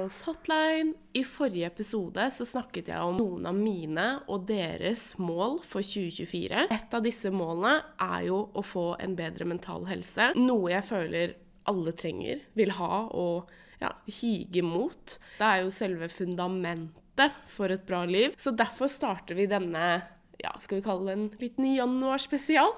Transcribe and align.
Girls 0.00 0.22
Hotline. 0.22 0.94
I 1.12 1.24
forrige 1.24 1.66
episode 1.66 2.24
så 2.32 2.44
snakket 2.48 2.88
jeg 2.88 3.04
om 3.04 3.18
noen 3.18 3.48
av 3.50 3.56
mine 3.56 4.04
og 4.32 4.46
deres 4.48 5.10
mål 5.20 5.58
for 5.60 5.84
2024. 5.84 6.62
Et 6.72 6.96
av 6.96 7.04
disse 7.04 7.28
målene 7.34 7.74
er 8.00 8.24
jo 8.30 8.38
å 8.56 8.64
få 8.64 8.94
en 9.02 9.16
bedre 9.18 9.44
mental 9.50 9.84
helse. 9.90 10.30
Noe 10.40 10.72
jeg 10.72 10.86
føler 10.88 11.34
alle 11.68 11.92
trenger, 11.92 12.40
vil 12.56 12.72
ha 12.78 13.02
og 13.12 13.52
ja, 13.82 13.92
hige 14.08 14.64
mot. 14.64 15.18
Det 15.36 15.50
er 15.50 15.66
jo 15.66 15.74
selve 15.74 16.08
fundamentet 16.08 17.36
for 17.50 17.68
et 17.68 17.84
bra 17.84 18.06
liv. 18.08 18.32
Så 18.40 18.54
derfor 18.56 18.88
starter 18.88 19.36
vi 19.36 19.50
denne, 19.50 20.00
ja, 20.40 20.56
skal 20.56 20.80
vi 20.80 20.86
kalle 20.88 21.10
det 21.10 21.18
en 21.18 21.30
liten 21.44 21.72
januarspesial, 21.74 22.72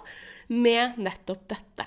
med 0.50 0.98
nettopp 0.98 1.46
dette. 1.54 1.86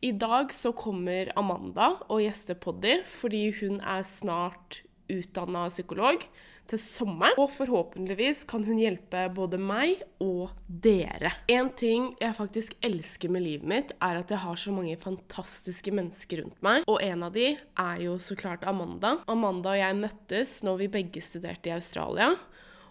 I 0.00 0.12
dag 0.12 0.52
så 0.52 0.72
kommer 0.72 1.28
Amanda 1.36 1.90
og 2.08 2.22
gjester 2.24 2.56
Poddy 2.56 3.02
fordi 3.04 3.50
hun 3.58 3.82
er 3.84 4.00
snart 4.08 4.80
utdanna 5.12 5.66
psykolog 5.68 6.22
til 6.70 6.80
sommeren. 6.80 7.36
Og 7.36 7.50
forhåpentligvis 7.52 8.46
kan 8.48 8.64
hun 8.64 8.78
hjelpe 8.80 9.26
både 9.36 9.58
meg 9.60 10.00
og 10.24 10.54
dere. 10.64 11.34
En 11.52 11.68
ting 11.76 12.14
jeg 12.20 12.36
faktisk 12.38 12.78
elsker 12.86 13.32
med 13.34 13.44
livet 13.44 13.68
mitt, 13.68 13.92
er 14.00 14.22
at 14.22 14.32
jeg 14.32 14.40
har 14.40 14.56
så 14.62 14.72
mange 14.72 14.96
fantastiske 15.02 15.92
mennesker 15.92 16.44
rundt 16.46 16.64
meg. 16.64 16.86
Og 16.88 17.02
en 17.04 17.26
av 17.26 17.36
de 17.36 17.50
er 17.58 18.00
jo 18.06 18.16
så 18.22 18.38
klart 18.40 18.64
Amanda. 18.64 19.18
Amanda 19.28 19.74
og 19.74 19.82
jeg 19.82 20.00
møttes 20.00 20.54
når 20.64 20.80
vi 20.84 20.92
begge 20.96 21.24
studerte 21.26 21.68
i 21.68 21.76
Australia. 21.76 22.32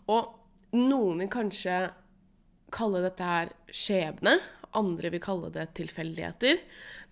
Og 0.05 0.77
noen 0.77 1.25
vil 1.25 1.33
kanskje 1.39 1.81
kalle 2.69 3.01
dette 3.01 3.25
her 3.25 3.53
skjebne. 3.73 4.37
Andre 4.77 5.11
vil 5.13 5.23
kalle 5.23 5.51
det 5.53 5.69
tilfeldigheter. 5.79 6.59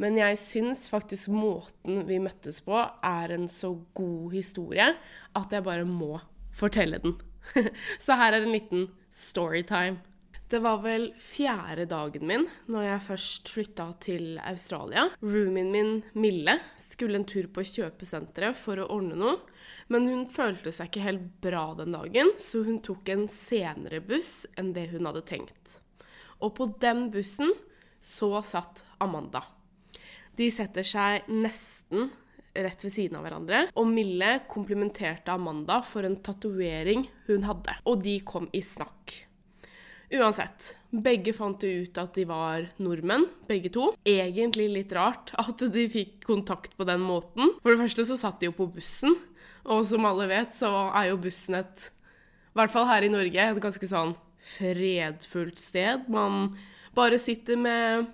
Men 0.02 0.20
jeg 0.20 0.40
syns 0.42 0.88
faktisk 0.92 1.32
måten 1.34 2.04
vi 2.10 2.20
møttes 2.22 2.62
på, 2.66 2.78
er 3.04 3.34
en 3.34 3.48
så 3.52 3.74
god 3.98 4.36
historie 4.36 4.92
at 5.38 5.56
jeg 5.56 5.66
bare 5.66 5.88
må 5.88 6.20
fortelle 6.58 7.02
den. 7.04 7.18
så 8.04 8.18
her 8.20 8.36
er 8.36 8.46
en 8.46 8.54
liten 8.54 8.88
storytime. 9.14 10.04
Det 10.48 10.62
var 10.64 10.78
vel 10.80 11.10
fjerde 11.20 11.84
dagen 11.92 12.24
min 12.30 12.46
når 12.72 12.86
jeg 12.86 13.04
først 13.04 13.50
flytta 13.52 13.88
til 14.00 14.38
Australia. 14.40 15.10
Roomien 15.20 15.74
min, 15.74 15.90
Mille, 16.16 16.56
skulle 16.80 17.20
en 17.20 17.28
tur 17.28 17.50
på 17.52 17.66
kjøpesenteret 17.68 18.56
for 18.56 18.80
å 18.80 18.88
ordne 18.96 19.18
noe. 19.20 19.42
Men 19.92 20.08
hun 20.08 20.24
følte 20.32 20.72
seg 20.72 20.88
ikke 20.88 21.04
helt 21.04 21.28
bra 21.44 21.66
den 21.76 21.92
dagen, 21.96 22.32
så 22.40 22.64
hun 22.64 22.80
tok 22.84 23.12
en 23.12 23.28
senere 23.32 24.00
buss 24.04 24.46
enn 24.56 24.72
det 24.76 24.88
hun 24.94 25.08
hadde 25.10 25.26
tenkt. 25.28 25.82
Og 26.44 26.54
på 26.58 26.70
den 26.82 27.08
bussen 27.14 27.54
så 28.04 28.42
satt 28.46 28.84
Amanda. 29.02 29.44
De 30.38 30.50
setter 30.54 30.86
seg 30.86 31.30
nesten 31.34 32.12
rett 32.58 32.84
ved 32.86 32.94
siden 32.94 33.18
av 33.20 33.26
hverandre, 33.26 33.64
og 33.78 33.90
Mille 33.90 34.40
komplimenterte 34.50 35.34
Amanda 35.34 35.80
for 35.86 36.06
en 36.08 36.18
tatovering 36.26 37.06
hun 37.28 37.46
hadde. 37.46 37.78
Og 37.90 38.02
de 38.06 38.20
kom 38.26 38.50
i 38.54 38.62
snakk. 38.66 39.24
Uansett, 40.08 40.78
begge 40.88 41.34
fant 41.36 41.60
ut 41.60 41.98
at 42.00 42.16
de 42.16 42.24
var 42.30 42.70
nordmenn, 42.80 43.26
begge 43.50 43.72
to. 43.76 43.90
Egentlig 44.08 44.70
litt 44.72 44.94
rart 44.96 45.34
at 45.36 45.66
de 45.74 45.84
fikk 45.92 46.22
kontakt 46.30 46.78
på 46.80 46.88
den 46.88 47.04
måten. 47.04 47.52
For 47.60 47.74
det 47.74 47.82
første 47.82 48.06
så 48.08 48.20
satt 48.20 48.40
de 48.40 48.48
jo 48.48 48.56
på 48.56 48.70
bussen, 48.78 49.18
og 49.68 49.84
som 49.90 50.08
alle 50.08 50.30
vet, 50.32 50.56
så 50.56 50.70
er 50.96 51.10
jo 51.12 51.20
bussen 51.26 51.60
et 51.60 51.90
I 51.90 52.62
hvert 52.62 52.74
fall 52.74 52.88
her 52.90 53.04
i 53.06 53.12
Norge 53.12 53.50
et 53.52 53.60
ganske 53.62 53.90
sånn 53.90 54.16
fredfullt 54.48 55.60
sted. 55.60 56.08
Man 56.12 56.56
bare 56.98 57.20
sitter 57.22 57.60
med 57.60 58.08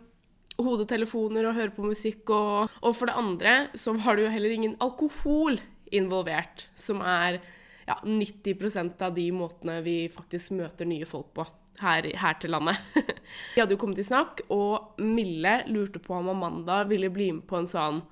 hodetelefoner 0.62 1.47
og 1.47 1.58
hører 1.58 1.74
på 1.75 1.85
musikk. 1.88 2.30
Og, 2.34 2.72
og 2.81 2.96
for 2.97 3.09
det 3.09 3.18
andre 3.19 3.56
så 3.78 3.96
var 3.97 4.18
det 4.18 4.28
jo 4.28 4.34
heller 4.34 4.56
ingen 4.56 4.78
alkohol 4.84 5.59
involvert, 5.94 6.68
som 6.75 7.03
er 7.06 7.40
ja, 7.88 7.97
90% 8.02 9.02
av 9.06 9.13
de 9.16 9.28
måtene 9.35 9.81
vi 9.85 9.97
faktisk 10.12 10.56
møter 10.58 10.90
nye 10.90 11.08
folk 11.09 11.34
på 11.38 11.46
her, 11.81 12.08
her 12.18 12.38
til 12.41 12.53
landet. 12.53 12.78
Vi 13.53 13.62
hadde 13.62 13.74
jo 13.74 13.79
kommet 13.81 13.97
i 13.97 14.06
snakk, 14.06 14.44
og 14.53 15.00
Mille 15.02 15.56
lurte 15.72 16.02
på 16.02 16.13
om 16.13 16.29
Amanda 16.29 16.84
ville 16.85 17.09
bli 17.13 17.31
med 17.34 17.47
på 17.50 17.58
en 17.58 17.69
sånn 17.69 18.03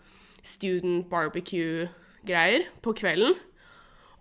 student 0.42 1.06
barbecue-greier 1.12 2.66
på 2.82 2.96
kvelden. 2.98 3.36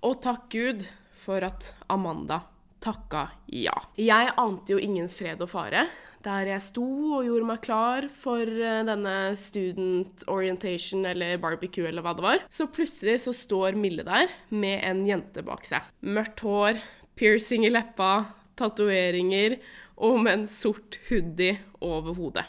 Og 0.05 0.21
takk 0.25 0.49
Gud 0.53 0.85
for 1.17 1.45
at 1.45 1.73
Amanda 1.93 2.43
takka 2.81 3.29
ja. 3.53 3.75
Jeg 4.01 4.33
ante 4.41 4.75
jo 4.75 4.81
ingen 4.81 5.11
fred 5.13 5.43
og 5.45 5.53
fare 5.53 5.89
der 6.25 6.51
jeg 6.51 6.63
sto 6.63 6.85
og 7.17 7.25
gjorde 7.25 7.49
meg 7.49 7.63
klar 7.65 8.07
for 8.13 8.45
eh, 8.45 8.83
denne 8.85 9.15
student 9.41 10.25
orientation 10.29 11.07
eller 11.09 11.41
barbecue 11.41 11.87
eller 11.89 12.05
hva 12.05 12.13
det 12.17 12.25
var. 12.25 12.43
Så 12.53 12.69
plutselig 12.73 13.23
så 13.25 13.35
står 13.37 13.79
Mille 13.81 14.05
der 14.07 14.29
med 14.53 14.85
en 14.85 15.01
jente 15.09 15.45
bak 15.47 15.65
seg. 15.69 15.87
Mørkt 16.05 16.45
hår, 16.45 16.83
piercing 17.17 17.65
i 17.65 17.73
leppa, 17.73 18.13
tatoveringer 18.61 19.57
og 20.01 20.21
med 20.21 20.43
en 20.43 20.47
sort 20.51 21.01
hoodie 21.09 21.57
over 21.81 22.17
hodet. 22.17 22.47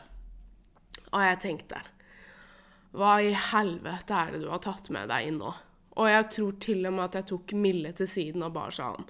Og 1.12 1.24
jeg 1.24 1.42
tenkte 1.44 1.82
Hva 2.96 3.18
i 3.24 3.32
helvete 3.32 4.16
er 4.16 4.34
det 4.34 4.44
du 4.44 4.50
har 4.52 4.64
tatt 4.64 4.92
med 4.92 5.08
deg 5.12 5.30
inn 5.30 5.40
nå? 5.40 5.52
Og 6.00 6.08
jeg 6.08 6.28
tror 6.36 6.56
til 6.64 6.88
og 6.88 6.96
med 6.96 7.08
at 7.10 7.20
jeg 7.20 7.32
tok 7.32 7.54
Mille 7.60 7.92
til 7.96 8.08
siden 8.08 8.44
og 8.48 8.56
bare 8.56 8.76
sa 8.76 8.94
han 8.96 9.08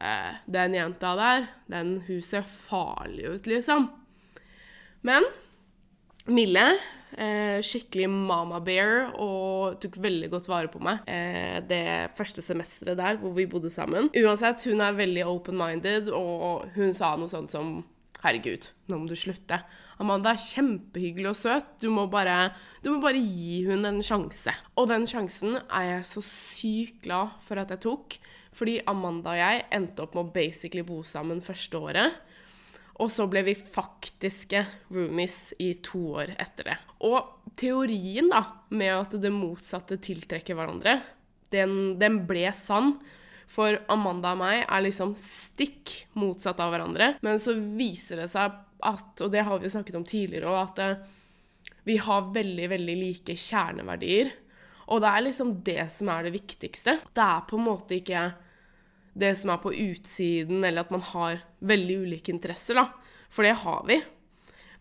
eh, 0.00 0.40
Den 0.46 0.74
jenta 0.74 1.14
der, 1.18 1.46
den 1.70 2.00
hun 2.06 2.22
ser 2.24 2.42
farlig 2.42 3.28
ut, 3.36 3.46
liksom. 3.50 3.88
Men 5.06 5.24
Mille, 6.30 6.64
eh, 7.16 7.58
skikkelig 7.64 8.08
mama 8.10 8.60
bear, 8.60 9.10
og 9.18 9.80
tok 9.82 9.96
veldig 10.04 10.28
godt 10.30 10.48
vare 10.50 10.70
på 10.70 10.82
meg 10.84 11.06
eh, 11.10 11.58
det 11.64 12.12
første 12.18 12.44
semesteret 12.44 12.98
der 13.00 13.20
hvor 13.22 13.32
vi 13.36 13.48
bodde 13.50 13.70
sammen. 13.72 14.10
Uansett, 14.20 14.66
hun 14.68 14.84
er 14.84 14.98
veldig 14.98 15.24
open-minded, 15.26 16.10
og 16.14 16.68
hun 16.76 16.92
sa 16.96 17.14
noe 17.16 17.30
sånt 17.32 17.56
som 17.56 17.80
Herregud, 18.20 18.66
nå 18.92 18.98
må 19.00 19.08
du 19.08 19.16
slutte. 19.16 19.62
Amanda 20.00 20.34
er 20.34 20.40
kjempehyggelig 20.40 21.30
og 21.30 21.38
søt. 21.38 21.70
Du 21.80 21.88
må, 21.92 22.06
bare, 22.12 22.50
du 22.84 22.90
må 22.92 22.98
bare 23.00 23.20
gi 23.20 23.62
hun 23.64 23.88
en 23.88 24.02
sjanse. 24.04 24.52
Og 24.76 24.90
den 24.92 25.06
sjansen 25.08 25.56
er 25.62 25.86
jeg 25.86 26.06
så 26.08 26.22
sykt 26.24 26.98
glad 27.06 27.32
for 27.44 27.60
at 27.60 27.72
jeg 27.72 27.82
tok. 27.84 28.16
Fordi 28.56 28.80
Amanda 28.90 29.34
og 29.34 29.40
jeg 29.40 29.62
endte 29.76 30.04
opp 30.04 30.16
med 30.16 30.26
å 30.26 30.34
basically 30.34 30.82
bo 30.86 31.00
sammen 31.06 31.42
første 31.44 31.78
året. 31.78 32.18
Og 33.00 33.08
så 33.12 33.24
ble 33.30 33.42
vi 33.46 33.54
faktiske 33.56 34.64
roomies 34.92 35.54
i 35.62 35.72
to 35.84 36.02
år 36.20 36.34
etter 36.40 36.72
det. 36.72 36.76
Og 37.08 37.54
teorien 37.58 38.28
da, 38.32 38.42
med 38.76 38.92
at 38.96 39.16
det 39.22 39.32
motsatte 39.32 39.96
tiltrekker 40.02 40.58
hverandre, 40.58 40.98
den, 41.54 41.96
den 42.00 42.22
ble 42.28 42.50
sann. 42.56 42.98
For 43.50 43.80
Amanda 43.90 44.34
og 44.36 44.42
meg 44.44 44.60
er 44.62 44.84
liksom 44.84 45.16
stikk 45.18 45.94
motsatt 46.18 46.60
av 46.62 46.74
hverandre. 46.74 47.14
Men 47.24 47.40
så 47.42 47.56
viser 47.56 48.22
det 48.22 48.28
seg 48.30 48.52
at, 48.86 49.24
og 49.24 49.32
det 49.32 49.42
har 49.48 49.58
vi 49.62 49.72
snakket 49.72 49.98
om 49.98 50.06
tidligere 50.06 50.52
òg, 50.52 50.60
at 50.68 50.84
eh, 50.84 51.80
vi 51.88 51.96
har 52.00 52.30
veldig, 52.34 52.68
veldig 52.70 52.96
like 53.00 53.36
kjerneverdier. 53.36 54.30
Og 54.90 55.02
det 55.02 55.10
er 55.10 55.22
liksom 55.22 55.52
det 55.66 55.82
som 55.94 56.10
er 56.10 56.26
det 56.26 56.34
viktigste. 56.34 56.96
Det 57.14 57.24
er 57.24 57.44
på 57.46 57.58
en 57.58 57.66
måte 57.68 57.98
ikke 58.00 58.24
det 59.20 59.34
som 59.38 59.52
er 59.54 59.60
på 59.62 59.72
utsiden, 59.74 60.64
eller 60.64 60.84
at 60.84 60.94
man 60.94 61.02
har 61.12 61.42
veldig 61.66 61.98
ulike 62.06 62.32
interesser, 62.34 62.78
da. 62.78 62.88
For 63.30 63.46
det 63.46 63.58
har 63.62 63.84
vi. 63.86 64.00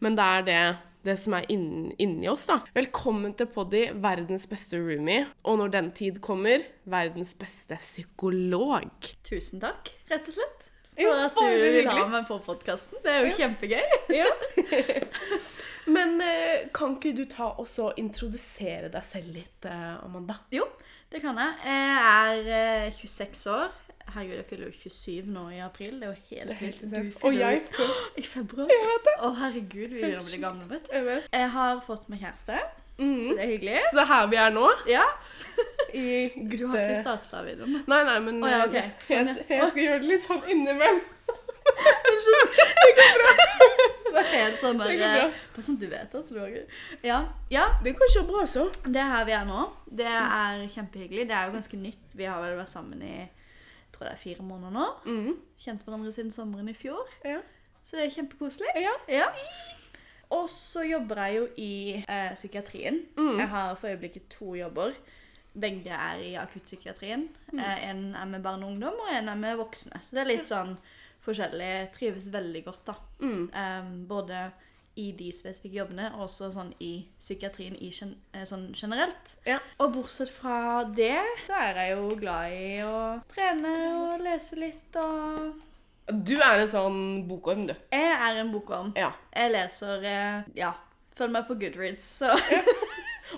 Men 0.02 0.18
det 0.18 0.26
er 0.26 0.46
det, 0.48 0.62
det 1.06 1.16
som 1.22 1.36
er 1.38 1.46
inni, 1.54 1.94
inni 2.02 2.30
oss, 2.32 2.48
da. 2.50 2.60
Velkommen 2.78 3.36
til 3.38 3.50
Poddy, 3.54 3.86
verdens 4.02 4.48
beste 4.50 4.82
roomie. 4.82 5.28
Og 5.46 5.62
når 5.62 5.76
den 5.76 5.92
tid 5.98 6.22
kommer, 6.26 6.66
verdens 6.90 7.36
beste 7.38 7.78
psykolog. 7.82 8.90
Tusen 9.28 9.62
takk, 9.62 9.94
rett 10.10 10.30
og 10.32 10.40
slett. 10.40 10.69
For 11.00 11.24
at 11.26 11.40
du 11.40 11.66
vil 11.78 11.90
ha 11.90 12.06
meg 12.12 12.28
på 12.28 12.38
podkasten. 12.46 13.00
Det 13.04 13.12
er 13.14 13.28
jo 13.28 13.36
kjempegøy. 13.38 13.98
Ja. 14.14 14.30
Men 15.96 16.20
eh, 16.22 16.68
kan 16.76 16.98
ikke 16.98 17.16
du 17.18 17.24
ta 17.30 17.52
og 17.58 17.68
så 17.70 17.90
introdusere 17.98 18.92
deg 18.94 19.06
selv 19.06 19.32
litt, 19.34 19.66
eh, 19.66 19.94
Amanda? 20.06 20.36
Jo, 20.54 20.68
det 21.10 21.22
kan 21.24 21.40
jeg. 21.40 21.56
Jeg 21.66 22.42
er 22.50 22.90
eh, 22.90 23.00
26 23.00 23.46
år. 23.56 23.72
Herregud, 24.10 24.36
jeg 24.40 24.46
fyller 24.50 24.70
jo 24.70 24.74
27 24.90 25.32
nå 25.34 25.44
i 25.54 25.60
april. 25.62 26.00
Det 26.02 26.08
er 26.08 26.14
jo 26.14 26.28
helt 26.30 26.62
vilt. 26.62 26.84
Du 26.84 26.98
Og 26.98 27.10
fyller 27.24 27.42
jeg 27.56 27.64
jo 27.78 27.88
i 28.22 28.26
februar. 28.26 28.76
Å, 29.22 29.32
herregud, 29.44 29.90
vi 29.94 30.02
begynner 30.02 30.22
å 30.22 30.28
bli 30.30 30.42
gamle, 30.42 30.70
vet 30.72 30.90
du. 30.90 30.96
Jeg. 30.98 31.26
Jeg 31.34 31.50
har 31.56 31.82
fått 31.86 32.10
meg 32.10 32.24
kjæreste, 32.26 32.62
Mhm. 33.00 33.24
så 33.26 33.36
det 33.36 33.44
er 33.44 33.52
hyggelig. 33.56 33.82
Så 33.90 33.96
det 33.98 34.04
er 34.06 34.12
her 34.14 34.28
vi 34.28 34.40
er 34.46 34.50
nå, 34.56 34.68
Ja, 34.88 35.06
i 35.94 36.08
Du 36.58 36.68
har 36.68 36.78
ikke 36.86 37.02
starta 37.02 37.42
videoen? 37.46 37.80
Nei, 37.88 38.04
nei, 38.08 38.20
men 38.28 38.44
oh, 38.44 38.50
ja, 38.52 38.60
ok. 38.68 38.76
eh, 38.76 38.92
Sånn, 39.04 39.28
jeg, 39.34 39.46
ja. 39.50 39.56
jeg 39.64 39.72
skal 39.72 39.84
gjøre 39.86 40.00
det 40.04 40.12
litt 40.14 40.28
sånn 40.28 40.44
innimellom. 40.52 41.02
Det 41.70 42.92
går 42.98 43.12
bra. 43.20 43.32
Det 44.10 44.22
er 44.22 44.30
helt 44.32 44.56
sånn 44.62 44.80
der 44.80 44.92
eh, 44.96 45.34
Bare 45.54 45.64
sånn 45.66 45.78
du 45.80 45.86
vet, 45.92 46.16
altså. 46.18 46.40
Har 46.40 46.56
Ja. 47.06 47.20
ja, 47.54 47.66
Det 47.84 47.94
går 48.00 48.10
så 48.14 48.24
bra, 48.26 48.46
så. 48.50 48.64
det 48.86 48.98
er 49.04 49.12
her 49.14 49.26
vi 49.28 49.36
er 49.38 49.46
nå. 49.46 49.68
Det 49.86 50.08
er 50.10 50.64
kjempehyggelig. 50.74 51.28
Det 51.30 51.36
er 51.38 51.46
jo 51.50 51.54
ganske 51.60 51.78
nytt. 51.78 52.16
Vi 52.18 52.26
har 52.26 52.42
vel 52.42 52.58
vært 52.58 52.72
sammen 52.74 53.04
i 53.06 53.14
jeg 53.20 53.94
tror 53.94 54.06
det 54.10 54.14
er 54.16 54.22
fire 54.22 54.44
måneder 54.46 54.72
nå. 54.74 54.88
Mm. 55.06 55.38
Kjent 55.60 55.82
hverandre 55.86 56.12
siden 56.16 56.32
sommeren 56.32 56.70
i 56.72 56.76
fjor. 56.78 57.06
Ja. 57.26 57.40
Så 57.84 57.98
det 57.98 58.06
er 58.08 58.16
kjempekoselig. 58.18 58.70
Ja. 58.80 58.94
Ja. 59.12 59.28
Og 60.30 60.50
så 60.50 60.84
jobber 60.86 61.24
jeg 61.26 61.36
jo 61.40 61.48
i 61.58 61.72
eh, 62.08 62.34
psykiatrien. 62.36 63.00
Mm. 63.18 63.40
Jeg 63.40 63.48
har 63.50 63.76
for 63.76 63.88
øyeblikket 63.90 64.28
to 64.30 64.54
jobber. 64.56 64.94
begge 65.60 65.90
er 65.90 66.20
i 66.22 66.34
akuttpsykiatrien. 66.38 67.28
Eh, 67.58 67.90
En 67.90 68.16
er 68.16 68.26
med 68.26 68.44
barn 68.44 68.64
og 68.64 68.70
ungdom, 68.70 68.94
og 68.94 69.10
en 69.18 69.30
er 69.30 69.36
med 69.36 69.56
voksne. 69.58 69.98
Så 70.02 70.16
det 70.16 70.22
er 70.22 70.30
litt 70.30 70.46
sånn 70.48 70.76
forskjellig. 71.26 71.90
Trives 71.98 72.30
veldig 72.34 72.62
godt, 72.66 72.84
da. 72.86 72.94
Mm. 73.20 73.50
Eh, 73.54 73.90
både 74.08 74.52
i 75.00 75.12
de 75.16 75.32
spesifikke 75.32 75.78
jobbene, 75.80 76.12
og 76.16 76.26
også 76.28 76.52
sånn 76.54 76.74
i 76.84 77.06
psykiatrien 77.20 77.76
i 77.82 77.90
gen 77.90 78.14
eh, 78.34 78.44
sånn 78.46 78.70
generelt. 78.76 79.36
Ja. 79.48 79.58
Og 79.80 79.94
bortsett 79.96 80.30
fra 80.30 80.84
det, 80.84 81.18
så 81.48 81.54
er 81.56 81.82
jeg 81.82 81.98
jo 81.98 82.16
glad 82.20 82.52
i 82.54 82.82
å 82.86 82.96
trene 83.34 83.74
og 83.96 84.22
lese 84.26 84.56
litt 84.60 84.96
og 85.02 85.56
Du 86.10 86.36
er 86.38 86.64
en 86.64 86.70
sånn 86.70 87.02
bokorm, 87.30 87.68
du. 87.70 87.74
Jeg 87.94 88.14
er 88.16 88.40
en 88.42 88.54
bokorm. 88.54 88.94
Ja. 88.98 89.12
Jeg 89.36 89.54
leser 89.54 90.06
eh, 90.06 90.48
Ja. 90.58 90.74
Følg 91.20 91.34
meg 91.36 91.50
på 91.50 91.58
Goodreads, 91.60 92.06
så 92.22 92.32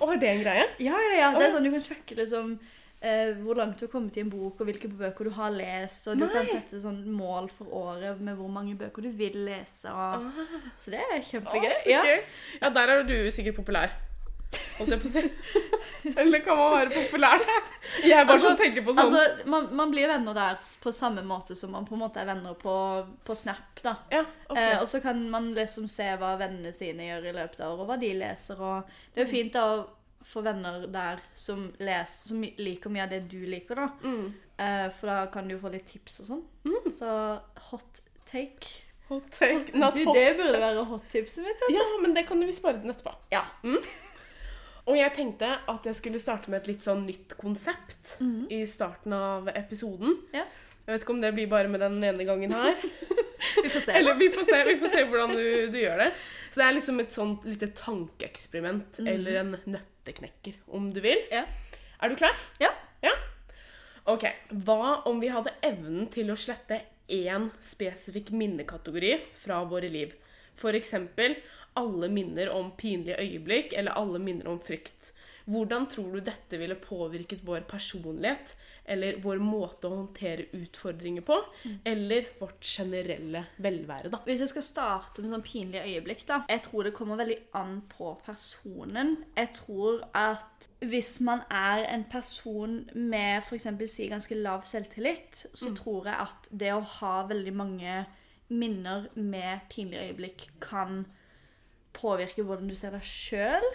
Og 0.01 0.13
er 0.13 0.21
det 0.21 0.29
en 0.29 0.45
greie? 0.45 0.68
Ja, 0.88 0.95
ja, 0.95 1.15
ja. 1.18 1.31
Det 1.35 1.47
er 1.47 1.56
sånn 1.56 1.65
du 1.68 1.73
kan 1.73 1.83
sjekke 1.85 2.21
liksom 2.21 2.56
Uh, 3.01 3.31
hvor 3.41 3.57
langt 3.57 3.79
du 3.79 3.88
har 3.88 3.89
kommet 3.89 4.13
i 4.13 4.21
en 4.21 4.27
bok, 4.29 4.59
og 4.62 4.68
hvilke 4.69 4.85
bøker 4.85 5.25
du 5.25 5.31
har 5.33 5.50
lest. 5.50 6.06
Og 6.12 6.19
du 6.21 6.27
kan 6.29 6.45
sette 6.45 6.77
sånn 6.83 7.00
mål 7.09 7.47
for 7.50 7.71
året 7.73 8.19
med 8.21 8.38
hvor 8.38 8.51
mange 8.53 8.75
bøker 8.77 9.07
du 9.07 9.09
vil 9.18 9.39
lese. 9.47 9.89
Og... 9.89 10.27
Så 10.77 10.94
det 10.94 11.00
er 11.07 11.23
kjempegøy. 11.25 11.65
Å, 11.65 11.79
ja. 11.89 12.03
ja, 12.62 12.69
der 12.69 12.94
er 12.94 13.01
du 13.09 13.15
sikkert 13.33 13.57
populær. 13.57 13.95
Holdt 14.77 14.92
jeg 14.92 15.00
på 15.01 15.07
å 15.07 15.12
si. 15.13 15.21
Eller 16.18 16.42
kan 16.44 16.57
man 16.57 16.71
være 16.74 16.92
populær? 16.95 17.44
Jeg 18.03 18.12
er 18.18 18.25
bare 18.25 18.36
Altså- 18.36 18.50
sånn 18.50 18.57
tenker 18.59 18.83
på 18.83 18.94
sånn 18.98 19.06
Altså, 19.13 19.45
man, 19.53 19.68
man 19.77 19.92
blir 19.94 20.07
venner 20.09 20.33
der 20.36 20.57
på 20.83 20.92
samme 20.95 21.24
måte 21.27 21.56
som 21.56 21.71
man 21.75 21.86
på 21.88 21.94
en 21.95 22.01
måte 22.03 22.19
er 22.21 22.27
venner 22.31 22.53
på, 22.59 22.75
på 23.27 23.36
Snap. 23.38 23.80
da. 23.83 23.95
Ja, 24.12 24.25
okay. 24.50 24.74
Eh, 24.74 24.81
og 24.81 24.88
så 24.92 25.01
kan 25.03 25.24
man 25.31 25.53
liksom 25.56 25.88
se 25.92 26.09
hva 26.19 26.33
vennene 26.42 26.74
sine 26.75 27.07
gjør 27.12 27.30
i 27.31 27.36
løpet 27.39 27.59
av 27.63 27.71
året, 27.74 27.81
og 27.86 27.88
hva 27.94 28.00
de 28.01 28.13
leser. 28.19 28.59
og 28.62 28.83
Det 29.13 29.21
er 29.21 29.25
jo 29.27 29.31
fint 29.31 29.53
da 29.53 29.65
å 29.77 29.81
få 30.31 30.44
venner 30.45 30.83
der 30.94 31.21
som, 31.36 31.68
leser, 31.80 32.27
som 32.30 32.42
liker 32.44 32.89
mye 32.94 33.04
av 33.07 33.09
det 33.15 33.24
du 33.31 33.39
liker, 33.45 33.75
da. 33.75 33.89
mm. 34.04 34.33
Eh, 34.62 34.88
for 35.00 35.07
da 35.09 35.25
kan 35.33 35.47
du 35.47 35.56
jo 35.56 35.62
få 35.63 35.71
litt 35.74 35.88
tips 35.89 36.19
og 36.21 36.27
sånn. 36.27 36.44
Så 36.94 37.09
hot 37.71 38.01
take. 38.30 38.68
Hot 39.09 39.25
take. 39.33 39.74
Not 39.74 39.94
du, 39.97 40.04
hot. 40.06 40.15
det 40.15 40.38
burde 40.38 40.59
være 40.62 40.83
hot-tipset 40.88 41.44
mitt. 41.44 41.63
Ja, 41.74 41.81
men 42.04 42.13
det 42.13 42.27
kan 42.30 42.39
vi 42.39 42.54
spare 42.54 42.77
den 42.80 42.94
etterpå. 42.94 43.12
Ja. 43.33 43.42
Og 44.89 44.98
jeg 44.98 45.13
tenkte 45.13 45.50
at 45.69 45.86
jeg 45.86 45.98
skulle 45.98 46.22
starte 46.22 46.50
med 46.51 46.63
et 46.63 46.72
litt 46.74 46.86
sånn 46.86 47.04
nytt 47.06 47.36
konsept 47.39 48.16
i 48.50 48.63
starten 48.69 49.13
av 49.13 49.51
episoden. 49.54 50.18
Ja. 50.33 50.48
Jeg 50.88 50.95
vet 50.95 51.04
ikke 51.06 51.13
om 51.13 51.22
det 51.22 51.33
blir 51.38 51.50
bare 51.51 51.69
med 51.69 51.83
den 51.83 52.00
ene 52.04 52.25
gangen 52.25 52.54
her. 52.56 52.74
Vi 53.63 53.69
får 53.69 53.83
se. 53.86 53.94
Eller 53.98 54.16
vi 54.16 54.30
får 54.30 54.45
se, 54.45 54.57
vi 54.68 54.75
får 54.78 54.92
se 54.94 55.01
hvordan 55.10 55.31
du, 55.33 55.45
du 55.74 55.78
gjør 55.80 55.98
det. 55.98 56.12
Så 56.51 56.60
det 56.60 56.66
er 56.66 56.75
liksom 56.75 57.00
et 57.01 57.13
sånt 57.16 57.45
lite 57.50 57.72
tankeeksperiment, 57.74 59.00
eller 59.01 59.39
en 59.39 59.56
nøtteknekker, 59.66 60.60
om 60.78 60.86
du 60.94 61.00
vil. 61.04 61.24
Ja. 61.31 61.42
Er 62.01 62.12
du 62.12 62.18
klar? 62.19 62.38
Ja. 62.62 62.69
Ja? 63.01 63.13
Ok. 64.13 64.28
Hva 64.66 65.01
om 65.10 65.22
vi 65.24 65.31
hadde 65.33 65.56
evnen 65.66 66.06
til 66.13 66.30
å 66.33 66.38
slette 66.39 66.83
én 67.12 67.50
spesifikk 67.66 68.30
minnekategori 68.36 69.16
fra 69.42 69.63
våre 69.69 69.89
liv? 69.92 70.13
For 70.62 70.78
eksempel 70.78 71.39
alle 71.79 72.09
minner 72.12 72.51
om 72.53 72.71
pinlige 72.77 73.19
øyeblikk, 73.21 73.73
eller 73.77 73.97
alle 73.97 74.19
minner 74.19 74.51
om 74.51 74.59
frykt. 74.59 75.13
Hvordan 75.51 75.88
tror 75.89 76.12
du 76.13 76.19
dette 76.23 76.57
ville 76.59 76.75
påvirket 76.77 77.41
vår 77.45 77.63
personlighet, 77.69 78.53
eller 78.85 79.18
vår 79.23 79.39
måte 79.44 79.88
å 79.89 79.95
håndtere 79.95 80.47
utfordringer 80.57 81.23
på, 81.25 81.38
eller 81.88 82.29
vårt 82.39 82.65
generelle 82.65 83.44
velvære, 83.62 84.12
da? 84.13 84.21
Hvis 84.25 84.44
jeg 84.45 84.51
skal 84.53 84.65
starte 84.65 85.23
med 85.23 85.33
sånn 85.33 85.45
pinlige 85.45 85.85
øyeblikk, 85.88 86.25
da. 86.29 86.41
Jeg 86.50 86.63
tror 86.68 86.88
det 86.88 86.94
kommer 86.97 87.19
veldig 87.19 87.38
an 87.57 87.79
på 87.91 88.13
personen. 88.25 89.15
Jeg 89.38 89.53
tror 89.57 90.03
at 90.18 90.69
hvis 90.85 91.15
man 91.25 91.44
er 91.50 91.85
en 91.89 92.06
person 92.12 92.81
med 92.94 93.41
f.eks. 93.41 93.69
si 93.91 94.09
ganske 94.12 94.38
lav 94.39 94.65
selvtillit, 94.69 95.45
så 95.53 95.73
tror 95.77 96.12
jeg 96.12 96.27
at 96.27 96.51
det 96.51 96.73
å 96.75 96.83
ha 97.00 97.15
veldig 97.29 97.56
mange 97.56 98.03
minner 98.51 99.07
med 99.15 99.68
pinlige 99.71 100.12
øyeblikk 100.12 100.47
kan 100.62 101.06
påvirke 101.93 102.43
hvordan 102.43 102.67
du 102.69 102.75
ser 102.75 102.95
deg 102.95 103.03
sjøl. 103.05 103.67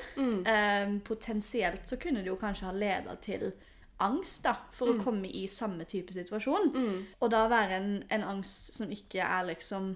Eh, 0.46 0.92
potensielt 1.04 1.88
så 1.88 1.98
kunne 2.00 2.22
det 2.24 2.32
jo 2.32 2.40
kanskje 2.40 2.66
ha 2.70 2.72
leda 2.72 3.16
til 3.22 3.50
angst 4.04 4.44
da, 4.44 4.54
for 4.76 4.92
å 4.92 4.98
komme 5.00 5.28
i 5.28 5.46
samme 5.48 5.84
type 5.88 6.12
situasjon. 6.12 6.72
Og 7.20 7.30
da 7.32 7.46
være 7.48 7.78
en, 7.80 7.92
en 8.12 8.26
angst 8.34 8.74
som 8.76 8.90
ikke 8.92 9.24
er 9.24 9.46
liksom 9.48 9.94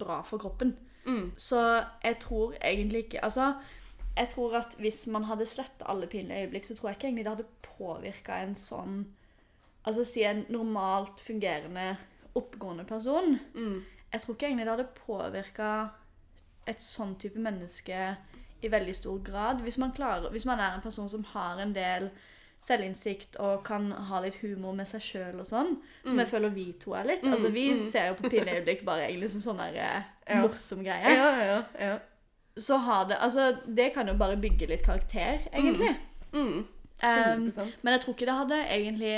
bra 0.00 0.22
for 0.24 0.40
kroppen. 0.40 0.72
Så 1.36 1.60
jeg 2.02 2.16
tror 2.20 2.54
egentlig 2.64 3.04
ikke 3.04 3.24
Altså, 3.24 3.54
jeg 4.16 4.28
tror 4.32 4.54
at 4.56 4.76
hvis 4.78 5.06
man 5.12 5.24
hadde 5.28 5.46
sletta 5.46 5.84
alle 5.90 6.06
pinlige 6.06 6.46
øyeblikk, 6.46 6.64
så 6.64 6.76
tror 6.76 6.88
jeg 6.88 6.96
ikke 6.96 7.06
egentlig 7.08 7.24
det 7.24 7.34
hadde 7.34 7.68
påvirka 7.76 8.38
en 8.42 8.54
sånn 8.54 9.04
Altså 9.84 10.04
si 10.08 10.22
en 10.24 10.46
normalt 10.48 11.20
fungerende, 11.20 11.98
oppegående 12.34 12.86
person. 12.88 13.34
Jeg 14.12 14.20
tror 14.22 14.34
ikke 14.34 14.46
egentlig 14.46 14.64
det 14.64 14.72
hadde 14.72 14.86
påvirka 15.06 15.88
et 16.66 16.82
sånn 16.82 17.14
type 17.20 17.38
menneske 17.38 18.16
i 18.64 18.68
veldig 18.72 18.94
stor 18.96 19.18
grad. 19.26 19.60
Hvis 19.64 19.76
man, 19.78 19.92
klarer, 19.92 20.30
hvis 20.32 20.46
man 20.48 20.60
er 20.60 20.74
en 20.78 20.84
person 20.84 21.08
som 21.12 21.24
har 21.34 21.60
en 21.60 21.74
del 21.76 22.10
selvinnsikt 22.64 23.36
og 23.44 23.60
kan 23.66 23.90
ha 24.08 24.20
litt 24.24 24.38
humor 24.40 24.72
med 24.76 24.88
seg 24.88 25.02
sjøl 25.04 25.40
og 25.42 25.46
sånn, 25.48 25.74
som 26.06 26.20
jeg 26.22 26.30
føler 26.30 26.54
vi 26.54 26.70
to 26.80 26.94
er 26.96 27.04
litt. 27.10 27.26
Altså, 27.28 27.50
Vi 27.52 27.66
ser 27.84 28.12
jo 28.12 28.18
på 28.22 28.30
pinneøyeblikk 28.32 28.84
bare 28.88 29.04
egentlig 29.10 29.34
som 29.34 29.42
sånn 29.50 29.60
der 29.60 29.80
eh, 29.84 30.10
Ja. 30.32 30.40
morsom 30.40 30.80
greie. 30.80 31.10
Ja, 31.12 31.30
ja, 31.44 31.56
ja. 31.76 31.96
Så 32.56 32.78
har 32.80 33.04
det 33.10 33.18
Altså, 33.20 33.50
det 33.66 33.90
kan 33.92 34.08
jo 34.08 34.14
bare 34.16 34.38
bygge 34.40 34.70
litt 34.70 34.84
karakter, 34.86 35.42
egentlig. 35.52 35.92
Mm. 36.32 36.64
Um, 37.04 37.48
100%. 37.50 37.82
men 37.82 37.92
jeg 37.92 38.00
tror 38.00 38.14
ikke 38.14 38.26
det 38.30 38.34
hadde 38.38 38.58
egentlig 38.78 39.16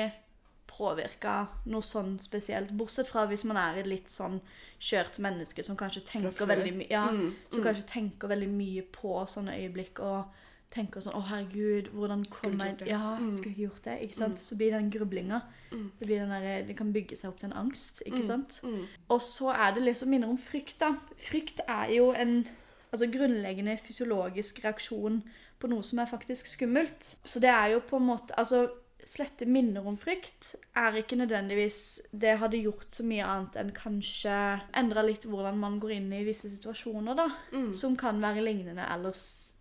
påvirka 0.77 1.49
noe 1.73 1.83
sånn 1.83 2.19
spesielt. 2.21 2.71
Bortsett 2.77 3.09
fra 3.09 3.27
hvis 3.31 3.45
man 3.49 3.57
er 3.57 3.79
et 3.81 3.87
litt 3.87 4.09
sånn 4.13 4.41
skjørt 4.79 5.19
menneske 5.25 5.65
som 5.65 5.77
kanskje 5.77 6.05
tenker 6.05 6.47
veldig 6.51 6.75
mye 6.77 6.91
ja, 6.91 7.07
Mm, 7.11 7.31
Som 7.51 7.63
kanskje 7.65 7.87
tenker 7.89 8.29
veldig 8.29 8.49
mye 8.53 8.83
på 8.93 9.23
sånne 9.27 9.55
øyeblikk 9.57 10.01
og 10.05 10.25
tenker 10.71 11.01
sånn 11.01 11.15
Å, 11.15 11.23
herregud, 11.31 11.89
hvordan 11.95 12.25
kom 12.29 12.59
jeg. 12.61 12.89
Ja, 12.91 13.17
Mm. 13.17 13.31
skulle 13.33 13.55
ikke 13.55 13.63
gjort 13.69 13.83
det. 13.85 13.95
Ikke 14.03 14.15
sant? 14.19 14.39
Så 14.39 14.57
blir 14.57 14.71
den 14.73 14.91
grublinga 14.91 15.43
det, 15.71 16.07
blir 16.07 16.19
den 16.21 16.31
der, 16.31 16.63
det 16.67 16.77
kan 16.77 16.93
bygge 16.93 17.17
seg 17.17 17.31
opp 17.31 17.39
til 17.39 17.51
en 17.51 17.57
angst, 17.57 18.03
ikke 18.07 18.23
sant? 18.25 18.61
Mm. 18.63 18.87
Og 19.11 19.21
så 19.23 19.53
er 19.55 19.73
det 19.75 19.83
liksom 19.85 20.09
minner 20.11 20.29
om 20.29 20.37
frykt, 20.39 20.79
da. 20.81 20.97
Frykt 21.17 21.61
er 21.69 21.91
jo 21.97 22.11
en 22.13 22.47
altså, 22.93 23.07
grunnleggende 23.11 23.79
fysiologisk 23.79 24.61
reaksjon 24.65 25.23
på 25.59 25.69
noe 25.69 25.83
som 25.83 25.99
er 26.01 26.07
faktisk 26.07 26.47
skummelt. 26.47 27.15
Så 27.25 27.41
det 27.41 27.49
er 27.51 27.71
jo 27.73 27.81
på 27.81 27.97
en 27.97 28.07
måte 28.07 28.35
Altså, 28.37 28.69
slette 29.07 29.47
minner 29.47 29.87
om 29.87 29.95
frykt 29.99 30.57
er 30.75 30.97
ikke 30.99 31.17
nødvendigvis 31.21 32.09
Det 32.11 32.33
hadde 32.41 32.59
gjort 32.59 32.89
så 32.91 33.05
mye 33.07 33.23
annet 33.23 33.59
enn 33.61 33.71
kanskje 33.77 34.35
endra 34.75 35.05
litt 35.07 35.29
hvordan 35.31 35.59
man 35.63 35.79
går 35.83 35.93
inn 36.01 36.09
i 36.13 36.25
visse 36.27 36.51
situasjoner, 36.51 37.15
da. 37.15 37.29
Som 37.77 37.95
kan 37.97 38.19
være 38.23 38.43
lignende 38.43 38.83
eller, 38.91 39.15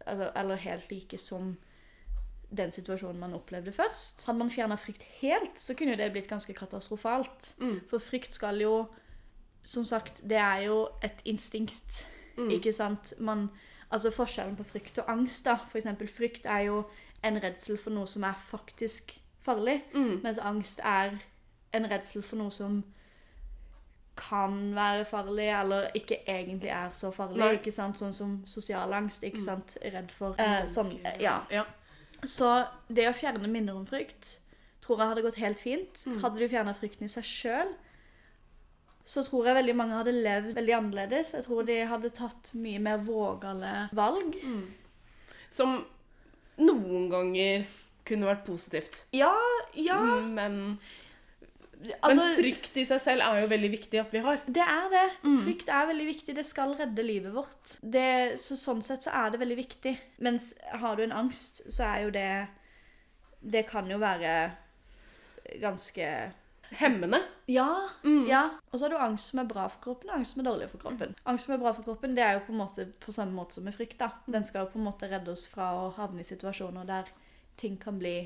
eller, 0.08 0.32
eller 0.36 0.64
helt 0.66 0.90
like 0.92 1.20
som 1.22 1.54
den 2.56 2.72
situasjonen 2.72 3.20
man 3.20 3.34
opplevde 3.36 3.72
først. 3.74 4.24
Hadde 4.26 4.40
man 4.40 4.50
fjerna 4.54 4.78
frykt 4.80 5.04
helt, 5.20 5.58
så 5.60 5.76
kunne 5.76 5.94
jo 5.94 6.00
det 6.00 6.12
blitt 6.14 6.30
ganske 6.30 6.54
katastrofalt. 6.54 7.56
For 7.90 8.00
frykt 8.00 8.34
skal 8.34 8.62
jo 8.62 8.88
Som 9.66 9.86
sagt, 9.86 10.20
det 10.22 10.38
er 10.38 10.60
jo 10.68 10.90
et 11.02 11.22
instinkt, 11.26 12.06
ikke 12.54 12.72
sant? 12.72 13.16
Man, 13.20 13.50
altså 13.90 14.12
Forskjellen 14.14 14.56
på 14.56 14.64
frykt 14.64 15.00
og 15.02 15.10
angst, 15.10 15.46
da. 15.46 15.56
For 15.72 15.78
eksempel 15.80 16.08
frykt 16.08 16.46
er 16.46 16.68
jo 16.68 16.84
en 17.24 17.40
redsel 17.42 17.78
for 17.82 17.90
noe 17.90 18.06
som 18.06 18.24
er 18.24 18.38
faktisk 18.38 19.16
farlig, 19.46 19.80
mens 19.94 20.42
angst 20.42 20.82
er 20.84 21.18
en 21.76 21.90
redsel 21.92 22.24
for 22.26 22.40
noe 22.42 22.54
som 22.54 22.84
kan 24.16 24.76
være 24.76 25.06
farlig, 25.06 25.50
eller 25.60 25.90
ikke 25.94 26.22
egentlig 26.28 26.70
er 26.72 26.90
så 26.96 27.12
farlig. 27.12 27.42
Nei. 27.42 27.54
ikke 27.58 27.74
sant? 27.76 28.00
Sånn 28.00 28.14
som 28.16 28.38
sosial 28.48 28.94
angst. 28.96 29.24
ikke 29.28 29.44
sant? 29.44 29.76
Redd 29.84 30.14
for 30.16 30.40
eh, 30.40 30.64
sånn, 30.72 30.94
ja. 31.20 31.42
ja. 31.52 31.66
Så 32.24 32.52
det 32.88 33.10
å 33.10 33.16
fjerne 33.16 33.52
minner 33.52 33.76
om 33.76 33.86
frykt 33.88 34.38
tror 34.86 35.02
jeg 35.02 35.12
hadde 35.12 35.26
gått 35.26 35.42
helt 35.42 35.60
fint. 35.62 36.06
Mm. 36.06 36.22
Hadde 36.24 36.40
du 36.40 36.48
fjerna 36.50 36.76
frykten 36.78 37.08
i 37.08 37.12
seg 37.12 37.28
sjøl, 37.28 37.74
så 39.06 39.22
tror 39.26 39.50
jeg 39.50 39.58
veldig 39.60 39.76
mange 39.78 39.98
hadde 40.00 40.14
levd 40.16 40.56
veldig 40.58 40.76
annerledes. 40.80 41.34
Jeg 41.36 41.46
tror 41.46 41.66
de 41.68 41.80
hadde 41.90 42.14
tatt 42.14 42.54
mye 42.58 42.82
mer 42.82 43.02
vågale 43.06 43.74
valg. 43.98 44.38
Mm. 44.46 44.64
Som 45.54 45.76
noen 46.62 47.10
ganger 47.12 47.66
kunne 48.08 48.30
vært 48.30 48.46
positivt. 48.48 49.02
Ja, 49.16 49.34
ja 49.74 50.00
Men, 50.24 50.78
altså, 52.00 52.16
men 52.16 52.36
frykt 52.38 52.78
i 52.80 52.86
seg 52.88 53.02
selv 53.04 53.26
er 53.26 53.44
jo 53.44 53.52
veldig 53.52 53.72
viktig 53.74 54.02
at 54.02 54.14
vi 54.14 54.24
har. 54.26 54.42
Det 54.46 54.66
er 54.66 54.92
det. 54.94 55.08
Mm. 55.26 55.40
Frykt 55.46 55.72
er 55.74 55.90
veldig 55.92 56.08
viktig. 56.12 56.38
Det 56.38 56.46
skal 56.48 56.76
redde 56.80 57.06
livet 57.06 57.36
vårt. 57.36 57.78
Det, 57.82 58.08
så 58.42 58.58
sånn 58.60 58.84
sett 58.86 59.08
så 59.08 59.16
er 59.24 59.34
det 59.34 59.42
veldig 59.44 59.60
viktig. 59.62 59.96
Mens 60.26 60.54
har 60.82 60.98
du 60.98 61.06
en 61.06 61.18
angst, 61.24 61.66
så 61.68 61.90
er 61.92 62.06
jo 62.06 62.16
det 62.16 62.30
Det 63.46 63.68
kan 63.70 63.90
jo 63.92 64.00
være 64.02 64.32
ganske 65.62 66.08
Hemmende. 66.76 67.20
Ja. 67.46 67.90
Mm. 68.04 68.26
ja. 68.28 68.50
Og 68.72 68.80
så 68.80 68.86
har 68.86 68.90
du 68.90 68.98
angst 68.98 69.30
som 69.30 69.40
er 69.40 69.50
bra 69.50 69.68
for 69.70 69.82
kroppen, 69.84 70.10
og 70.10 70.18
angst 70.18 70.34
som 70.34 70.42
er 70.42 70.48
dårlig 70.50 70.70
for 70.72 70.82
kroppen. 70.82 71.14
Angst 71.30 71.46
som 71.46 71.54
er 71.56 71.62
bra 71.62 71.74
for 71.78 71.86
kroppen, 71.86 72.16
det 72.18 72.24
er 72.26 72.34
jo 72.36 72.46
på 72.48 72.56
en 72.56 72.62
måte 72.64 72.88
på 73.06 73.14
samme 73.16 73.38
måte 73.38 73.58
som 73.58 73.68
med 73.68 73.76
frykt. 73.78 74.00
da. 74.00 74.10
Den 74.26 74.44
skal 74.44 74.66
jo 74.66 74.72
på 74.74 74.82
en 74.82 74.88
måte 74.88 75.10
redde 75.12 75.32
oss 75.32 75.46
fra 75.52 75.70
å 75.78 75.92
havne 75.96 76.26
i 76.26 76.28
situasjoner 76.28 76.90
der 76.90 77.12
ting 77.60 77.78
kan 77.82 78.00
bli 78.00 78.18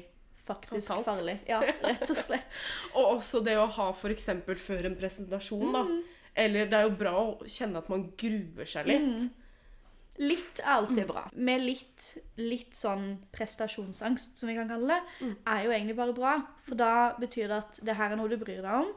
faktisk 0.49 0.87
Totalt. 0.87 1.05
farlig. 1.05 1.37
Ja, 1.49 1.59
rett 1.61 2.09
og 2.09 2.17
slett. 2.17 2.61
Og 2.97 3.17
også 3.17 3.43
det 3.45 3.57
å 3.59 3.67
ha 3.69 3.89
f.eks. 3.93 4.31
før 4.63 4.89
en 4.89 4.97
presentasjon, 4.97 5.67
da. 5.75 5.83
Mm. 5.85 5.99
Eller 6.39 6.71
det 6.71 6.79
er 6.79 6.87
jo 6.87 6.95
bra 6.97 7.13
å 7.19 7.29
kjenne 7.49 7.81
at 7.83 7.91
man 7.91 8.09
gruer 8.17 8.69
seg 8.69 8.89
litt. 8.89 9.27
Mm. 9.27 9.29
Litt 10.19 10.59
er 10.59 10.73
alltid 10.73 11.05
bra. 11.07 11.21
Med 11.39 11.63
litt, 11.63 12.09
litt 12.41 12.75
sånn 12.75 13.13
prestasjonsangst, 13.31 14.35
som 14.39 14.49
vi 14.51 14.57
kan 14.57 14.67
kalle 14.67 14.97
det, 14.97 15.29
er 15.47 15.63
jo 15.63 15.71
egentlig 15.71 15.95
bare 15.95 16.15
bra. 16.15 16.33
For 16.65 16.79
da 16.79 17.13
betyr 17.19 17.47
det 17.47 17.59
at 17.61 17.79
det 17.87 17.95
her 17.95 18.11
er 18.11 18.19
noe 18.19 18.31
du 18.31 18.35
bryr 18.41 18.59
deg 18.59 18.81
om. 18.81 18.91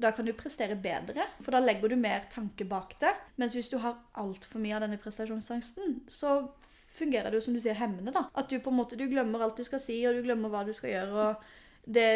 Da 0.00 0.12
kan 0.16 0.24
du 0.24 0.32
prestere 0.32 0.78
bedre, 0.80 1.26
for 1.42 1.52
da 1.52 1.60
legger 1.60 1.90
du 1.90 1.96
mer 2.00 2.22
tanke 2.32 2.64
bak 2.64 2.94
det. 3.02 3.10
Mens 3.40 3.56
hvis 3.58 3.68
du 3.72 3.80
har 3.82 3.98
altfor 4.20 4.62
mye 4.62 4.78
av 4.78 4.86
denne 4.86 5.00
prestasjonsangsten, 5.02 5.98
så 6.08 6.38
fungerer 7.00 7.30
det 7.32 7.40
jo 7.40 7.46
som 7.48 7.56
du 7.56 7.62
sier 7.62 7.78
hemmende. 7.78 8.12
da. 8.14 8.26
At 8.36 8.52
du 8.52 8.58
på 8.60 8.72
en 8.72 8.78
måte, 8.80 8.98
du 9.00 9.06
glemmer 9.10 9.42
alt 9.44 9.58
du 9.58 9.66
skal 9.66 9.82
si, 9.82 9.98
og 10.08 10.18
du 10.18 10.22
glemmer 10.26 10.52
hva 10.52 10.62
du 10.68 10.72
skal 10.76 10.92
gjøre. 10.92 11.26
og 11.26 11.90
det, 11.96 12.06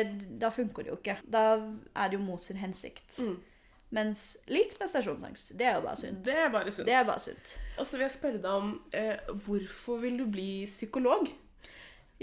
Da 0.40 0.52
funker 0.54 0.84
det 0.84 0.92
jo 0.92 1.00
ikke. 1.00 1.18
Da 1.24 1.44
er 1.56 2.08
det 2.12 2.18
jo 2.18 2.24
mot 2.24 2.42
sin 2.42 2.60
hensikt. 2.60 3.18
Mm. 3.24 3.36
Mens 3.94 4.22
litt 4.50 4.74
prestasjonsangst, 4.78 5.52
det 5.58 5.68
er 5.70 5.76
jo 5.78 5.84
bare 5.84 6.00
sunt. 6.00 6.24
Det 6.26 6.34
er 6.34 6.50
bare 6.50 6.72
sunt. 6.72 6.88
Det 6.88 6.94
er 6.98 7.04
bare 7.06 7.22
sunt. 7.22 7.54
Og 7.78 7.86
så 7.86 7.96
vil 7.96 8.04
jeg 8.08 8.14
spørre 8.16 8.40
deg 8.42 8.50
om 8.50 8.72
eh, 8.96 9.34
hvorfor 9.46 10.00
vil 10.02 10.18
du 10.18 10.26
bli 10.30 10.48
psykolog? 10.66 11.28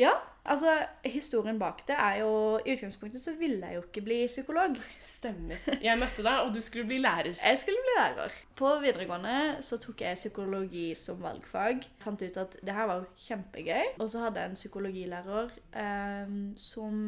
Ja, 0.02 0.12
altså 0.50 0.72
historien 1.06 1.60
bak 1.62 1.84
det 1.86 1.94
er 1.94 2.16
jo 2.24 2.32
I 2.66 2.74
utgangspunktet 2.74 3.22
så 3.22 3.36
ville 3.38 3.68
jeg 3.68 3.78
jo 3.78 3.84
ikke 3.86 4.04
bli 4.06 4.18
psykolog. 4.26 4.80
Stemmer. 5.06 5.62
Jeg 5.84 6.00
møtte 6.02 6.26
deg, 6.26 6.40
og 6.42 6.56
du 6.56 6.62
skulle 6.66 6.88
bli 6.90 6.98
lærer. 7.04 7.36
Jeg 7.38 7.60
skulle 7.62 7.84
bli 7.86 7.96
lærer. 8.00 8.38
På 8.58 8.74
videregående 8.82 9.62
så 9.66 9.78
tok 9.82 10.02
jeg 10.02 10.18
psykologi 10.18 10.88
som 10.98 11.22
valgfag. 11.22 11.86
Fant 12.02 12.26
ut 12.26 12.42
at 12.42 12.58
det 12.62 12.76
her 12.76 12.90
var 12.90 13.04
jo 13.04 13.28
kjempegøy. 13.28 13.96
Og 14.00 14.10
så 14.10 14.26
hadde 14.26 14.42
jeg 14.42 14.52
en 14.52 14.60
psykologilærer 14.60 15.56
eh, 15.84 16.36
som 16.60 17.02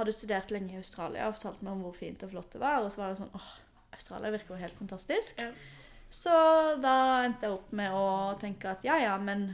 hadde 0.00 0.16
studert 0.16 0.54
lenge 0.54 0.72
i 0.72 0.80
Australia 0.80 1.28
og 1.28 1.36
fortalte 1.36 1.66
meg 1.66 1.76
om 1.76 1.84
hvor 1.86 1.98
fint 1.98 2.24
og 2.24 2.32
flott 2.32 2.54
det 2.56 2.64
var. 2.64 2.80
Og 2.80 2.92
så 2.94 3.02
var 3.02 3.12
det 3.12 3.20
sånn 3.20 3.36
åh, 3.36 3.52
Australia 3.98 4.32
virker 4.32 4.56
jo 4.56 4.62
helt 4.64 4.80
fantastisk. 4.80 5.44
Ja. 5.44 5.52
Så 6.08 6.32
da 6.80 6.94
endte 7.26 7.44
jeg 7.44 7.58
opp 7.58 7.72
med 7.76 7.92
å 7.92 8.06
tenke 8.40 8.70
at 8.72 8.84
ja, 8.86 8.96
ja, 9.02 9.16
men 9.20 9.50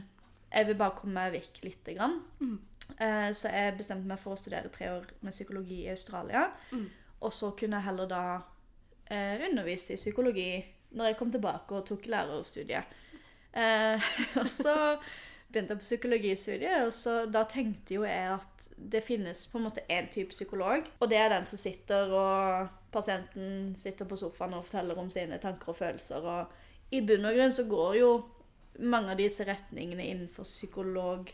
jeg 0.55 0.69
vil 0.69 0.77
bare 0.79 0.95
komme 0.95 1.19
meg 1.19 1.33
vekk 1.35 1.61
lite 1.65 1.95
grann. 1.97 2.21
Mm. 2.39 2.59
Eh, 2.99 3.31
Så 3.33 3.51
jeg 3.51 3.77
bestemte 3.77 4.07
meg 4.07 4.19
for 4.21 4.35
å 4.35 4.39
studere 4.39 4.71
tre 4.73 4.91
år 4.93 5.09
med 5.21 5.33
psykologi 5.33 5.83
i 5.85 5.91
Australia. 5.93 6.49
Mm. 6.71 6.89
Og 7.21 7.33
så 7.33 7.51
kunne 7.57 7.79
jeg 7.79 7.87
heller 7.89 8.09
da 8.11 8.23
eh, 9.09 9.45
undervise 9.49 9.93
i 9.93 9.99
psykologi 9.99 10.49
når 10.95 11.11
jeg 11.11 11.17
kom 11.19 11.31
tilbake 11.31 11.75
og 11.75 11.85
tok 11.87 12.07
lærerstudiet. 12.11 12.97
Eh, 13.55 14.11
og 14.41 14.49
så 14.51 14.75
begynte 15.49 15.75
jeg 15.75 15.79
på 15.79 15.87
psykologistudiet, 15.87 16.85
og 16.85 16.93
så 16.93 17.25
da 17.31 17.45
tenkte 17.49 17.95
jo 17.97 18.03
jeg 18.03 18.33
at 18.35 18.69
det 18.75 19.03
finnes 19.05 19.45
på 19.47 19.59
en 19.59 19.67
måte 19.69 19.85
én 19.91 20.09
type 20.11 20.33
psykolog, 20.35 20.87
og 20.99 21.09
det 21.09 21.17
er 21.17 21.29
den 21.31 21.45
som 21.47 21.59
sitter 21.59 22.11
og 22.11 22.67
pasienten 22.91 23.75
sitter 23.79 24.07
på 24.07 24.17
sofaen 24.19 24.55
og 24.57 24.65
forteller 24.67 24.99
om 24.99 25.09
sine 25.11 25.39
tanker 25.39 25.71
og 25.71 25.79
følelser. 25.79 26.25
Og 26.27 26.95
i 26.95 27.01
bunn 27.05 27.27
og 27.27 27.37
grunn 27.37 27.55
så 27.55 27.63
går 27.69 27.95
jo 28.01 28.09
mange 28.83 29.13
av 29.13 29.19
disse 29.19 29.45
retningene 29.47 30.03
innenfor 30.03 30.43
psykolog 30.47 31.31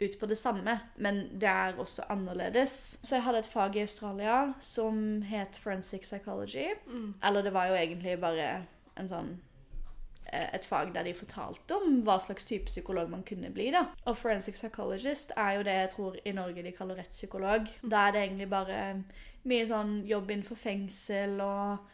ut 0.00 0.18
på 0.20 0.26
det 0.26 0.38
samme, 0.38 0.78
men 0.96 1.20
det 1.40 1.48
er 1.48 1.78
også 1.78 2.06
annerledes. 2.08 2.98
Så 3.02 3.16
jeg 3.16 3.24
hadde 3.26 3.38
et 3.38 3.52
fag 3.52 3.76
i 3.76 3.84
Australia 3.84 4.52
som 4.60 5.22
het 5.22 5.58
forensic 5.60 6.06
psychology. 6.08 6.66
Mm. 6.86 7.14
Eller 7.24 7.42
det 7.42 7.52
var 7.52 7.68
jo 7.68 7.74
egentlig 7.74 8.16
bare 8.20 8.48
en 8.96 9.08
sånn 9.10 9.30
eh, 10.32 10.48
et 10.56 10.64
fag 10.64 10.94
der 10.94 11.04
de 11.04 11.14
fortalte 11.14 11.76
om 11.76 12.00
hva 12.06 12.16
slags 12.22 12.48
type 12.48 12.72
psykolog 12.72 13.10
man 13.12 13.24
kunne 13.28 13.52
bli. 13.52 13.70
da. 13.74 13.86
Og 14.06 14.16
forensic 14.18 14.56
psychologist 14.56 15.34
er 15.36 15.58
jo 15.58 15.66
det 15.68 15.76
jeg 15.76 15.92
tror 15.96 16.20
i 16.24 16.36
Norge 16.36 16.64
de 16.64 16.72
kaller 16.76 17.00
rettspsykolog. 17.02 17.68
Da 17.82 18.06
er 18.06 18.16
det 18.16 18.24
egentlig 18.24 18.50
bare 18.50 18.80
mye 19.48 19.66
sånn 19.68 20.00
jobb 20.08 20.30
innenfor 20.30 20.56
fengsel 20.60 21.40
og 21.44 21.90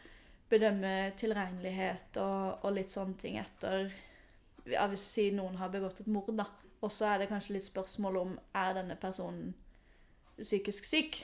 bedømme 0.51 1.11
tilregnelighet 1.19 2.19
og, 2.23 2.63
og 2.63 2.75
litt 2.77 2.93
sånne 2.93 3.19
ting 3.19 3.39
etter 3.41 3.91
ja, 4.67 4.83
Hvis 4.91 5.03
si 5.13 5.29
noen 5.31 5.55
har 5.61 5.71
begått 5.71 6.01
et 6.03 6.09
mord, 6.11 6.33
da. 6.35 6.47
Og 6.81 6.91
så 6.93 7.05
er 7.13 7.17
det 7.23 7.29
kanskje 7.31 7.53
litt 7.57 7.65
spørsmål 7.65 8.17
om 8.21 8.35
er 8.55 8.73
denne 8.77 8.95
personen 9.01 9.53
psykisk 10.37 10.85
syk. 10.85 11.15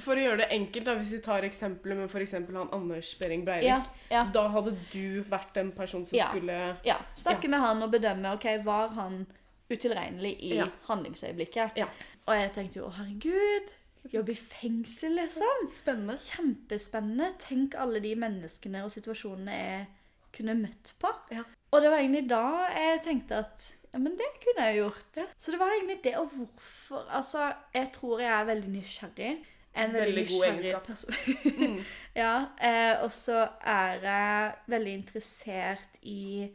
For 0.00 0.16
å 0.16 0.22
gjøre 0.22 0.38
det 0.44 0.46
enkelt, 0.56 0.86
da, 0.88 0.94
hvis 0.96 1.10
vi 1.12 1.18
tar 1.24 1.44
eksempelet 1.44 1.98
med 1.98 2.08
f.eks. 2.08 2.32
han 2.32 2.70
Anders 2.72 3.10
Behring 3.20 3.44
Breivik. 3.44 3.68
Ja, 3.68 3.82
ja. 4.10 4.22
Da 4.32 4.46
hadde 4.54 4.72
du 4.92 5.22
vært 5.28 5.58
en 5.60 5.72
person 5.76 6.06
som 6.08 6.16
Ja. 6.18 6.30
skulle 6.30 6.76
Ja, 6.84 6.96
snakke 7.16 7.48
med 7.52 7.60
han 7.60 7.82
og 7.82 7.92
bedømme 7.92 8.32
ok, 8.32 8.64
var 8.64 8.88
han 8.96 9.26
utilregnelig 9.70 10.36
i 10.40 10.54
Ja. 10.56 10.68
handlingsøyeblikket. 10.88 11.76
Ja. 11.76 11.88
Og 12.26 12.34
jeg 12.34 12.52
tenkte 12.54 12.76
jo 12.80 12.86
å 12.88 12.94
herregud, 12.96 13.72
jobbe 14.10 14.32
i 14.32 14.34
fengsel 14.34 15.16
liksom. 15.18 15.68
Spennende. 15.68 16.16
Kjempespennende. 16.16 17.34
Tenk 17.38 17.74
alle 17.74 18.00
de 18.00 18.14
menneskene 18.14 18.84
og 18.84 18.90
situasjonene 18.90 19.52
jeg 19.52 19.86
kunne 20.32 20.54
møtt 20.54 20.92
på. 20.98 21.08
Ja. 21.30 21.42
Og 21.72 21.82
det 21.82 21.90
var 21.90 21.98
egentlig 21.98 22.28
da 22.28 22.68
jeg 22.72 23.02
tenkte 23.02 23.38
at 23.42 23.74
ja, 23.96 24.00
men 24.04 24.12
det 24.18 24.26
kunne 24.42 24.64
jeg 24.66 24.76
gjort. 24.82 25.06
Ja. 25.16 25.22
Så 25.40 25.52
det 25.54 25.58
var 25.60 25.72
egentlig 25.72 25.98
det, 26.04 26.16
og 26.20 26.28
hvorfor 26.36 27.06
Altså, 27.16 27.52
jeg 27.74 27.88
tror 27.94 28.20
jeg 28.20 28.28
er 28.40 28.44
veldig 28.44 28.70
nysgjerrig. 28.74 29.30
En 29.76 29.92
veldig, 29.92 30.14
Veldig 30.14 30.26
god 30.32 30.44
egenskap. 30.46 30.86
person. 30.86 31.14
Mm. 31.56 31.80
Ja, 32.16 32.34
eh, 32.64 33.02
og 33.04 33.12
så 33.12 33.48
er 33.60 33.98
jeg 34.04 34.52
veldig 34.66 34.92
interessert 34.92 35.98
i 36.02 36.48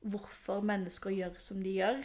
hvorfor 0.00 0.60
mennesker 0.60 1.10
gjør 1.10 1.34
som 1.38 1.62
de 1.64 1.74
gjør. 1.78 2.04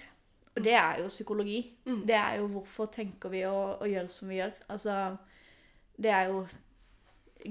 Og 0.56 0.64
det 0.64 0.74
er 0.74 1.00
jo 1.02 1.08
psykologi. 1.08 1.62
Mm. 1.86 2.02
Det 2.08 2.16
er 2.16 2.40
jo 2.40 2.48
hvorfor 2.48 2.86
tenker 2.92 3.30
vi 3.30 3.46
å, 3.48 3.56
å 3.80 3.88
gjøre 3.88 4.10
som 4.10 4.32
vi 4.32 4.40
gjør. 4.42 4.52
Altså, 4.70 5.16
det 5.96 6.12
er 6.12 6.28
jo 6.32 6.46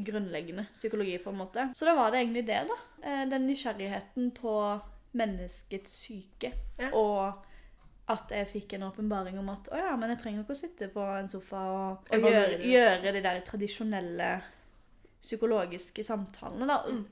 grunnleggende 0.04 0.66
psykologi, 0.72 1.18
på 1.18 1.30
en 1.30 1.36
måte. 1.40 1.68
Så 1.74 1.84
da 1.88 1.94
var 1.96 2.10
det 2.12 2.20
egentlig 2.20 2.46
det, 2.46 2.60
da. 2.68 2.78
Eh, 3.04 3.24
den 3.30 3.46
nysgjerrigheten 3.48 4.30
på 4.36 4.54
menneskets 5.16 5.92
syke. 6.04 6.52
Ja. 6.78 6.90
Og 6.92 7.44
at 8.08 8.30
jeg 8.32 8.48
fikk 8.48 8.72
en 8.74 8.82
åpenbaring 8.88 9.38
om 9.38 9.48
at 9.52 9.68
å 9.72 9.76
ja, 9.76 9.96
men 9.96 10.10
jeg 10.10 10.18
trenger 10.22 10.40
ikke 10.44 10.54
å 10.56 10.60
sitte 10.62 10.88
på 10.92 11.02
en 11.18 11.28
sofa 11.28 11.60
og, 11.72 12.06
og 12.12 12.28
gjøre, 12.30 12.60
gjøre 12.64 13.12
de 13.12 13.20
der 13.24 13.40
tradisjonelle 13.44 14.28
psykologiske 15.20 16.04
samtalene, 16.06 16.66
da. 16.70 16.78
Mm. 16.88 17.04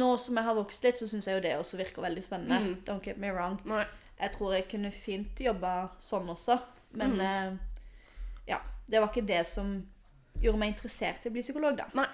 Nå 0.00 0.08
som 0.22 0.36
jeg 0.38 0.46
har 0.46 0.54
vokst 0.54 0.84
litt, 0.86 1.00
så 1.00 1.08
syns 1.10 1.26
jeg 1.26 1.34
jo 1.36 1.42
det 1.44 1.56
også 1.58 1.76
virker 1.80 2.04
veldig 2.04 2.22
spennende. 2.22 2.60
Mm. 2.62 2.76
Don't 2.86 3.02
get 3.04 3.18
me 3.18 3.32
wrong. 3.34 3.58
Nei. 3.66 3.84
Jeg 4.20 4.32
tror 4.36 4.52
jeg 4.54 4.68
kunne 4.70 4.92
fint 4.94 5.40
jobba 5.40 5.88
sånn 5.98 6.28
også, 6.30 6.58
men 6.92 7.16
Mm. 7.16 7.20
eh, 7.20 7.58
ja. 8.52 8.60
Det 8.86 9.00
var 9.00 9.08
ikke 9.08 9.26
det 9.26 9.46
som 9.46 9.86
gjorde 10.40 10.58
meg 10.58 10.72
interessert 10.74 11.24
i 11.26 11.28
å 11.28 11.32
bli 11.32 11.42
psykolog, 11.42 11.76
da. 11.76 11.86
Nei. 11.94 12.06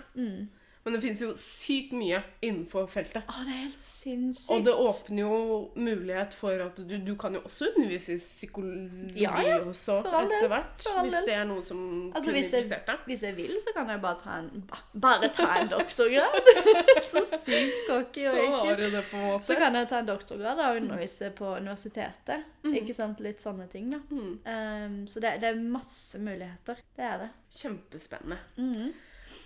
Mm. 0.87 0.93
Men 0.93 0.95
det 0.95 1.01
finnes 1.03 1.21
jo 1.25 1.33
sykt 1.35 1.93
mye 1.99 2.21
innenfor 2.47 2.85
feltet. 2.87 3.25
Å, 3.27 3.41
det 3.43 3.55
er 3.57 3.63
helt 3.65 3.81
sinnssykt. 3.83 4.53
Og 4.55 4.61
det 4.63 4.75
åpner 4.79 5.23
jo 5.25 5.39
mulighet 5.75 6.35
for 6.39 6.63
at 6.63 6.77
du, 6.79 6.93
du 7.03 7.17
kan 7.19 7.35
jo 7.35 7.41
også 7.43 7.73
undervise 7.73 8.15
i 8.15 8.21
psykologi 8.23 9.25
Ja, 9.25 9.33
ja. 9.43 9.57
også 9.67 9.97
etter 10.07 10.47
hvert. 10.53 10.87
Hvis 10.87 11.17
det 11.27 11.35
er 11.35 11.49
noe 11.49 11.65
som 11.67 11.81
Altså, 12.13 12.29
kunne 12.31 12.43
interessert 12.45 12.87
deg. 12.87 13.03
Hvis 13.11 13.25
jeg 13.27 13.35
vil, 13.37 13.57
så 13.65 13.75
kan 13.75 13.91
jeg 13.91 14.03
bare 14.05 14.21
ta 14.21 14.37
en, 14.45 14.63
bare 15.03 15.31
ta 15.35 15.49
en 15.59 15.73
doktorgrad. 15.75 16.53
så 17.11 17.25
sykt 17.33 17.83
cocky 17.89 18.29
og 18.31 18.39
Så 18.39 18.45
ekkelt. 18.47 18.79
du 18.79 18.87
det 18.95 19.03
på 19.11 19.19
en 19.19 19.27
måte. 19.33 19.49
Så 19.51 19.59
kan 19.59 19.81
jeg 19.81 19.91
ta 19.91 19.99
en 20.05 20.11
doktorgrad 20.13 20.63
og 20.69 20.81
undervise 20.85 21.33
på 21.35 21.51
universitetet. 21.57 22.47
Mm. 22.63 22.79
Ikke 22.79 22.95
sant? 22.95 23.25
Litt 23.27 23.43
sånne 23.43 23.67
ting, 23.75 23.91
da. 23.91 23.99
Mm. 24.07 24.31
Um, 24.47 24.97
så 25.11 25.19
det, 25.25 25.35
det 25.43 25.51
er 25.51 25.59
masse 25.67 26.23
muligheter. 26.23 26.79
Det 26.95 27.11
er 27.11 27.27
det. 27.27 27.29
Kjempespennende. 27.59 28.39
Mhm. 28.63 28.95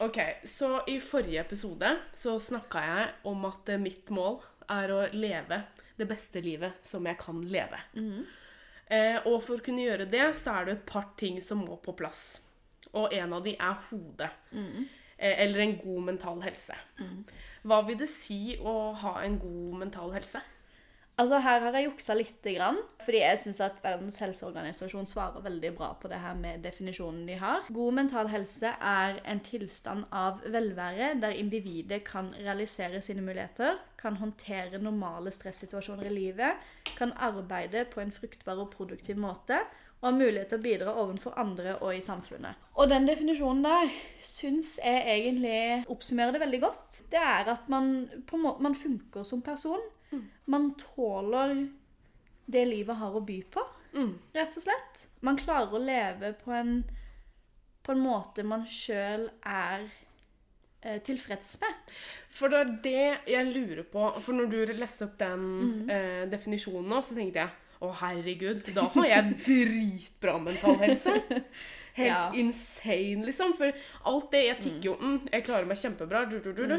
Ok, 0.04 0.18
så 0.44 0.80
i 0.88 0.98
forrige 1.04 1.40
episode 1.42 1.90
så 2.16 2.36
snakka 2.40 2.84
jeg 2.84 3.08
om 3.30 3.44
at 3.48 3.72
mitt 3.80 4.10
mål 4.14 4.40
er 4.70 4.92
å 4.94 5.00
leve 5.12 5.62
det 6.00 6.06
beste 6.08 6.40
livet 6.44 6.80
som 6.86 7.06
jeg 7.08 7.18
kan 7.20 7.42
leve. 7.44 7.80
Mm. 7.96 8.22
Eh, 8.90 9.18
og 9.28 9.42
for 9.46 9.60
å 9.60 9.64
kunne 9.64 9.84
gjøre 9.84 10.08
det, 10.10 10.24
så 10.38 10.56
er 10.58 10.66
det 10.66 10.78
et 10.78 10.86
par 10.88 11.12
ting 11.20 11.38
som 11.44 11.62
må 11.62 11.76
på 11.82 11.94
plass. 11.98 12.40
Og 12.90 13.12
en 13.14 13.36
av 13.36 13.44
de 13.44 13.54
er 13.54 13.84
hodet. 13.90 14.30
Mm. 14.50 14.88
Eh, 15.20 15.42
eller 15.44 15.64
en 15.66 15.76
god 15.78 16.06
mental 16.08 16.40
helse. 16.42 16.76
Hva 17.62 17.82
vil 17.86 18.00
det 18.00 18.08
si 18.10 18.56
å 18.56 18.92
ha 19.02 19.18
en 19.22 19.36
god 19.42 19.76
mental 19.84 20.14
helse? 20.16 20.40
Altså 21.20 21.38
Her 21.44 21.60
har 21.60 21.74
jeg 21.76 21.84
juksa 21.84 22.14
grann, 22.54 22.78
fordi 23.04 23.18
jeg 23.20 23.38
syns 23.38 23.58
at 23.60 23.82
Verdens 23.84 24.18
helseorganisasjon 24.22 25.06
svarer 25.06 25.42
veldig 25.44 25.74
bra 25.76 25.90
på 26.00 26.08
det 26.08 26.20
her 26.22 26.34
med 26.34 26.62
definisjonen 26.64 27.26
de 27.28 27.34
har. 27.36 27.66
God 27.68 27.92
mental 27.92 28.30
helse 28.32 28.70
er 28.80 29.20
en 29.28 29.42
tilstand 29.44 30.06
av 30.12 30.40
velvære 30.46 31.20
der 31.20 31.36
individet 31.36 32.04
kan 32.04 32.32
realisere 32.38 33.02
sine 33.02 33.20
muligheter, 33.20 33.76
kan 34.00 34.16
håndtere 34.16 34.80
normale 34.80 35.32
stressituasjoner 35.32 36.08
i 36.08 36.14
livet, 36.14 36.56
kan 36.96 37.12
arbeide 37.12 37.84
på 37.84 38.00
en 38.00 38.12
fruktbar 38.12 38.56
og 38.64 38.72
produktiv 38.72 39.20
måte 39.20 39.60
og 40.00 40.08
har 40.08 40.16
mulighet 40.16 40.48
til 40.48 40.56
å 40.62 40.64
bidra 40.64 40.96
overfor 41.02 41.36
andre 41.36 41.76
og 41.82 41.92
i 41.92 42.00
samfunnet. 42.00 42.56
Og 42.80 42.88
den 42.88 43.04
definisjonen 43.04 43.64
der 43.66 43.92
syns 44.24 44.78
jeg 44.80 45.04
egentlig 45.18 45.84
oppsummerer 45.92 46.32
det 46.32 46.40
veldig 46.46 46.60
godt. 46.64 47.02
Det 47.12 47.20
er 47.20 47.52
at 47.52 47.68
man 47.68 48.08
på 48.24 48.40
en 48.40 48.62
man 48.64 48.74
funker 48.74 49.26
som 49.28 49.44
person. 49.44 49.82
Man 50.50 50.74
tåler 50.80 51.68
det 52.50 52.64
livet 52.66 52.96
har 52.98 53.14
å 53.14 53.20
by 53.26 53.42
på, 53.54 53.62
Mm. 53.92 54.12
rett 54.34 54.56
og 54.56 54.62
slett. 54.62 55.06
Man 55.20 55.36
klarer 55.38 55.72
å 55.74 55.78
leve 55.84 56.32
på 56.44 56.52
en 56.54 56.84
på 57.82 57.92
en 57.92 58.02
måte 58.04 58.44
man 58.44 58.66
sjøl 58.70 59.24
er 59.42 59.86
eh, 60.82 60.98
tilfreds 61.02 61.56
med. 61.60 61.90
For 62.30 62.48
det 62.52 62.58
er 62.60 62.70
det 62.84 63.32
jeg 63.32 63.46
lurer 63.54 63.82
på. 63.88 64.04
For 64.20 64.32
når 64.36 64.50
du 64.52 64.72
leste 64.78 65.04
opp 65.08 65.16
den 65.18 65.88
eh, 65.90 66.26
definisjonen 66.30 66.86
nå, 66.92 67.00
så 67.02 67.16
tenkte 67.16 67.40
jeg 67.40 67.50
å 67.80 67.90
herregud, 68.02 68.62
da 68.76 68.84
har 68.94 69.06
jeg 69.08 69.34
dritbra 69.48 70.38
mental 70.38 70.76
helse. 70.82 71.16
Helt 71.94 72.06
Ja. 72.06 72.30
insane, 72.38 73.24
liksom. 73.26 73.56
For 73.58 73.72
alt 74.06 74.30
det 74.32 74.44
Jeg 74.46 74.58
tikker 74.62 74.84
jo 74.92 74.94
mm, 75.00 75.16
Jeg 75.32 75.44
klarer 75.44 75.66
meg 75.66 75.80
kjempebra. 75.80 76.22
Du, 76.30 76.38
du, 76.40 76.52
du, 76.54 76.66
du. 76.70 76.76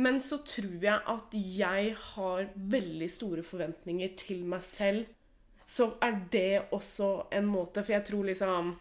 Men 0.00 0.20
så 0.24 0.40
tror 0.46 0.84
jeg 0.84 1.00
at 1.12 1.34
jeg 1.34 1.94
har 2.14 2.46
veldig 2.54 3.08
store 3.12 3.44
forventninger 3.46 4.14
til 4.20 4.44
meg 4.48 4.64
selv. 4.64 5.08
Så 5.70 5.92
er 6.02 6.16
det 6.32 6.72
også 6.74 7.28
en 7.36 7.46
måte 7.46 7.84
For 7.84 7.94
jeg 7.94 8.02
tror 8.08 8.24
liksom 8.26 8.72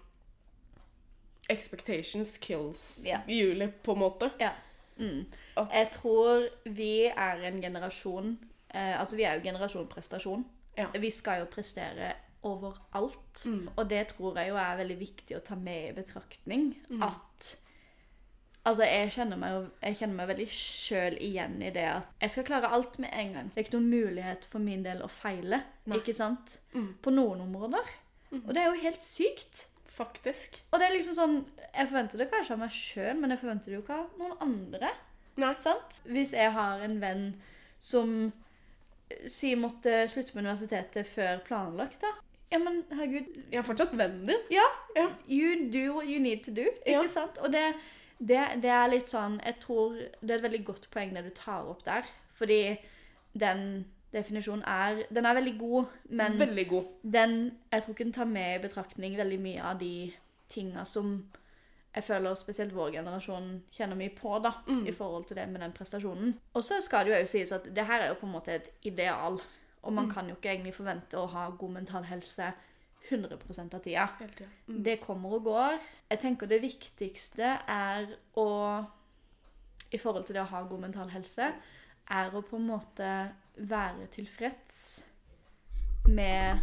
Expectations 1.49 2.37
kills 2.41 3.01
Ja. 3.05 3.19
Julie, 3.27 3.67
på 3.83 3.93
en 3.93 3.99
måte. 3.99 4.31
Ja. 4.41 4.51
Mm. 4.97 5.25
Jeg 5.55 5.87
tror 5.93 6.47
vi 6.65 7.05
er 7.07 7.45
en 7.47 7.61
generasjon 7.61 8.33
eh, 8.73 8.99
Altså, 8.99 9.15
vi 9.15 9.23
er 9.23 9.37
jo 9.37 9.43
generasjon 9.43 9.87
prestasjon. 9.87 10.45
Ja. 10.77 10.89
Vi 10.99 11.11
skal 11.11 11.43
jo 11.43 11.47
prestere 11.51 12.13
overalt. 12.43 13.45
Mm. 13.45 13.69
Og 13.75 13.89
det 13.89 14.07
tror 14.13 14.37
jeg 14.39 14.51
jo 14.53 14.59
er 14.59 14.77
veldig 14.79 14.99
viktig 14.99 15.37
å 15.37 15.43
ta 15.45 15.57
med 15.59 15.89
i 15.89 15.95
betraktning. 15.97 16.71
Mm. 16.89 17.03
At 17.03 17.55
Altså, 18.69 18.85
jeg 18.85 19.11
kjenner 19.15 19.39
meg, 19.41 19.69
jeg 19.83 19.97
kjenner 19.99 20.15
meg 20.19 20.27
veldig 20.31 20.45
sjøl 20.53 21.17
igjen 21.25 21.57
i 21.65 21.71
det 21.75 21.85
at 21.89 22.09
jeg 22.21 22.33
skal 22.35 22.45
klare 22.51 22.69
alt 22.75 22.99
med 23.01 23.09
en 23.17 23.33
gang. 23.33 23.49
Det 23.53 23.57
er 23.61 23.65
ikke 23.67 23.77
noen 23.79 23.89
mulighet 23.93 24.45
for 24.51 24.59
min 24.63 24.83
del 24.85 25.01
å 25.05 25.09
feile, 25.09 25.63
Nei. 25.89 25.97
ikke 25.99 26.13
sant? 26.17 26.59
Mm. 26.75 26.91
På 27.01 27.13
noen 27.15 27.41
områder. 27.47 27.89
Og 28.43 28.51
det 28.53 28.61
er 28.61 28.69
jo 28.69 28.81
helt 28.83 29.01
sykt. 29.01 29.65
Faktisk. 29.99 30.61
Og 30.71 30.79
det 30.79 30.85
er 30.87 30.93
liksom 30.95 31.15
sånn 31.17 31.33
Jeg 31.75 31.89
forventer 31.89 32.21
det 32.21 32.29
kanskje 32.31 32.53
av 32.55 32.59
meg 32.61 32.71
sjøl, 32.71 33.17
men 33.19 33.33
jeg 33.33 33.39
forventer 33.41 33.65
det 33.65 33.75
jo 33.75 33.81
ikke 33.83 33.97
av 33.97 34.21
noen 34.21 34.37
andre. 34.45 34.91
Nei. 35.43 35.49
Sant? 35.59 35.97
Hvis 36.07 36.31
jeg 36.37 36.53
har 36.55 36.79
en 36.85 36.95
venn 37.01 37.25
som 37.83 38.13
eh, 39.11 39.25
sier 39.27 39.59
måtte 39.59 40.05
slutte 40.11 40.31
på 40.35 40.39
universitetet 40.39 41.07
før 41.07 41.41
planlagt, 41.47 41.99
da. 42.05 42.13
Ja, 42.49 42.57
men 42.63 42.79
herregud 42.95 43.27
Jeg 43.51 43.59
er 43.59 43.67
fortsatt 43.67 43.91
vennen 43.99 44.25
din. 44.31 44.39
Ja, 44.55 44.63
Ja. 44.95 45.09
you 45.27 45.67
do 45.69 45.83
what 45.97 46.07
you 46.07 46.19
need 46.23 46.43
to 46.47 46.51
do. 46.55 46.63
Ikke 46.85 47.01
Ja. 47.03 47.07
sant? 47.07 47.37
Og 47.43 47.51
det, 47.51 47.65
det, 48.19 48.61
det 48.61 48.69
er 48.69 48.87
litt 48.91 49.07
sånn 49.09 49.39
Jeg 49.45 49.59
tror 49.61 49.93
det 50.21 50.31
er 50.31 50.35
et 50.37 50.43
veldig 50.43 50.65
godt 50.65 50.89
poeng 50.91 51.13
det 51.15 51.23
du 51.23 51.29
tar 51.29 51.63
opp 51.69 51.83
der. 51.85 52.03
Fordi 52.33 52.77
den 53.39 53.85
definisjonen 54.13 54.63
er 54.67 55.03
Den 55.13 55.25
er 55.25 55.33
veldig 55.37 55.57
god, 55.59 55.85
men 56.09 56.39
Veldig 56.39 56.67
god. 56.69 56.85
den 57.03 57.51
Jeg 57.71 57.81
tror 57.83 57.93
ikke 57.93 58.03
den 58.03 58.13
tar 58.13 58.25
med 58.25 58.55
i 58.59 58.63
betraktning 58.67 59.17
veldig 59.17 59.39
mye 59.39 59.61
av 59.63 59.79
de 59.79 60.11
tinga 60.49 60.83
som 60.85 61.25
jeg 61.95 62.03
føler 62.03 62.35
spesielt 62.37 62.73
vår 62.75 62.91
generasjon 62.91 63.63
kjenner 63.73 63.95
mye 63.97 64.09
på, 64.15 64.39
da, 64.43 64.51
Mm. 64.67 64.87
i 64.87 64.91
forhold 64.91 65.25
til 65.25 65.35
det 65.37 65.47
med 65.49 65.61
den 65.61 65.71
prestasjonen. 65.71 66.35
Og 66.53 66.63
så 66.63 66.81
skal 66.81 67.05
det 67.05 67.11
jo 67.15 67.21
også 67.21 67.31
sies 67.31 67.51
at 67.51 67.63
det 67.75 67.85
her 67.85 68.01
er 68.01 68.07
jo 68.07 68.13
på 68.13 68.25
en 68.27 68.31
måte 68.31 68.51
et 68.53 68.69
ideal, 68.83 69.39
og 69.81 69.91
Mm. 69.91 69.95
man 69.95 70.09
kan 70.09 70.29
jo 70.29 70.35
ikke 70.35 70.49
egentlig 70.53 70.73
forvente 70.73 71.17
å 71.17 71.25
ha 71.27 71.49
god 71.49 71.69
mental 71.71 72.03
helse 72.03 72.53
100 73.09 73.37
av 73.73 73.79
tida. 73.83 74.07
Mm. 74.67 74.83
Det 74.83 74.99
kommer 75.01 75.33
og 75.37 75.43
går. 75.43 75.79
Jeg 76.09 76.19
tenker 76.19 76.47
det 76.47 76.61
viktigste 76.61 77.57
er 77.67 78.07
å 78.37 78.49
I 79.89 79.97
forhold 79.97 80.27
til 80.27 80.37
det 80.37 80.43
å 80.43 80.51
ha 80.51 80.61
god 80.69 80.83
mental 80.83 81.09
helse, 81.09 81.47
er 82.09 82.35
å 82.35 82.43
på 82.45 82.59
en 82.59 82.67
måte 82.69 83.09
være 83.57 84.05
tilfreds 84.13 84.77
med 86.05 86.61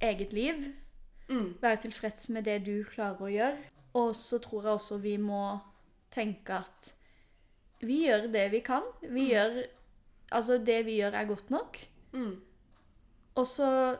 eget 0.00 0.32
liv. 0.32 0.62
Mm. 1.28 1.56
Være 1.60 1.82
tilfreds 1.84 2.30
med 2.32 2.48
det 2.48 2.62
du 2.64 2.80
klarer 2.88 3.20
å 3.20 3.32
gjøre. 3.32 3.72
Og 4.00 4.14
så 4.16 4.40
tror 4.40 4.64
jeg 4.64 4.78
også 4.80 4.98
vi 5.04 5.16
må 5.20 5.58
tenke 6.12 6.62
at 6.64 6.92
vi 7.84 8.06
gjør 8.06 8.30
det 8.32 8.46
vi 8.54 8.62
kan. 8.64 8.88
Vi 9.04 9.30
gjør 9.34 9.66
Altså, 10.34 10.58
det 10.58 10.80
vi 10.86 10.96
gjør, 10.98 11.14
er 11.14 11.24
godt 11.24 11.50
nok. 11.50 11.76
Mm. 12.12 12.40
Og 13.34 13.46
så 13.46 13.96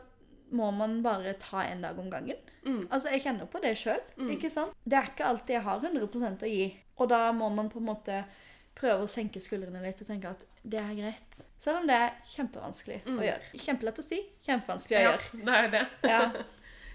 må 0.53 0.71
man 0.75 1.03
bare 1.03 1.33
ta 1.39 1.63
en 1.67 1.81
dag 1.83 1.99
om 1.99 2.11
gangen. 2.11 2.37
Mm. 2.65 2.89
Altså, 2.91 3.09
Jeg 3.11 3.23
kjenner 3.23 3.47
på 3.47 3.61
det 3.63 3.77
sjøl. 3.79 4.01
Mm. 4.19 4.31
ikke 4.37 4.51
sant? 4.51 4.73
Det 4.85 4.99
er 4.99 5.11
ikke 5.11 5.25
alltid 5.25 5.55
jeg 5.57 5.63
har 5.63 5.81
100% 5.81 6.43
å 6.43 6.51
gi. 6.51 6.77
Og 6.99 7.09
da 7.09 7.33
må 7.33 7.49
man 7.55 7.69
på 7.71 7.79
en 7.79 7.87
måte 7.87 8.25
prøve 8.77 9.05
å 9.05 9.09
senke 9.09 9.41
skuldrene 9.41 9.81
litt 9.83 10.01
og 10.01 10.07
tenke 10.07 10.29
at 10.29 10.45
det 10.65 10.79
er 10.81 10.95
greit. 10.95 11.43
Selv 11.59 11.79
om 11.81 11.87
det 11.87 11.95
er 11.97 12.13
kjempevanskelig 12.35 13.01
Mm. 13.07 13.19
å 13.19 13.23
gjøre. 13.25 13.53
Kjempelett 13.65 13.99
å 13.99 14.05
si, 14.05 14.21
kjempevanskelig 14.47 14.97
å 14.99 15.01
Ja, 15.01 15.11
gjøre. 15.17 15.45
det 15.45 15.55
er 15.55 15.71
det. 15.71 15.87
Ja. 16.05 16.33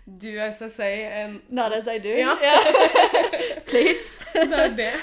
Du, 0.07 0.27
as 0.39 0.59
I 0.63 0.67
say, 0.67 1.03
en 1.05 1.41
Not 1.49 1.71
det 1.71 1.83
sier 1.85 1.99
du. 2.01 2.09
Ja. 2.09 2.33
Please. 3.69 4.19
Det 4.33 4.59
er 4.59 4.73
det. 4.75 4.93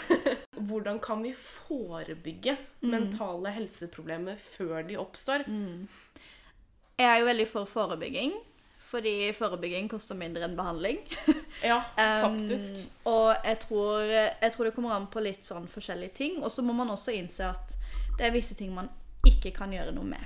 Hvordan 0.58 0.98
kan 1.00 1.22
vi 1.22 1.32
forebygge 1.32 2.56
Mm. 2.82 2.90
mentale 2.90 3.50
helseproblemer 3.54 4.36
før 4.38 4.82
de 4.88 4.96
oppstår? 4.98 5.44
Jeg 6.98 7.06
er 7.08 7.20
jo 7.22 7.28
veldig 7.28 7.48
for 7.48 7.70
forebygging. 7.70 8.36
Fordi 8.88 9.32
forebygging 9.36 9.90
koster 9.90 10.16
mindre 10.16 10.46
enn 10.46 10.56
behandling. 10.58 11.02
Ja, 11.58 11.80
Um, 11.98 12.38
faktisk. 12.38 12.74
og 13.04 13.34
jeg 13.44 13.58
tror, 13.58 14.00
jeg 14.42 14.52
tror 14.54 14.64
det 14.64 14.74
kommer 14.76 14.94
an 14.94 15.08
på 15.10 15.20
litt 15.24 15.42
sånn 15.44 15.66
forskjellige 15.68 16.14
ting. 16.14 16.38
Og 16.42 16.52
så 16.54 16.62
må 16.62 16.72
man 16.76 16.92
også 16.94 17.16
innse 17.18 17.48
at 17.50 17.74
det 18.18 18.28
er 18.28 18.34
visse 18.34 18.54
ting 18.54 18.70
man 18.74 18.90
ikke 19.26 19.50
kan 19.56 19.74
gjøre 19.74 19.92
noe 19.96 20.06
med. 20.06 20.22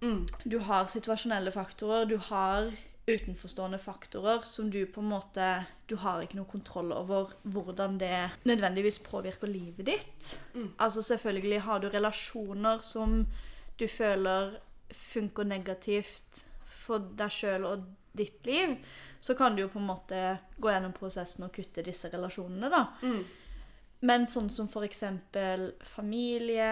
Mm. 0.00 0.24
Du 0.48 0.58
har 0.64 0.88
situasjonelle 0.90 1.52
faktorer, 1.52 2.08
du 2.08 2.16
har 2.30 2.72
utenforstående 3.04 3.78
faktorer 3.78 4.46
som 4.48 4.70
du 4.72 4.86
på 4.88 5.02
en 5.02 5.10
måte 5.12 5.48
Du 5.86 5.98
har 6.00 6.22
ikke 6.24 6.38
noe 6.38 6.48
kontroll 6.48 6.92
over 6.96 7.34
hvordan 7.42 7.98
det 8.00 8.30
nødvendigvis 8.48 9.02
påvirker 9.04 9.50
livet 9.52 9.86
ditt. 9.86 10.38
Mm. 10.54 10.70
Altså 10.78 11.02
selvfølgelig 11.04 11.60
har 11.66 11.84
du 11.84 11.90
relasjoner 11.92 12.80
som 12.80 13.26
du 13.78 13.84
føler 13.88 14.56
funker 14.92 15.46
negativt 15.48 16.44
for 16.84 17.12
deg 17.16 17.32
sjøl 17.32 17.64
og 17.68 17.86
ditt 18.14 18.46
liv, 18.46 18.76
så 19.20 19.34
kan 19.34 19.56
du 19.56 19.64
jo 19.64 19.70
på 19.72 19.80
en 19.80 19.88
måte 19.88 20.20
gå 20.60 20.70
gjennom 20.70 20.92
prosessen 20.94 21.46
og 21.46 21.54
kutte 21.54 21.82
disse 21.82 22.10
relasjonene, 22.12 22.70
da. 22.70 22.84
Mm. 23.02 23.24
Men 24.04 24.26
sånn 24.28 24.50
som 24.52 24.68
eksempel 24.84 25.70
familie, 25.88 26.66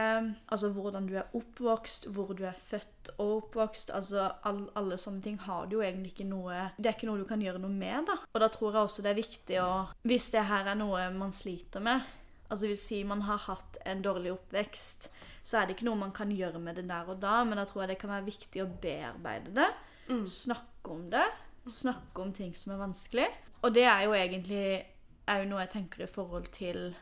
altså 0.53 0.69
hvordan 0.75 1.07
du 1.09 1.15
er 1.17 1.33
oppvokst, 1.33 2.11
hvor 2.13 2.35
du 2.37 2.45
er 2.45 2.59
født 2.69 3.15
og 3.17 3.31
oppvokst, 3.39 3.93
altså 3.97 4.27
all, 4.45 4.67
alle 4.77 4.99
sånne 5.01 5.25
ting 5.25 5.39
har 5.47 5.67
du 5.67 5.79
jo 5.79 5.85
egentlig 5.85 6.13
ikke 6.13 6.29
noe 6.29 6.69
Det 6.77 6.91
er 6.91 6.99
ikke 6.99 7.09
noe 7.09 7.23
du 7.23 7.27
kan 7.29 7.41
gjøre 7.41 7.63
noe 7.63 7.73
med, 7.73 8.05
da. 8.11 8.19
Og 8.35 8.43
da 8.43 8.51
tror 8.53 8.77
jeg 8.77 8.83
også 8.83 9.07
det 9.07 9.15
er 9.15 9.23
viktig 9.23 9.61
å 9.65 9.71
Hvis 10.05 10.29
det 10.35 10.45
her 10.51 10.69
er 10.75 10.79
noe 10.79 11.09
man 11.17 11.33
sliter 11.33 11.81
med, 11.81 12.05
altså 12.53 12.69
hvis 12.69 12.85
man 13.09 13.25
har 13.25 13.41
hatt 13.49 13.81
en 13.89 14.05
dårlig 14.05 14.35
oppvekst, 14.35 15.09
så 15.43 15.59
er 15.59 15.67
det 15.67 15.77
ikke 15.77 15.89
noe 15.89 15.99
man 15.99 16.15
kan 16.15 16.31
gjøre 16.31 16.61
med 16.63 16.79
det 16.79 16.87
der 16.89 17.09
og 17.11 17.19
da, 17.23 17.41
men 17.45 17.59
da 17.59 17.67
tror 17.67 17.85
jeg 17.85 17.95
det 17.95 18.01
kan 18.03 18.13
være 18.15 18.29
viktig 18.29 18.63
å 18.63 18.71
bearbeide 18.83 19.55
det. 19.57 19.71
Mm. 20.09 20.27
Snakke 20.29 20.95
om 20.95 21.09
det. 21.11 21.25
Snakke 21.67 22.23
om 22.23 22.33
ting 22.35 22.55
som 22.59 22.75
er 22.75 22.83
vanskelig. 22.83 23.27
Og 23.63 23.75
det 23.75 23.87
er 23.87 24.05
jo 24.07 24.15
egentlig 24.19 24.65
er 25.31 25.43
jo 25.43 25.51
noe 25.51 25.65
jeg 25.65 25.75
tenker 25.77 26.05
i 26.05 26.11
forhold 26.11 26.49
til 26.55 26.95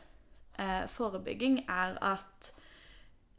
eh, 0.61 0.83
forebygging, 0.89 1.63
er 1.69 1.97
at 2.05 2.51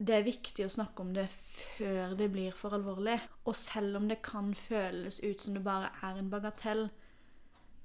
det 0.03 0.17
er 0.17 0.27
viktig 0.27 0.67
å 0.67 0.73
snakke 0.73 1.05
om 1.05 1.12
det 1.15 1.29
før 1.77 2.17
det 2.19 2.29
blir 2.35 2.55
for 2.59 2.75
alvorlig. 2.75 3.19
Og 3.47 3.55
selv 3.59 4.01
om 4.01 4.09
det 4.11 4.23
kan 4.27 4.51
føles 4.59 5.21
ut 5.23 5.43
som 5.43 5.55
det 5.55 5.62
bare 5.67 5.93
er 6.03 6.19
en 6.19 6.31
bagatell, 6.33 6.88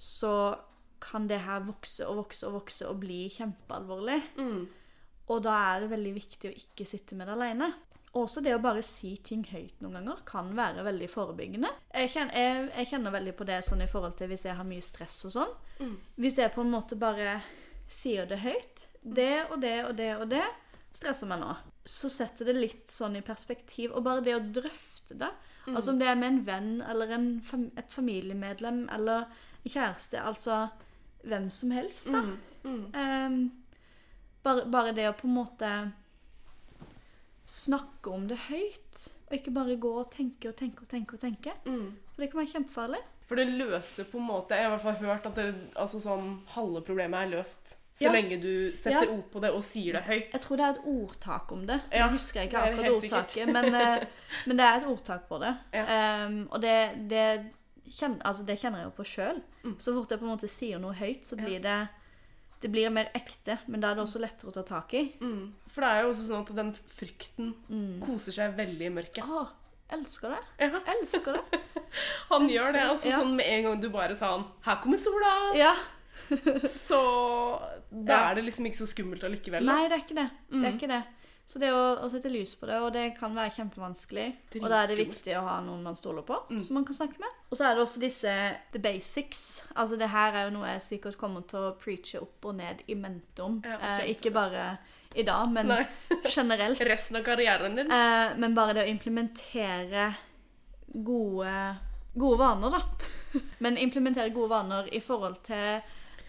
så 0.02 0.58
kan 1.02 1.28
det 1.30 1.44
her 1.46 1.66
vokse 1.68 2.08
og 2.10 2.24
vokse 2.24 2.48
og 2.48 2.56
vokse 2.58 2.88
og 2.90 3.02
bli 3.04 3.28
kjempealvorlig. 3.30 4.18
Mm. 4.40 4.66
Og 5.34 5.44
da 5.44 5.58
er 5.74 5.84
det 5.84 5.92
veldig 5.92 6.13
viktig 6.16 6.50
å 6.50 6.58
ikke 6.63 6.88
sitte 6.88 7.18
med 7.20 7.28
det 7.28 7.36
alene. 7.36 7.72
Også 8.18 8.42
det 8.42 8.54
å 8.56 8.62
bare 8.63 8.82
si 8.86 9.12
ting 9.24 9.44
høyt 9.52 9.82
noen 9.84 10.00
ganger 10.00 10.22
kan 10.26 10.50
være 10.58 10.86
veldig 10.88 11.10
forebyggende. 11.12 11.70
Jeg 11.92 12.13
kjenner, 12.13 12.38
jeg, 12.40 12.68
jeg 12.80 12.90
kjenner 12.94 13.13
veldig 13.13 13.34
på 13.38 13.48
det 13.50 13.58
sånn 13.68 13.84
i 13.84 13.90
forhold 13.92 14.16
til 14.18 14.32
hvis 14.32 14.46
jeg 14.48 14.58
har 14.58 14.68
mye 14.68 14.86
stress 14.86 15.20
og 15.28 15.36
sånn. 15.36 15.58
Mm. 15.82 15.98
Hvis 16.24 16.40
jeg 16.42 16.54
på 16.56 16.63
en 16.63 16.72
måte 16.74 16.98
bare 17.00 17.42
sier 17.92 18.30
det 18.30 18.40
høyt, 18.42 18.88
det 19.04 19.34
og 19.52 19.60
det 19.63 19.76
og 19.86 19.94
det 20.00 20.13
og 20.18 20.26
det 20.32 20.46
stresser 20.96 21.30
meg 21.30 21.44
nå, 21.44 21.52
så 21.88 22.10
setter 22.12 22.50
det 22.50 22.58
litt 22.58 22.90
sånn 22.92 23.20
i 23.20 23.26
perspektiv. 23.26 23.94
Og 23.94 24.08
bare 24.08 24.24
det 24.26 24.36
å 24.38 24.42
drøfte 24.42 25.20
det, 25.20 25.30
altså 25.68 25.94
om 25.94 26.02
det 26.02 26.10
er 26.10 26.18
med 26.20 26.32
en 26.32 26.42
venn 26.48 26.74
eller 26.88 27.13
en, 27.16 27.30
et 27.78 27.92
familiemedlem 27.94 28.86
eller 28.96 29.28
en 29.28 29.72
kjæreste, 29.72 30.24
altså 30.24 30.66
hvem 31.28 31.50
som 31.52 31.72
helst, 31.76 32.10
da. 32.12 32.24
Mm. 32.24 32.84
Mm. 32.96 33.48
Bare, 34.48 34.66
bare 34.72 34.94
det 34.96 35.08
å 35.10 35.16
på 35.18 35.28
en 35.28 35.36
måte 35.38 35.72
snakke 37.48 38.12
om 38.14 38.28
det 38.30 38.38
høyt. 38.48 39.08
Og 39.28 39.36
ikke 39.40 39.54
bare 39.56 39.76
gå 39.82 39.92
og 40.00 40.10
tenke 40.14 40.52
og 40.52 40.56
tenke 40.60 40.86
og 40.86 40.92
tenke. 40.92 41.18
og 41.18 41.24
tenke. 41.24 41.54
Mm. 41.66 41.90
For 42.14 42.24
det 42.24 42.30
kan 42.32 42.42
være 42.42 42.54
kjempefarlig. 42.54 43.02
For 43.28 43.36
det 43.40 43.48
løser 43.60 44.08
på 44.08 44.22
en 44.22 44.28
måte 44.30 44.56
Jeg 44.56 44.64
har 44.64 44.72
i 44.72 44.76
hvert 44.78 44.86
fall 44.86 45.04
hørt 45.08 45.26
at 45.28 45.36
det, 45.36 45.48
altså 45.76 46.00
sånn, 46.00 46.30
halve 46.56 46.82
problemet 46.88 47.26
er 47.26 47.34
løst. 47.38 47.76
Så 47.98 48.06
Ja. 48.06 48.12
lenge 48.14 48.38
du 48.40 48.76
setter 48.78 49.08
Ja. 49.08 49.12
ord 49.12 49.32
på 49.32 49.42
det 49.42 49.52
og 49.52 49.64
sier 49.64 49.94
det 49.94 50.04
høyt. 50.04 50.32
Jeg 50.32 50.42
tror 50.42 50.56
det 50.58 50.66
er 50.66 50.70
et 50.70 50.86
ordtak 50.86 51.52
om 51.52 51.66
det. 51.66 51.82
Ja, 51.92 52.06
Jeg 52.08 52.12
husker 52.12 52.42
ikke 52.42 52.62
akkurat 52.62 53.04
ordtaket, 53.04 53.48
men, 53.52 53.66
eh, 53.76 54.06
men 54.46 54.58
det 54.58 54.66
er 54.66 54.78
et 54.78 54.86
ordtak 54.86 55.28
på 55.28 55.40
det. 55.40 55.58
Ehm, 55.74 56.48
og 56.52 56.62
det, 56.62 57.10
det 57.10 57.52
kjenner, 57.90 58.22
altså 58.24 58.46
Det 58.46 58.60
kjenner 58.60 58.78
jeg 58.78 58.86
jo 58.86 59.04
på 59.04 59.04
sjøl. 59.04 59.42
Så 59.80 59.94
fort 59.94 60.10
jeg 60.12 60.20
på 60.20 60.26
en 60.26 60.38
måte 60.38 60.48
sier 60.48 60.80
noe 60.80 60.94
høyt, 60.94 61.26
så 61.26 61.36
blir 61.36 61.60
det 61.60 61.90
det 62.62 62.72
blir 62.72 62.89
mer 62.89 63.10
ekte, 63.13 63.60
men 63.67 63.80
da 63.82 63.91
er 63.91 63.96
det 64.00 64.04
også 64.08 64.20
lettere 64.20 64.50
å 64.50 64.54
ta 64.54 64.63
tak 64.63 64.93
i. 64.98 65.04
Mm. 65.22 65.54
For 65.70 65.82
det 65.82 65.89
er 65.89 66.02
jo 66.04 66.10
også 66.13 66.28
sånn 66.28 66.46
at 66.48 66.56
den 66.56 66.72
frykten 66.98 67.52
koser 68.02 68.32
seg 68.34 68.56
veldig 68.58 68.88
i 68.88 68.93
mørket. 68.96 69.24
Ah, 69.24 69.52
elsker 69.93 70.34
det. 70.36 70.39
Ja. 70.65 70.82
Elsker 70.96 71.38
det. 71.38 71.60
Han 72.32 72.48
gjør 72.50 72.74
det. 72.74 72.82
altså 72.89 73.08
Ja. 73.12 73.20
sånn 73.22 73.36
Med 73.38 73.46
en 73.48 73.63
gang 73.63 73.82
du 73.82 73.89
bare 73.89 74.15
sa 74.17 74.32
han 74.38 74.46
'Her 74.65 74.82
kommer 74.82 74.98
sola', 74.98 75.56
Ja. 75.56 75.76
så 76.67 77.00
da 77.91 78.30
er 78.32 78.36
det 78.36 78.43
liksom 78.46 78.65
ikke 78.67 78.82
så 78.84 78.88
skummelt 78.89 79.24
allikevel. 79.24 79.65
da. 79.65 79.72
Nei, 79.72 79.88
det 79.88 79.96
er 79.98 80.04
ikke 80.04 80.15
det. 80.17 80.30
Det 80.52 80.65
er 80.65 80.74
ikke 80.76 80.88
det. 80.91 81.04
Så 81.48 81.62
det 81.64 81.70
å, 81.72 81.84
å 82.04 82.10
sette 82.12 82.28
lys 82.28 82.52
på 82.60 82.68
det, 82.68 82.78
og 82.84 82.90
det 82.92 83.06
kan 83.16 83.32
være 83.32 83.54
kjempevanskelig. 83.56 84.26
Og 84.60 84.66
da 84.68 84.82
er 84.82 84.90
det 84.92 84.98
viktig 85.00 85.32
å 85.40 85.46
ha 85.46 85.54
noen 85.64 85.86
man 85.86 85.96
stoler 85.96 86.26
på, 86.28 86.42
som 86.52 86.76
man 86.76 86.84
kan 86.88 86.98
snakke 86.98 87.22
med. 87.24 87.38
Og 87.48 87.56
så 87.56 87.70
er 87.70 87.78
det 87.78 87.86
også 87.86 88.02
disse 88.04 88.34
the 88.74 88.82
basics. 88.84 89.46
Altså 89.80 89.96
det 90.00 90.10
her 90.12 90.36
er 90.36 90.50
jo 90.50 90.58
noe 90.58 90.74
jeg 90.74 90.84
sikkert 90.90 91.16
kommer 91.22 91.46
til 91.48 91.70
å 91.70 91.76
preache 91.80 92.20
opp 92.20 92.50
og 92.52 92.58
ned 92.60 92.84
i 92.92 92.98
mente 93.00 93.46
om. 93.46 93.62
Ja, 93.64 93.80
eh, 93.94 94.10
ikke 94.12 94.34
bare 94.36 94.74
i 95.16 95.24
dag, 95.24 95.48
men 95.56 95.72
generelt. 96.36 96.84
Resten 96.84 97.22
av 97.22 97.24
karrieren 97.24 97.80
din. 97.80 97.96
Eh, 97.96 98.36
men 98.44 98.58
bare 98.58 98.76
det 98.76 98.84
å 98.84 98.92
implementere 98.92 100.10
gode, 101.08 101.56
gode 102.20 102.42
vaner, 102.44 102.76
da. 102.76 102.84
Men 103.64 103.76
implementere 103.78 104.32
gode 104.34 104.50
vaner 104.50 104.88
i 104.96 105.02
forhold 105.04 105.42
til 105.46 105.82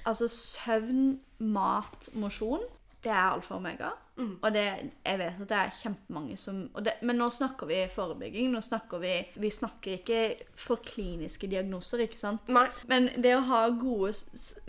altså 0.08 0.26
søvn, 0.30 1.18
mat, 1.38 2.08
mosjon. 2.18 2.64
Det 3.08 3.14
er 3.14 3.24
alfa 3.32 3.54
og 3.56 3.62
omega. 3.62 3.94
Og 4.18 4.48
det, 4.52 4.64
jeg 5.06 5.18
vet 5.20 5.36
at 5.44 5.48
det 5.52 5.56
er 5.56 5.74
kjempemange 5.78 6.34
som 6.42 6.56
og 6.74 6.82
det, 6.84 6.96
Men 7.06 7.20
nå 7.22 7.28
snakker 7.30 7.68
vi 7.70 7.76
forebygging. 7.92 8.48
Nå 8.50 8.58
snakker 8.66 8.98
vi 8.98 9.12
Vi 9.38 9.50
snakker 9.54 9.94
ikke 10.00 10.18
for 10.58 10.82
kliniske 10.84 11.46
diagnoser, 11.48 12.02
ikke 12.04 12.18
sant? 12.18 12.50
Nei. 12.52 12.66
Men 12.90 13.06
det 13.22 13.36
å 13.38 13.44
ha 13.46 13.60
gode 13.78 14.10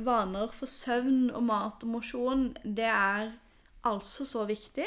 vaner 0.06 0.54
for 0.56 0.70
søvn 0.70 1.32
og 1.34 1.44
mat 1.50 1.84
og 1.84 1.92
mosjon, 1.98 2.46
det 2.64 2.88
er 2.94 3.32
altså 3.90 4.26
så 4.28 4.46
viktig. 4.48 4.86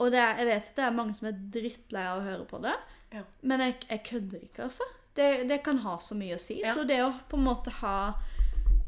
Og 0.00 0.08
det 0.10 0.18
er, 0.18 0.40
jeg 0.40 0.46
vet 0.48 0.70
at 0.72 0.76
det 0.80 0.84
er 0.88 0.96
mange 0.96 1.14
som 1.14 1.28
er 1.30 1.36
drittlei 1.54 2.02
av 2.08 2.18
å 2.22 2.26
høre 2.26 2.46
på 2.50 2.58
det, 2.64 2.72
Ja. 3.12 3.20
men 3.42 3.60
jeg, 3.60 3.76
jeg 3.90 4.02
kødder 4.08 4.40
ikke, 4.48 4.62
altså. 4.70 4.88
Det, 5.14 5.28
det 5.50 5.60
kan 5.62 5.78
ha 5.84 5.98
så 6.00 6.16
mye 6.16 6.34
å 6.34 6.40
si. 6.40 6.56
Ja. 6.64 6.72
Så 6.74 6.86
det 6.88 6.96
å 7.04 7.12
på 7.28 7.36
en 7.36 7.44
måte 7.44 7.70
ha 7.82 8.14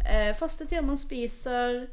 eh, 0.08 0.32
faste 0.38 0.64
tider 0.66 0.82
man 0.86 0.96
spiser, 0.98 1.84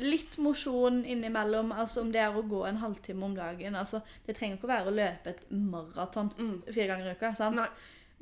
litt 0.00 0.38
mosjon 0.42 1.02
innimellom, 1.04 1.72
altså 1.72 2.00
om 2.02 2.12
det 2.12 2.22
er 2.24 2.34
å 2.34 2.42
gå 2.48 2.64
en 2.66 2.80
halvtime 2.80 3.26
om 3.26 3.34
dagen 3.36 3.76
altså, 3.76 4.00
Det 4.26 4.34
trenger 4.36 4.56
ikke 4.56 4.66
å 4.66 4.70
være 4.72 4.90
å 4.90 4.94
løpe 4.96 5.34
et 5.34 5.42
maraton 5.52 6.30
fire 6.66 6.86
ganger 6.88 7.10
i 7.10 7.14
uka. 7.18 7.34
sant? 7.38 7.60
Nei. 7.60 7.68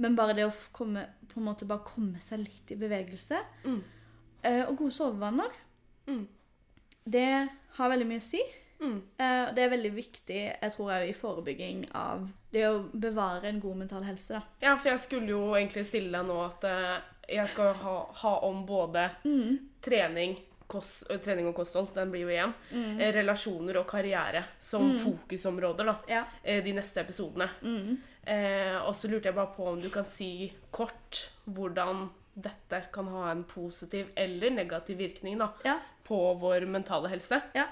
Men 0.02 0.16
bare 0.18 0.34
det 0.36 0.44
å 0.44 0.52
komme, 0.76 1.06
på 1.30 1.40
en 1.40 1.46
måte 1.46 1.68
bare 1.68 1.86
komme 1.86 2.20
seg 2.20 2.42
litt 2.42 2.72
i 2.74 2.76
bevegelse. 2.80 3.38
Eh, 4.44 4.62
og 4.66 4.76
gode 4.76 4.92
sovevaner. 4.92 5.54
Mm. 6.06 6.26
Det 7.06 7.30
har 7.78 7.92
veldig 7.92 8.08
mye 8.10 8.20
å 8.20 8.26
si. 8.26 8.42
Mm. 8.76 8.98
Eh, 9.16 9.54
det 9.56 9.62
er 9.62 9.72
veldig 9.72 9.92
viktig 9.96 10.40
jeg 10.42 10.72
tror 10.74 10.90
jeg, 10.92 11.08
i 11.08 11.16
forebygging 11.16 11.86
av 11.96 12.26
det 12.52 12.66
å 12.68 12.82
bevare 12.92 13.48
en 13.48 13.60
god 13.62 13.80
mental 13.84 14.04
helse. 14.04 14.36
da. 14.36 14.42
Ja, 14.66 14.74
for 14.76 14.92
jeg 14.92 15.00
skulle 15.06 15.32
jo 15.32 15.54
egentlig 15.56 15.86
stille 15.88 16.12
deg 16.12 16.28
nå 16.28 16.36
at 16.44 16.66
eh, 16.68 16.96
jeg 17.38 17.48
skal 17.50 17.72
ha, 17.80 17.96
ha 18.20 18.34
om 18.46 18.62
både 18.68 19.08
trening, 19.84 20.36
kost, 20.68 21.04
trening 21.24 21.46
og 21.48 21.54
kosthold, 21.54 21.88
den 21.94 22.10
blir 22.10 22.22
jo 22.26 22.28
igjen, 22.34 22.54
eh, 23.00 23.12
relasjoner 23.14 23.76
og 23.80 23.86
karriere 23.86 24.42
som 24.60 24.92
fokusområder 24.98 25.84
da, 25.86 25.96
Ja. 26.08 26.24
eh, 26.44 26.62
de 26.64 26.72
neste 26.72 27.00
episodene. 27.00 27.48
Eh, 28.26 28.76
og 28.86 28.94
så 28.94 29.08
lurte 29.08 29.26
jeg 29.28 29.34
bare 29.34 29.54
på 29.56 29.66
om 29.68 29.80
du 29.80 29.88
kan 29.88 30.04
si 30.04 30.52
kort 30.72 31.30
hvordan 31.48 32.08
dette 32.36 32.82
kan 32.92 33.06
ha 33.08 33.30
en 33.30 33.44
positiv 33.44 34.06
eller 34.16 34.50
negativ 34.50 34.98
virkning 34.98 35.38
da, 35.38 35.48
Ja. 35.64 35.78
på 36.04 36.38
vår 36.40 36.66
mentale 36.66 37.08
helse. 37.08 37.40
ja. 37.54 37.66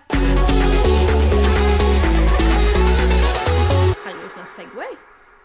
Herregud, 4.05 4.31
for 4.31 4.41
en 4.41 4.47
Segway. 4.49 4.97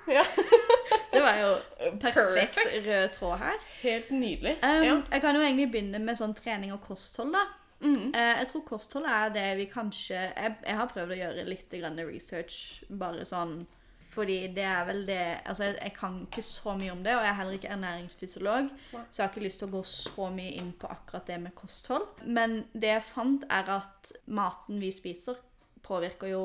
Ja. 0.09 0.25
Det 1.13 1.21
var 1.21 1.39
jo 1.41 1.53
perfekt 1.99 2.59
rød 2.85 3.09
tråd 3.13 3.37
her. 3.41 3.55
Helt 3.81 4.11
nydelig. 4.11 4.57
Um, 4.63 4.83
ja. 4.85 4.93
Jeg 5.11 5.21
kan 5.21 5.35
jo 5.35 5.41
egentlig 5.41 5.71
begynne 5.71 5.99
med 5.99 6.19
sånn 6.19 6.35
trening 6.37 6.71
og 6.75 6.83
kosthold, 6.85 7.33
da. 7.35 7.47
Mhm. 7.79 8.11
uh, 8.13 8.35
jeg 8.41 8.47
tror 8.51 8.63
kosthold 8.67 9.07
er 9.07 9.29
det 9.33 9.47
vi 9.55 9.65
kanskje 9.71 10.15
jeg, 10.19 10.55
jeg 10.65 10.75
har 10.75 10.87
prøvd 10.91 11.15
å 11.15 11.19
gjøre 11.19 11.45
litt 11.47 11.75
grann 11.79 12.01
research, 12.03 12.83
bare 12.89 13.25
sånn 13.27 13.61
fordi 14.09 14.37
det 14.55 14.65
er 14.65 14.85
vel 14.87 15.03
det 15.07 15.19
Altså, 15.45 15.63
jeg, 15.63 15.77
jeg 15.83 15.93
kan 15.95 16.15
ikke 16.25 16.43
så 16.45 16.73
mye 16.77 16.91
om 16.91 17.03
det, 17.05 17.15
og 17.15 17.23
jeg 17.23 17.29
er 17.29 17.37
heller 17.37 17.57
ikke 17.57 17.73
ernæringsfysiolog, 17.75 18.71
så 18.91 19.21
jeg 19.21 19.25
har 19.25 19.29
ikke 19.29 19.45
lyst 19.45 19.61
til 19.61 19.69
å 19.69 19.75
gå 19.77 19.83
så 19.91 20.29
mye 20.33 20.55
inn 20.61 20.71
på 20.73 20.89
akkurat 20.89 21.29
det 21.29 21.37
med 21.43 21.55
kosthold. 21.55 22.07
Men 22.25 22.63
det 22.73 22.89
jeg 22.95 23.05
fant, 23.05 23.45
er 23.49 23.69
at 23.77 24.11
maten 24.25 24.81
vi 24.81 24.89
spiser, 24.91 25.37
påvirker 25.85 26.33
jo 26.33 26.43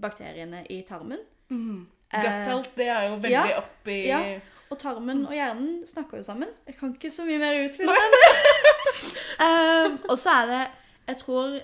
bakteriene 0.00 0.62
i 0.70 0.82
tarmen. 0.88 1.24
Gut 2.10 2.46
health, 2.48 2.70
det 2.76 2.88
er 2.90 3.04
jo 3.08 3.18
veldig 3.22 3.34
ja, 3.36 3.58
oppi 3.60 3.98
Ja, 4.08 4.22
og 4.70 4.78
tarmen 4.78 5.24
og 5.26 5.34
hjernen 5.34 5.82
snakker 5.86 6.20
jo 6.20 6.26
sammen. 6.26 6.50
Jeg 6.66 6.76
kan 6.78 6.94
ikke 6.94 7.10
så 7.10 7.26
mye 7.26 7.38
mer 7.42 7.58
utfylle 7.64 7.94
den. 7.94 8.16
um, 9.46 9.96
og 10.10 10.18
så 10.18 10.34
er 10.40 10.50
det 10.50 10.64
Jeg 11.08 11.16
tror 11.24 11.56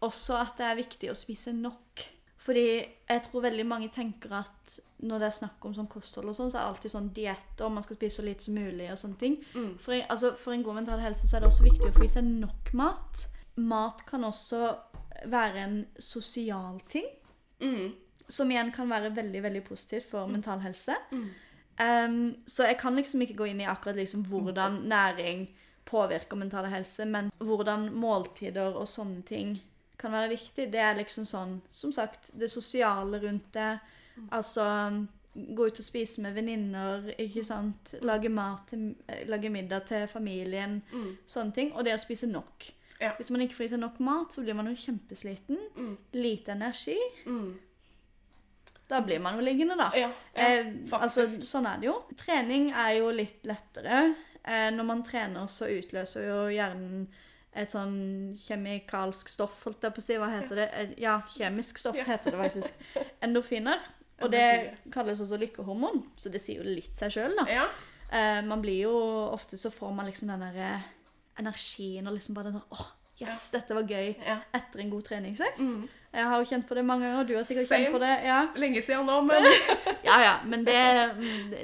også 0.00 0.40
at 0.40 0.56
det 0.58 0.66
er 0.66 0.80
viktig 0.80 1.12
å 1.12 1.16
spise 1.16 1.52
nok. 1.56 2.04
Fordi 2.40 2.66
jeg 2.80 3.22
tror 3.26 3.44
veldig 3.44 3.66
mange 3.68 3.90
tenker 3.92 4.32
at 4.38 4.78
når 5.04 5.20
det 5.20 5.26
er 5.28 5.36
snakk 5.36 5.64
om 5.68 5.74
sånn 5.76 5.88
kosthold 5.92 6.30
og 6.32 6.36
sånn, 6.36 6.50
så 6.52 6.58
er 6.58 6.62
det 6.62 6.70
alltid 6.70 6.92
sånn 6.94 7.10
dietter, 7.16 7.64
og 7.66 7.74
man 7.76 7.84
skal 7.84 7.98
spise 7.98 8.20
så 8.20 8.24
lite 8.24 8.46
som 8.46 8.56
mulig 8.56 8.88
og 8.92 9.00
sånne 9.00 9.20
ting. 9.20 9.36
For, 9.84 9.96
altså, 10.00 10.32
for 10.40 10.56
en 10.56 10.64
god 10.64 10.80
mental 10.80 11.02
helse 11.04 11.28
så 11.28 11.36
er 11.36 11.44
det 11.44 11.50
også 11.50 11.66
viktig 11.68 11.90
å 11.90 11.96
få 11.96 12.06
i 12.06 12.12
seg 12.12 12.28
nok 12.28 12.72
mat. 12.80 13.26
Mat 13.60 14.04
kan 14.08 14.24
også 14.24 14.62
være 15.28 15.66
en 15.66 15.76
sosial 16.00 16.80
ting. 16.88 17.08
Mm. 17.60 17.92
Som 18.30 18.50
igjen 18.52 18.72
kan 18.72 18.90
være 18.90 19.12
veldig 19.16 19.42
veldig 19.42 19.62
positivt 19.66 20.10
for 20.10 20.30
mental 20.30 20.62
helse. 20.64 20.96
Em, 21.80 22.36
så 22.46 22.68
jeg 22.68 22.78
kan 22.78 22.96
liksom 22.96 23.24
ikke 23.24 23.38
gå 23.40 23.50
inn 23.50 23.62
i 23.64 23.68
akkurat 23.68 23.96
liksom 23.96 24.22
hvordan 24.28 24.82
næring 24.90 25.48
påvirker 25.88 26.38
mental 26.38 26.68
helse, 26.70 27.04
men 27.08 27.30
hvordan 27.38 27.88
måltider 27.92 28.76
og 28.76 28.88
sånne 28.88 29.22
ting 29.26 29.56
kan 30.00 30.12
være 30.12 30.32
viktig, 30.32 30.68
det 30.72 30.80
er 30.80 30.96
liksom 30.96 31.26
sånn 31.28 31.56
Som 31.70 31.92
sagt, 31.92 32.30
det 32.32 32.50
sosiale 32.50 33.18
rundt 33.20 33.52
det. 33.52 33.78
Altså 34.30 34.64
gå 35.34 35.66
ut 35.66 35.78
og 35.78 35.86
spise 35.86 36.22
med 36.24 36.34
venninner, 36.34 37.06
ikke 37.18 37.44
sant. 37.46 37.94
Lage 38.02 38.28
mat 38.32 38.66
til, 38.72 38.90
lage 39.30 39.50
middag 39.52 39.86
til 39.86 40.06
familien. 40.10 40.80
Sånne 41.26 41.54
ting. 41.56 41.72
Og 41.74 41.86
det 41.86 41.94
å 41.94 42.02
spise 42.02 42.28
nok. 42.30 42.70
Ja. 43.00 43.14
Hvis 43.16 43.30
man 43.32 43.40
ikke 43.44 43.56
får 43.56 43.64
i 43.64 43.72
seg 43.74 43.80
nok 43.80 44.00
mat, 44.04 44.34
så 44.34 44.42
blir 44.44 44.56
man 44.58 44.68
jo 44.68 44.76
kjempesliten. 44.76 45.60
Lite 46.12 46.52
energi. 46.56 46.98
Mm. 47.26 47.54
Da 48.90 48.98
blir 49.06 49.20
man 49.22 49.38
jo 49.38 49.44
liggende, 49.46 49.76
da. 49.78 49.88
Ja, 49.94 50.08
ja, 50.34 50.46
eh, 50.48 50.70
altså, 50.98 51.24
sånn 51.46 51.68
er 51.70 51.78
det 51.82 51.86
jo. 51.86 51.96
Trening 52.18 52.70
er 52.74 52.96
jo 52.98 53.10
litt 53.14 53.44
lettere. 53.46 54.00
Eh, 54.42 54.68
når 54.74 54.86
man 54.88 55.02
trener, 55.06 55.46
så 55.52 55.68
utløser 55.70 56.26
jo 56.26 56.38
hjernen 56.50 57.04
et 57.54 57.70
sånn 57.70 57.94
kjemikalsk 58.38 59.30
stoff, 59.32 59.62
holdt 59.66 59.82
jeg 59.86 59.94
på 59.96 60.02
å 60.02 60.06
si. 60.06 60.18
Hva 60.22 60.28
heter 60.34 60.60
det? 60.62 60.68
Eh, 60.74 60.92
Ja, 61.02 61.16
kjemisk 61.36 61.78
stoff 61.82 61.98
heter 62.06 62.34
det 62.34 62.42
faktisk. 62.44 62.84
Endorfiner. 63.26 63.80
Og 64.20 64.30
det 64.34 64.44
kalles 64.92 65.20
også 65.24 65.38
lykkehormon, 65.40 66.02
så 66.20 66.28
det 66.32 66.42
sier 66.44 66.60
jo 66.60 66.66
litt 66.76 66.92
seg 66.98 67.14
sjøl, 67.14 67.32
da. 67.38 67.46
Ja. 67.48 67.68
Eh, 68.12 68.40
man 68.44 68.60
blir 68.60 68.82
jo 68.88 68.94
Ofte 69.30 69.56
så 69.56 69.70
får 69.72 69.92
man 69.94 70.08
liksom 70.10 70.28
den 70.32 70.42
derre 70.42 70.72
energien 71.38 72.08
og 72.10 72.16
liksom 72.18 72.34
bare 72.36 72.50
den 72.50 72.58
der 72.58 72.74
Åh, 72.74 72.88
yes, 73.22 73.46
dette 73.54 73.76
var 73.78 73.86
gøy. 73.88 74.10
Etter 74.52 74.82
en 74.82 74.90
god 74.92 75.06
treningsøkt. 75.08 75.62
Jeg 76.10 76.26
har 76.26 76.40
jo 76.42 76.46
kjent 76.50 76.66
på 76.66 76.74
det 76.74 76.82
mange 76.82 77.06
ganger, 77.06 77.20
og 77.22 77.28
du 77.28 77.36
har 77.36 77.44
sikkert 77.46 77.68
Same. 77.68 77.84
kjent 77.84 77.94
på 77.94 78.00
det. 78.02 78.14
ja. 78.26 78.38
Lenge 78.58 78.82
siden 78.82 79.06
nå, 79.06 79.20
men 79.28 79.46
Ja, 80.08 80.16
ja, 80.24 80.32
men 80.44 80.64
det, 80.66 80.78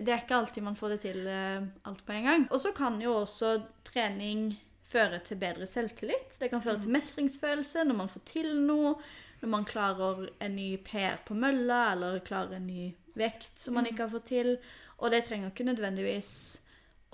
det 0.07 0.13
er 0.13 0.21
ikke 0.23 0.37
alltid 0.39 0.63
man 0.63 0.77
får 0.79 0.95
det 0.95 0.99
til 1.03 1.27
eh, 1.27 1.65
alt 1.89 2.05
på 2.07 2.15
en 2.15 2.29
gang. 2.29 2.47
Og 2.55 2.63
så 2.63 2.71
kan 2.77 3.01
jo 3.03 3.17
også 3.25 3.57
trening 3.89 4.53
føre 4.87 5.19
til 5.27 5.41
bedre 5.41 5.67
selvtillit. 5.67 6.37
Det 6.39 6.51
kan 6.53 6.63
føre 6.63 6.79
til 6.85 6.95
mestringsfølelse 6.95 7.83
når 7.89 7.99
man 8.05 8.13
får 8.13 8.23
til 8.29 8.53
noe, 8.69 8.95
når 9.43 9.51
man 9.51 9.67
klarer 9.69 10.29
en 10.41 10.55
ny 10.57 10.69
PR 10.87 11.19
på 11.27 11.35
mølla, 11.35 11.81
eller 11.97 12.23
klarer 12.25 12.61
en 12.61 12.71
ny 12.71 12.93
vekt 13.19 13.59
som 13.59 13.75
man 13.75 13.89
ikke 13.91 14.07
har 14.07 14.15
fått 14.15 14.31
til. 14.31 14.55
Og 15.03 15.11
det 15.11 15.25
trenger 15.27 15.51
ikke 15.51 15.67
nødvendigvis 15.67 16.31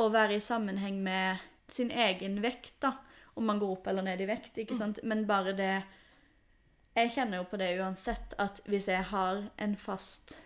å 0.03 0.11
være 0.13 0.37
i 0.37 0.45
sammenheng 0.45 1.01
med 1.03 1.41
sin 1.73 1.91
egen 1.91 2.43
vekt, 2.45 2.77
da. 2.85 2.93
Om 3.35 3.49
man 3.49 3.59
går 3.63 3.73
opp 3.79 3.89
eller 3.89 4.05
ned 4.05 4.21
i 4.21 4.29
vekt, 4.29 4.59
ikke 4.61 4.77
sant. 4.77 5.01
Men 5.09 5.25
bare 5.25 5.57
det 5.57 5.75
Jeg 6.95 7.13
kjenner 7.15 7.41
jo 7.41 7.49
på 7.49 7.61
det 7.61 7.71
uansett 7.81 8.35
at 8.43 8.61
hvis 8.69 8.89
jeg 8.91 9.05
har 9.13 9.47
en 9.57 9.77
fast 9.81 10.37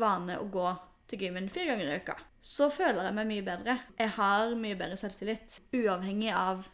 vane 0.00 0.38
å 0.40 0.46
gå 0.48 0.68
til 1.10 1.26
gymmen 1.26 1.50
fire 1.52 1.74
ganger 1.74 1.90
i 1.90 1.96
uka, 2.00 2.16
så 2.40 2.70
føler 2.72 3.04
jeg 3.08 3.16
meg 3.18 3.28
mye 3.28 3.44
bedre. 3.46 3.74
Jeg 3.98 4.14
har 4.16 4.54
mye 4.58 4.78
bedre 4.78 4.96
selvtillit, 4.98 5.58
uavhengig 5.76 6.32
av 6.34 6.64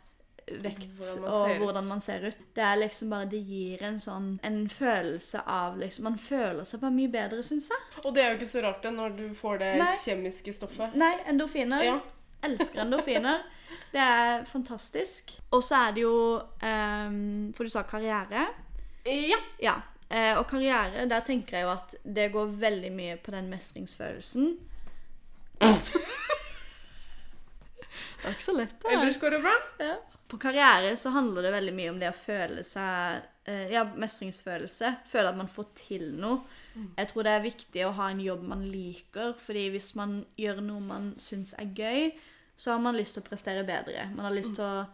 vekt 0.49 0.95
Hvordan 0.97 1.25
og 1.29 1.63
hvordan 1.63 1.89
man 1.89 2.01
ser 2.01 2.23
ut. 2.29 2.39
Det 2.57 2.63
er 2.65 2.79
liksom 2.81 3.11
bare 3.13 3.29
Det 3.29 3.41
gir 3.45 3.83
en 3.85 3.99
sånn 4.01 4.29
en 4.47 4.63
følelse 4.73 5.43
av 5.45 5.79
liksom 5.81 6.07
Man 6.09 6.19
føler 6.23 6.65
seg 6.69 6.81
bare 6.81 6.95
mye 6.95 7.11
bedre, 7.13 7.43
syns 7.45 7.69
jeg. 7.73 7.83
Og 8.05 8.15
det 8.15 8.23
er 8.23 8.31
jo 8.31 8.39
ikke 8.39 8.51
så 8.53 8.63
rart 8.65 8.81
det 8.85 8.95
når 8.95 9.19
du 9.19 9.27
får 9.37 9.61
det 9.63 9.73
Nei. 9.83 9.91
kjemiske 10.05 10.55
stoffet. 10.57 10.97
Nei, 10.99 11.13
endorfiner. 11.29 11.85
Ja. 11.85 11.99
Elsker 12.49 12.85
endorfiner. 12.85 13.45
Det 13.93 14.01
er 14.01 14.45
fantastisk. 14.49 15.35
Og 15.53 15.63
så 15.65 15.83
er 15.89 15.95
det 15.97 16.05
jo 16.05 16.17
um, 16.39 17.21
For 17.57 17.67
du 17.67 17.73
sa 17.73 17.85
karriere. 17.89 18.47
Ja. 19.09 19.39
Ja. 19.63 19.77
eh, 20.11 20.35
og 20.39 20.47
karriere, 20.51 21.07
der 21.11 21.25
tenker 21.27 21.59
jeg 21.59 21.67
jo 21.67 21.73
at 21.75 21.97
det 22.05 22.31
går 22.35 22.53
veldig 22.61 22.93
mye 22.95 23.17
på 23.23 23.35
den 23.35 23.51
mestringsfølelsen. 23.53 24.53
det 25.59 25.73
var 28.25 28.37
ikke 28.37 28.47
så 28.47 28.55
lett, 28.57 28.79
da. 28.83 28.93
Ellers 28.95 29.19
går 29.21 29.31
det 29.37 29.43
bra? 29.43 29.57
Ja. 29.83 29.97
På 30.29 30.37
karriere 30.39 30.97
så 31.01 31.11
handler 31.15 31.43
det 31.47 31.53
veldig 31.55 31.73
mye 31.75 31.91
om 31.91 31.99
det 32.01 32.11
å 32.13 32.17
føle 32.17 32.63
seg 32.67 33.23
eh, 33.49 33.71
Ja, 33.73 33.85
mestringsfølelse. 33.97 34.91
Føle 35.09 35.31
at 35.33 35.39
man 35.39 35.49
får 35.49 35.71
til 35.79 36.11
noe. 36.21 36.43
Jeg 36.99 37.09
tror 37.11 37.25
det 37.27 37.33
er 37.35 37.47
viktig 37.47 37.87
å 37.89 37.95
ha 37.97 38.11
en 38.13 38.21
jobb 38.23 38.43
man 38.47 38.67
liker, 38.71 39.33
fordi 39.41 39.65
hvis 39.75 39.95
man 39.99 40.21
gjør 40.39 40.61
noe 40.63 40.81
man 40.85 41.09
syns 41.19 41.55
er 41.59 41.73
gøy, 41.75 42.11
så 42.59 42.75
har 42.75 42.83
man 42.85 42.99
lyst 42.99 43.17
til 43.17 43.25
å 43.25 43.29
prestere 43.29 43.65
bedre. 43.67 44.05
Man 44.15 44.29
har 44.29 44.35
lyst 44.37 44.55
til 44.59 44.67
å 44.67 44.85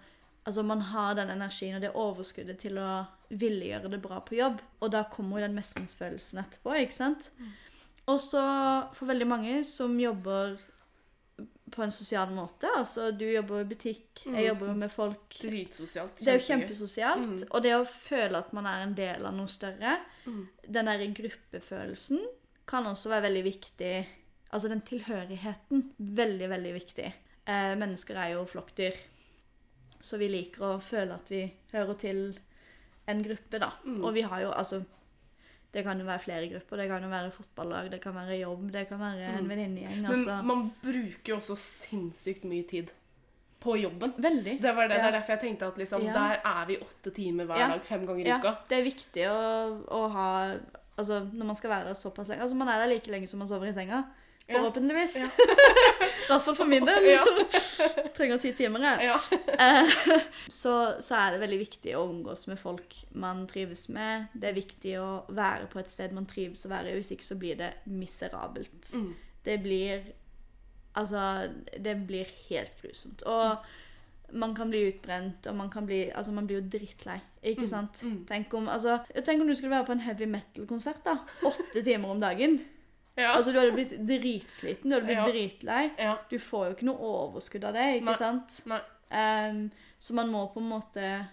Altså, 0.44 0.62
man 0.62 0.83
har 0.90 1.14
den 1.16 1.30
energien 1.33 1.78
og 1.78 1.83
det 1.85 1.94
overskuddet 1.96 2.59
til 2.61 2.76
å 2.78 3.04
ville 3.33 3.70
gjøre 3.70 3.90
det 3.94 4.00
bra 4.04 4.20
på 4.20 4.37
jobb. 4.37 4.61
Og 4.85 4.90
da 4.92 5.07
kommer 5.12 5.40
jo 5.40 5.46
den 5.46 5.57
mestringsfølelsen 5.57 6.42
etterpå, 6.42 6.74
ikke 6.83 6.96
sant? 6.96 7.30
Og 8.12 8.20
så 8.20 8.42
for 8.92 9.09
veldig 9.09 9.28
mange 9.28 9.59
som 9.64 9.94
jobber 10.00 10.59
på 11.74 11.83
en 11.83 11.90
sosial 11.90 12.30
måte, 12.30 12.68
altså 12.76 13.09
du 13.16 13.24
jobber 13.26 13.64
i 13.64 13.66
butikk, 13.66 14.26
jeg 14.28 14.44
jobber 14.46 14.68
jo 14.68 14.74
med 14.78 14.92
folk 14.92 15.38
Dritsosialt. 15.40 16.20
det 16.20 16.30
er 16.30 16.37
jo 16.38 16.44
kjempesosialt. 16.46 17.46
Og 17.50 17.64
det 17.64 17.72
å 17.74 17.87
føle 17.88 18.38
at 18.44 18.52
man 18.54 18.68
er 18.70 18.85
en 18.85 18.94
del 18.94 19.24
av 19.26 19.35
noe 19.35 19.50
større, 19.50 19.96
den 20.68 20.90
der 20.92 21.07
gruppefølelsen, 21.16 22.20
kan 22.68 22.87
også 22.87 23.11
være 23.12 23.26
veldig 23.26 23.42
viktig. 23.48 23.94
Altså 24.54 24.70
den 24.70 24.85
tilhørigheten. 24.87 25.83
Veldig, 25.98 26.48
veldig 26.52 26.76
viktig. 26.76 27.09
Eh, 27.44 27.72
mennesker 27.80 28.20
er 28.22 28.37
jo 28.37 28.46
flokkdyr. 28.48 28.94
Så 30.04 30.18
vi 30.20 30.28
liker 30.28 30.60
å 30.66 30.72
føle 30.84 31.14
at 31.16 31.30
vi 31.32 31.42
hører 31.72 31.96
til 32.00 32.18
en 33.08 33.22
gruppe, 33.24 33.60
da. 33.62 33.70
Og 34.02 34.10
vi 34.16 34.24
har 34.28 34.42
jo 34.44 34.50
altså 34.52 34.82
Det 35.74 35.82
kan 35.82 35.98
jo 35.98 36.04
være 36.06 36.22
flere 36.22 36.48
grupper. 36.52 36.76
Det 36.78 36.84
kan 36.88 37.02
jo 37.02 37.08
være 37.10 37.30
fotballag, 37.34 37.88
det 37.90 37.98
kan 38.00 38.14
være 38.14 38.36
jobb, 38.38 38.68
det 38.70 38.84
kan 38.88 39.00
være 39.00 39.32
en 39.40 39.48
venninnegjeng. 39.50 39.96
Men 40.04 40.10
Altså. 40.12 40.36
man 40.46 40.68
bruker 40.82 41.32
jo 41.32 41.36
også 41.40 41.56
sinnssykt 41.58 42.44
mye 42.46 42.62
tid 42.70 42.92
på 43.60 43.74
jobben. 43.80 44.12
Veldig. 44.22 44.60
Det 44.62 44.74
var 44.76 44.86
det, 44.86 44.94
det 45.00 45.04
er 45.08 45.16
derfor 45.16 45.32
jeg 45.34 45.40
tenkte 45.40 45.66
at 45.66 45.76
liksom, 45.82 46.04
Ja. 46.04 46.12
der 46.12 46.40
er 46.44 46.66
vi 46.68 46.76
åtte 46.78 47.10
timer 47.16 47.44
hver 47.46 47.58
Ja. 47.58 47.68
dag, 47.72 47.82
fem 47.82 48.06
ganger 48.06 48.24
i 48.24 48.28
Ja, 48.28 48.38
uka. 48.38 48.52
det 48.68 48.78
er 48.78 48.84
viktig 48.84 49.26
å, 49.26 49.84
å 49.90 50.08
ha 50.12 50.56
Altså, 50.96 51.24
når 51.32 51.44
man 51.46 51.56
skal 51.56 51.70
være 51.70 51.84
der 51.86 51.94
såpass 51.94 52.28
lenge 52.28 52.42
Altså, 52.42 52.54
man 52.54 52.68
er 52.68 52.78
der 52.86 52.94
like 52.94 53.10
lenge 53.10 53.26
som 53.26 53.38
man 53.40 53.48
sover 53.48 53.66
i 53.66 53.72
senga. 53.72 54.04
Forhåpentligvis. 54.50 55.16
I 55.16 56.26
hvert 56.28 56.42
fall 56.44 56.57
for 56.57 56.68
min 56.68 56.85
del. 56.85 57.07
Ja. 57.09 57.22
Trenger 58.16 58.40
ti 58.42 58.52
timer, 58.57 58.83
jeg. 58.85 59.09
Ja. 59.09 59.38
Eh, 59.57 59.94
så, 60.62 60.74
så 61.00 61.16
er 61.16 61.35
det 61.35 61.40
veldig 61.44 61.61
viktig 61.62 61.94
å 61.96 62.02
omgås 62.11 62.44
med 62.50 62.61
folk 62.61 62.98
man 63.16 63.46
trives 63.50 63.87
med. 63.92 64.28
Det 64.37 64.50
er 64.50 64.59
viktig 64.59 64.98
å 65.00 65.09
være 65.33 65.70
på 65.72 65.80
et 65.80 65.92
sted 65.92 66.12
man 66.16 66.28
trives 66.28 66.66
å 66.68 66.72
være. 66.74 66.92
Hvis 66.98 67.14
ikke 67.16 67.28
så 67.30 67.38
blir 67.40 67.57
det 67.62 67.72
miserabelt. 67.88 68.92
Mm. 68.96 69.09
Det 69.44 69.59
blir 69.64 70.12
Altså, 70.94 71.50
det 71.83 71.96
blir 72.07 72.28
helt 72.48 72.76
grusomt. 72.78 73.24
Og 73.26 73.57
man 74.38 74.52
kan 74.54 74.70
bli 74.70 74.85
utbrent, 74.92 75.46
og 75.50 75.57
man 75.59 75.70
kan 75.70 75.88
bli 75.88 76.04
Altså, 76.14 76.33
man 76.33 76.46
blir 76.46 76.61
jo 76.61 76.68
drittlei, 76.70 77.16
ikke 77.42 77.66
sant? 77.66 78.02
mm. 78.02 78.20
Tenk 78.28 78.54
om 78.54 78.68
Altså, 78.70 79.00
tenk 79.24 79.42
om 79.42 79.48
du 79.50 79.57
skulle 79.59 79.74
være 79.74 79.88
på 79.88 79.96
en 79.96 80.04
heavy 80.04 80.28
metal-konsert, 80.30 81.02
da. 81.04 81.16
Åtte 81.42 81.83
timer 81.83 82.14
om 82.14 82.22
dagen. 82.22 82.61
Ja. 83.16 83.33
Altså, 83.37 83.53
du 83.53 83.59
hadde 83.61 83.72
blitt 83.77 83.92
dritsliten, 84.09 84.90
du 84.90 84.96
hadde 84.96 85.07
blitt 85.07 85.18
Ja. 85.18 85.29
dritlei. 85.31 85.90
ja. 85.98 86.16
Du 86.31 86.38
får 86.38 86.66
jo 86.66 86.74
ikke 86.74 86.87
noe 86.88 86.98
overskudd 86.98 87.64
av 87.64 87.74
det, 87.74 87.85
ikke 88.00 88.05
Nei. 88.11 88.14
sant? 88.18 88.61
Nei. 88.66 88.81
Um, 89.14 89.70
så 90.00 90.14
man 90.14 90.29
må 90.33 90.46
på 90.53 90.59
en 90.61 90.68
måte 90.68 91.29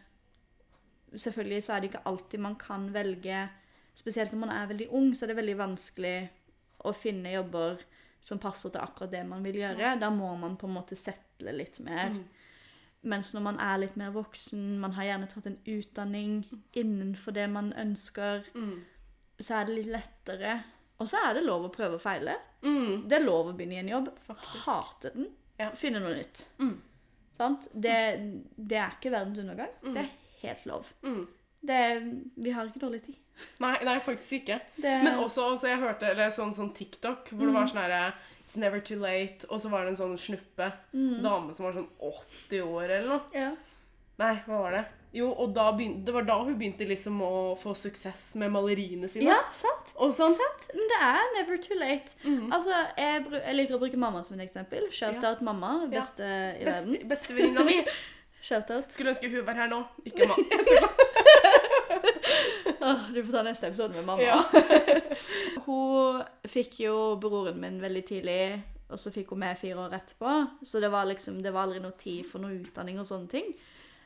Selvfølgelig 1.17 1.63
så 1.63 1.73
er 1.73 1.79
det 1.81 1.89
ikke 1.91 2.03
alltid 2.07 2.39
man 2.39 2.55
kan 2.55 2.93
velge 2.93 3.49
Spesielt 3.97 4.31
når 4.31 4.39
man 4.39 4.49
er 4.55 4.67
veldig 4.69 4.87
ung, 4.95 5.09
så 5.15 5.25
er 5.25 5.27
det 5.33 5.35
veldig 5.41 5.57
vanskelig 5.59 6.29
å 6.87 6.93
finne 6.95 7.33
jobber 7.33 7.81
som 8.23 8.39
passer 8.39 8.69
til 8.71 8.79
akkurat 8.81 9.11
det 9.11 9.25
man 9.27 9.43
vil 9.43 9.55
gjøre. 9.59 9.99
Da 9.99 10.09
må 10.09 10.29
man 10.39 10.55
på 10.57 10.67
en 10.69 10.73
måte 10.77 10.95
settle 10.95 11.51
litt 11.57 11.79
mer. 11.83 12.09
Mm. 12.13 12.23
Mens 13.11 13.33
når 13.35 13.41
man 13.41 13.59
er 13.59 13.81
litt 13.83 13.97
mer 13.99 14.11
voksen, 14.15 14.77
man 14.79 14.93
har 14.93 15.03
gjerne 15.09 15.27
tatt 15.29 15.45
en 15.51 15.57
utdanning 15.67 16.37
innenfor 16.73 17.33
det 17.35 17.49
man 17.51 17.73
ønsker, 17.73 18.45
Mm. 18.55 18.79
så 19.41 19.59
er 19.59 19.65
det 19.65 19.75
litt 19.75 19.91
lettere. 19.91 20.63
Og 21.01 21.09
så 21.09 21.17
er 21.27 21.33
det 21.39 21.43
lov 21.47 21.65
å 21.67 21.73
prøve 21.73 21.97
og 21.97 22.01
feile. 22.03 22.35
Mm. 22.61 23.07
Det 23.09 23.17
er 23.17 23.25
lov 23.25 23.49
å 23.49 23.53
begynne 23.57 23.79
i 23.79 23.81
en 23.81 23.89
jobb. 23.95 24.09
Faktisk. 24.27 24.63
Hate 24.67 25.11
den. 25.15 25.27
Ja. 25.59 25.71
Finne 25.77 25.99
noe 26.03 26.13
nytt. 26.15 26.43
Mm. 26.61 26.75
Sant? 27.37 27.67
Det, 27.73 27.95
det 28.57 28.77
er 28.77 28.93
ikke 28.97 29.11
verdens 29.13 29.41
undergang. 29.41 29.71
Det 29.81 30.03
er 30.03 30.11
helt 30.43 30.65
lov. 30.69 30.91
Mm. 31.05 31.23
Det, 31.61 31.79
vi 32.41 32.53
har 32.53 32.69
ikke 32.69 32.81
dårlig 32.83 33.01
tid. 33.07 33.17
Nei, 33.63 33.75
nei, 33.87 33.95
faktisk 34.03 34.39
ikke. 34.41 34.59
Det, 34.77 34.91
Men 35.05 35.19
også, 35.23 35.47
også 35.55 35.69
jeg 35.71 35.81
hørte 35.81 36.09
eller 36.11 36.29
sånn, 36.33 36.53
sånn 36.57 36.71
TikTok 36.77 37.31
hvor 37.33 37.47
det 37.49 37.53
var 37.55 37.65
Mm. 37.65 37.71
sånn 37.73 37.81
herre 37.81 38.03
It's 38.45 38.57
never 38.59 38.81
too 38.83 38.97
late. 38.99 39.45
Og 39.49 39.61
så 39.63 39.69
var 39.71 39.85
det 39.85 39.93
en 39.93 39.99
sånn 40.01 40.17
snuppe. 40.19 40.67
Mm. 40.93 41.21
Dame 41.23 41.53
som 41.55 41.65
var 41.69 41.73
sånn 41.77 41.87
80 42.03 42.61
år 42.67 42.83
eller 42.89 43.07
noe. 43.07 43.21
ja. 43.33 43.51
Nei, 44.21 44.35
hva 44.47 44.59
var 44.67 44.75
det? 44.77 44.83
Jo, 45.11 45.27
og 45.43 45.49
da 45.51 45.65
begyn- 45.75 45.97
det 46.07 46.13
var 46.15 46.23
da 46.23 46.37
hun 46.39 46.53
begynte 46.55 46.85
liksom 46.87 47.17
å 47.25 47.31
få 47.59 47.73
suksess 47.75 48.29
med 48.39 48.53
maleriene 48.53 49.09
sine. 49.11 49.25
ja, 49.27 49.39
sant. 49.51 49.89
Og 49.99 50.13
sånn. 50.15 50.31
sant. 50.37 50.69
Men 50.73 50.87
det 50.93 50.99
er 51.09 51.25
never 51.35 51.57
too 51.65 51.75
late. 51.75 52.15
Mm. 52.23 52.45
Altså, 52.55 52.71
jeg, 52.95 53.25
jeg 53.33 53.55
liker 53.57 53.75
å 53.75 53.81
bruke 53.81 53.99
mamma 53.99 54.21
som 54.23 54.39
et 54.39 54.45
eksempel. 54.47 54.87
Shout-out 54.95 55.41
mamma. 55.43 55.73
Ja. 55.89 55.97
Beste 55.97 56.23
i 56.61 56.63
verden. 56.63 56.93
Beste, 56.95 57.09
Bestevenninna 57.11 57.65
mi. 57.67 57.81
Shout-out. 58.47 58.87
Skulle 58.95 59.11
ønske 59.11 59.27
hun 59.33 59.43
var 59.45 59.59
her 59.59 59.67
nå. 59.73 59.81
Ikke 60.07 60.25
mamma. 60.31 60.43
oh, 62.81 62.99
du 63.13 63.19
får 63.23 63.31
ta 63.35 63.43
neste 63.45 63.67
episode 63.67 63.93
med 63.99 64.05
mamma. 64.07 64.23
Ja. 64.23 64.45
hun 65.67 66.23
fikk 66.49 66.79
jo 66.85 66.95
broren 67.21 67.59
min 67.61 67.81
veldig 67.83 68.05
tidlig, 68.07 68.39
og 68.91 68.99
så 68.99 69.11
fikk 69.13 69.35
hun 69.35 69.43
meg 69.43 69.59
fire 69.59 69.83
år 69.85 69.95
etterpå. 69.99 70.37
Så 70.67 70.79
det 70.83 70.89
var 70.93 71.05
liksom, 71.11 71.41
det 71.43 71.53
var 71.55 71.67
aldri 71.67 71.83
noe 71.83 71.95
tid 71.99 72.25
for 72.27 72.43
noe 72.43 72.55
utdanning 72.63 72.99
og 73.01 73.07
sånne 73.11 73.29
ting. 73.31 73.51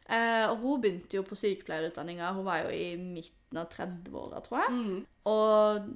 Eh, 0.10 0.46
og 0.52 0.58
hun 0.62 0.82
begynte 0.84 1.18
jo 1.18 1.24
på 1.26 1.36
sykepleierutdanninga. 1.40 2.34
Hun 2.38 2.46
var 2.46 2.60
jo 2.66 2.70
i 2.76 2.96
midten 3.00 3.58
av 3.58 3.70
30-åra, 3.74 4.42
tror 4.46 4.60
jeg. 4.62 4.72
Mm. 4.76 5.00
Og 5.26 5.88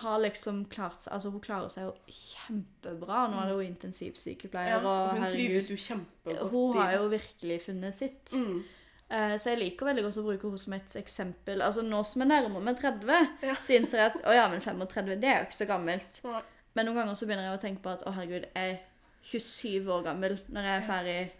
har 0.00 0.18
liksom 0.22 0.64
klart 0.72 1.00
seg 1.04 1.12
Altså, 1.16 1.30
hun 1.32 1.42
klarer 1.44 1.68
seg 1.72 1.86
jo 1.88 1.94
kjempebra. 2.08 3.24
Nå 3.32 3.40
er 3.42 3.52
hun 3.54 3.66
intensivsykepleier, 3.66 4.76
Ja, 4.76 4.78
og 4.80 5.18
hun 5.18 5.26
trives 5.28 5.68
herregud 5.68 5.70
jo 5.70 5.76
kjempegodt. 5.88 6.50
Hun 6.52 6.78
har 6.80 6.96
jo 6.98 7.08
virkelig 7.12 7.60
funnet 7.68 7.94
sitt. 7.94 8.32
mm. 8.32 8.62
Eh, 9.10 9.36
Så 9.38 9.50
jeg 9.52 9.58
liker 9.60 9.86
veldig 9.86 10.02
godt 10.06 10.16
å 10.16 10.24
bruke 10.24 10.48
henne 10.48 10.58
som 10.58 10.72
et 10.72 10.96
eksempel. 10.96 11.60
Altså 11.62 11.82
Nå 11.84 12.02
som 12.04 12.22
jeg 12.22 12.28
nærmer 12.28 12.60
meg 12.64 12.76
30, 12.80 13.28
Ja. 13.42 13.54
så 13.62 13.76
innser 13.76 13.98
jeg 13.98 14.12
at 14.14 14.24
å 14.24 14.32
ja, 14.34 14.48
men 14.48 14.60
35 14.60 15.20
det 15.20 15.24
er 15.28 15.38
jo 15.42 15.46
ikke 15.48 15.60
så 15.64 15.66
gammelt. 15.68 16.20
Ja. 16.24 16.40
Men 16.74 16.86
noen 16.86 16.96
ganger 16.96 17.14
så 17.14 17.26
begynner 17.26 17.50
jeg 17.50 17.58
å 17.58 17.62
tenke 17.62 17.82
på 17.82 17.90
at 17.92 18.02
å 18.06 18.12
herregud, 18.12 18.46
jeg 18.56 18.70
er 18.72 18.78
27 19.22 19.86
år 19.88 20.02
gammel 20.04 20.40
når 20.48 20.62
jeg 20.62 20.82
er 20.82 20.86
ferdig 20.88 21.30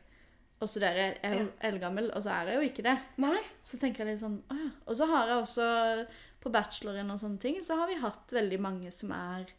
å 0.63 0.69
studere. 0.71 1.09
Jeg 1.23 1.33
er 1.33 1.39
jo 1.43 1.49
eldgammel, 1.61 2.11
og 2.15 2.23
så 2.23 2.31
er 2.31 2.53
jeg 2.53 2.57
jo 2.61 2.69
ikke 2.71 2.85
det. 2.87 2.95
Nei. 3.25 3.41
Så 3.67 3.79
tenker 3.81 4.05
jeg 4.05 4.15
litt 4.15 4.23
sånn 4.23 4.39
å 4.51 4.59
ja. 4.61 4.71
Og 4.87 4.97
så 4.97 5.09
har 5.11 5.29
jeg 5.33 5.43
også 5.43 5.67
på 6.45 6.53
bacheloren 6.53 7.11
og 7.11 7.19
sånne 7.21 7.41
ting, 7.41 7.59
så 7.65 7.77
har 7.81 7.89
vi 7.89 7.99
hatt 8.03 8.33
veldig 8.37 8.61
mange 8.61 8.91
som 8.93 9.11
er 9.17 9.51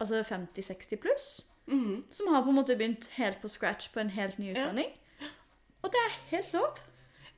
altså 0.00 0.22
50-60 0.24 1.00
pluss. 1.02 1.28
Mm. 1.70 2.04
Som 2.10 2.30
har 2.32 2.42
på 2.42 2.50
en 2.50 2.56
måte 2.58 2.76
begynt 2.78 3.10
helt 3.18 3.40
på 3.42 3.48
scratch 3.50 3.90
på 3.94 4.00
en 4.00 4.08
helt 4.14 4.38
ny 4.38 4.52
Ja. 4.52 4.62
utdanning. 4.64 4.90
Og 5.82 5.90
det 5.92 6.00
er 6.06 6.16
helt 6.36 6.52
lov. 6.52 6.78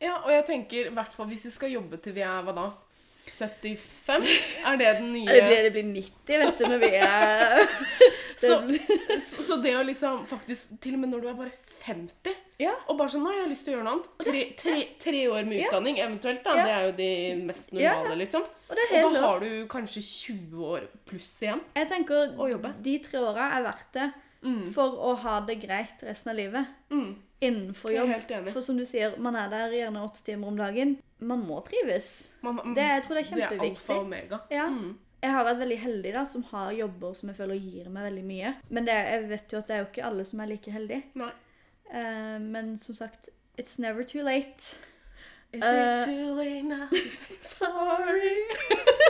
Ja, 0.01 0.17
og 0.25 0.31
jeg 0.33 0.47
tenker 0.47 0.87
i 0.91 0.95
hvert 0.95 1.13
fall 1.15 1.27
hvis 1.31 1.45
vi 1.47 1.51
skal 1.55 1.71
jobbe 1.71 1.97
til 2.03 2.13
vi 2.17 2.23
er 2.27 2.43
hva 2.43 2.55
da? 2.57 2.65
75? 3.31 4.27
Er 4.67 4.77
det 4.81 4.93
den 4.99 5.13
nye 5.15 5.27
Det 5.27 5.43
blir, 5.47 5.63
det 5.67 5.73
blir 5.75 5.89
90, 5.95 6.39
vet 6.43 6.59
du, 6.59 6.65
når 6.69 6.79
vi 6.83 6.91
er 6.99 7.67
Så, 8.43 8.57
så 9.47 9.57
det 9.63 9.77
å 9.79 9.83
liksom 9.87 10.25
faktisk 10.27 10.73
Til 10.83 10.97
og 10.97 11.03
med 11.05 11.13
når 11.13 11.21
du 11.23 11.29
er 11.31 11.37
bare 11.39 11.53
50 11.85 12.33
Ja. 12.63 12.73
Og 12.91 12.99
bare 12.99 13.13
sånn 13.13 13.23
Nå 13.27 13.31
har 13.37 13.47
lyst 13.51 13.67
til 13.67 13.75
å 13.75 13.77
gjøre 13.77 13.87
noe 13.87 13.95
annet. 13.97 14.09
Tre, 14.23 14.43
tre, 14.59 14.75
tre 15.03 15.21
år 15.31 15.47
med 15.47 15.61
Ja. 15.61 15.69
utdanning 15.71 15.97
eventuelt, 16.03 16.43
da. 16.45 16.57
Ja. 16.59 16.65
Det 16.67 16.75
er 16.75 16.85
jo 16.89 16.93
de 16.99 17.47
mest 17.47 17.73
normale, 17.75 18.17
liksom. 18.21 18.45
Og 18.71 18.83
Og 19.03 19.15
da 19.17 19.21
har 19.27 19.41
du 19.43 19.51
kanskje 19.71 20.03
20 20.03 20.67
år 20.75 20.87
pluss 21.09 21.31
igjen. 21.43 21.61
Jeg 21.75 21.89
tenker 21.91 22.35
Å 22.39 22.49
jobbe. 22.53 22.71
de 22.83 22.99
tre 23.03 23.19
åra 23.23 23.49
er 23.59 23.67
verdt 23.67 23.93
det 23.99 24.07
Mm. 24.43 24.73
for 24.75 24.97
å 24.99 25.15
ha 25.23 25.37
det 25.47 25.61
greit 25.63 26.03
resten 26.03 26.33
av 26.33 26.37
livet. 26.37 26.67
Mm. 26.91 27.13
Innenfor 27.43 27.93
jobb. 27.95 28.51
For 28.53 28.63
som 28.63 28.77
du 28.79 28.85
sier, 28.87 29.17
man 29.19 29.37
er 29.39 29.49
der 29.51 29.75
gjerne 29.75 30.03
åtte 30.07 30.23
timer 30.27 30.51
om 30.53 30.59
dagen. 30.59 30.97
Man 31.23 31.43
må 31.47 31.61
trives. 31.67 32.33
Man, 32.43 32.59
man, 32.59 32.75
Det, 32.75 32.83
jeg 32.87 33.05
tror 33.07 33.19
det 33.19 33.23
er 33.23 33.35
det 33.35 33.43
er 33.43 33.47
alfa 33.47 33.57
kjempeviktig. 33.57 33.97
og 33.97 34.05
omega. 34.05 34.39
Ja. 34.51 34.67
Mm. 34.71 34.93
Jeg 35.23 35.31
har 35.31 35.45
vært 35.47 35.61
veldig 35.63 35.79
heldig 35.79 36.13
da, 36.17 36.25
som 36.27 36.43
har 36.51 36.73
jobber 36.75 37.13
som 37.15 37.29
jeg 37.31 37.39
føler 37.39 37.59
gir 37.63 37.91
meg 37.95 38.09
veldig 38.09 38.25
mye. 38.27 38.55
Men 38.75 38.87
det, 38.89 38.95
jeg 39.07 39.29
vet 39.31 39.53
jo 39.55 39.59
at 39.59 39.69
det 39.69 39.75
er 39.77 39.83
jo 39.85 39.89
ikke 39.91 40.07
alle 40.09 40.25
som 40.27 40.41
er 40.43 40.51
like 40.51 40.75
heldige. 40.75 41.03
Nei. 41.15 41.31
Uh, 41.93 42.39
men 42.43 42.73
som 42.79 42.97
sagt, 42.99 43.29
it's 43.61 43.79
never 43.79 44.03
too 44.03 44.23
late. 44.27 44.75
Is 45.53 45.63
Eh, 45.63 46.03
it 46.03 46.07
too 46.07 46.35
late 46.35 46.63
now? 46.65 46.89
Sorry. 47.27 48.37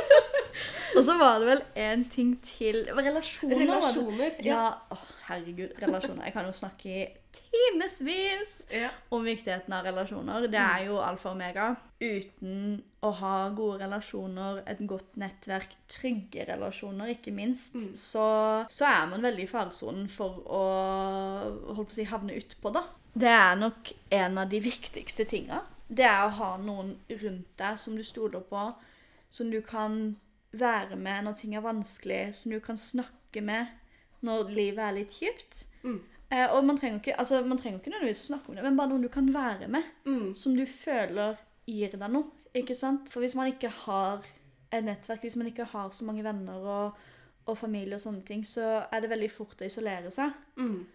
Og 0.97 1.05
så 1.07 1.15
var 1.17 1.39
det 1.41 1.47
vel 1.49 1.61
en 1.81 2.03
ting 2.11 2.35
til 2.45 2.83
Relasjoner. 2.93 3.63
Relasjoner. 3.63 4.35
Ja, 4.45 4.65
åh, 4.93 5.05
herregud, 5.29 5.71
relasjoner. 5.81 6.27
Jeg 6.27 6.35
kan 6.35 6.45
jo 6.51 6.53
snakke 6.53 6.91
i 6.93 7.07
timevis 7.33 8.67
Ja. 8.71 8.91
om 9.11 9.25
viktigheten 9.25 9.73
av 9.73 9.87
relasjoner. 9.87 10.47
Det 10.53 10.61
er 10.61 10.85
jo 10.91 10.99
alfa 11.01 11.31
og 11.31 11.39
omega. 11.39 11.71
Uten 12.03 12.83
å 13.03 13.11
ha 13.23 13.49
gode 13.57 13.81
relasjoner, 13.87 14.61
et 14.69 14.83
godt 14.87 15.17
nettverk, 15.17 15.73
trygge 15.89 16.45
relasjoner, 16.51 17.15
ikke 17.17 17.33
minst, 17.33 17.79
så, 17.97 18.67
så 18.69 18.85
er 18.91 19.07
man 19.15 19.23
veldig 19.25 19.47
i 19.47 19.51
faresonen 19.51 20.09
for 20.13 20.43
å 20.45 20.63
holdt 21.73 21.89
på 21.89 21.95
å 21.95 22.01
si, 22.03 22.05
havne 22.11 22.37
utpå, 22.37 22.73
da. 22.75 22.85
Det 23.15 23.29
er 23.33 23.57
nok 23.61 23.95
en 24.11 24.39
av 24.45 24.49
de 24.53 24.61
viktigste 24.65 25.25
tinga. 25.31 25.63
Det 25.93 26.05
er 26.09 26.23
å 26.25 26.33
ha 26.39 26.51
noen 26.57 26.95
rundt 27.23 27.49
deg 27.61 27.79
som 27.79 27.97
du 27.99 28.03
stoler 28.07 28.41
på, 28.49 28.63
som 29.33 29.51
du 29.53 29.59
kan 29.65 30.17
være 30.53 30.97
med 30.97 31.25
når 31.27 31.37
ting 31.41 31.55
er 31.57 31.65
vanskelig, 31.65 32.35
som 32.37 32.53
du 32.53 32.61
kan 32.65 32.79
snakke 32.81 33.43
med 33.45 33.67
når 34.25 34.53
livet 34.55 34.85
er 34.87 34.97
litt 34.97 35.13
kjipt. 35.17 35.65
Mm. 35.83 35.99
Eh, 36.33 36.47
og 36.55 36.65
man 36.65 36.79
trenger, 36.79 37.01
ikke, 37.01 37.17
altså, 37.21 37.43
man 37.45 37.59
trenger 37.61 37.81
ikke 37.81 37.91
nødvendigvis 37.93 38.23
å 38.25 38.31
snakke 38.31 38.49
om 38.53 38.57
det, 38.57 38.65
men 38.65 38.77
bare 38.79 38.93
noen 38.93 39.03
du 39.05 39.09
kan 39.13 39.29
være 39.35 39.69
med, 39.69 39.83
Mm. 40.07 40.35
som 40.35 40.55
du 40.57 40.65
føler 40.67 41.37
gir 41.67 41.91
deg 41.93 42.11
noe. 42.11 42.31
Ikke 42.55 42.77
sant? 42.77 43.11
For 43.11 43.21
hvis 43.21 43.35
man 43.35 43.51
ikke 43.53 43.69
har 43.69 44.25
et 44.73 44.85
nettverk, 44.85 45.21
hvis 45.21 45.37
man 45.37 45.47
ikke 45.51 45.65
har 45.65 45.91
så 45.91 46.05
mange 46.05 46.25
venner 46.25 46.55
og, 46.77 46.97
og 47.47 47.59
familie 47.59 47.95
og 47.97 48.01
sånne 48.01 48.25
ting, 48.25 48.45
så 48.45 48.87
er 48.93 49.01
det 49.01 49.11
veldig 49.11 49.31
fort 49.33 49.61
å 49.61 49.69
isolere 49.69 50.11
seg. 50.11 50.33
Mm. 50.57 50.87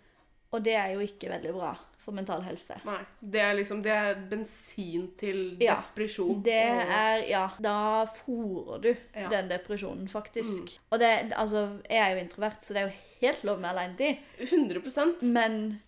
Og 0.51 0.63
det 0.63 0.73
er 0.73 0.93
jo 0.95 0.99
ikke 1.05 1.29
veldig 1.29 1.53
bra 1.53 1.75
for 2.07 2.15
mental 2.15 2.41
helse. 2.47 2.77
Nei. 2.87 3.01
Det 3.19 3.41
er 3.43 3.53
liksom 3.57 3.81
Det 3.83 3.91
er 3.91 4.15
bensin 4.31 5.09
til 5.19 5.57
Ja. 5.59 5.75
depresjon. 5.81 6.41
Det 6.43 6.53
er 6.55 7.25
Ja, 7.27 7.49
da 7.59 8.05
fôrer 8.05 8.81
du 8.81 8.95
Ja. 9.15 9.27
den 9.29 9.49
depresjonen, 9.49 10.07
faktisk. 10.09 10.79
Og 10.91 10.99
det 10.99 11.33
Altså, 11.35 11.81
jeg 11.89 11.99
er 11.99 12.15
jo 12.15 12.21
introvert, 12.23 12.61
så 12.63 12.73
det 12.73 12.77
er 12.81 12.87
jo 12.87 12.93
helt 13.21 13.43
lov 13.43 13.59
med 13.59 13.69
alenetid. 13.75 14.17
100 14.39 15.21
Men 15.23 15.81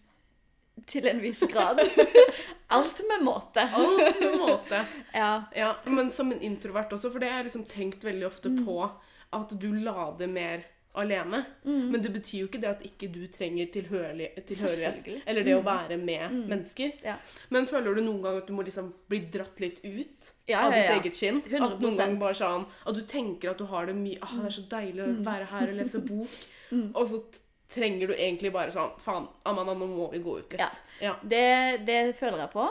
til 0.85 1.07
en 1.07 1.21
viss 1.21 1.43
grad. 1.51 1.79
Alt 2.71 3.01
med 3.07 3.23
måte. 3.25 3.63
Alt 3.73 4.19
med 4.21 4.35
måte. 4.39 4.85
Ja. 5.13 5.43
Ja, 5.55 5.73
men 5.85 6.11
som 6.11 6.31
en 6.31 6.41
introvert 6.41 6.91
også, 6.93 7.11
for 7.11 7.19
det 7.19 7.29
har 7.29 7.37
jeg 7.43 7.45
liksom 7.51 7.65
tenkt 7.65 8.03
veldig 8.03 8.27
ofte 8.27 8.49
Mm. 8.49 8.65
på, 8.65 8.91
at 9.33 9.49
du 9.59 9.71
lader 9.73 10.27
mer 10.27 10.63
alene. 10.97 11.43
Mm. 11.63 11.91
Men 11.91 12.01
det 12.01 12.09
betyr 12.11 12.39
jo 12.41 12.47
ikke 12.49 12.59
det 12.63 12.69
at 12.69 12.81
ikke 12.87 13.07
du 13.13 13.19
trenger 13.31 13.67
tilhørighet. 13.71 15.05
Mm. 15.07 15.19
Eller 15.25 15.43
det 15.45 15.55
å 15.55 15.61
være 15.65 15.97
med 16.01 16.33
mennesker. 16.49 16.95
Ja. 17.05 17.17
Men 17.53 17.67
føler 17.69 17.95
du 17.95 18.01
noen 18.03 18.21
gang 18.23 18.39
at 18.41 18.47
du 18.49 18.53
må 18.57 18.65
liksom 18.65 18.89
bli 19.11 19.19
dratt 19.31 19.59
litt 19.61 19.79
ut 19.85 20.31
Ja, 20.49 20.63
av 20.65 20.73
ja. 20.73 20.79
ditt 20.81 21.05
eget 21.05 21.19
skinn? 21.19 21.41
At 21.45 21.77
noen 21.79 21.91
100%. 21.93 21.97
ganger 22.01 22.17
bare 22.23 22.37
sånn 22.39 22.65
At 22.89 22.97
du 22.97 23.03
tenker 23.07 23.51
at 23.53 23.61
du 23.61 23.67
har 23.69 23.85
det 23.85 23.95
mye 23.95 24.17
ah, 24.25 24.33
Det 24.41 24.49
er 24.49 24.57
så 24.57 24.65
deilig 24.71 25.05
Mm. 25.09 25.21
å 25.21 25.25
være 25.29 25.45
her 25.53 25.69
og 25.71 25.77
lese 25.79 26.01
bok. 26.05 26.33
Og 26.97 27.05
så 27.07 27.21
trenger 27.69 28.09
du 28.09 28.13
egentlig 28.17 28.51
bare 28.53 28.73
sånn 28.73 28.95
Faen, 29.01 29.27
Amanda, 29.45 29.75
nå 29.77 29.85
må 29.87 30.09
vi 30.11 30.19
gå 30.25 30.39
ut 30.41 30.53
litt. 30.57 30.81
Det, 31.29 31.45
det 31.85 31.99
føler 32.17 32.43
jeg 32.43 32.51
på. 32.55 32.65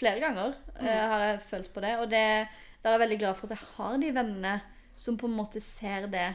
Flere 0.00 0.20
ganger 0.24 0.56
uh, 0.80 0.88
har 1.12 1.24
jeg 1.26 1.40
følt 1.50 1.70
på 1.74 1.84
det. 1.84 1.94
Og 2.00 2.08
det, 2.10 2.24
da 2.82 2.90
er 2.90 2.96
jeg 2.96 3.02
veldig 3.04 3.18
glad 3.20 3.36
for 3.38 3.46
at 3.50 3.58
jeg 3.58 3.68
har 3.76 3.98
de 4.02 4.12
vennene 4.16 4.54
som 4.98 5.16
på 5.20 5.28
en 5.28 5.36
måte 5.38 5.60
ser 5.62 6.08
det 6.10 6.26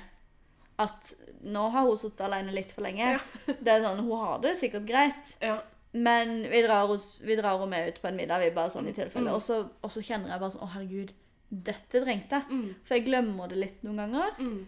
at 0.83 1.13
nå 1.43 1.63
har 1.73 1.87
hun 1.87 1.97
sittet 1.99 2.23
alene 2.27 2.53
litt 2.55 2.71
for 2.75 2.85
lenge. 2.85 3.15
Det 3.47 3.71
er 3.73 3.81
sånn, 3.83 4.03
Hun 4.05 4.19
har 4.21 4.37
det 4.43 4.53
sikkert 4.59 4.85
greit, 4.87 5.33
Ja. 5.43 5.57
men 5.93 6.43
vi 6.51 6.61
drar, 6.63 6.87
oss, 6.89 7.19
vi 7.23 7.35
drar 7.39 7.57
henne 7.59 7.69
med 7.73 7.89
ut 7.91 7.99
på 8.01 8.07
en 8.11 8.15
middag. 8.19 8.39
vi 8.43 8.53
bare 8.55 8.71
sånn 8.73 8.87
i 8.87 8.93
tilfelle. 8.95 9.27
Mm. 9.29 9.35
Og, 9.35 9.41
så, 9.43 9.59
og 9.83 9.91
så 9.91 10.03
kjenner 10.05 10.31
jeg 10.31 10.39
bare 10.43 10.55
sånn 10.55 10.63
Å, 10.67 10.71
herregud, 10.77 11.11
dette 11.53 12.01
trengte 12.05 12.39
jeg. 12.39 12.47
Mm. 12.49 12.69
For 12.83 12.95
jeg 12.97 13.05
glemmer 13.09 13.51
det 13.51 13.59
litt 13.59 13.83
noen 13.83 13.99
ganger. 14.05 14.39
Mm. 14.39 14.63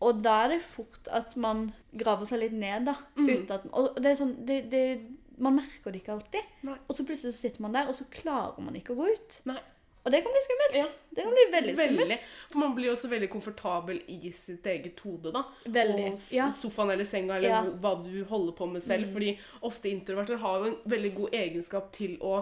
Og 0.00 0.22
da 0.24 0.34
er 0.44 0.54
det 0.54 0.62
fort 0.64 1.08
at 1.12 1.34
man 1.36 1.66
graver 1.92 2.28
seg 2.28 2.40
litt 2.42 2.56
ned, 2.56 2.86
da. 2.88 2.96
Mm. 3.16 3.28
Uten 3.34 3.54
at, 3.56 3.66
og 3.72 3.98
det 4.00 4.10
er 4.10 4.18
sånn, 4.20 4.34
det, 4.48 4.62
det, 4.72 4.84
Man 5.40 5.56
merker 5.56 5.92
det 5.92 6.02
ikke 6.02 6.12
alltid. 6.18 6.48
Nei. 6.68 6.74
Og 6.88 6.96
så 6.96 7.04
plutselig 7.08 7.32
så 7.36 7.46
sitter 7.46 7.62
man 7.64 7.72
der, 7.76 7.88
og 7.88 7.94
så 7.96 8.04
klarer 8.12 8.60
man 8.60 8.74
ikke 8.76 8.92
å 8.92 8.98
gå 8.98 9.06
ut. 9.14 9.38
Nei. 9.48 9.60
Og 10.04 10.12
det 10.12 10.22
kan 10.24 10.32
bli 10.32 10.40
skummelt. 10.46 10.76
Ja. 10.80 10.84
Det 11.10 11.22
kan 11.26 11.32
bli 11.34 11.42
veldig 11.52 11.74
skummelt. 11.76 12.00
Veldig. 12.08 12.18
For 12.50 12.58
man 12.62 12.74
blir 12.74 12.92
også 12.92 13.08
veldig 13.10 13.28
komfortabel 13.30 13.98
i 14.08 14.30
sitt 14.32 14.64
eget 14.66 15.00
hode, 15.04 15.32
da. 15.34 15.42
Veldig, 15.66 16.06
Og 16.12 16.32
ja. 16.32 16.46
sofaen 16.56 16.90
eller 16.94 17.04
senga, 17.04 17.36
eller 17.36 17.48
Ja. 17.48 17.60
Mm. 17.66 17.74
hva 17.82 17.92
du 18.04 18.24
holder 18.24 18.52
på 18.56 18.66
med 18.72 18.82
selv. 18.82 19.12
Fordi 19.12 19.34
ofte 19.62 19.90
introverter 19.90 20.40
har 20.40 20.58
jo 20.58 20.64
en 20.70 20.78
veldig 20.88 21.14
god 21.18 21.34
egenskap 21.34 21.92
til 21.92 22.16
å 22.20 22.38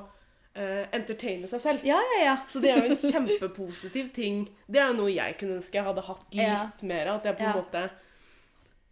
uh, 0.59 0.85
entertaine 0.93 1.47
seg 1.51 1.61
selv. 1.61 1.85
Ja, 1.87 1.99
ja, 2.15 2.25
ja. 2.25 2.37
Så 2.49 2.61
det 2.63 2.71
er 2.71 2.85
jo 2.87 2.93
en 2.95 2.97
kjempepositiv 3.13 4.13
ting. 4.15 4.49
Det 4.67 4.79
er 4.81 4.93
jo 4.93 5.01
noe 5.03 5.11
jeg 5.13 5.37
kunne 5.39 5.59
ønske 5.59 5.79
jeg 5.81 5.85
hadde 5.85 6.07
hatt 6.07 6.35
litt 6.35 6.83
mer 6.83 7.07
av. 7.11 7.17
At 7.21 7.25
jeg 7.25 7.37
på 7.39 7.43
en 7.43 7.51
Ja. 7.51 7.63
måte 7.63 7.91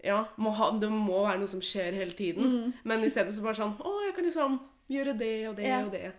Ja, 0.04 0.24
må 0.36 0.50
ha, 0.54 0.70
det 0.78 0.88
må 0.92 1.22
være 1.24 1.38
noe 1.38 1.48
som 1.50 1.60
skjer 1.60 1.92
hele 1.94 2.12
tiden. 2.12 2.44
Mm. 2.44 2.72
Men 2.84 3.04
i 3.04 3.08
stedet 3.10 3.32
så 3.34 3.42
bare 3.42 3.54
sånn 3.58 3.72
Å, 3.80 3.94
jeg 4.06 4.14
kan 4.14 4.24
liksom 4.24 4.60
gjøre 4.88 5.16
det 5.18 5.48
og 5.48 5.56
det 5.56 5.72
og 5.84 5.90
det. 5.90 6.12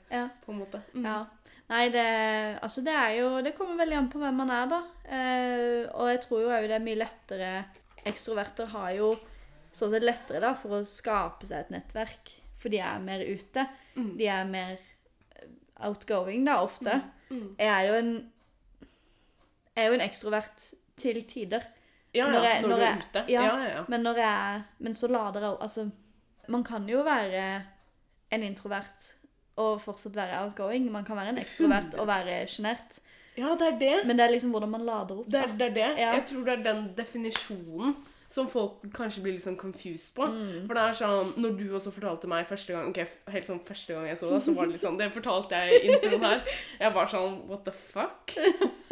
På 0.46 0.52
en 0.52 0.60
måte. 0.60 0.82
Mm. 0.94 1.06
Ja. 1.06 1.26
Nei, 1.67 1.89
det, 1.91 2.03
altså 2.63 2.80
det 2.86 2.93
er 2.95 3.10
jo 3.17 3.41
Det 3.43 3.51
kommer 3.58 3.75
veldig 3.82 3.97
an 3.97 4.06
på 4.12 4.21
hvem 4.21 4.38
man 4.39 4.51
er, 4.56 4.69
da. 4.71 4.77
Eh, 5.03 5.82
og 5.91 6.08
jeg 6.13 6.21
tror 6.23 6.45
jo 6.45 6.51
òg 6.56 6.67
det 6.69 6.77
er 6.77 6.86
mye 6.86 6.99
lettere 7.01 7.49
Ekstroverter 8.08 8.69
har 8.71 8.93
jo 8.95 9.10
sånn 9.75 9.91
sett 9.91 10.06
lettere 10.08 10.39
da 10.39 10.53
for 10.58 10.77
å 10.77 10.86
skape 10.88 11.45
seg 11.45 11.65
et 11.65 11.73
nettverk. 11.75 12.32
For 12.58 12.71
de 12.73 12.80
er 12.80 13.01
mer 13.03 13.19
ute. 13.27 13.65
Mm. 13.97 14.13
De 14.17 14.30
er 14.32 14.47
mer 14.47 14.77
eh, 15.36 15.49
outgoing, 15.86 16.45
da, 16.47 16.56
ofte. 16.63 16.95
Mm. 17.30 17.49
Jeg 17.60 17.67
er 17.73 17.89
jo 17.89 17.97
en 17.99 18.13
Jeg 19.75 19.84
er 19.84 19.91
jo 19.91 19.97
en 19.99 20.06
ekstrovert 20.08 20.69
til 20.97 21.19
tider. 21.30 21.67
Ja, 22.15 22.25
ja, 22.25 22.32
Når 22.32 22.39
når, 22.47 22.67
når 22.71 22.77
du 22.80 22.86
er 22.88 23.03
ute. 23.03 23.25
ja. 23.30 23.43
Ja, 23.43 23.67
ja. 23.75 23.84
Men 23.91 24.08
når 24.08 24.23
jeg 24.23 24.63
Men 24.80 24.93
så 24.95 25.08
lader 25.12 25.43
jeg 25.43 25.58
Altså, 25.62 25.89
man 26.47 26.63
kan 26.63 26.88
jo 26.89 27.03
være 27.03 27.43
en 28.32 28.43
introvert 28.43 29.12
og 29.58 29.82
fortsatt 29.82 30.15
være 30.15 30.41
outgoing. 30.43 30.91
Man 30.91 31.06
kan 31.06 31.17
være 31.17 31.30
en 31.36 31.41
ekstrovert 31.41 31.96
og 32.00 32.08
være 32.08 32.43
sjenert. 32.48 33.00
Ja, 33.38 33.52
det 33.60 33.67
er 33.74 33.80
det. 33.80 33.96
Men 34.10 34.17
det 34.17 34.26
er 34.26 34.32
liksom 34.34 34.50
hvordan 34.54 34.70
man 34.74 34.82
lader 34.86 35.20
opp. 35.20 35.28
Det 35.30 35.39
er, 35.41 35.52
det 35.60 35.67
er 35.67 35.74
det. 35.76 35.89
Ja. 36.02 36.13
Jeg 36.17 36.24
tror 36.30 36.46
det 36.46 36.54
er 36.60 36.63
den 36.74 36.88
definisjonen 36.98 37.96
som 38.28 38.50
folk 38.52 38.82
kanskje 38.91 39.22
blir 39.24 39.36
litt 39.38 39.43
sånn 39.46 39.56
confused 39.56 40.10
på. 40.17 40.26
Mm. 40.28 40.65
For 40.67 40.76
det 40.76 40.82
er 40.84 40.96
sånn, 41.00 41.30
Når 41.39 41.54
du 41.62 41.62
også 41.78 41.93
fortalte 41.96 42.28
meg 42.28 42.48
første 42.50 42.74
gang 42.76 42.89
ok, 42.89 42.98
helt 43.32 43.48
sånn 43.48 43.62
første 43.63 43.93
gang 43.96 44.08
jeg 44.10 44.17
så 44.20 44.32
det, 44.34 44.41
så 44.43 44.56
var 44.58 44.65
det 44.67 44.74
litt 44.76 44.84
sånn 44.84 44.98
Det 45.00 45.08
fortalte 45.15 45.62
jeg 45.62 45.78
i 45.86 45.93
introen 45.93 46.26
her. 46.28 46.41
Jeg 46.82 46.91
var 46.98 47.08
sånn 47.13 47.38
What 47.48 47.63
the 47.70 47.72
fuck? 47.72 48.36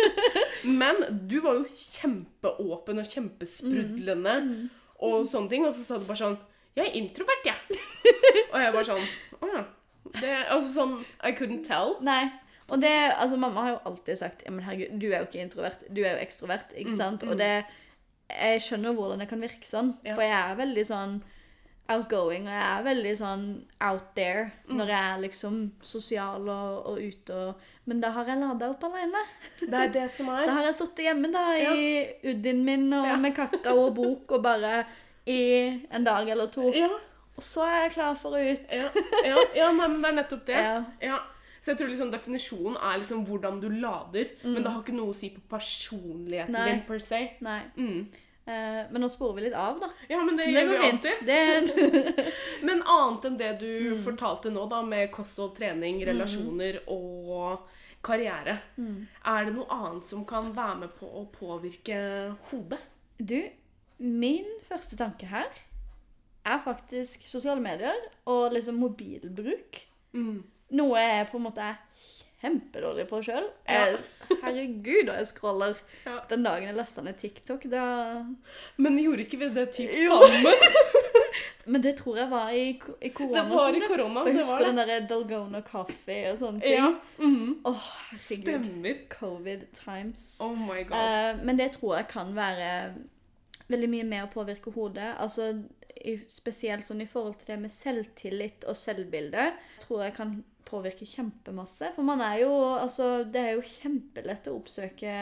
Men 0.82 1.04
du 1.28 1.40
var 1.44 1.60
jo 1.60 1.66
kjempeåpen 1.76 3.02
og 3.04 3.10
kjempesprudlende 3.12 4.36
Mm. 4.46 4.70
og 5.04 5.26
sånne 5.28 5.50
ting. 5.52 5.66
Og 5.68 5.76
så 5.76 5.84
sa 5.84 5.98
du 6.00 6.06
bare 6.08 6.22
sånn 6.22 6.38
Jeg 6.76 6.88
er 6.88 6.96
introvert, 7.02 7.46
jeg. 7.46 7.80
og 8.54 8.60
jeg 8.62 8.74
bare 8.78 8.88
sånn 8.94 9.06
Å 9.42 9.52
ja. 9.52 9.66
Det, 10.14 10.34
altså 10.50 10.70
sånn 10.76 11.06
I 11.24 11.32
couldn't 11.38 11.64
tell. 11.68 11.96
Nei. 12.02 12.32
Og 12.70 12.82
det, 12.82 12.92
altså 13.18 13.38
Mamma 13.38 13.62
har 13.62 13.70
jo 13.76 13.80
alltid 13.92 14.18
sagt 14.18 14.44
ja, 14.46 14.52
men 14.52 14.64
herregud, 14.66 15.00
du 15.00 15.08
er 15.12 15.20
jo 15.20 15.26
ikke 15.28 15.42
introvert, 15.44 15.84
du 15.94 16.02
er 16.04 16.16
jo 16.18 16.24
ekstrovert. 16.26 16.74
ikke 16.76 16.92
Mm, 16.92 16.98
sant? 16.98 17.24
mm. 17.24 17.30
Og 17.32 17.38
det, 17.38 17.66
jeg 18.30 18.62
skjønner 18.62 18.94
hvordan 18.98 19.20
det 19.22 19.28
kan 19.30 19.42
virke 19.42 19.66
sånn. 19.70 19.94
Ja. 20.06 20.16
For 20.16 20.22
jeg 20.26 20.34
er 20.52 20.56
veldig 20.56 20.86
sånn 20.86 21.22
outgoing, 21.94 22.48
og 22.50 22.54
jeg 22.56 22.66
er 22.66 22.84
veldig 22.88 23.12
sånn 23.20 23.44
out 23.86 24.08
there 24.16 24.52
Mm. 24.68 24.78
når 24.80 24.88
jeg 24.88 25.02
er 25.14 25.20
liksom 25.22 25.58
sosial 25.86 26.48
og, 26.50 26.86
og 26.90 26.98
ute 26.98 27.34
og 27.36 27.56
Men 27.86 28.00
da 28.02 28.10
har 28.16 28.26
jeg 28.26 28.40
lada 28.42 28.70
opp 28.72 28.84
alene. 28.84 29.22
Det 29.60 29.74
er 29.74 29.90
det 29.94 30.08
som 30.12 30.26
Da 30.34 30.40
er. 30.42 30.50
har 30.50 30.64
jeg 30.66 30.76
sittet 30.76 31.06
hjemme 31.06 31.32
da 31.32 31.44
i 31.54 32.08
uddien 32.32 32.64
min 32.66 32.92
og 32.94 33.06
Ja. 33.06 33.16
med 33.16 33.36
kakao 33.36 33.86
og 33.88 33.94
bok 33.96 34.32
og 34.32 34.42
bare 34.42 34.86
i 35.28 35.86
en 35.92 36.04
dag 36.04 36.28
eller 36.30 36.48
to. 36.48 36.72
Ja, 36.74 36.90
Og 37.36 37.44
så 37.44 37.64
er 37.68 37.82
jeg 37.86 37.92
klar 37.98 38.16
for 38.16 38.32
å 38.38 38.42
ut. 38.42 38.62
ja, 38.72 38.90
ja, 39.28 39.36
ja 39.56 39.72
nei, 39.76 39.88
men 39.92 40.02
det 40.02 40.10
er 40.12 40.20
nettopp 40.24 40.46
det. 40.48 40.60
Ja. 41.10 41.20
Så 41.66 41.72
jeg 41.74 41.80
tror 41.80 41.90
liksom 41.90 42.12
definisjonen 42.14 42.76
er 42.78 43.00
liksom 43.02 43.24
hvordan 43.26 43.56
du 43.60 43.66
lader, 43.74 44.28
men 44.44 44.62
det 44.62 44.70
har 44.72 44.84
ikke 44.84 44.94
noe 44.94 45.10
å 45.10 45.16
si 45.18 45.32
på 45.34 45.42
personligheten 45.50 46.54
Mm. 46.54 46.60
Nei. 46.60 46.72
din 46.76 46.82
per 46.86 47.00
se. 47.02 47.20
Nei. 47.42 47.62
Mm. 47.76 48.08
Eh, 48.46 48.82
men 48.92 49.02
nå 49.02 49.08
sporer 49.10 49.34
vi 49.40 49.42
litt 49.48 49.56
av, 49.58 49.80
da. 49.82 49.90
Ja, 50.08 50.20
men 50.22 50.38
det, 50.38 50.46
Det 50.46 50.62
gjør 50.62 50.70
vi 50.70 50.90
alltid. 50.92 51.26
Det, 51.26 52.34
Men 52.70 52.84
annet 52.86 53.26
enn 53.26 53.38
det 53.40 53.50
du 53.60 53.96
Mm. 53.96 54.04
fortalte 54.06 54.52
nå, 54.54 54.68
da, 54.70 54.84
med 54.86 55.10
kosthold, 55.12 55.56
trening, 55.58 56.04
relasjoner 56.06 56.78
og 56.88 57.66
karriere, 58.06 58.60
Mm. 58.78 59.08
er 59.26 59.46
det 59.46 59.54
noe 59.56 59.66
annet 59.74 60.06
som 60.06 60.24
kan 60.26 60.54
være 60.54 60.78
med 60.86 60.94
på 61.00 61.10
å 61.10 61.26
påvirke 61.34 62.36
hodet? 62.52 62.80
du, 63.18 63.42
min 63.98 64.46
første 64.70 64.96
tanke 65.00 65.26
her 65.26 65.50
er 66.46 66.62
faktisk 66.64 67.28
sosiale 67.28 67.62
medier 67.62 67.98
og 68.30 68.54
liksom 68.54 68.78
mobilbruk. 68.82 69.82
Mm. 70.14 70.44
Noe 70.76 71.02
jeg 71.02 71.28
på 71.30 71.40
en 71.40 71.46
måte 71.46 71.66
er 71.66 71.80
kjempedårlig 72.42 73.08
på 73.10 73.22
sjøl. 73.26 73.48
Ja. 73.70 73.96
Herregud, 74.42 75.10
og 75.10 75.18
jeg 75.20 75.28
scroller. 75.30 75.80
Ja. 76.06 76.18
Den 76.30 76.46
dagen 76.46 76.70
jeg 76.70 76.78
lasta 76.78 77.04
ned 77.06 77.18
TikTok, 77.22 77.68
da 77.70 77.86
Men 78.78 78.98
gjorde 79.00 79.26
ikke 79.26 79.42
vi 79.42 79.50
det 79.54 79.70
typ 79.76 79.94
sammen? 79.94 80.54
Men 81.72 81.82
det 81.82 81.96
tror 81.98 82.18
jeg 82.18 82.30
var 82.30 82.50
i, 82.54 82.68
i 83.02 83.10
korona. 83.10 83.42
Det 83.42 83.50
var 83.50 83.74
i 83.74 83.82
korona, 83.88 84.22
For 84.22 84.28
jeg 84.28 84.36
det 84.36 84.44
husker 84.44 84.60
var 84.60 84.68
den 84.68 84.78
der 84.78 84.86
derre 84.86 85.08
Dalgona 85.10 85.62
Coffee 85.66 86.32
og 86.32 86.38
sånne 86.38 86.62
ting. 86.62 86.76
Ja. 86.78 86.92
mhm. 87.18 87.56
oh, 87.66 87.88
herregud. 88.12 88.68
Stemmer. 88.68 89.00
Covid 89.10 89.66
times. 89.74 90.28
Oh 90.46 90.54
my 90.58 90.84
god. 90.86 90.94
Uh, 90.94 91.46
men 91.46 91.60
det 91.60 91.72
tror 91.72 91.96
jeg 91.96 92.08
kan 92.08 92.36
være 92.36 92.70
veldig 93.68 93.90
mye 93.90 94.06
med 94.06 94.28
å 94.28 94.30
påvirke 94.34 94.74
hodet. 94.76 95.16
Altså, 95.18 95.64
spesielt 96.30 96.86
sånn 96.86 97.02
i 97.02 97.08
forhold 97.10 97.38
til 97.40 97.54
det 97.54 97.60
med 97.62 97.72
selvtillit 97.72 98.66
og 98.70 98.76
selvbilde, 98.78 99.46
tror 99.80 100.04
jeg 100.04 100.14
kan 100.18 100.36
påvirke 100.66 101.06
kjempemasse. 101.08 101.92
For 101.96 102.04
man 102.04 102.22
er 102.22 102.40
jo 102.42 102.52
Altså, 102.76 103.24
det 103.30 103.42
er 103.42 103.52
jo 103.56 103.62
kjempelett 103.62 104.48
å 104.50 104.56
oppsøke 104.60 105.16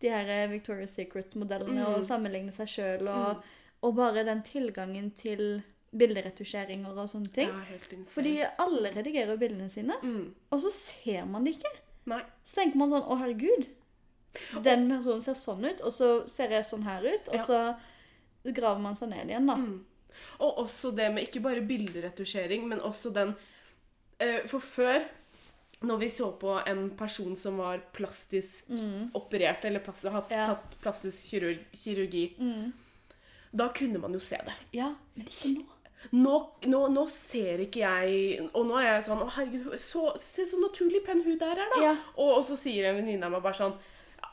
de 0.00 0.08
her 0.12 0.28
eh, 0.28 0.48
Victoria's 0.50 0.92
Secret-modellene 0.96 1.80
Mm. 1.84 1.94
og 1.94 2.04
sammenligne 2.04 2.52
seg 2.52 2.68
sjøl, 2.68 3.08
og, 3.08 3.42
og 3.82 3.94
bare 3.96 4.24
den 4.24 4.42
tilgangen 4.44 5.10
til 5.16 5.62
bilderetusjeringer 5.96 6.92
og 6.98 7.08
sånne 7.08 7.30
ting. 7.32 7.48
Ja. 7.48 8.02
Fordi 8.10 8.34
alle 8.60 8.90
redigerer 8.92 9.32
jo 9.32 9.40
bildene 9.40 9.68
sine, 9.72 9.96
mm. 10.02 10.34
og 10.52 10.60
så 10.60 10.70
ser 10.74 11.24
man 11.30 11.44
det 11.46 11.56
ikke. 11.56 11.72
Nei. 12.12 12.20
Så 12.44 12.60
tenker 12.60 12.78
man 12.80 12.92
sånn 12.92 13.06
Å, 13.08 13.16
herregud. 13.22 13.66
Den 14.62 14.84
personen 14.90 15.22
ser 15.24 15.34
sånn 15.38 15.64
ut, 15.64 15.80
og 15.80 15.92
så 15.96 16.10
ser 16.28 16.52
jeg 16.52 16.66
sånn 16.68 16.84
her 16.84 17.06
ut. 17.06 17.28
Og 17.32 17.38
Ja. 17.38 17.44
så 17.46 17.60
graver 18.54 18.80
man 18.84 18.94
seg 18.98 19.08
ned 19.10 19.30
igjen, 19.30 19.46
da. 19.48 19.56
Mm. 19.56 19.84
Og 20.40 20.58
også 20.64 20.94
det 20.96 21.10
med 21.12 21.26
ikke 21.26 21.42
bare 21.44 21.60
bilderetusjering, 21.66 22.66
men 22.68 22.80
også 22.80 23.10
den 23.12 23.34
eh, 24.20 24.46
For 24.48 24.58
før, 24.64 25.02
når 25.84 25.98
vi 26.00 26.08
så 26.08 26.30
på 26.40 26.54
en 26.66 26.90
person 26.96 27.36
som 27.36 27.58
var 27.60 27.82
plastisk 27.92 28.70
operert, 29.14 29.64
eller 29.68 29.80
plastisk, 29.84 30.12
hatt, 30.12 30.30
Mm. 30.30 30.36
Ja. 30.38 30.46
tatt 30.54 30.76
plastisk 30.80 31.26
kirurg 31.30 31.58
kirurgi, 31.76 32.24
da 33.56 33.68
kunne 33.72 33.98
man 34.00 34.12
jo 34.16 34.20
se 34.20 34.36
det. 34.44 34.54
Ja, 34.72 34.94
men 35.14 35.26
ikke 35.26 35.54
nå. 35.58 35.64
Nå, 36.12 36.32
nå, 36.70 36.80
nå 36.92 37.02
ser 37.10 37.58
ikke 37.64 37.80
jeg 37.82 38.44
Og 38.54 38.66
nå 38.68 38.76
er 38.78 38.84
jeg 38.92 39.06
sånn 39.08 39.22
Å, 39.24 39.30
herregud, 39.32 39.72
så, 39.80 40.12
se 40.22 40.44
så 40.46 40.58
naturlig 40.60 41.00
pen 41.02 41.22
hud 41.24 41.40
der 41.40 41.58
er, 41.58 41.66
da. 41.72 41.80
Ja. 41.82 41.94
Og, 42.14 42.28
og 42.36 42.44
så 42.46 42.54
sier 42.60 42.86
en 42.92 43.00
venninne 43.00 43.26
av 43.26 43.32
meg 43.32 43.42
bare 43.42 43.58
sånn 43.58 43.74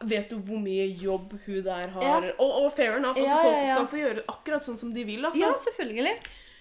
Vet 0.03 0.29
du 0.29 0.37
hvor 0.37 0.59
mye 0.59 0.87
jobb 0.99 1.33
hun 1.45 1.63
der 1.63 1.87
har? 1.87 2.03
Ja. 2.25 2.31
Og, 2.39 2.63
og 2.65 2.71
fair 2.73 2.97
enough. 2.97 3.17
Altså, 3.17 3.23
Ja, 3.23 3.41
ja, 3.43 3.43
folk 3.49 3.67
skal 3.73 3.87
få 3.87 3.97
gjøre 4.05 4.23
akkurat 4.27 4.63
sånn 4.65 4.77
som 4.79 4.93
de 4.93 5.03
vil. 5.07 5.25
Altså. 5.25 5.39
Ja, 5.39 5.53
selvfølgelig. 5.57 6.17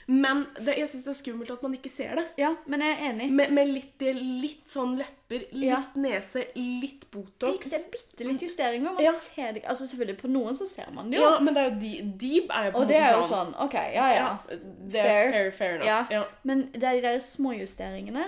Men 0.09 0.41
det, 0.59 0.75
jeg 0.81 0.89
syns 0.91 1.05
det 1.07 1.11
er 1.13 1.15
skummelt 1.15 1.51
at 1.55 1.61
man 1.63 1.75
ikke 1.77 1.89
ser 1.89 2.17
det. 2.19 2.25
Ja, 2.37 2.49
men 2.67 2.81
jeg 2.83 2.91
er 2.97 3.03
enig. 3.13 3.29
Med, 3.39 3.53
med 3.55 3.69
litt, 3.71 4.03
litt 4.19 4.67
sånn 4.69 4.97
lepper, 4.99 5.45
litt 5.55 5.69
Ja. 5.71 5.79
nese, 5.95 6.43
litt 6.59 7.07
Botox. 7.13 7.71
det 7.71 7.79
er 7.79 7.85
bitte 7.93 8.27
litt 8.27 8.43
justeringer. 8.43 8.93
Man 8.97 9.05
Ja. 9.05 9.13
ser 9.15 9.53
det. 9.53 9.63
Altså, 9.65 9.87
selvfølgelig, 9.87 10.19
på 10.19 10.29
noen 10.29 10.59
så 10.59 10.67
ser 10.67 10.91
man 10.93 11.09
det 11.11 11.21
jo. 11.21 11.23
Ja, 11.31 11.39
men 11.39 11.55
det 11.55 11.63
er 11.63 11.71
jo 11.71 11.79
de, 11.79 11.93
de 12.19 12.33
er 12.51 12.65
jo 12.67 12.73
på 12.75 12.81
og 12.83 12.89
det 12.91 12.97
er 12.99 13.13
jo 13.15 13.23
sånn 13.31 13.55
OK, 13.63 13.75
ja 13.95 14.09
ja. 14.17 14.29
Det 14.51 15.01
er 15.07 15.31
Fair. 15.33 15.51
fair, 15.53 15.75
enough. 15.79 15.87
Ja. 15.87 16.07
Ja. 16.11 16.25
Men 16.43 16.67
det 16.73 16.83
er 16.83 16.95
de 16.99 17.03
der 17.07 17.19
småjusteringene. 17.23 18.25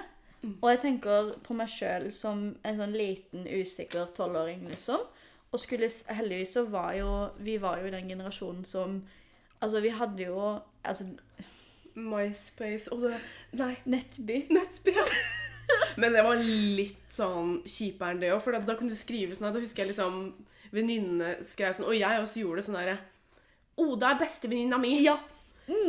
Og 0.60 0.70
jeg 0.70 0.80
tenker 0.82 1.34
på 1.44 1.56
meg 1.56 1.70
sjøl 1.72 2.10
som 2.12 2.46
en 2.66 2.78
sånn 2.78 2.94
liten, 2.96 3.46
usikker 3.48 4.10
tolvåring, 4.16 4.66
liksom. 4.68 5.04
Og 5.54 5.60
skulle 5.62 5.88
Heldigvis 6.10 6.56
så 6.56 6.64
var 6.66 6.96
jo 6.98 7.10
Vi 7.46 7.56
var 7.62 7.78
jo 7.78 7.92
den 7.92 8.08
generasjonen 8.10 8.64
som 8.66 8.96
Altså, 9.62 9.80
vi 9.80 9.92
hadde 9.94 10.26
jo 10.26 10.40
Altså, 10.84 11.06
MySpace 11.94 12.90
og 12.92 13.04
det 13.06 13.14
Nei. 13.60 13.76
Nettby. 13.86 14.40
Nettby. 14.50 14.96
ja. 14.96 15.06
Men 16.00 16.12
det 16.12 16.24
var 16.26 16.42
litt 16.42 17.14
sånn 17.14 17.60
kjipere 17.64 18.12
enn 18.12 18.20
det 18.20 18.32
òg, 18.34 18.42
for 18.44 18.52
da, 18.52 18.60
da 18.66 18.74
kunne 18.76 18.92
du 18.92 18.98
skrive 18.98 19.36
sånn 19.36 19.54
Da 19.54 19.62
husker 19.62 19.84
jeg 19.84 19.94
liksom 19.94 20.18
venninnene 20.74 21.36
skrev 21.46 21.76
sånn 21.76 21.88
Og 21.88 21.96
jeg 21.96 22.20
også 22.24 22.42
gjorde 22.42 22.60
det 22.60 22.66
sånn 22.66 22.80
derre 22.80 22.98
Oda 23.84 24.12
er 24.12 24.20
bestevenninna 24.20 24.78
mi, 24.78 24.96
Ja. 25.06 25.16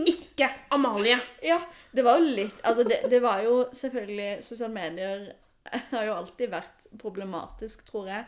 Ikke 0.07 0.47
Amalie. 0.71 1.17
Ja. 1.43 1.59
Det 1.95 2.03
var 2.05 2.19
jo 2.19 2.25
litt 2.35 2.61
Altså, 2.63 2.83
det, 2.87 3.01
det 3.11 3.21
var 3.23 3.41
jo 3.43 3.65
selvfølgelig 3.75 4.43
Sosiale 4.43 4.73
medier 4.73 5.25
har 5.91 6.05
jo 6.05 6.13
alltid 6.13 6.51
vært 6.53 6.83
problematisk, 7.01 7.81
tror 7.87 8.07
jeg. 8.11 8.25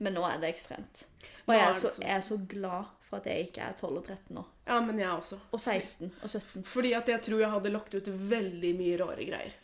Men 0.00 0.14
nå 0.16 0.22
er 0.26 0.38
det 0.42 0.48
ekstremt. 0.54 1.04
Og 1.46 1.52
jeg 1.54 1.64
er 1.68 1.72
så, 1.76 1.90
jeg 2.00 2.14
er 2.16 2.24
så 2.24 2.38
glad 2.48 2.88
for 3.08 3.20
at 3.20 3.26
jeg 3.30 3.48
ikke 3.48 3.62
er 3.64 3.76
12 3.78 3.96
og 4.00 4.04
13 4.08 4.34
nå. 4.36 4.44
Ja, 4.68 4.78
men 4.84 4.98
jeg 5.00 5.08
også. 5.12 5.38
Og 5.52 5.60
16 5.60 6.10
og 6.22 6.28
17. 6.30 6.64
Fordi 6.68 6.92
at 6.96 7.08
jeg 7.08 7.22
tror 7.24 7.40
jeg 7.44 7.50
hadde 7.52 7.72
lagt 7.72 7.94
ut 7.94 8.08
veldig 8.32 8.72
mye 8.80 8.96
rare 9.00 9.28
greier. 9.28 9.54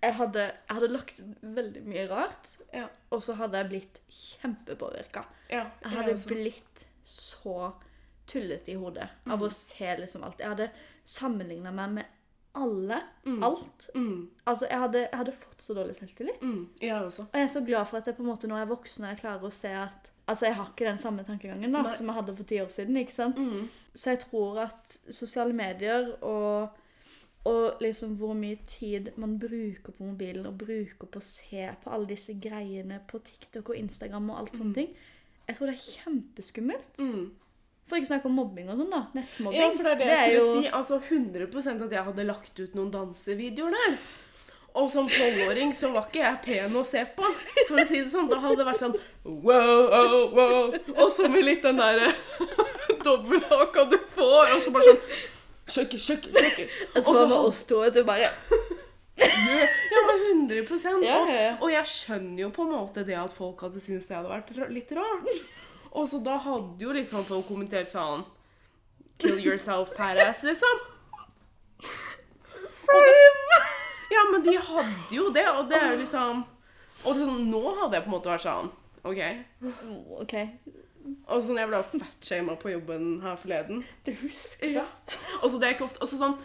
Jeg 0.00 0.14
hadde, 0.16 0.44
jeg 0.46 0.76
hadde 0.78 0.88
lagt 0.94 1.18
ut 1.20 1.42
veldig 1.58 1.82
mye 1.84 2.06
rart, 2.08 2.54
Ja. 2.72 2.86
og 3.12 3.20
så 3.24 3.34
hadde 3.36 3.58
jeg 3.60 3.68
blitt 3.68 3.98
kjempepåvirka. 4.08 5.24
ja 5.50 5.66
Jeg 5.82 5.90
hadde 5.92 6.14
også. 6.14 6.28
blitt 6.30 6.86
så 7.04 7.72
tullete 8.30 8.72
i 8.72 8.78
hodet 8.80 9.08
av 9.26 9.42
å 9.42 9.50
se 9.52 9.90
liksom 10.00 10.24
alt. 10.26 10.38
Jeg 10.42 10.52
hadde 10.54 10.70
sammenligna 11.04 11.72
meg 11.74 11.94
med 11.98 12.16
alle. 12.58 12.96
Alt. 13.46 13.84
mm, 13.94 14.30
Altså, 14.50 14.66
jeg 14.66 14.78
hadde, 14.82 15.02
jeg 15.04 15.18
hadde 15.20 15.32
fått 15.38 15.62
så 15.62 15.74
dårlig 15.76 15.94
selvtillit. 15.98 16.40
mm, 16.42 16.64
Jeg 16.82 16.94
også. 16.98 17.22
Og 17.28 17.36
jeg 17.38 17.46
er 17.46 17.52
så 17.52 17.60
glad 17.66 17.86
for 17.86 17.98
at 18.00 18.06
jeg 18.10 18.16
på 18.16 18.24
en 18.24 18.30
måte 18.32 18.48
nå 18.50 18.56
er 18.58 18.66
voksen 18.70 19.04
og 19.06 19.12
jeg 19.12 19.20
klarer 19.22 19.46
å 19.46 19.52
se 19.54 19.70
at 19.74 20.10
Altså, 20.30 20.46
jeg 20.46 20.54
har 20.54 20.66
ikke 20.70 20.86
den 20.86 20.98
samme 20.98 21.24
tankegangen 21.26 21.72
da, 21.74 21.80
Nei. 21.82 21.90
som 21.96 22.06
jeg 22.06 22.14
hadde 22.14 22.34
for 22.38 22.46
ti 22.46 22.58
år 22.62 22.68
siden. 22.70 22.96
ikke 23.00 23.12
sant? 23.14 23.38
Mm. 23.38 23.64
Så 23.94 24.10
jeg 24.12 24.20
tror 24.22 24.60
at 24.62 24.92
sosiale 25.10 25.52
medier 25.58 26.12
og, 26.22 26.76
og 27.50 27.80
liksom 27.82 28.12
hvor 28.20 28.34
mye 28.38 28.58
tid 28.70 29.10
man 29.18 29.38
bruker 29.42 29.90
på 29.96 30.04
mobilen 30.06 30.46
og 30.46 30.58
bruker 30.60 31.06
på 31.10 31.18
å 31.18 31.24
se 31.26 31.64
på 31.82 31.90
alle 31.90 32.06
disse 32.12 32.34
greiene 32.38 33.00
på 33.10 33.18
TikTok 33.26 33.72
og 33.72 33.80
Instagram 33.80 34.30
og 34.30 34.38
alt 34.44 34.54
sånne 34.60 34.74
ting, 34.78 34.92
jeg 35.48 35.56
tror 35.58 35.66
det 35.72 35.74
er 35.74 35.88
kjempeskummelt. 35.96 36.98
Mm. 37.02 37.30
For 37.90 37.98
ikke 37.98 38.12
snakke 38.12 38.30
om 38.30 38.36
mobbing 38.38 38.70
og 38.70 38.78
sånn, 38.78 38.90
da. 38.94 39.02
Nettmobbing. 39.18 39.58
Ja, 39.58 39.68
for 39.74 39.82
det 39.88 39.92
er 39.92 40.00
det, 40.00 40.08
jeg 40.14 40.34
jo- 40.36 40.42
skulle 40.46 40.64
si. 40.64 40.72
Altså 40.78 41.00
100% 41.10 41.86
at 41.88 41.94
jeg 41.98 42.04
hadde 42.08 42.26
lagt 42.28 42.60
ut 42.62 42.74
noen 42.78 42.90
dansevideoer 42.94 43.74
der. 43.74 43.96
Og 44.78 44.86
som 44.92 45.08
tolvåring 45.10 45.72
så 45.74 45.88
var 45.90 46.04
ikke 46.06 46.20
jeg 46.22 46.38
pen 46.44 46.76
å 46.78 46.84
se 46.86 47.02
på. 47.16 47.26
For 47.66 47.74
å 47.82 47.86
si 47.88 48.04
det 48.04 48.12
sånn, 48.12 48.28
Da 48.30 48.38
hadde 48.38 48.60
det 48.60 48.66
vært 48.68 48.78
sånn 48.78 48.94
wow, 49.24 49.90
wow, 49.90 50.30
wow. 50.36 50.76
Og 50.94 51.10
så 51.10 51.26
med 51.28 51.42
litt 51.42 51.64
den 51.66 51.80
derre 51.82 52.12
dobbelthaka 53.04 53.88
du 53.90 53.98
får, 54.14 54.54
og 54.54 54.62
så 54.62 54.70
bare 54.76 54.92
sånn 54.92 55.02
Sjukker, 55.70 55.98
sjukker, 56.02 56.32
sjukker. 56.34 56.70
Og 56.96 57.02
så 57.02 57.12
så 57.14 57.26
med 57.30 57.36
oss 57.38 57.64
to, 57.66 57.76
og 57.86 57.92
du, 57.94 58.00
bare 58.06 58.30
Ja, 59.20 60.00
men 60.06 60.48
100 60.50 60.62
Ja, 61.04 61.18
ja, 61.26 61.34
ja. 61.34 61.50
Og, 61.58 61.66
og 61.66 61.70
jeg 61.74 61.90
skjønner 61.90 62.40
jo 62.46 62.50
på 62.54 62.64
en 62.64 62.72
måte 62.72 63.04
det 63.06 63.18
at 63.18 63.34
folk 63.34 63.60
hadde 63.66 63.82
syntes 63.82 64.06
det 64.08 64.16
hadde 64.16 64.30
vært 64.32 64.70
litt 64.72 64.94
rart. 64.96 65.28
Og 65.90 66.06
så 66.08 66.20
da 66.22 66.36
hadde 66.38 66.84
jo 66.84 66.92
liksom 66.94 67.24
folk 67.26 67.48
kommentert 67.48 67.90
sånn 67.90 68.24
Kill 69.20 69.40
yourself, 69.44 69.90
ass, 70.00 70.42
liksom. 70.46 70.78
Ja, 74.10 74.22
men 74.32 74.42
de 74.42 74.56
hadde 74.58 75.14
jo 75.14 75.30
det, 75.34 75.46
og 75.50 75.68
det 75.70 75.78
er 75.78 75.92
jo 75.92 76.00
liksom 76.00 76.44
Og 77.04 77.16
sånn, 77.16 77.50
nå 77.50 77.60
hadde 77.78 77.98
jeg 77.98 78.04
på 78.06 78.10
en 78.10 78.16
måte 78.16 78.32
vært 78.32 78.46
sånn 78.46 78.70
OK. 79.06 79.20
OK. 80.20 80.34
Og 81.30 81.40
sånn, 81.44 81.56
jeg 81.56 81.70
ble 81.70 81.78
fatshama 81.88 82.56
på 82.60 82.72
jobben 82.74 83.20
her 83.24 83.38
forleden 83.40 83.84
Det 84.04 84.12
husker 84.20 84.74
jeg. 84.80 85.14
Og 85.40 85.46
så 85.48 85.60
det 85.60 85.68
er 85.68 85.76
ikke 85.76 85.86
ofte 85.88 86.02
altså 86.04 86.18
sånn, 86.20 86.36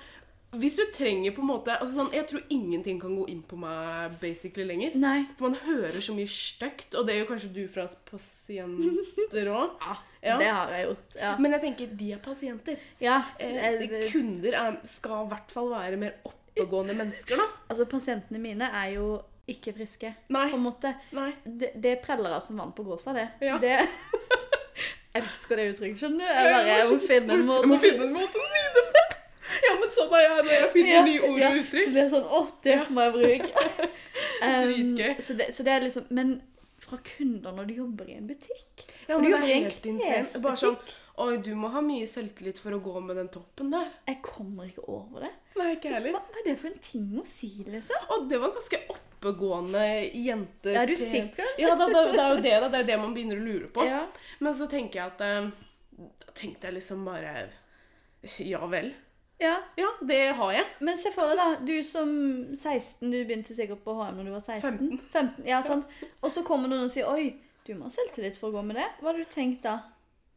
Hvis 0.62 0.76
du 0.80 0.84
trenger 0.95 1.34
på 1.36 1.41
en 1.43 1.49
måte 1.49 1.74
altså 1.76 2.01
sånn, 2.01 2.12
Jeg 2.16 2.28
tror 2.30 2.41
ingenting 2.53 2.99
kan 3.01 3.16
gå 3.18 3.26
inn 3.32 3.41
på 3.45 3.58
meg 3.60 4.16
basically 4.22 4.66
lenger. 4.70 4.95
Nei. 4.99 5.26
For 5.38 5.49
man 5.49 5.58
hører 5.66 5.97
så 6.01 6.16
mye 6.18 6.30
stygt, 6.32 6.95
og 6.95 7.08
det 7.08 7.18
gjør 7.20 7.30
kanskje 7.34 7.51
du 7.56 7.64
fra 7.72 7.88
pasienter 8.12 9.51
òg. 9.53 9.80
Ja. 10.26 10.39
Det 10.41 10.47
har 10.49 10.72
jeg 10.74 10.88
gjort. 10.88 11.16
Ja. 11.22 11.32
Men 11.38 11.53
jeg 11.53 11.62
tenker 11.62 11.89
de 11.99 12.06
er 12.16 12.22
pasienter. 12.24 12.80
ja 12.97 13.20
Eh, 13.38 13.84
kunder 14.10 14.56
er, 14.58 14.80
skal 14.89 15.28
i 15.28 15.30
hvert 15.30 15.51
fall 15.53 15.70
være 15.70 15.99
mer 16.01 16.16
oppegående 16.26 16.95
mennesker, 16.97 17.38
da. 17.38 17.45
Altså, 17.70 17.86
pasientene 17.86 18.41
mine 18.41 18.72
er 18.74 18.95
jo 18.95 19.20
ikke 19.45 19.76
friske, 19.78 20.16
Nei. 20.34 20.47
på 20.49 20.58
en 20.58 20.64
måte. 20.66 20.95
Nei. 21.14 21.28
Det, 21.45 21.76
det 21.78 21.91
er 21.91 22.01
prellere 22.01 22.39
som 22.41 22.58
vann 22.58 22.74
på 22.74 22.88
gåsa, 22.88 23.14
det. 23.14 23.28
Ja. 23.45 23.60
det 23.62 23.76
jeg 25.14 25.22
elsker 25.22 25.62
det 25.62 25.68
uttrykket, 25.76 26.01
skjønner 26.01 26.26
du. 26.26 26.32
Jeg 26.32 26.49
bare 26.56 26.72
jeg 26.72 26.89
må 26.89 26.97
finne 27.06 27.38
en 27.38 27.45
måte 27.51 27.62
Jeg 27.68 27.70
må 27.76 27.78
finne 27.86 28.08
en 28.10 28.18
måte 28.18 28.41
å 28.41 28.49
si 28.49 28.64
det 28.80 28.86
på. 28.89 29.06
Ja, 29.64 29.76
men 29.80 29.91
sånn 29.95 30.14
er 30.18 30.24
jeg 30.26 30.43
når 30.45 30.51
jeg 30.56 30.72
finner 30.74 31.06
nye 31.08 31.22
ord 31.30 31.39
og 31.39 31.45
Så 31.45 31.62
uttrykk. 31.62 31.88
blir 31.91 32.01
jeg 32.01 32.12
sånn 32.12 32.28
Å, 32.28 32.41
det 32.66 32.76
må 32.89 33.06
jeg 33.06 33.14
bruke. 33.16 33.70
Um, 34.41 34.74
Dritgøy. 34.97 35.16
så, 35.28 35.38
det, 35.39 35.47
så 35.56 35.64
det 35.68 35.74
er 35.76 35.86
liksom 35.86 36.08
Men 36.18 36.36
fra 36.86 36.99
kunder 37.01 37.56
når 37.56 37.66
de 37.72 37.78
jobber 37.80 38.10
i 38.12 38.18
en 38.20 38.28
butikk 38.30 38.84
Ja, 39.08 39.16
men 39.18 39.26
de 39.26 39.32
det 39.32 39.39
er 39.39 39.64
helt 39.64 39.86
insane. 39.89 40.41
Bare 40.43 40.60
sånn 40.60 40.76
Oi, 41.24 41.38
du 41.39 41.53
må 41.56 41.70
ha 41.72 41.80
mye 41.82 42.06
selvtillit 42.12 42.58
for 42.60 42.76
å 42.76 42.82
gå 42.84 42.99
med 42.99 43.16
den 43.16 43.30
toppen 43.32 43.70
der. 43.72 43.86
Jeg 44.10 44.18
kommer 44.26 44.68
ikke 44.68 44.84
over 44.91 45.24
det. 45.24 45.30
Nei, 45.56 45.70
ikke 45.78 45.93
heller. 45.93 46.12
hva 46.18 46.20
hva 46.26 46.41
er 46.41 46.43
det 46.49 46.56
for 46.60 46.68
en 46.68 46.82
ting 46.84 47.06
å 47.22 47.24
si, 47.24 47.47
liksom? 47.72 48.10
Og 48.12 48.26
det 48.28 48.39
var 48.41 48.51
ganske 48.51 48.80
oppegående 48.91 49.86
jente. 50.12 50.74
Er 50.76 50.91
du 50.91 50.97
sikker? 50.99 51.53
Ja, 51.64 51.72
da, 51.80 51.88
da, 51.88 52.01
det 52.12 52.20
er 52.20 52.34
jo 52.34 52.41
det, 52.43 52.51
da. 52.66 52.68
Det 52.68 52.82
er 52.82 52.84
jo 52.84 52.89
det 52.89 52.97
man 53.06 53.16
begynner 53.16 53.39
å 53.39 53.45
lure 53.47 53.70
på. 53.72 53.86
Ja. 53.88 54.01
Men 54.43 54.58
så 54.60 54.68
tenker 54.68 54.99
jeg 54.99 55.14
at 55.14 55.24
eh, 55.24 55.47
Da 56.28 56.36
tenkte 56.36 56.68
jeg 56.68 56.82
liksom 56.82 57.08
bare 57.08 57.32
Ja 58.43 58.68
vel. 58.68 58.91
Ja. 59.41 59.55
Ja, 59.75 59.89
det 60.01 60.19
har 60.38 60.51
jeg. 60.55 60.65
Men 60.79 60.97
se 61.01 61.11
for 61.15 61.31
deg, 61.31 61.39
da. 61.39 61.47
Du 61.67 61.73
som 61.83 62.09
16, 62.55 63.09
du 63.11 63.17
begynte 63.25 63.55
sikkert 63.55 63.83
på 63.83 63.95
HM 63.97 64.19
når 64.19 64.29
du 64.29 64.33
var 64.36 64.43
16. 64.45 64.77
15. 64.79 65.01
15 65.13 65.49
ja, 65.49 65.61
sant? 65.65 65.88
Og 66.21 66.31
så 66.31 66.43
kommer 66.47 66.71
noen 66.71 66.88
og 66.88 66.93
sier 66.93 67.09
Oi, 67.11 67.33
du 67.65 67.73
må 67.75 67.89
ha 67.89 67.93
selvtillit 67.93 68.38
for 68.39 68.51
å 68.51 68.59
gå 68.59 68.65
med 68.69 68.79
det. 68.79 68.88
Hva 69.01 69.11
hadde 69.11 69.25
du 69.25 69.31
tenkt 69.33 69.65
da? 69.65 69.79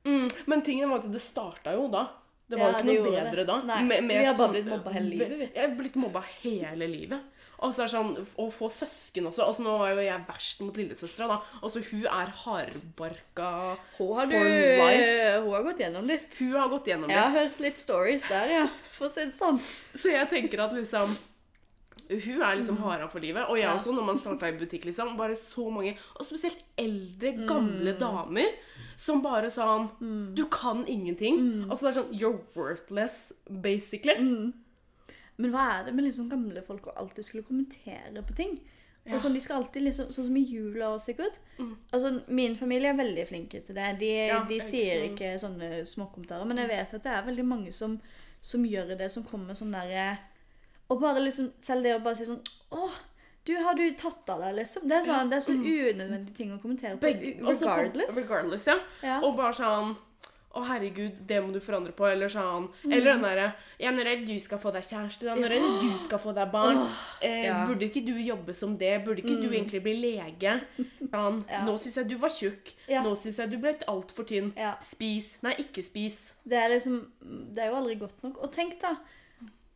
Mm, 0.09 0.29
men 0.49 0.63
tingen 0.65 0.91
var 0.91 1.03
at 1.03 1.13
det 1.13 1.21
starta 1.23 1.75
jo 1.77 1.89
da. 1.93 2.07
Det 2.49 2.57
var 2.57 2.71
jo 2.71 2.73
ja, 2.73 2.79
ikke 2.81 2.89
noe 2.89 3.11
bedre 3.13 3.43
det. 3.43 3.47
da. 3.51 3.57
Nei, 3.69 3.81
vi 4.01 4.15
har 4.17 4.33
bare 4.33 4.37
sånn- 4.39 4.55
blitt 4.57 4.71
mobba 4.73 4.93
hele 4.95 5.11
livet, 5.13 5.35
vi. 5.39 5.49
Jeg 5.53 5.63
har 5.69 5.75
blitt 5.77 5.99
mobba 6.01 6.23
hele 6.41 6.87
livet. 6.89 7.38
Og 7.61 7.73
så 7.75 7.83
er 7.83 7.89
det 7.89 7.95
sånn, 7.97 8.27
Å 8.39 8.45
få 8.55 8.69
søsken 8.71 9.27
også. 9.27 9.43
Altså 9.47 9.63
Nå 9.67 9.73
var 9.81 9.91
jo 9.91 10.03
jeg 10.07 10.25
verst 10.29 10.61
mot 10.63 10.77
lillesøstera, 10.79 11.27
da. 11.29 11.39
Altså 11.63 11.81
Hun 11.91 12.05
er 12.07 12.31
hardbarka 12.45 13.49
Hun 13.99 14.13
har, 14.15 14.27
for 14.27 14.45
du, 14.45 14.61
life. 14.79 15.41
hun 15.43 15.53
har 15.57 15.65
gått 15.67 15.81
gjennom 15.83 16.07
litt. 16.07 16.29
Hun 16.39 16.53
har 16.55 16.69
gått 16.69 16.87
gjennom 16.93 17.11
Jeg 17.11 17.19
har 17.19 17.35
hørt 17.35 17.59
litt 17.65 17.77
stories 17.81 18.29
der, 18.31 18.53
ja. 18.55 18.67
For 18.95 19.09
å 19.09 19.11
si 19.11 19.25
det 19.27 19.35
sånn. 19.35 19.59
Så 19.99 20.13
jeg 20.15 20.29
tenker 20.31 20.63
at 20.69 20.73
liksom 20.77 21.17
Hun 22.09 22.41
er 22.41 22.57
liksom 22.57 22.79
hara 22.81 23.09
for 23.13 23.21
livet. 23.21 23.45
Og 23.51 23.59
jeg 23.59 23.69
også, 23.69 23.93
når 23.93 24.07
man 24.07 24.17
starta 24.23 24.49
i 24.49 24.55
butikk, 24.57 24.87
liksom. 24.89 25.17
Bare 25.19 25.35
så 25.37 25.67
mange 25.75 25.97
Og 26.17 26.25
spesielt 26.25 26.63
eldre, 26.79 27.35
gamle 27.49 27.93
Mm. 27.97 27.99
damer 27.99 28.55
som 28.99 29.21
bare 29.23 29.51
sånn 29.51 29.91
Du 30.35 30.47
kan 30.47 30.85
ingenting. 30.87 31.37
Mm. 31.39 31.71
Altså 31.71 31.87
det 31.87 31.91
er 31.97 32.01
sånn 32.03 32.15
You're 32.19 32.41
worthless, 32.55 33.33
basically. 33.51 34.15
Men 35.39 35.53
hva 35.55 35.65
er 35.79 35.85
det 35.87 35.95
med 35.95 36.05
liksom 36.09 36.29
gamle 36.31 36.63
folk 36.67 36.87
å 36.91 36.97
alltid 36.99 37.25
skulle 37.25 37.47
kommentere 37.47 38.23
på 38.27 38.35
ting? 38.37 38.59
Og 39.09 39.21
sånn, 39.23 39.33
De 39.33 39.41
skal 39.41 39.63
alltid 39.63 39.83
liksom, 39.87 40.11
Sånn 40.13 40.27
som 40.27 40.37
i 40.37 40.43
jula 40.45 40.91
og 40.93 40.99
sikkert. 41.01 41.39
Altså, 41.95 42.11
Min 42.29 42.57
familie 42.59 42.91
er 42.91 42.99
veldig 42.99 43.27
flinke 43.31 43.63
til 43.65 43.75
det. 43.79 43.99
De, 44.03 44.11
Ja, 44.29 44.43
de 44.45 44.59
sier 44.61 45.07
ikke 45.13 45.31
sånne 45.41 45.85
småkommentarer. 45.89 46.45
Men 46.45 46.59
jeg 46.61 46.69
vet 46.69 46.93
at 46.99 47.03
det 47.07 47.13
er 47.15 47.23
veldig 47.31 47.45
mange 47.49 47.73
som, 47.73 47.95
som 48.43 48.65
gjør 48.69 48.97
det, 48.99 49.11
som 49.11 49.25
kommer 49.25 49.55
sånn 49.57 49.73
derre 49.73 50.19
Og 50.91 51.01
bare 51.01 51.21
liksom 51.25 51.53
Selv 51.61 51.83
det 51.87 51.95
å 51.97 52.03
bare 52.05 52.17
si 52.17 52.25
sånn 52.29 52.43
Å, 52.71 52.91
du, 53.49 53.55
har 53.65 53.75
du 53.79 53.87
tatt 53.97 54.29
av 54.29 54.43
deg, 54.45 54.59
liksom? 54.59 54.85
Det 54.91 54.99
er, 54.99 55.05
sånn, 55.07 55.31
det 55.31 55.37
er 55.39 55.41
så 55.47 55.53
unødvendige 55.57 56.35
ting 56.37 56.51
å 56.53 56.59
kommentere 56.61 56.99
på. 56.99 57.07
Begge- 57.07 57.39
altså 57.49 57.65
regardless. 57.71 58.19
regardless, 58.19 58.67
ja. 58.69 58.75
Ja. 59.03 59.21
Og 59.25 59.39
bare 59.39 59.55
sånn 59.57 59.95
å, 60.57 60.63
herregud, 60.65 61.19
det 61.29 61.39
må 61.45 61.53
du 61.53 61.59
forandre 61.61 61.93
på. 61.93 62.07
Eller 62.09 62.31
sånn. 62.33 62.71
Mm. 62.83 62.93
Eller 62.97 63.11
den 63.13 63.25
derre 63.27 63.49
Ja, 63.79 63.91
når 63.95 64.09
er 64.09 64.21
det 64.23 64.27
du 64.33 64.41
skal 64.41 64.59
få 64.63 64.73
deg 64.75 64.87
kjæreste? 64.89 65.29
Når 65.37 65.55
er 65.55 65.65
det 65.65 65.75
du 65.83 65.99
skal 66.01 66.23
få 66.23 66.33
deg 66.35 66.49
barn? 66.55 66.81
eh, 67.21 67.45
ja. 67.45 67.59
Mm. 67.61 67.69
Burde 67.73 67.89
ikke 67.91 68.03
du 68.07 68.15
jobbe 68.17 68.55
som 68.57 68.77
det? 68.81 68.95
Burde 69.05 69.23
ikke 69.23 69.37
du 69.43 69.49
egentlig 69.53 69.83
bli 69.85 69.95
lege? 70.01 70.55
Sånn. 71.13 71.43
Ja. 71.51 71.63
Nå 71.69 71.77
syns 71.79 72.01
jeg 72.01 72.09
du 72.09 72.17
var 72.23 72.33
tjukk. 72.35 72.73
Ja. 72.89 73.05
Nå 73.05 73.13
syns 73.21 73.39
jeg 73.43 73.53
du 73.53 73.59
ble 73.63 73.77
altfor 73.93 74.27
tynn. 74.29 74.51
Spis. 74.85 75.35
Nei, 75.45 75.55
ikke 75.63 75.85
spis. 75.85 76.33
Det 76.49 76.59
er 76.59 76.73
liksom 76.75 77.03
Det 77.21 77.63
er 77.63 77.71
jo 77.73 77.79
aldri 77.83 77.99
godt 78.01 78.23
nok. 78.25 78.41
Og 78.43 78.53
tenk, 78.55 78.79
da, 78.81 78.97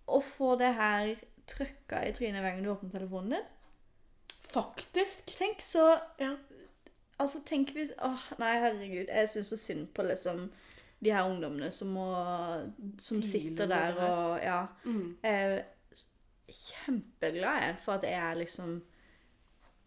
å 0.08 0.22
få 0.24 0.56
det 0.60 0.72
her 0.78 1.14
trøkka 1.52 2.00
i 2.08 2.12
trynet 2.16 2.40
hver 2.40 2.54
gang 2.56 2.64
du 2.64 2.72
åpner 2.72 2.90
telefonen 2.96 3.36
din. 3.36 3.48
Faktisk. 4.52 5.32
Tenk 5.38 5.60
så. 5.64 5.98
Altså, 7.20 7.42
tenk 7.46 7.70
hvis 7.76 7.92
Åh, 8.02 8.22
nei, 8.38 8.52
herregud. 8.60 9.08
Jeg 9.12 9.28
syns 9.28 9.52
så 9.52 9.56
synd 9.56 9.88
på 9.94 10.02
liksom 10.06 10.46
de 11.02 11.10
her 11.12 11.26
ungdommene 11.26 11.70
som 11.74 11.88
må 11.94 12.06
Som 12.98 13.22
sitter 13.26 13.66
der 13.70 13.98
og 14.06 14.38
Ja. 14.42 14.66
Mm. 14.84 15.16
Jeg 15.22 15.42
er 15.42 15.62
kjempeglad 16.52 17.62
jeg 17.62 17.76
for 17.84 17.92
at 17.96 18.02
jeg 18.04 18.12
er 18.18 18.34
liksom 18.34 18.82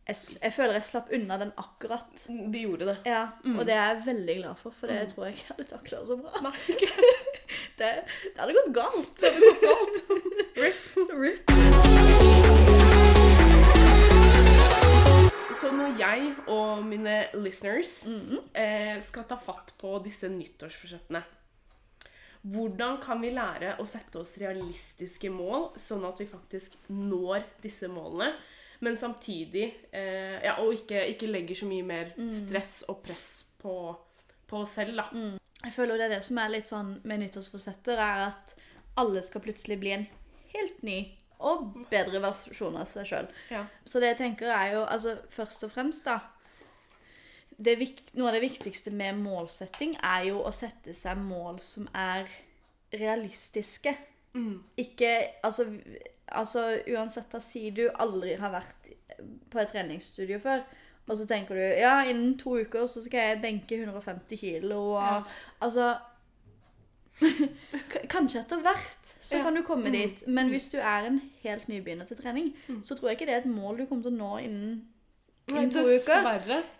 jeg, 0.07 0.15
jeg 0.43 0.53
føler 0.53 0.73
jeg 0.77 0.85
slapp 0.85 1.07
unna 1.17 1.37
den 1.41 1.51
akkurat. 1.57 2.25
Vi 2.29 2.61
gjorde 2.61 2.85
det. 2.91 2.97
Ja, 3.09 3.23
Og 3.57 3.65
det 3.65 3.73
er 3.73 3.87
jeg 3.95 4.03
veldig 4.05 4.35
glad 4.37 4.55
for, 4.61 4.69
for 4.69 4.87
det 4.87 5.07
tror 5.13 5.25
jeg 5.25 5.33
ikke 5.39 5.47
hadde 5.49 5.67
takla 5.71 6.03
så 6.05 6.17
bra. 6.21 6.43
Nei, 6.45 6.53
Det, 7.79 7.89
det 8.05 8.37
hadde 8.37 8.53
gått 8.53 8.71
galt. 8.77 9.17
det 9.19 9.33
hadde 9.33 9.49
gått 9.49 9.65
galt. 9.65 9.97
Rip. 10.61 10.79
Rip. 11.25 12.74
Så 15.65 15.71
når 15.73 15.95
jeg 15.97 16.25
og 16.53 16.83
mine 16.85 17.13
listeners 17.41 18.03
eh, 18.05 18.99
skal 19.01 19.23
ta 19.25 19.33
fatt 19.41 19.71
på 19.81 19.95
disse 20.05 20.29
nyttårsforsettene 20.29 21.23
Hvordan 22.53 22.99
kan 23.01 23.17
vi 23.23 23.31
lære 23.33 23.71
å 23.81 23.85
sette 23.89 24.19
oss 24.21 24.35
realistiske 24.37 25.31
mål, 25.33 25.71
sånn 25.81 26.05
at 26.05 26.21
vi 26.21 26.27
faktisk 26.29 26.75
når 26.93 27.47
disse 27.63 27.89
målene, 27.89 28.35
men 28.85 28.99
samtidig 28.99 29.65
eh, 29.89 30.37
ja, 30.45 30.59
Og 30.61 30.75
ikke, 30.83 31.01
ikke 31.15 31.31
legger 31.33 31.57
så 31.63 31.71
mye 31.71 31.89
mer 31.89 32.13
stress 32.43 32.83
og 32.85 33.01
press 33.07 33.27
på, 33.57 33.73
på 34.45 34.61
oss 34.61 34.77
selv, 34.77 35.01
da. 35.01 35.09
Jeg 35.63 35.73
føler 35.79 35.97
det 35.97 36.11
er 36.11 36.17
det 36.19 36.23
som 36.29 36.43
er 36.45 36.57
litt 36.59 36.69
sånn 36.69 36.99
med 37.09 37.25
nyttårsforsetter, 37.25 37.97
er 37.97 38.27
at 38.27 38.53
alle 39.01 39.25
skal 39.25 39.41
plutselig 39.41 39.81
bli 39.81 39.97
en 39.97 40.09
helt 40.53 40.85
ny 40.85 40.99
og 41.45 41.67
bedre 41.91 42.21
versjon 42.23 42.77
av 42.79 42.87
seg 42.89 43.09
sjøl. 43.09 43.27
Ja. 43.53 43.65
Så 43.85 44.01
det 44.01 44.13
jeg 44.13 44.21
tenker 44.23 44.49
er 44.53 44.73
jo, 44.75 44.85
altså 44.85 45.15
først 45.33 45.67
og 45.67 45.75
fremst, 45.75 46.07
da 46.07 46.19
Noe 47.55 48.27
av 48.27 48.33
det 48.35 48.41
viktigste 48.43 48.91
med 48.91 49.15
målsetting 49.21 49.93
er 50.03 50.25
jo 50.27 50.41
å 50.43 50.51
sette 50.51 50.91
seg 50.91 51.21
mål 51.23 51.61
som 51.63 51.85
er 51.95 52.27
realistiske. 52.91 53.93
Ikke 54.75 55.11
altså, 55.41 55.69
altså 56.27 56.65
uansett, 56.91 57.29
da 57.31 57.39
sier 57.39 57.71
du 57.71 57.85
aldri 57.93 58.35
har 58.41 58.51
vært 58.51 58.89
på 59.51 59.61
et 59.61 59.71
treningsstudio 59.71 60.41
før. 60.43 60.65
Og 61.05 61.17
så 61.19 61.27
tenker 61.29 61.55
du 61.55 61.61
ja, 61.61 61.99
innen 62.09 62.33
to 62.41 62.57
uker 62.59 62.87
så 62.91 63.03
skal 63.05 63.29
jeg 63.29 63.41
benke 63.43 63.77
150 63.77 64.41
kilo. 64.41 64.81
Og, 64.97 65.01
Ja. 65.01 65.23
Altså 65.61 65.93
Kanskje 68.11 68.41
etter 68.41 68.59
hvert 68.59 69.04
så 69.25 69.43
kan 69.43 69.55
du 69.57 69.61
komme 69.65 69.91
dit. 69.93 70.23
Men 70.27 70.51
hvis 70.53 70.67
du 70.73 70.77
er 70.79 71.07
en 71.09 71.21
helt 71.43 71.69
nybegynner 71.71 72.05
til 72.09 72.19
trening, 72.19 72.51
så 72.83 72.97
tror 72.97 73.09
jeg 73.09 73.19
ikke 73.19 73.29
det 73.29 73.37
er 73.37 73.43
et 73.43 73.49
mål 73.51 73.81
du 73.81 73.87
kommer 73.89 74.05
til 74.05 74.13
å 74.13 74.19
nå 74.19 74.31
innen, 74.43 74.77
innen 75.51 75.73
to 75.73 75.83
uker. 75.85 76.29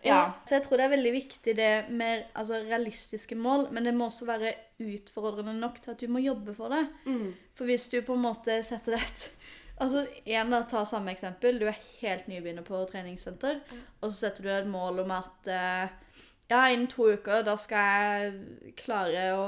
Ja. 0.06 0.20
Så 0.46 0.58
jeg 0.58 0.66
tror 0.66 0.82
det 0.82 0.88
er 0.88 0.94
veldig 0.96 1.14
viktig 1.16 1.58
det 1.58 1.74
med 1.90 2.24
altså, 2.34 2.62
realistiske 2.70 3.38
mål, 3.38 3.68
men 3.74 3.90
det 3.90 3.94
må 3.98 4.10
også 4.10 4.30
være 4.30 4.54
utfordrende 4.86 5.58
nok 5.60 5.82
til 5.82 5.96
at 5.96 6.02
du 6.02 6.08
må 6.12 6.24
jobbe 6.24 6.56
for 6.58 6.74
det. 6.74 6.86
Mm. 7.06 7.34
For 7.58 7.70
hvis 7.70 7.88
du 7.94 8.00
på 8.06 8.18
en 8.18 8.26
måte 8.28 8.62
setter 8.66 8.98
deg 8.98 9.06
et 9.06 9.30
Altså, 9.76 10.06
igjen 10.24 10.54
da, 10.54 10.62
ta 10.64 10.86
samme 10.88 11.12
eksempel. 11.12 11.58
Du 11.60 11.66
er 11.68 11.80
helt 12.00 12.30
nybegynner 12.32 12.64
på 12.64 12.78
treningssenter, 12.88 13.58
og 14.00 14.06
så 14.08 14.14
setter 14.16 14.46
du 14.46 14.48
deg 14.48 14.62
et 14.62 14.70
mål 14.72 15.02
om 15.04 15.12
at 15.12 15.50
eh, 15.52 16.22
ja, 16.50 16.62
innen 16.70 16.88
to 16.88 17.10
uker, 17.12 17.42
da 17.46 17.56
skal 17.58 17.90
jeg 17.90 18.76
klare 18.80 19.30
å 19.36 19.46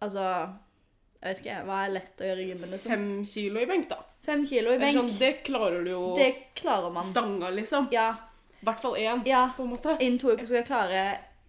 Altså, 0.00 0.24
jeg 1.26 1.34
vet 1.34 1.44
ikke, 1.44 1.58
hva 1.68 1.78
er 1.84 1.94
lett 1.96 2.22
å 2.22 2.28
gjøre 2.30 2.42
i 2.42 2.48
gymmen, 2.50 2.72
liksom? 2.74 2.92
Fem 2.94 3.08
kilo 3.28 3.62
i 3.62 3.68
benk, 3.70 3.88
da. 3.92 4.00
Fem 4.26 4.44
kilo 4.48 4.74
i 4.74 4.80
benk. 4.82 4.98
Sånn, 4.98 5.12
det 5.20 5.32
klarer 5.46 5.86
du 5.86 5.92
jo. 5.92 6.02
Det 6.18 6.30
klarer 6.58 6.94
man. 6.94 7.06
Stanga, 7.06 7.50
liksom. 7.54 7.88
Ja. 7.94 8.10
I 8.60 8.66
hvert 8.66 8.82
fall 8.82 8.96
én, 8.98 9.24
ja. 9.28 9.48
på 9.56 9.66
en 9.66 9.74
måte. 9.74 9.96
Innen 10.00 10.20
to 10.22 10.32
uker 10.32 10.46
skal 10.48 10.62
jeg 10.62 10.68
klare 10.70 11.02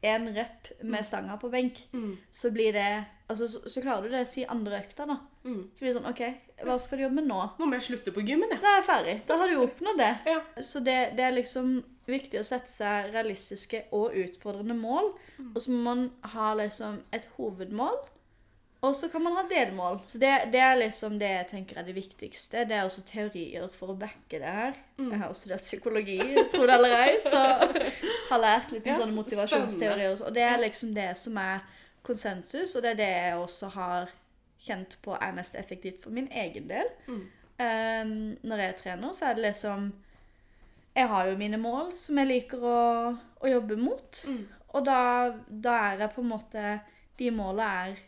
én 0.06 0.28
rep 0.36 0.72
med 0.86 1.06
stanga 1.06 1.38
på 1.42 1.50
benk. 1.54 1.80
Mm. 1.94 2.18
Så 2.32 2.52
blir 2.54 2.74
det 2.74 2.90
Altså, 3.28 3.48
så, 3.52 3.60
så 3.68 3.82
klarer 3.84 4.08
du 4.08 4.14
det 4.16 4.22
si 4.32 4.46
andre 4.48 4.78
økta, 4.80 5.04
da. 5.04 5.18
Mm. 5.44 5.66
Så 5.76 5.84
blir 5.84 5.90
det 5.92 5.96
sånn 5.98 6.08
OK, 6.08 6.22
hva 6.64 6.78
skal 6.80 6.96
du 6.96 7.04
jobbe 7.04 7.18
med 7.20 7.28
nå? 7.28 7.40
Nå 7.60 7.68
må 7.68 7.76
jeg 7.76 7.84
slutte 7.90 8.14
på 8.16 8.24
gymmen, 8.24 8.54
jeg. 8.54 8.62
Da 8.64 8.70
er 8.70 8.78
jeg 8.78 8.86
ferdig. 8.88 9.16
Da 9.28 9.36
har 9.42 9.52
du 9.52 9.58
oppnådd 9.66 10.00
det. 10.00 10.12
Ja. 10.32 10.38
Så 10.64 10.80
det, 10.86 10.96
det 11.18 11.26
er 11.26 11.36
liksom 11.36 11.74
viktig 12.08 12.40
å 12.40 12.46
sette 12.48 12.72
seg 12.72 13.10
realistiske 13.12 13.84
og 13.96 14.16
utfordrende 14.16 14.78
mål. 14.80 15.12
Og 15.50 15.60
så 15.60 15.74
må 15.74 15.82
man 15.90 16.06
ha 16.36 16.54
liksom 16.56 17.02
et 17.12 17.28
hovedmål, 17.36 18.00
og 18.82 18.96
så 18.96 19.08
kan 19.10 19.24
man 19.24 19.34
ha 19.34 19.44
delmål. 19.50 20.00
Så 20.06 20.20
det, 20.22 20.30
det 20.54 20.60
er 20.62 20.76
liksom 20.78 21.16
det 21.20 21.30
jeg 21.32 21.48
tenker 21.50 21.80
er 21.80 21.86
det 21.88 21.96
viktigste. 21.96 22.66
Det 22.70 22.76
er 22.78 22.86
også 22.86 23.02
teorier 23.08 23.66
for 23.74 23.94
å 23.94 23.98
backe 23.98 24.38
det 24.38 24.52
her. 24.60 24.78
Jeg 25.02 25.18
har 25.18 25.32
også 25.32 25.48
studert 25.48 25.66
psykologi, 25.66 26.20
tro 26.52 26.62
det 26.62 26.76
eller 26.76 26.94
ei, 27.00 27.16
så 27.24 27.42
har 28.30 28.44
lært 28.44 28.72
litt 28.76 28.86
om 28.86 28.94
Ja, 28.94 29.00
sånne 29.02 29.18
motivasjonsteorier. 29.18 30.14
Og 30.14 30.28
og 30.28 30.36
det 30.36 30.46
er 30.46 30.62
liksom 30.62 30.94
det 30.94 31.10
som 31.18 31.40
er 31.42 31.66
konsensus, 32.06 32.76
og 32.76 32.86
det 32.86 32.94
er 32.94 33.00
det 33.02 33.10
jeg 33.10 33.40
også 33.42 33.72
har 33.74 34.14
kjent 34.68 34.98
på 35.06 35.16
er 35.18 35.34
mest 35.38 35.58
effektivt 35.58 36.04
for 36.04 36.14
min 36.14 36.30
egen 36.32 36.70
del. 36.70 36.92
Um, 37.10 38.12
når 38.46 38.62
jeg 38.62 38.76
trener, 38.84 39.14
så 39.18 39.32
er 39.32 39.38
det 39.38 39.48
liksom 39.50 39.94
Jeg 40.98 41.08
har 41.08 41.28
jo 41.28 41.38
mine 41.38 41.58
mål 41.62 41.92
som 41.98 42.18
jeg 42.18 42.30
liker 42.30 42.62
å, 42.62 42.82
å 43.42 43.50
jobbe 43.50 43.78
mot. 43.78 44.22
Og 44.74 44.86
da, 44.86 45.34
da 45.50 45.74
er 45.90 46.04
jeg 46.04 46.14
på 46.14 46.22
en 46.22 46.30
måte 46.30 46.64
De 47.18 47.30
målene 47.34 47.68
er 47.82 48.00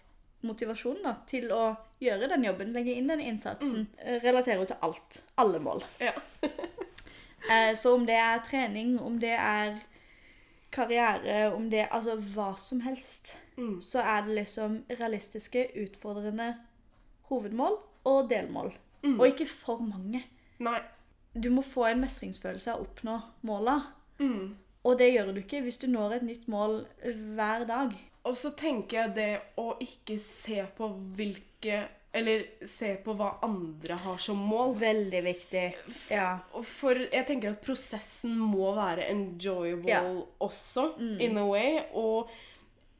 motivasjonen 0.42 1.04
da, 1.04 1.16
til 1.28 1.50
å 1.52 1.76
gjøre 2.00 2.30
den 2.32 2.44
jobben, 2.48 2.74
legge 2.74 2.94
inn 2.96 3.08
den 3.12 3.20
innsatsen. 3.20 3.88
mm. 3.98 4.20
Relaterer 4.24 4.62
jo 4.62 4.66
til 4.66 4.78
alt. 4.82 5.22
Alle 5.38 5.60
mål. 5.60 5.84
Ja. 6.00 6.14
Eh, 7.50 7.74
Så 7.76 7.94
om 7.96 8.04
det 8.06 8.16
er 8.20 8.42
trening, 8.46 8.98
om 9.00 9.16
det 9.20 9.32
er 9.32 9.78
karriere, 10.72 11.54
om 11.56 11.70
det 11.72 11.88
Altså 11.92 12.18
hva 12.36 12.52
som 12.58 12.82
helst, 12.82 13.38
Mm. 13.58 13.82
så 13.82 14.00
er 14.04 14.22
det 14.22 14.36
liksom 14.36 14.84
realistiske, 14.90 15.68
utfordrende 15.76 16.56
hovedmål 17.30 17.78
og 18.06 18.30
delmål. 18.30 18.72
Mm. 19.04 19.20
Og 19.20 19.28
ikke 19.28 19.48
for 19.48 19.78
mange. 19.80 20.24
Nei. 20.60 20.80
Du 21.34 21.50
må 21.50 21.62
få 21.64 21.86
en 21.90 22.02
mestringsfølelse 22.02 22.72
av 22.72 22.80
å 22.80 22.86
oppnå 22.88 23.22
måla. 23.44 23.82
Mm. 24.20 24.56
Og 24.86 24.98
det 24.98 25.10
gjør 25.14 25.34
du 25.34 25.40
ikke 25.42 25.62
hvis 25.64 25.78
du 25.82 25.88
når 25.88 26.14
et 26.16 26.24
nytt 26.24 26.48
mål 26.48 26.86
hver 27.36 27.66
dag. 27.68 27.92
Og 28.28 28.36
så 28.38 28.52
tenker 28.58 28.98
jeg 29.04 29.16
det 29.16 29.30
å 29.62 29.72
ikke 29.82 30.18
se 30.22 30.64
på 30.78 30.90
hvilke 31.18 31.86
Eller 32.12 32.42
se 32.66 32.96
på 33.06 33.14
hva 33.14 33.36
andre 33.46 33.94
har 34.02 34.18
som 34.18 34.38
mål. 34.50 34.74
Veldig 34.82 35.20
viktig. 35.28 35.64
Ja. 36.10 36.40
For 36.66 36.98
jeg 37.06 37.26
tenker 37.28 37.54
at 37.54 37.62
prosessen 37.62 38.34
må 38.40 38.72
være 38.74 39.06
enjoyable 39.12 39.92
Ja. 39.94 40.02
Mm. 40.02 40.24
også, 40.42 40.88
in 41.22 41.38
a 41.38 41.44
way. 41.46 41.78
Og 41.94 42.32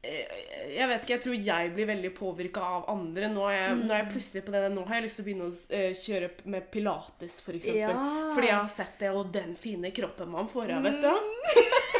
eh, 0.06 0.70
Jeg 0.76 0.86
vet 0.88 1.02
ikke, 1.02 1.14
jeg 1.16 1.22
tror 1.26 1.34
jeg 1.50 1.72
blir 1.74 1.86
veldig 1.90 2.12
påvirka 2.16 2.60
av 2.78 2.86
andre. 2.94 3.28
Nå 3.34 3.48
er, 3.50 3.56
jeg, 3.58 3.80
nå 3.82 3.90
er 3.92 4.04
jeg 4.04 4.12
plutselig 4.14 4.44
på 4.46 4.54
det 4.54 4.62
Nå 4.76 4.86
har 4.86 4.94
jeg 5.00 5.08
lyst 5.08 5.18
til 5.18 5.24
å 5.24 5.28
begynne 5.28 5.48
å 5.50 5.56
eh, 5.80 5.90
kjøre 6.06 6.30
med 6.54 6.70
pilates, 6.70 7.40
for 7.42 7.58
eksempel. 7.58 7.98
Ja. 7.98 8.30
Fordi 8.30 8.46
jeg 8.52 8.60
har 8.62 8.70
sett 8.78 8.94
det, 9.02 9.10
og 9.10 9.34
den 9.34 9.56
fine 9.58 9.90
kroppen 9.90 10.30
man 10.30 10.48
får 10.48 10.76
av, 10.78 10.86
vet 10.86 11.02
du. 11.02 11.10
Og 11.10 11.99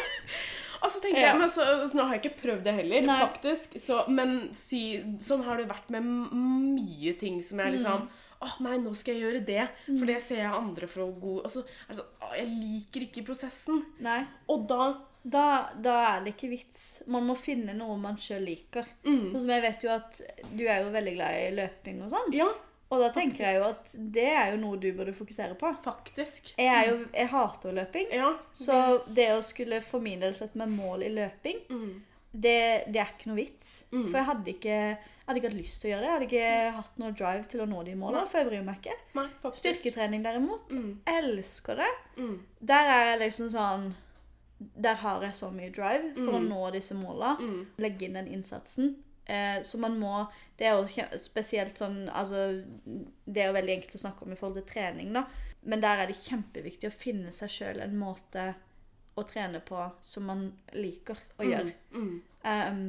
så 0.89 1.01
tenker 1.03 1.19
Ja. 1.21 1.27
jeg, 1.33 1.39
men 1.39 1.49
så, 1.49 1.65
så 1.91 1.93
Nå 1.97 2.03
har 2.07 2.15
jeg 2.17 2.23
ikke 2.23 2.41
prøvd 2.41 2.63
det 2.63 2.73
heller, 2.73 3.01
Nei. 3.05 3.19
faktisk. 3.19 3.75
Så, 3.79 3.99
men 4.09 4.49
si, 4.57 4.79
sånn 5.21 5.43
har 5.45 5.57
det 5.61 5.67
vært 5.69 5.89
med 5.93 6.01
mye 6.05 7.13
ting 7.19 7.41
som 7.45 7.59
jeg 7.59 7.75
liksom 7.77 8.07
Å 8.41 8.47
nei, 8.65 8.79
nå 8.81 8.95
skal 8.97 9.13
jeg 9.13 9.21
gjøre 9.21 9.45
det, 9.45 9.67
for 9.99 10.05
det 10.09 10.15
ser 10.25 10.39
jeg 10.41 10.49
andre 10.57 10.87
for 10.89 11.03
god 11.05 11.19
gå, 11.21 11.33
altså, 11.45 11.61
er 11.61 11.91
det 11.93 11.97
sånn 11.99 12.25
Å, 12.25 12.31
jeg 12.39 12.47
liker 12.49 13.01
ikke 13.05 13.25
prosessen. 13.27 13.83
Nei. 14.01 14.23
Og 14.49 14.65
da 14.71 14.87
Da, 15.23 15.43
da 15.77 15.93
er 16.15 16.23
det 16.25 16.31
ikke 16.33 16.49
vits. 16.49 17.03
Man 17.05 17.27
må 17.27 17.35
finne 17.37 17.75
noe 17.77 17.93
man 18.01 18.15
sjøl 18.17 18.41
liker. 18.41 18.87
mm, 19.05 19.27
Sånn 19.29 19.43
som 19.43 19.51
jeg 19.53 19.61
vet 19.61 19.83
jo 19.85 19.91
at 19.93 20.17
du 20.57 20.63
er 20.65 20.81
jo 20.81 20.89
veldig 20.89 21.13
glad 21.13 21.35
i 21.43 21.51
løping 21.59 21.99
og 22.01 22.09
sånn. 22.09 22.33
Ja, 22.33 22.47
Og 22.91 22.99
da 22.99 23.09
tenker 23.15 23.45
jeg 23.45 23.55
jo 23.61 23.63
at 23.69 23.91
det 24.11 24.27
er 24.27 24.51
jo 24.51 24.57
noe 24.59 24.77
du 24.77 24.89
burde 24.93 25.13
fokusere 25.15 25.55
på. 25.55 25.69
faktisk. 25.83 26.53
Jeg, 26.59 26.87
jo, 26.89 27.05
jeg 27.13 27.27
hater 27.31 27.69
jo 27.69 27.75
løping. 27.77 28.07
Ja. 28.11 28.33
Så 28.53 29.03
det 29.07 29.29
å 29.31 29.41
skulle 29.41 29.81
for 29.81 29.99
min 30.03 30.19
del 30.19 30.33
sette 30.35 30.55
meg 30.59 30.69
mål 30.75 31.03
i 31.07 31.09
løping, 31.15 31.61
Mm. 31.69 32.01
det, 32.33 32.83
det 32.91 32.99
er 32.99 33.13
ikke 33.15 33.27
noe 33.31 33.35
vits. 33.39 33.85
Mm. 33.91 34.05
For 34.09 34.17
jeg 34.19 34.25
hadde 34.25 34.51
ikke, 34.53 34.75
jeg 34.75 34.97
hadde 35.27 35.39
ikke 35.39 35.49
hatt 35.51 35.57
lyst 35.61 35.81
til 35.81 35.89
å 35.89 35.93
gjøre 35.93 36.01
det. 36.01 36.09
Jeg 36.09 36.13
hadde 36.13 36.27
ikke 36.29 36.75
hatt 36.81 36.99
noe 36.99 37.11
drive 37.11 37.47
til 37.47 37.61
å 37.61 37.69
nå 37.71 37.83
de 37.85 37.95
målene, 37.95 38.27
for 38.27 38.39
jeg 38.39 38.47
bryr 38.49 38.63
meg 38.63 38.81
ikke. 38.81 38.97
Nei. 39.15 39.27
Styrketrening 39.51 40.23
derimot, 40.23 40.69
Mm. 40.75 40.97
elsker 41.07 41.75
det. 41.75 41.91
Mm. 42.17 42.39
Der 42.61 42.87
er 42.97 43.05
jeg 43.11 43.19
liksom 43.29 43.49
sånn 43.55 43.93
Der 44.77 44.93
har 44.93 45.21
jeg 45.23 45.31
så 45.33 45.47
mye 45.51 45.71
drive 45.73 46.13
for 46.13 46.33
å 46.37 46.39
Mm. 46.39 46.49
nå 46.49 46.71
disse 46.71 46.93
målene. 46.93 47.39
Mm. 47.39 47.65
Legge 47.79 48.03
inn 48.05 48.13
den 48.13 48.27
innsatsen. 48.27 48.95
Eh, 49.25 49.61
så 49.61 49.77
man 49.77 49.99
må 50.01 50.25
Det 50.57 50.65
er 50.65 50.79
jo 50.79 51.05
spesielt 51.21 51.77
sånn 51.77 52.07
Altså, 52.09 52.63
det 53.29 53.43
er 53.43 53.51
jo 53.51 53.53
veldig 53.53 53.75
enkelt 53.75 53.93
å 53.95 54.01
snakke 54.01 54.25
om 54.25 54.33
i 54.33 54.37
forhold 54.39 54.57
til 54.57 54.69
trening, 54.73 55.13
da. 55.13 55.27
Men 55.61 55.83
der 55.83 56.01
er 56.01 56.09
det 56.09 56.17
kjempeviktig 56.17 56.89
å 56.89 56.95
finne 56.95 57.31
seg 57.35 57.53
sjøl 57.53 57.83
en 57.83 57.97
måte 57.99 58.47
å 59.19 59.23
trene 59.27 59.59
på 59.61 59.83
som 60.01 60.25
man 60.25 60.45
liker 60.73 61.19
å 61.37 61.45
gjøre. 61.45 61.73
Mm. 61.93 62.13
Um, 62.41 62.85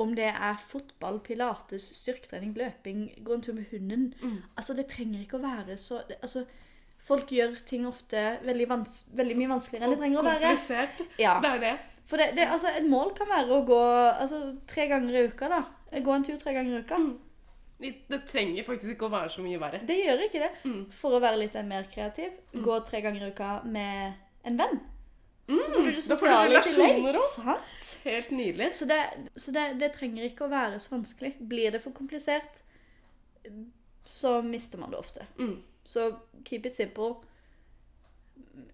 om 0.00 0.14
det 0.16 0.30
er 0.30 0.58
fotball, 0.68 1.20
pilates, 1.24 1.86
styrketrening, 1.98 2.54
løping, 2.58 3.04
gå 3.24 3.36
en 3.36 3.44
tur 3.44 3.56
med 3.56 3.70
hunden 3.72 4.10
Mm. 4.20 4.42
Altså, 4.56 4.74
det 4.74 4.88
trenger 4.88 5.22
ikke 5.22 5.38
å 5.38 5.44
være 5.44 5.76
så 5.78 6.02
det, 6.08 6.18
Altså, 6.22 6.44
folk 6.98 7.32
gjør 7.32 7.56
ting 7.66 7.86
ofte 7.86 8.38
veldig, 8.44 8.68
vans 8.68 9.04
veldig 9.16 9.36
mye 9.36 9.48
vanskeligere 9.54 9.84
enn 9.84 9.94
det 9.94 10.00
trenger 10.02 10.20
å 10.20 10.24
være. 10.24 10.52
Komplisert. 10.52 11.02
Ja. 11.18 11.38
Det 11.40 11.50
er 11.50 11.60
det. 11.64 11.74
For 12.10 12.18
det, 12.18 12.32
det, 12.34 12.46
altså, 12.50 12.72
et 12.74 12.86
mål 12.90 13.12
kan 13.14 13.28
være 13.30 13.54
å 13.54 13.64
gå 13.68 13.80
altså, 14.10 14.40
tre 14.70 14.88
ganger 14.90 15.14
i 15.14 15.26
uka, 15.30 15.50
da. 15.52 15.60
Gå 16.02 16.14
en 16.14 16.24
tur 16.26 16.38
tre 16.40 16.54
ganger 16.56 16.80
i 16.80 16.80
uka. 16.82 16.98
Mm. 16.98 17.12
Det 17.80 17.90
det 18.10 18.18
trenger 18.28 18.66
faktisk 18.66 18.92
ikke 18.92 19.06
å 19.08 19.12
være 19.14 19.30
så 19.32 19.42
mye 19.44 19.60
verre. 19.62 19.78
Det 19.88 19.96
gjør 19.96 20.24
ikke 20.26 20.42
det. 20.42 20.50
Mm. 20.68 20.80
For 20.92 21.16
å 21.16 21.20
være 21.22 21.38
litt 21.44 21.54
mer 21.68 21.86
kreativ, 21.92 22.34
gå 22.66 22.80
tre 22.88 23.00
ganger 23.04 23.28
i 23.28 23.30
uka 23.30 23.52
med 23.64 24.50
en 24.50 24.58
venn. 24.58 24.82
Mm. 25.50 25.60
Så 25.62 25.70
får 25.70 25.86
du 25.86 25.92
det 25.94 26.02
sosiale 26.04 26.60
tillegg. 26.66 27.16
Sant? 27.32 27.88
Helt 28.04 28.34
nydelig. 28.34 28.68
Så, 28.76 28.90
det, 28.90 29.00
så 29.36 29.54
det, 29.54 29.64
det 29.80 29.92
trenger 29.96 30.26
ikke 30.28 30.46
å 30.46 30.52
være 30.52 30.82
så 30.82 30.96
vanskelig. 30.96 31.32
Blir 31.50 31.72
det 31.74 31.80
for 31.86 31.94
komplisert, 31.96 32.62
så 34.04 34.36
mister 34.46 34.82
man 34.82 34.92
det 34.92 35.00
ofte. 35.00 35.26
Mm. 35.38 35.56
Så 35.86 36.10
keep 36.44 36.68
it 36.68 36.76
simple. 36.76 37.14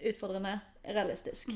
Utfordrende, 0.01 0.59
realistisk. 0.85 1.53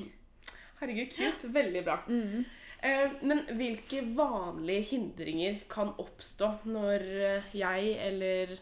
Herregud, 0.81 1.12
cute. 1.12 1.49
Veldig 1.53 1.85
bra. 1.85 1.99
Mm. 2.09 2.45
Eh, 2.83 3.11
men 3.22 3.43
hvilke 3.59 4.01
vanlige 4.16 4.81
hindringer 4.95 5.59
kan 5.68 5.91
oppstå 6.01 6.49
når 6.64 7.03
eh, 7.26 7.43
jeg 7.53 7.97
eller 8.07 8.55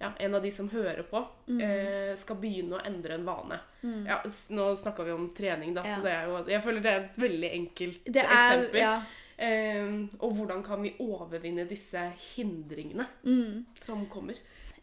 ja, 0.00 0.12
en 0.20 0.34
av 0.34 0.42
de 0.42 0.50
som 0.50 0.68
hører 0.70 1.02
på, 1.10 1.24
Mm. 1.48 1.60
eh, 1.60 2.14
skal 2.16 2.36
begynne 2.36 2.78
å 2.78 2.84
endre 2.86 3.14
en 3.18 3.24
vane? 3.26 3.58
Ja, 4.06 4.20
nå 4.50 4.70
snakka 4.76 5.04
vi 5.04 5.12
om 5.12 5.26
trening, 5.36 5.74
da, 5.74 5.82
Ja. 5.84 5.96
så 5.96 6.02
det 6.02 6.14
jo 6.26 6.44
Jeg 6.50 6.62
føler 6.62 6.80
det 6.82 6.90
er 6.92 7.00
et 7.04 7.16
veldig 7.20 7.50
enkelt 7.52 8.04
Det 8.04 8.22
er 8.22 8.30
eksempel. 8.30 8.80
Ja. 8.80 9.02
Eh, 9.38 10.06
og 10.20 10.32
hvordan 10.36 10.62
kan 10.64 10.82
vi 10.82 10.94
overvinne 11.00 11.66
disse 11.68 12.12
hindringene 12.36 13.06
Mm. 13.24 13.64
som 13.76 14.06
kommer? 14.06 14.34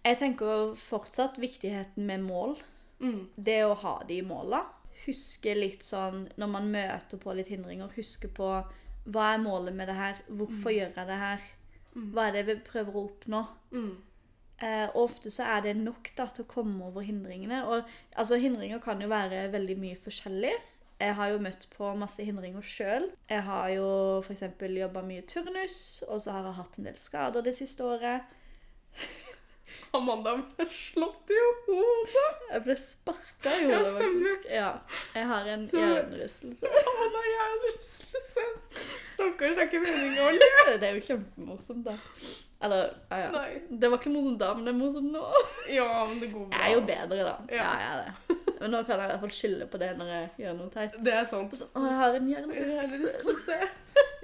Jeg 0.04 0.18
tenker 0.18 0.74
fortsatt 0.76 1.38
viktigheten 1.38 2.06
med 2.06 2.20
mål. 2.22 2.58
Mm. 3.00 3.28
Det 3.38 3.62
å 3.66 3.74
ha 3.76 4.04
de 4.08 4.22
måla. 4.22 4.64
Huske 5.06 5.56
litt 5.58 5.84
sånn 5.86 6.28
når 6.40 6.52
man 6.52 6.70
møter 6.74 7.22
på 7.22 7.34
litt 7.38 7.50
hindringer, 7.52 7.92
huske 7.96 8.30
på 8.30 8.52
hva 9.10 9.32
er 9.34 9.42
målet 9.42 9.74
med 9.74 9.90
det 9.90 9.98
her? 9.98 10.22
Hvorfor 10.30 10.74
gjør 10.74 10.94
jeg 10.94 11.10
det 11.10 11.20
her? 11.24 11.46
Hva 12.14 12.28
er 12.28 12.36
det 12.38 12.44
vi 12.48 12.56
prøver 12.66 12.96
å 12.96 13.06
oppnå? 13.10 13.42
Mm. 13.74 13.94
Eh, 14.62 14.88
og 14.94 15.08
ofte 15.08 15.32
så 15.34 15.48
er 15.56 15.64
det 15.66 15.78
nok 15.80 16.12
da, 16.18 16.28
til 16.30 16.46
å 16.46 16.52
komme 16.52 16.86
over 16.92 17.06
hindringene. 17.06 17.64
Og 17.66 17.82
altså, 18.14 18.38
hindringer 18.42 18.82
kan 18.84 19.02
jo 19.02 19.10
være 19.12 19.48
veldig 19.54 19.78
mye 19.82 19.98
forskjellig. 20.04 20.54
Jeg 21.02 21.16
har 21.18 21.32
jo 21.32 21.42
møtt 21.42 21.66
på 21.74 21.90
masse 21.98 22.22
hindringer 22.24 22.62
sjøl. 22.62 23.10
Jeg 23.32 23.42
har 23.48 23.72
jo 23.74 23.88
f.eks. 24.22 24.46
jobba 24.62 25.02
mye 25.06 25.26
turnus, 25.26 25.80
og 26.08 26.22
så 26.22 26.36
har 26.36 26.46
jeg 26.52 26.60
hatt 26.60 26.78
en 26.78 26.90
del 26.92 27.02
skader 27.02 27.48
det 27.48 27.56
siste 27.58 27.88
året. 27.88 28.38
Amanda 29.98 30.36
ble 30.40 30.66
slått 30.72 31.32
i 31.34 31.40
hodet. 31.68 32.28
Jeg 32.52 32.64
ble 32.68 32.76
sparka 32.80 33.56
i 33.58 33.66
hodet, 33.70 33.96
faktisk. 33.98 34.46
Ja, 34.54 34.70
jeg 35.16 35.28
har 35.32 35.50
en 35.56 35.66
Så- 35.72 35.82
hjernerystelse. 35.82 36.72
Amanda, 36.94 37.26
jeg 37.28 37.34
hjernerystelse. 37.40 38.46
Stakkars, 39.16 39.58
det 39.58 39.66
er 39.66 39.68
ikke 39.70 39.84
meninga 39.84 40.30
å 40.30 40.32
le. 40.38 40.52
Det 40.82 40.88
er 40.90 40.96
jo 40.98 41.04
kjempemorsomt, 41.10 41.84
da. 41.90 41.98
Eller, 42.62 42.92
ja, 43.10 43.18
ja. 43.26 43.44
Det 43.82 43.90
var 43.90 43.98
ikke 43.98 44.12
morsomt 44.14 44.38
da, 44.40 44.52
men 44.54 44.68
det 44.68 44.72
er 44.76 44.78
morsomt 44.78 45.12
nå. 45.16 45.22
Ja, 45.74 45.88
men 46.06 46.20
det 46.22 46.28
går 46.34 46.46
bra. 46.46 46.58
Jeg 46.60 46.68
er 46.70 46.76
jo 46.78 46.82
bedre, 46.86 47.24
da. 47.26 47.36
Ja. 47.50 47.58
Ja, 47.58 47.70
jeg 47.82 47.92
er 47.92 48.04
det. 48.06 48.38
Men 48.62 48.70
nå 48.76 48.84
kan 48.86 49.00
jeg 49.00 49.08
i 49.08 49.10
hvert 49.10 49.24
fall 49.24 49.32
skylde 49.34 49.66
på 49.74 49.80
det 49.82 49.88
når 49.98 50.10
jeg 50.14 50.28
gjør 50.44 50.58
noe 50.60 50.70
teit. 50.70 50.94
Det 51.02 51.14
er 51.18 51.24
sant. 51.32 51.56
Sånn, 51.58 51.72
Å, 51.74 51.86
jeg 51.90 51.98
har 51.98 52.18
en 52.20 52.28
er 52.28 52.34
hjernerystelse. 52.36 53.58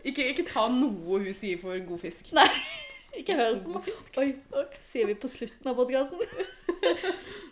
Ikke, 0.08 0.28
ikke 0.36 0.46
ta 0.52 0.68
noe 0.70 1.18
hun 1.24 1.34
sier 1.34 1.58
for 1.64 1.74
god 1.90 2.04
fisk. 2.06 2.30
Nei, 2.38 2.46
ikke 3.16 3.36
hør 3.36 3.60
på 3.64 3.70
meg. 3.76 3.84
fisk. 3.88 4.18
Oi, 4.18 4.66
sier 4.80 5.08
vi 5.08 5.16
på 5.16 5.28
slutten 5.32 5.68
av 5.72 5.76
podkasten. 5.80 6.20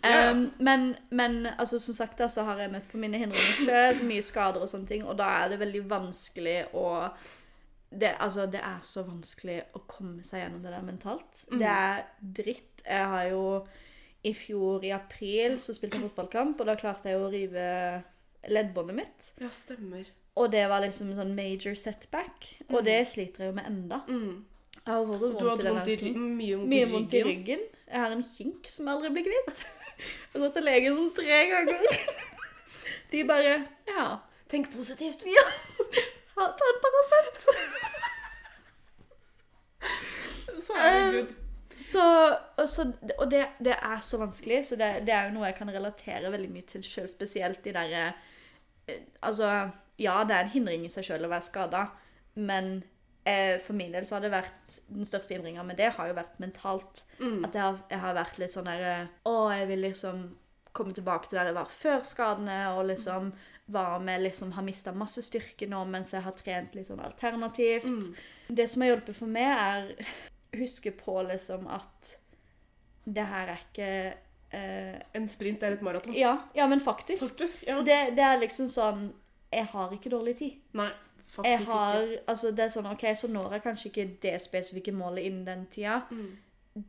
Ja. 0.06 0.30
um, 0.30 0.52
men, 0.62 0.94
men 1.10 1.46
altså, 1.58 1.80
som 1.82 1.94
sagt 1.94 2.18
da, 2.20 2.28
så 2.30 2.44
har 2.46 2.60
jeg 2.62 2.70
møtt 2.70 2.86
på 2.92 2.98
mine 3.00 3.18
hindringer 3.18 3.64
sjøl, 3.66 3.98
mye 4.06 4.22
skader 4.22 4.62
og 4.62 4.68
sånne 4.70 4.86
ting, 4.86 5.02
og 5.04 5.16
da 5.18 5.26
er 5.42 5.48
det 5.50 5.58
veldig 5.60 5.80
vanskelig 5.90 6.54
å 6.78 6.84
det, 7.90 8.12
altså, 8.22 8.46
det 8.50 8.60
er 8.62 8.78
så 8.86 9.02
vanskelig 9.06 9.56
å 9.74 9.82
komme 9.90 10.22
seg 10.26 10.44
gjennom 10.44 10.62
det 10.62 10.72
der 10.76 10.86
mentalt. 10.86 11.42
Mm. 11.50 11.58
Det 11.58 11.72
er 11.72 12.00
dritt. 12.38 12.82
Jeg 12.86 13.10
har 13.12 13.28
jo 13.32 13.42
I 14.26 14.32
fjor 14.34 14.84
i 14.86 14.90
april 14.94 15.58
så 15.62 15.74
spilte 15.74 15.98
jeg 15.98 16.06
fotballkamp, 16.08 16.60
og 16.60 16.66
da 16.70 16.74
klarte 16.78 17.10
jeg 17.10 17.20
å 17.22 17.28
rive 17.32 17.66
leddbåndet 18.50 18.96
mitt. 18.98 19.30
Ja, 19.42 19.50
stemmer. 19.54 20.06
Og 20.38 20.50
det 20.52 20.64
var 20.70 20.82
liksom 20.86 21.10
en 21.12 21.18
sånn 21.18 21.34
major 21.34 21.74
setback. 21.78 22.52
Og 22.70 22.80
Mm. 22.80 22.84
det 22.92 23.00
sliter 23.10 23.44
jeg 23.46 23.52
jo 23.52 23.56
med 23.58 23.66
enda. 23.70 24.00
Mm. 24.06 24.44
Jeg 24.86 24.94
har 24.94 25.06
fortsatt 25.08 25.40
vondt 25.42 25.60
i 25.60 25.66
den 25.66 25.74
vondt 25.74 25.88
i, 25.90 26.10
mye 26.14 26.56
vondt 26.60 26.70
Mye 26.70 26.86
vondt 26.92 27.14
i 27.18 27.22
ryggen. 27.26 27.62
Jeg 27.90 28.00
har 28.04 28.12
en 28.14 28.22
kink 28.26 28.68
som 28.70 28.88
aldri 28.92 29.10
blir 29.16 29.26
kvitt. 29.26 29.64
Jeg 29.96 30.36
har 30.36 30.44
gått 30.44 30.54
til 30.58 30.66
legen 30.68 30.96
sånn 30.98 31.12
tre 31.16 31.38
ganger. 31.50 31.80
De 33.10 33.22
bare 33.26 33.54
Ja, 33.88 34.06
Tenk 34.50 34.68
positivt. 34.76 35.24
ha- 36.36 36.52
ta 36.60 36.68
en 36.70 36.78
Paracet. 36.84 37.46
Så 40.66 40.72
er 40.76 41.10
det 41.10 41.18
good. 41.18 41.34
Så, 41.86 42.02
og 42.58 42.68
så, 42.68 42.84
og 43.18 43.30
det, 43.30 43.44
det 43.62 43.74
er 43.82 44.00
så 44.02 44.18
vanskelig, 44.18 44.64
så 44.66 44.76
det, 44.80 44.88
det 45.06 45.12
er 45.14 45.28
jo 45.28 45.34
noe 45.36 45.46
jeg 45.46 45.54
kan 45.58 45.70
relatere 45.70 46.30
veldig 46.32 46.48
mye 46.50 46.66
til 46.66 46.82
sjøl, 46.82 47.06
spesielt 47.10 47.60
de 47.64 47.74
derre 47.76 48.06
eh, 48.88 49.02
Altså, 49.22 49.50
ja, 50.02 50.16
det 50.26 50.34
er 50.34 50.40
en 50.46 50.50
hindring 50.56 50.86
i 50.86 50.90
seg 50.90 51.06
sjøl 51.06 51.26
å 51.28 51.30
være 51.30 51.46
skada, 51.46 51.84
men 52.34 52.80
eh, 53.26 53.56
for 53.62 53.76
min 53.78 53.92
del 53.94 54.06
så 54.06 54.16
har 54.16 54.24
det 54.24 54.32
vært 54.32 54.78
Den 54.88 55.08
største 55.08 55.34
hindringa 55.34 55.64
med 55.66 55.78
det 55.80 55.92
har 55.96 56.10
jo 56.10 56.16
vært 56.16 56.38
mentalt. 56.42 57.04
Mm. 57.18 57.44
At 57.46 57.56
jeg 57.56 57.62
har, 57.62 57.82
jeg 57.90 58.02
har 58.04 58.18
vært 58.20 58.40
litt 58.42 58.54
sånn 58.54 58.70
der 58.70 58.86
eh, 58.92 59.12
Å, 59.28 59.36
jeg 59.56 59.68
vil 59.72 59.84
liksom 59.88 60.24
komme 60.76 60.92
tilbake 60.92 61.28
til 61.28 61.38
der 61.40 61.50
jeg 61.50 61.56
var 61.56 61.70
før 61.72 62.02
skadene, 62.04 62.56
og 62.76 62.82
liksom 62.90 63.30
var 63.72 63.98
med 64.04 64.22
liksom 64.22 64.52
har 64.54 64.62
mista 64.62 64.92
masse 64.94 65.22
styrke 65.26 65.66
nå 65.66 65.80
mens 65.90 66.12
jeg 66.14 66.22
har 66.22 66.34
trent 66.38 66.76
litt 66.76 66.86
sånn 66.86 67.02
alternativt. 67.02 67.88
Mm. 67.88 68.52
Det 68.60 68.66
som 68.70 68.84
har 68.84 68.92
hjulpet 68.92 69.18
for 69.18 69.32
meg, 69.32 69.48
er 69.50 70.12
huske 70.62 70.92
på 70.94 71.16
liksom 71.26 71.66
at 71.72 72.12
det 73.06 73.24
her 73.26 73.52
er 73.52 73.60
ikke 73.62 73.88
eh, 74.50 74.94
En 75.14 75.28
sprint 75.30 75.62
er 75.62 75.76
et 75.76 75.82
maraton. 75.82 76.14
ja, 76.14 76.36
ja, 76.54 76.66
men 76.66 76.82
faktisk. 76.82 77.32
Faktisk. 77.32 77.66
Ja. 77.66 77.80
Det, 77.86 77.98
det 78.18 78.24
er 78.24 78.40
liksom 78.40 78.70
sånn 78.70 79.08
Jeg 79.52 79.68
har 79.72 79.92
ikke 79.94 80.10
dårlig 80.10 80.36
tid. 80.40 80.56
Nei, 80.78 80.90
Jeg 81.44 81.58
har, 81.66 82.02
ikke. 82.02 82.22
altså 82.32 82.50
det 82.50 82.64
er 82.64 82.72
sånn, 82.72 82.88
ok, 82.92 83.04
Så 83.16 83.28
når 83.28 83.52
jeg 83.56 83.62
kanskje 83.62 83.90
ikke 83.90 84.08
det 84.22 84.34
spesifikke 84.40 84.92
målet 84.92 85.28
innen 85.28 85.46
den 85.46 85.66
tida. 85.72 86.00
Mm. 86.10 86.36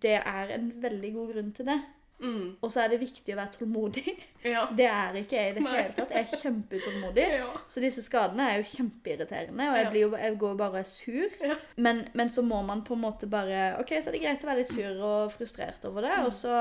Det 0.02 0.18
er 0.20 0.56
en 0.56 0.74
veldig 0.84 1.14
god 1.14 1.34
grunn 1.34 1.54
til 1.56 1.66
det. 1.66 1.78
Mm. 2.20 2.56
Og 2.62 2.72
så 2.74 2.82
er 2.82 2.90
det 2.90 2.98
viktig 3.02 3.34
å 3.36 3.38
være 3.38 3.54
tålmodig. 3.60 4.16
Ja. 4.48 4.62
Det 4.72 4.86
er 4.88 5.16
ikke 5.20 5.36
jeg 5.36 5.52
i 5.52 5.54
det 5.58 5.62
Nei. 5.66 5.72
hele 5.76 5.94
tatt. 5.98 6.12
Jeg 6.14 6.24
er 6.24 6.42
kjempeutålmodig. 6.42 7.24
Ja. 7.42 7.48
Så 7.68 7.82
disse 7.84 8.02
skadene 8.06 8.46
er 8.48 8.62
jo 8.62 8.68
kjempeirriterende, 8.72 9.66
og 9.72 9.78
jeg, 9.78 9.90
blir 9.92 10.06
jo, 10.06 10.12
jeg 10.16 10.38
går 10.40 10.54
bare 10.62 10.76
og 10.78 10.80
er 10.80 10.88
sur. 10.88 11.34
Ja. 11.44 11.58
Men, 11.76 12.06
men 12.16 12.32
så 12.32 12.46
må 12.48 12.62
man 12.64 12.84
på 12.88 12.96
en 12.96 13.04
måte 13.04 13.28
bare 13.30 13.74
OK, 13.82 13.92
så 13.98 14.10
er 14.10 14.16
det 14.16 14.22
greit 14.24 14.46
å 14.46 14.50
være 14.52 14.62
litt 14.62 14.72
sur 14.72 15.02
og 15.10 15.34
frustrert 15.36 15.84
over 15.90 16.08
det, 16.08 16.14
og 16.24 16.32
så 16.34 16.54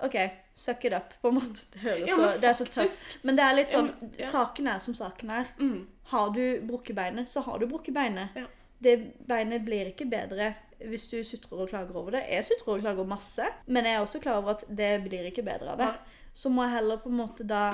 OK, 0.00 0.16
suck 0.56 0.84
it 0.88 0.96
up, 0.96 1.12
på 1.20 1.28
en 1.28 1.36
måte. 1.36 1.66
Det 1.74 1.82
høres 1.84 2.10
så 2.10 2.28
Det 2.40 2.48
er 2.48 2.56
så 2.56 2.66
tøft. 2.72 3.18
Men 3.22 3.36
det 3.36 3.44
er 3.44 3.56
litt 3.58 3.74
sånn. 3.74 3.90
Saken 4.30 4.70
er 4.72 4.80
som 4.80 4.96
saken 4.96 5.34
er. 5.42 5.50
Mm. 5.60 5.82
Har 6.10 6.32
du 6.34 6.42
brukket 6.66 6.96
beinet, 6.98 7.30
så 7.30 7.42
har 7.46 7.60
du 7.60 7.68
brukket 7.70 7.94
beinet. 7.94 8.36
Ja. 8.38 8.46
Det 8.80 8.96
beinet 9.28 9.64
blir 9.66 9.90
ikke 9.92 10.08
bedre 10.10 10.54
hvis 10.88 11.10
du 11.10 11.18
sutrer 11.26 11.60
og 11.60 11.68
klager 11.68 11.96
over 12.00 12.14
det. 12.16 12.22
Jeg 12.32 12.46
sutrer 12.48 12.72
og 12.72 12.84
klager 12.84 13.08
masse, 13.08 13.46
men 13.68 13.84
jeg 13.84 13.98
er 13.98 14.04
også 14.04 14.20
klar 14.22 14.40
over 14.40 14.56
at 14.56 14.64
det 14.68 14.94
blir 15.04 15.28
ikke 15.28 15.44
bedre 15.44 15.74
av 15.74 15.82
det. 15.82 15.88
Ja. 15.92 16.30
Så 16.32 16.52
må 16.52 16.64
jeg 16.64 16.78
heller 16.78 17.02
på 17.02 17.10
en 17.12 17.18
måte 17.20 17.44
da 17.44 17.64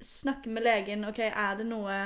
snakke 0.00 0.48
med 0.48 0.64
legen. 0.64 1.04
Ok, 1.04 1.20
er 1.28 1.58
det 1.58 1.66
noe 1.68 1.98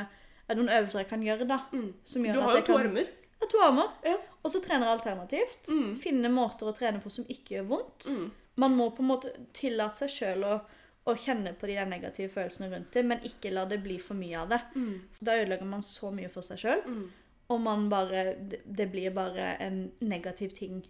er 0.45 0.57
det 0.57 0.61
noen 0.61 0.73
øvelser 0.77 1.05
jeg 1.05 1.11
kan 1.11 1.23
gjøre 1.25 1.47
da? 1.49 1.59
Mm. 1.73 1.91
Som 2.05 2.25
gjør 2.27 2.37
Du 2.37 2.45
har 2.45 2.59
jo 2.59 2.65
to 2.69 2.79
armer. 2.79 3.13
Ja, 3.41 3.49
to 3.51 3.61
armer. 3.65 3.93
Ja. 4.05 4.17
Og 4.45 4.53
så 4.53 4.61
trener 4.65 4.89
jeg 4.89 4.99
alternativt. 4.99 5.71
Mm. 5.73 5.93
Finne 6.01 6.31
måter 6.33 6.69
å 6.69 6.75
trene 6.77 7.01
på 7.01 7.13
som 7.13 7.29
ikke 7.33 7.59
gjør 7.59 7.71
vondt. 7.71 8.09
Mm. 8.13 8.27
Man 8.61 8.77
må 8.77 8.91
på 8.95 9.03
en 9.03 9.11
måte 9.11 9.33
tillate 9.57 10.05
seg 10.05 10.13
sjøl 10.13 10.45
å, 10.47 10.59
å 11.07 11.13
kjenne 11.21 11.53
på 11.59 11.67
de 11.69 11.75
der 11.77 11.87
negative 11.91 12.31
følelsene 12.33 12.71
rundt 12.73 12.93
det, 12.97 13.03
men 13.05 13.21
ikke 13.29 13.51
la 13.53 13.65
det 13.69 13.83
bli 13.85 13.99
for 14.01 14.15
mye 14.17 14.39
av 14.41 14.49
det. 14.55 14.61
Mm. 14.75 14.95
Da 15.21 15.35
ødelegger 15.43 15.69
man 15.69 15.83
så 15.85 16.11
mye 16.15 16.31
for 16.33 16.43
seg 16.43 16.59
sjøl, 16.63 16.83
Mm. 16.87 17.11
og 17.51 17.61
man 17.61 17.89
bare 17.91 18.23
det, 18.65 18.91
blir 18.91 19.11
bare 19.13 19.57
en 19.61 19.93
negativ 20.01 20.51
ting. 20.57 20.83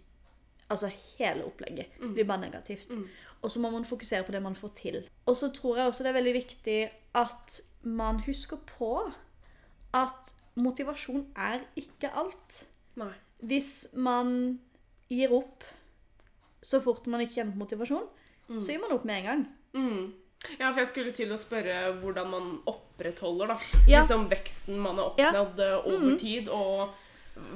Altså 0.69 0.87
hele 1.19 1.43
opplegget 1.45 1.99
blir 1.99 2.23
bare 2.25 2.41
negativt. 2.41 2.89
Mm. 2.95 3.07
Og 3.43 3.51
så 3.51 3.59
må 3.59 3.69
man 3.71 3.83
fokusere 3.85 4.23
på 4.25 4.31
det 4.31 4.41
man 4.41 4.55
får 4.55 4.71
til. 4.75 5.03
Og 5.27 5.35
så 5.37 5.51
tror 5.53 5.77
jeg 5.77 5.87
også 5.87 6.03
det 6.03 6.09
er 6.15 6.21
veldig 6.21 6.33
viktig 6.33 6.89
at 7.15 7.59
man 7.83 8.19
husker 8.25 8.57
på 8.65 9.11
at 9.93 10.33
motivasjon 10.55 11.27
er 11.35 11.59
ikke 11.75 12.09
alt. 12.15 12.63
Nei. 12.95 13.11
Hvis 13.43 13.93
man 13.93 14.59
gir 15.09 15.31
opp 15.35 15.63
så 16.65 16.79
fort 16.81 17.05
man 17.07 17.21
ikke 17.21 17.35
kjenner 17.41 17.53
på 17.53 17.61
motivasjon, 17.65 18.07
så 18.59 18.71
gir 18.71 18.79
man 18.81 18.91
opp 18.95 19.05
med 19.05 19.19
en 19.19 19.25
gang. 19.29 19.45
Mm. 19.75 20.13
Ja, 20.59 20.69
for 20.71 20.79
jeg 20.83 20.87
skulle 20.91 21.11
til 21.15 21.31
å 21.33 21.39
spørre 21.41 21.77
hvordan 22.01 22.29
man 22.29 22.51
opprettholder 22.69 23.47
da. 23.47 23.55
Ja. 23.89 24.01
liksom 24.01 24.27
veksten 24.29 24.77
man 24.79 24.95
har 25.01 25.13
Ja. 25.17 25.31
oppnådd 25.31 25.59
eh, 25.59 25.87
over 25.93 26.17
tid, 26.21 26.49
og 26.49 26.93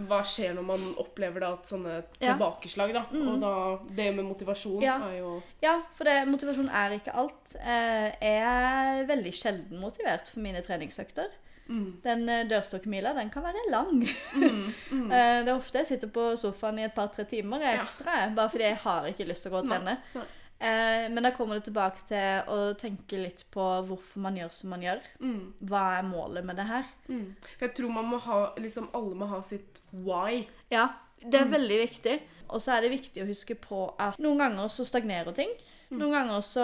hva 0.09 0.17
skjer 0.28 0.55
når 0.57 0.65
man 0.67 0.82
opplever 0.99 1.39
da 1.39 1.51
sånne 1.63 2.03
Ja. 2.20 2.34
tilbakeslag, 2.34 2.91
da. 2.93 3.03
Og 3.13 3.39
da, 3.39 3.51
det 3.95 4.09
med 4.15 4.26
motivasjon 4.26 4.82
Ja. 4.84 4.97
er 5.07 5.20
jo 5.20 5.43
Ja, 5.61 5.82
for 5.95 6.03
det, 6.03 6.28
motivasjon 6.28 6.67
er 6.70 6.97
ikke 6.99 7.13
alt. 7.15 7.55
Eh, 7.61 8.11
Jeg 8.20 8.41
er 8.41 9.05
veldig 9.05 9.34
sjelden 9.34 9.80
motivert 9.80 10.28
for 10.28 10.39
mine 10.41 10.61
treningsøkter. 10.61 11.30
mm. 11.70 12.01
Den 12.01 12.28
eh, 12.28 12.43
dørstokkmila, 12.49 13.13
den 13.13 13.30
kan 13.30 13.43
være 13.43 13.70
lang. 13.70 14.01
Mm. 14.34 14.74
Mm. 14.91 15.09
Det 15.09 15.47
er 15.47 15.55
ofte 15.55 15.78
jeg 15.78 15.88
sitter 15.88 16.07
på 16.07 16.36
sofaen 16.36 16.80
i 16.80 16.84
et 16.84 16.95
par-tre 16.95 17.24
timer 17.26 17.59
ekstra, 17.61 18.15
ja. 18.26 18.30
bare 18.34 18.49
fordi 18.49 18.63
jeg 18.63 18.78
har 18.78 19.05
ikke 19.05 19.28
lyst 19.30 19.43
til 19.43 19.51
å 19.51 19.53
gå 19.53 19.59
og 19.59 19.67
Nei, 19.67 19.78
trene. 19.78 19.97
nei. 20.15 20.24
Eh, 20.60 21.07
Men 21.10 21.24
da 21.24 21.32
kommer 21.32 21.55
det 21.55 21.64
tilbake 21.70 22.03
til 22.10 22.49
å 22.51 22.74
tenke 22.76 23.18
litt 23.22 23.45
på 23.51 23.64
hvorfor 23.88 24.20
man 24.26 24.36
gjør 24.36 24.51
som 24.51 24.70
man 24.70 24.82
gjør. 24.84 24.99
Mm. 25.22 25.53
Hva 25.70 25.84
er 25.99 26.03
målet 26.03 26.43
med 26.45 26.55
det 26.60 26.66
her? 26.68 26.84
Mm. 27.07 27.36
For 27.57 27.66
jeg 27.68 27.76
tror 27.76 27.91
man 27.95 28.05
må 28.12 28.20
ha 28.26 28.39
liksom 28.60 28.89
alle 28.93 29.16
må 29.16 29.30
ha 29.32 29.39
sitt 29.41 29.80
why. 29.91 30.43
Ja, 30.72 30.89
det 31.24 31.39
er 31.39 31.45
veldig 31.55 31.80
viktig. 31.88 32.20
Og 32.49 32.60
så 32.62 32.74
er 32.76 32.82
det 32.82 32.91
viktig 32.91 33.24
å 33.24 33.28
huske 33.30 33.55
på 33.55 33.93
at 34.01 34.18
noen 34.20 34.38
ganger 34.41 34.68
så 34.74 34.84
stagnerer 34.88 35.32
ting. 35.38 35.49
Noen 35.89 36.12
ganger 36.14 36.41
så 36.45 36.64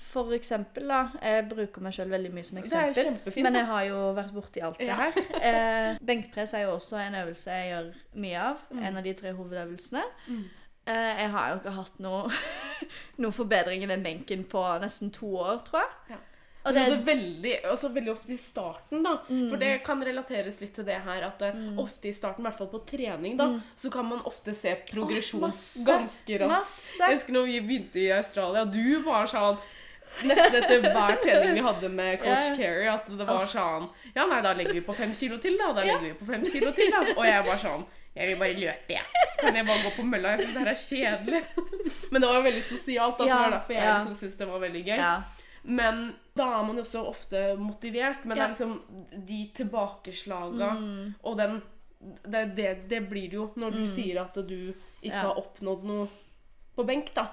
For 0.00 0.30
eksempel, 0.32 0.86
da. 0.88 1.10
Jeg 1.20 1.44
bruker 1.50 1.82
meg 1.84 1.92
sjøl 1.92 2.08
veldig 2.12 2.30
mye 2.32 2.46
som 2.48 2.58
eksempel. 2.60 3.10
Men 3.44 3.58
jeg 3.58 3.66
har 3.68 3.84
jo 3.90 3.98
vært 4.16 4.32
borti 4.32 4.62
alt 4.64 4.78
det 4.78 4.86
Ja. 4.88 4.94
her. 4.96 5.12
Eh, 5.40 5.98
benkpress 6.00 6.54
er 6.54 6.62
jo 6.64 6.76
også 6.78 6.96
en 7.02 7.14
øvelse 7.20 7.50
jeg 7.52 7.70
gjør 7.72 7.90
mye 8.24 8.38
av. 8.40 8.62
En 8.80 8.96
av 8.96 9.02
de 9.04 9.12
tre 9.14 9.32
hovedøvelsene. 9.36 10.02
Mm. 10.28 10.44
Eh, 10.84 11.22
jeg 11.22 11.32
har 11.32 11.50
jo 11.50 11.58
ikke 11.62 11.74
hatt 11.78 11.98
noe, 12.04 12.28
noen 13.22 13.34
forbedring 13.34 13.84
i 13.84 13.90
den 13.90 14.04
benken 14.04 14.44
på 14.48 14.62
nesten 14.82 15.12
to 15.14 15.32
år, 15.40 15.60
tror 15.66 15.84
jeg. 15.84 16.16
Ja. 16.16 16.22
Og 16.64 16.72
det, 16.72 16.80
det 16.88 16.96
er 16.96 17.02
veldig, 17.04 17.54
også 17.68 17.90
veldig 17.92 18.12
ofte 18.14 18.32
i 18.32 18.38
starten, 18.40 19.02
da. 19.04 19.18
For 19.28 19.60
det 19.60 19.72
kan 19.84 20.00
relateres 20.00 20.62
litt 20.62 20.72
til 20.78 20.86
det 20.88 20.96
her 21.04 21.26
at 21.26 21.42
mm. 21.52 21.76
ofte 21.82 22.08
i 22.08 22.14
starten, 22.16 22.40
i 22.40 22.48
hvert 22.48 22.56
fall 22.56 22.70
på 22.72 22.80
trening, 22.88 23.36
da, 23.36 23.50
så 23.76 23.90
kan 23.92 24.08
man 24.08 24.22
ofte 24.24 24.54
se 24.56 24.72
progresjon 24.88 25.44
oh, 25.44 25.64
ganske 25.84 26.38
raskt. 26.40 27.02
Jeg 27.02 27.18
husker 27.18 27.36
når 27.36 27.50
vi 27.50 27.58
begynte 27.68 28.00
i 28.00 28.08
Australia, 28.16 28.64
du 28.64 29.00
var 29.04 29.30
sånn 29.30 29.60
Nesten 30.22 30.54
etter 30.60 30.78
hver 30.84 31.16
trening 31.18 31.56
vi 31.56 31.62
hadde 31.64 31.88
med 31.90 32.18
coach 32.22 32.60
yeah. 32.60 32.76
ja. 32.86 32.92
At 33.00 33.08
det 33.18 33.24
var 33.26 33.48
sånn 33.50 33.88
Ja, 34.14 34.28
nei, 34.30 34.38
da 34.46 34.52
legger 34.54 34.76
vi 34.76 34.84
på 34.86 34.94
fem 34.94 35.10
kilo 35.10 35.40
til, 35.42 35.56
da. 35.58 35.72
Da 35.74 35.82
legger 35.82 36.04
vi 36.06 36.12
på 36.20 36.28
fem 36.28 36.44
kilo 36.46 36.70
til, 36.76 36.92
da. 36.94 37.00
Og 37.16 37.24
jeg 37.26 37.44
var 37.48 37.58
sånn 37.58 37.82
Jeg 38.14 38.28
vil 38.30 38.38
bare 38.38 38.54
løpe, 38.54 38.94
jeg. 38.94 39.22
Kan 39.40 39.56
jeg 39.58 39.66
bare 39.66 39.82
gå 39.82 39.90
på 39.96 40.04
mølla? 40.06 40.34
Jeg 40.36 40.44
syns 40.44 40.54
det 40.54 40.60
her 40.62 40.72
er 40.72 40.82
kjedelig. 40.82 41.40
Men 42.12 42.22
det 42.22 42.28
var 42.30 42.44
veldig 42.44 42.62
sosialt, 42.62 43.20
altså. 43.20 43.30
Ja, 43.32 43.38
det 43.40 43.46
er 43.46 43.56
derfor 43.56 43.74
jeg 43.74 43.88
ja. 43.88 43.94
liksom 43.98 44.14
syns 44.20 44.36
det 44.38 44.48
var 44.52 44.62
veldig 44.62 44.84
gøy. 44.86 44.96
ja. 45.00 45.14
Men 45.64 46.00
da 46.36 46.44
er 46.58 46.64
man 46.68 46.76
jo 46.76 46.82
også 46.84 47.02
ofte 47.08 47.42
motivert. 47.56 48.24
Men 48.28 48.36
det 48.36 48.42
er 48.44 48.50
liksom 48.52 48.74
de 49.26 49.38
tilbakeslaga 49.56 50.74
Mm. 50.74 51.14
og 51.22 51.38
den 51.38 51.62
det, 52.28 52.44
det, 52.56 52.70
det 52.90 52.98
blir 53.08 53.30
det 53.32 53.38
jo 53.38 53.46
når 53.56 53.70
du 53.78 53.86
sier 53.88 54.18
at 54.20 54.34
du 54.44 54.74
ikke 55.00 55.22
har 55.24 55.38
oppnådd 55.40 55.86
noe 55.88 56.04
på 56.76 56.84
benk, 56.84 57.14
da. 57.16 57.30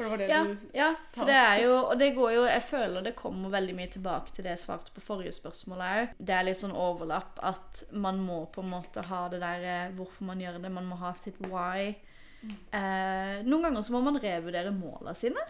Ja. 0.00 0.08
For 0.08 0.08
det 0.08 0.10
var 0.10 0.20
det 0.22 0.28
Ja, 0.30 0.40
du 0.44 0.76
ja, 0.78 0.88
sa. 0.94 1.20
for 1.20 1.30
det 1.30 1.36
er 1.38 1.62
jo 1.64 1.74
Og 1.84 1.98
det 2.00 2.10
går 2.16 2.32
jo 2.34 2.44
Jeg 2.48 2.62
føler 2.62 3.06
det 3.06 3.14
kommer 3.18 3.52
veldig 3.52 3.76
mye 3.76 3.90
tilbake 3.92 4.32
til 4.34 4.44
det 4.46 4.54
jeg 4.54 4.62
svarte 4.64 4.94
på 4.94 5.04
forrige 5.04 5.32
spørsmål 5.36 5.84
òg. 5.86 6.14
Det 6.18 6.34
er 6.34 6.46
litt 6.48 6.60
sånn 6.60 6.76
overlapp 6.76 7.40
at 7.52 7.84
man 7.92 8.20
må 8.24 8.42
på 8.52 8.64
en 8.64 8.72
måte 8.72 9.04
ha 9.06 9.22
det 9.32 9.40
der 9.42 9.66
eh, 9.74 9.94
hvorfor 9.96 10.28
man 10.30 10.40
gjør 10.40 10.60
det. 10.60 10.72
Man 10.72 10.88
må 10.90 10.96
ha 11.00 11.12
sitt 11.14 11.40
why. 11.46 11.94
Mm. 12.42 12.54
Eh, 12.72 13.34
noen 13.44 13.66
ganger 13.68 13.82
så 13.84 13.92
må 13.92 14.00
man 14.04 14.20
revurdere 14.20 14.72
måla 14.72 15.14
sine. 15.14 15.42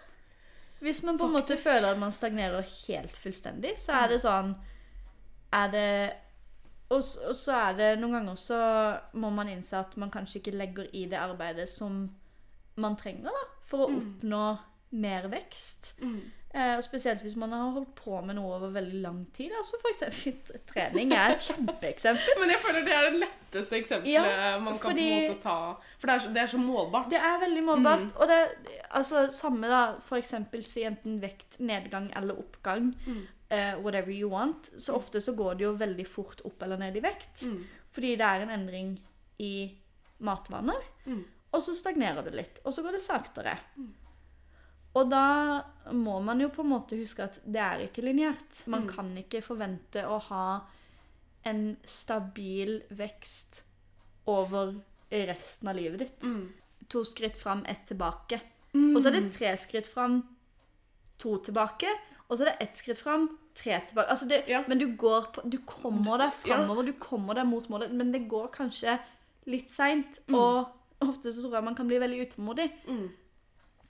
Hvis 0.81 1.03
man 1.05 1.19
på 1.21 1.29
en 1.29 1.37
måte 1.37 1.59
føler 1.61 1.93
at 1.93 2.01
man 2.01 2.13
stagnerer 2.13 2.65
helt 2.89 3.17
fullstendig, 3.17 3.75
så 3.79 3.93
er 4.01 4.15
det 4.15 4.21
sånn 4.25 4.55
Er 5.53 5.71
det 5.73 5.89
og, 6.91 7.03
og 7.29 7.37
så 7.39 7.55
er 7.55 7.77
det 7.79 7.91
noen 8.01 8.17
ganger 8.19 8.39
så 8.39 8.61
må 9.19 9.31
man 9.35 9.51
innse 9.51 9.79
at 9.79 9.95
man 10.01 10.11
kanskje 10.11 10.41
ikke 10.41 10.57
legger 10.59 10.89
i 10.97 11.05
det 11.11 11.19
arbeidet 11.21 11.69
som 11.71 12.09
man 12.81 12.97
trenger 12.99 13.31
da, 13.31 13.45
for 13.71 13.87
å 13.87 13.91
oppnå 13.95 14.45
mer 15.01 15.29
vekst. 15.31 15.93
Mm. 16.03 16.21
Eh, 16.51 16.73
og 16.75 16.83
Spesielt 16.83 17.21
hvis 17.23 17.37
man 17.39 17.53
har 17.55 17.69
holdt 17.77 17.93
på 17.95 18.17
med 18.27 18.35
noe 18.35 18.57
over 18.57 18.73
veldig 18.75 19.01
lang 19.05 19.21
tid. 19.37 19.53
Altså 19.55 19.79
for 19.79 19.93
eksempel 19.93 20.59
trening 20.73 21.13
er 21.15 21.37
et 21.37 21.45
kjempeeksempel. 21.47 22.41
Men 22.43 22.51
jeg 22.51 22.63
føler 22.65 22.87
det 22.89 22.97
er 22.97 23.07
det 23.07 23.21
letteste 23.23 23.79
eksempelet 23.79 24.11
Ja, 24.11 24.57
man 24.59 24.75
kan 24.83 24.91
fordi- 24.91 25.05
på 25.07 25.15
en 25.21 25.29
måte 25.31 25.43
ta. 25.45 25.59
For 26.01 26.11
det 26.11 26.17
er 26.17 26.25
så, 26.25 26.33
det 26.35 26.43
er 26.43 26.51
så 26.51 26.59
målbart. 26.65 27.07
Det 27.15 27.21
er 27.23 27.39
veldig 27.45 27.63
målbart. 27.69 28.09
Og 28.19 28.33
det 28.33 28.41
altså 28.91 29.29
samme 29.31 29.71
da, 29.71 29.83
for 30.03 30.19
eksempel 30.19 30.67
si 30.67 30.83
enten 30.89 31.21
vekt, 31.23 31.61
nedgang 31.63 32.11
eller 32.19 32.43
oppgang. 32.43 32.91
Mm. 33.07 33.23
eh, 33.51 33.75
whatever 33.83 34.11
you 34.11 34.29
want. 34.31 34.73
Så 34.79 34.95
ofte 34.99 35.21
så 35.23 35.33
går 35.39 35.55
det 35.59 35.65
jo 35.69 35.77
veldig 35.79 36.07
fort 36.07 36.43
opp 36.47 36.63
eller 36.67 36.79
ned 36.83 36.97
i 36.99 37.01
vekt. 37.07 37.45
Mm. 37.47 37.63
Fordi 37.95 38.17
det 38.19 38.27
er 38.27 38.43
en 38.49 38.51
endring 38.59 38.97
i 39.39 39.55
matvaner. 40.19 40.83
Mm. 41.51 41.57
Og 41.57 41.63
så 41.63 41.75
stagnerer 41.75 42.23
det 42.25 42.35
litt. 42.35 42.61
Og 42.65 42.73
så 42.75 42.83
går 42.83 42.93
det 42.93 43.03
saktere. 43.03 43.57
Og 44.95 45.09
da 45.11 45.63
må 45.93 46.21
man 46.23 46.41
jo 46.43 46.49
på 46.51 46.63
en 46.65 46.71
måte 46.73 46.99
huske 46.99 47.23
at 47.25 47.41
det 47.47 47.61
er 47.63 47.85
ikke 47.87 48.03
lineært. 48.03 48.67
Man 48.67 48.83
Mm. 48.87 48.89
kan 48.95 49.17
ikke 49.19 49.43
forvente 49.43 50.03
å 50.07 50.21
ha 50.21 50.61
en 51.45 51.77
stabil 51.85 52.83
vekst 52.91 53.63
over 54.27 54.75
resten 55.11 55.69
av 55.69 55.77
livet 55.77 55.99
ditt. 55.99 56.23
Mm. 56.23 56.53
To 56.89 57.05
skritt 57.05 57.37
fram, 57.37 57.65
ett 57.67 57.87
tilbake. 57.87 58.41
Mm. 58.75 58.97
Og 58.97 59.03
så 59.03 59.09
er 59.09 59.21
det 59.21 59.33
tre 59.33 59.57
skritt 59.57 59.87
fram, 59.87 60.23
to 61.19 61.39
tilbake. 61.39 61.87
Og 62.29 62.39
så 62.39 62.43
er 62.43 62.51
det 62.53 62.63
ett 62.69 62.75
skritt 62.77 62.99
fram, 62.99 63.39
tre 63.55 63.81
tilbake. 63.89 64.09
Altså 64.09 64.29
det, 64.29 64.45
Ja. 64.49 64.65
Men 64.69 64.79
du 64.79 64.87
går 64.97 65.33
på 65.33 65.49
Du 65.51 65.59
kommer 65.59 66.19
deg 66.19 66.33
Ja. 66.47 66.83
du 66.83 66.93
kommer 66.93 67.35
deg 67.35 67.47
mot 67.47 67.69
målet, 67.69 67.91
men 67.93 68.13
det 68.13 68.29
går 68.29 68.49
kanskje 68.53 68.99
litt 69.47 69.69
seint. 69.71 70.19
Mm. 70.29 70.35
Og 70.35 70.69
ofte 71.07 71.33
så 71.33 71.43
tror 71.43 71.55
jeg 71.59 71.65
man 71.65 71.75
kan 71.79 71.89
bli 71.89 71.99
veldig 72.03 72.21
utålmodig. 72.29 72.69
Mm. 72.89 73.07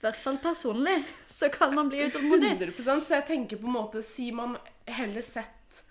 I 0.01 0.03
hvert 0.05 0.17
fall 0.23 0.37
personlig 0.41 0.95
så 1.29 1.49
kan 1.53 1.75
man 1.75 1.89
bli 1.91 1.99
utålmodig. 2.07 2.53
100% 2.57 3.03
Så 3.05 3.13
jeg 3.19 3.25
tenker 3.27 3.57
på 3.61 3.67
en 3.69 3.75
måte 3.75 4.01
Sier 4.01 4.33
man 4.33 4.55
heller 4.89 5.21
sett 5.21 5.83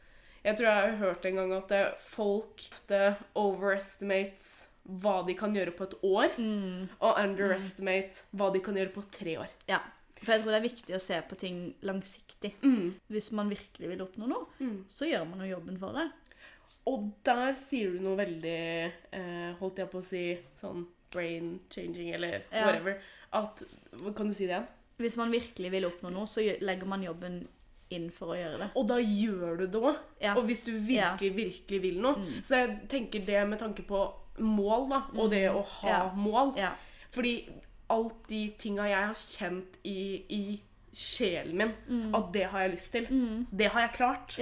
Jeg 0.43 0.57
tror 0.57 0.67
jeg 0.67 0.81
har 0.81 0.97
hørt 0.99 1.25
en 1.29 1.37
gang 1.39 1.53
at 1.53 1.69
det, 1.69 1.83
folk 2.11 2.65
ofte 2.73 3.01
overestimates 3.39 4.51
hva 5.03 5.21
de 5.27 5.35
kan 5.39 5.55
gjøre 5.55 5.75
på 5.77 5.85
et 5.87 5.95
år, 6.03 6.31
Mm. 6.41 6.89
og 7.01 7.19
underestimate 7.21 8.23
hva 8.35 8.49
de 8.53 8.61
kan 8.65 8.75
gjøre 8.75 8.93
på 8.95 9.03
tre 9.13 9.37
år. 9.39 9.51
Ja. 9.69 9.79
For 10.23 10.33
jeg 10.33 10.43
tror 10.43 10.51
det 10.53 10.59
er 10.59 10.69
viktig 10.69 10.95
å 10.97 11.01
se 11.01 11.21
på 11.29 11.37
ting 11.39 11.75
langsiktig. 11.83 12.55
Mm. 12.63 12.95
Hvis 13.09 13.31
man 13.33 13.49
virkelig 13.53 13.89
vil 13.93 14.01
oppnå 14.03 14.27
noe, 14.29 14.47
Mm. 14.59 14.85
så 14.89 15.07
gjør 15.07 15.29
man 15.29 15.41
jo 15.47 15.55
jobben 15.57 15.79
for 15.79 15.93
det. 15.93 16.11
Og 16.87 17.13
der 17.25 17.55
sier 17.55 17.93
du 17.93 18.01
noe 18.01 18.17
veldig 18.17 18.93
eh, 19.13 19.55
Holdt 19.61 19.77
jeg 19.77 19.91
på 19.91 19.99
å 20.01 20.05
si 20.05 20.39
sånn 20.61 20.87
brain 21.11 21.61
changing, 21.71 22.11
eller 22.15 22.43
Ja. 22.53 22.65
whatever. 22.67 22.99
At 23.33 23.63
Kan 24.17 24.29
du 24.29 24.35
si 24.35 24.47
det 24.47 24.55
igjen? 24.57 24.67
hvis 24.99 25.17
man 25.17 25.31
virkelig 25.33 25.71
vil 25.73 25.85
oppnå 25.85 26.11
noe, 26.13 26.27
så 26.27 26.41
legger 26.61 26.87
man 26.87 27.03
jobben 27.03 27.47
inn 27.91 28.11
for 28.11 28.35
å 28.35 28.37
gjøre 28.37 28.59
det. 28.59 28.71
Og 28.77 28.87
da 28.89 28.99
gjør 28.99 29.57
du 29.59 29.67
det 29.67 29.81
òg. 29.81 29.97
Ja. 30.21 30.35
Og 30.37 30.45
hvis 30.45 30.63
du 30.65 30.73
virkelig, 30.79 31.35
virkelig 31.37 31.83
vil 31.83 32.01
noe. 32.01 32.15
Så 32.43 32.55
jeg 32.61 32.89
tenker 32.89 33.25
det 33.27 33.49
med 33.49 33.59
tanke 33.59 33.83
på 33.83 34.13
mål, 34.39 34.89
da, 34.91 35.03
og 35.17 35.31
det 35.31 35.51
å 35.51 35.63
ha 35.65 35.89
Ja. 35.89 36.13
mål. 36.15 36.55
Ja. 36.57 36.71
Fordi 37.11 37.49
alt 37.91 38.29
de 38.29 38.51
tinga 38.59 38.85
jeg 38.87 39.07
har 39.07 39.15
kjent 39.15 39.79
i, 39.85 40.25
i 40.29 40.61
sjelen 40.93 41.57
min, 41.57 42.15
at 42.15 42.33
det 42.33 42.45
har 42.51 42.61
jeg 42.61 42.71
lyst 42.73 42.93
til, 42.93 43.07
det 43.57 43.71
har 43.73 43.81
jeg 43.89 43.93
klart. 43.97 44.39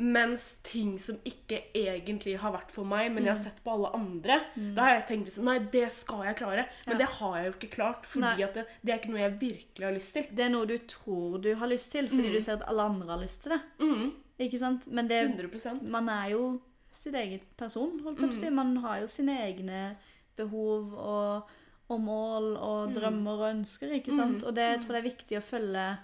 Mens 0.00 0.44
ting 0.64 0.94
som 0.98 1.18
ikke 1.28 1.58
egentlig 1.76 2.38
har 2.40 2.52
vært 2.54 2.70
for 2.72 2.88
meg, 2.88 3.10
men 3.12 3.26
jeg 3.26 3.34
har 3.34 3.42
sett 3.42 3.58
på 3.64 3.72
alle 3.74 3.90
andre, 3.98 4.38
da 4.74 4.86
har 4.86 4.94
jeg 4.94 5.06
tenkt 5.10 5.26
liksom, 5.28 5.44
nei, 5.44 5.58
det 5.74 5.90
skal 5.92 6.22
jeg 6.24 6.36
klare. 6.38 6.64
Men 6.86 6.94
Ja. 6.94 6.98
det 7.02 7.08
har 7.18 7.36
jeg 7.36 7.46
jo 7.46 7.52
ikke 7.58 7.70
klart, 7.74 8.06
fordi 8.06 8.46
det, 8.54 8.64
det 8.82 8.92
er 8.94 8.98
ikke 8.98 9.10
noe 9.12 9.20
jeg 9.20 9.38
virkelig 9.42 9.84
har 9.86 9.92
lyst 9.92 10.14
til. 10.16 10.26
Det 10.32 10.44
er 10.46 10.48
noe 10.54 10.66
du 10.66 10.78
tror 10.88 11.38
du 11.44 11.54
har 11.54 11.68
lyst 11.68 11.92
til, 11.92 12.08
fordi 12.08 12.32
du 12.32 12.40
ser 12.40 12.54
at 12.56 12.68
alle 12.68 12.82
andre 12.82 13.06
har 13.12 13.20
lyst 13.22 13.42
til 13.44 13.52
det. 13.52 13.60
Mm, 13.80 14.12
Ikke 14.40 14.58
sant? 14.58 14.86
Men 14.88 15.06
det, 15.06 15.20
100% 15.36 15.82
man 15.92 16.08
er 16.08 16.30
jo 16.30 16.60
sitt 16.90 17.14
eget 17.14 17.42
person, 17.58 18.00
holdt 18.02 18.16
jeg 18.18 18.30
på 18.30 18.32
å 18.32 18.36
Mm. 18.36 18.40
si. 18.40 18.50
Man 18.50 18.76
har 18.78 19.00
jo 19.00 19.06
sine 19.06 19.36
egne 19.38 19.96
behov 20.36 20.94
og, 20.96 21.42
og 21.90 22.00
mål 22.00 22.56
og 22.56 22.88
Mm. 22.88 22.94
drømmer 22.94 23.36
og 23.36 23.54
ønsker, 23.54 23.92
ikke 24.00 24.14
sant? 24.16 24.44
Og 24.44 24.54
det 24.54 24.62
jeg 24.64 24.80
tror 24.80 24.94
jeg 24.96 25.04
er 25.04 25.10
viktig 25.10 25.36
å 25.36 25.42
følge, 25.44 25.98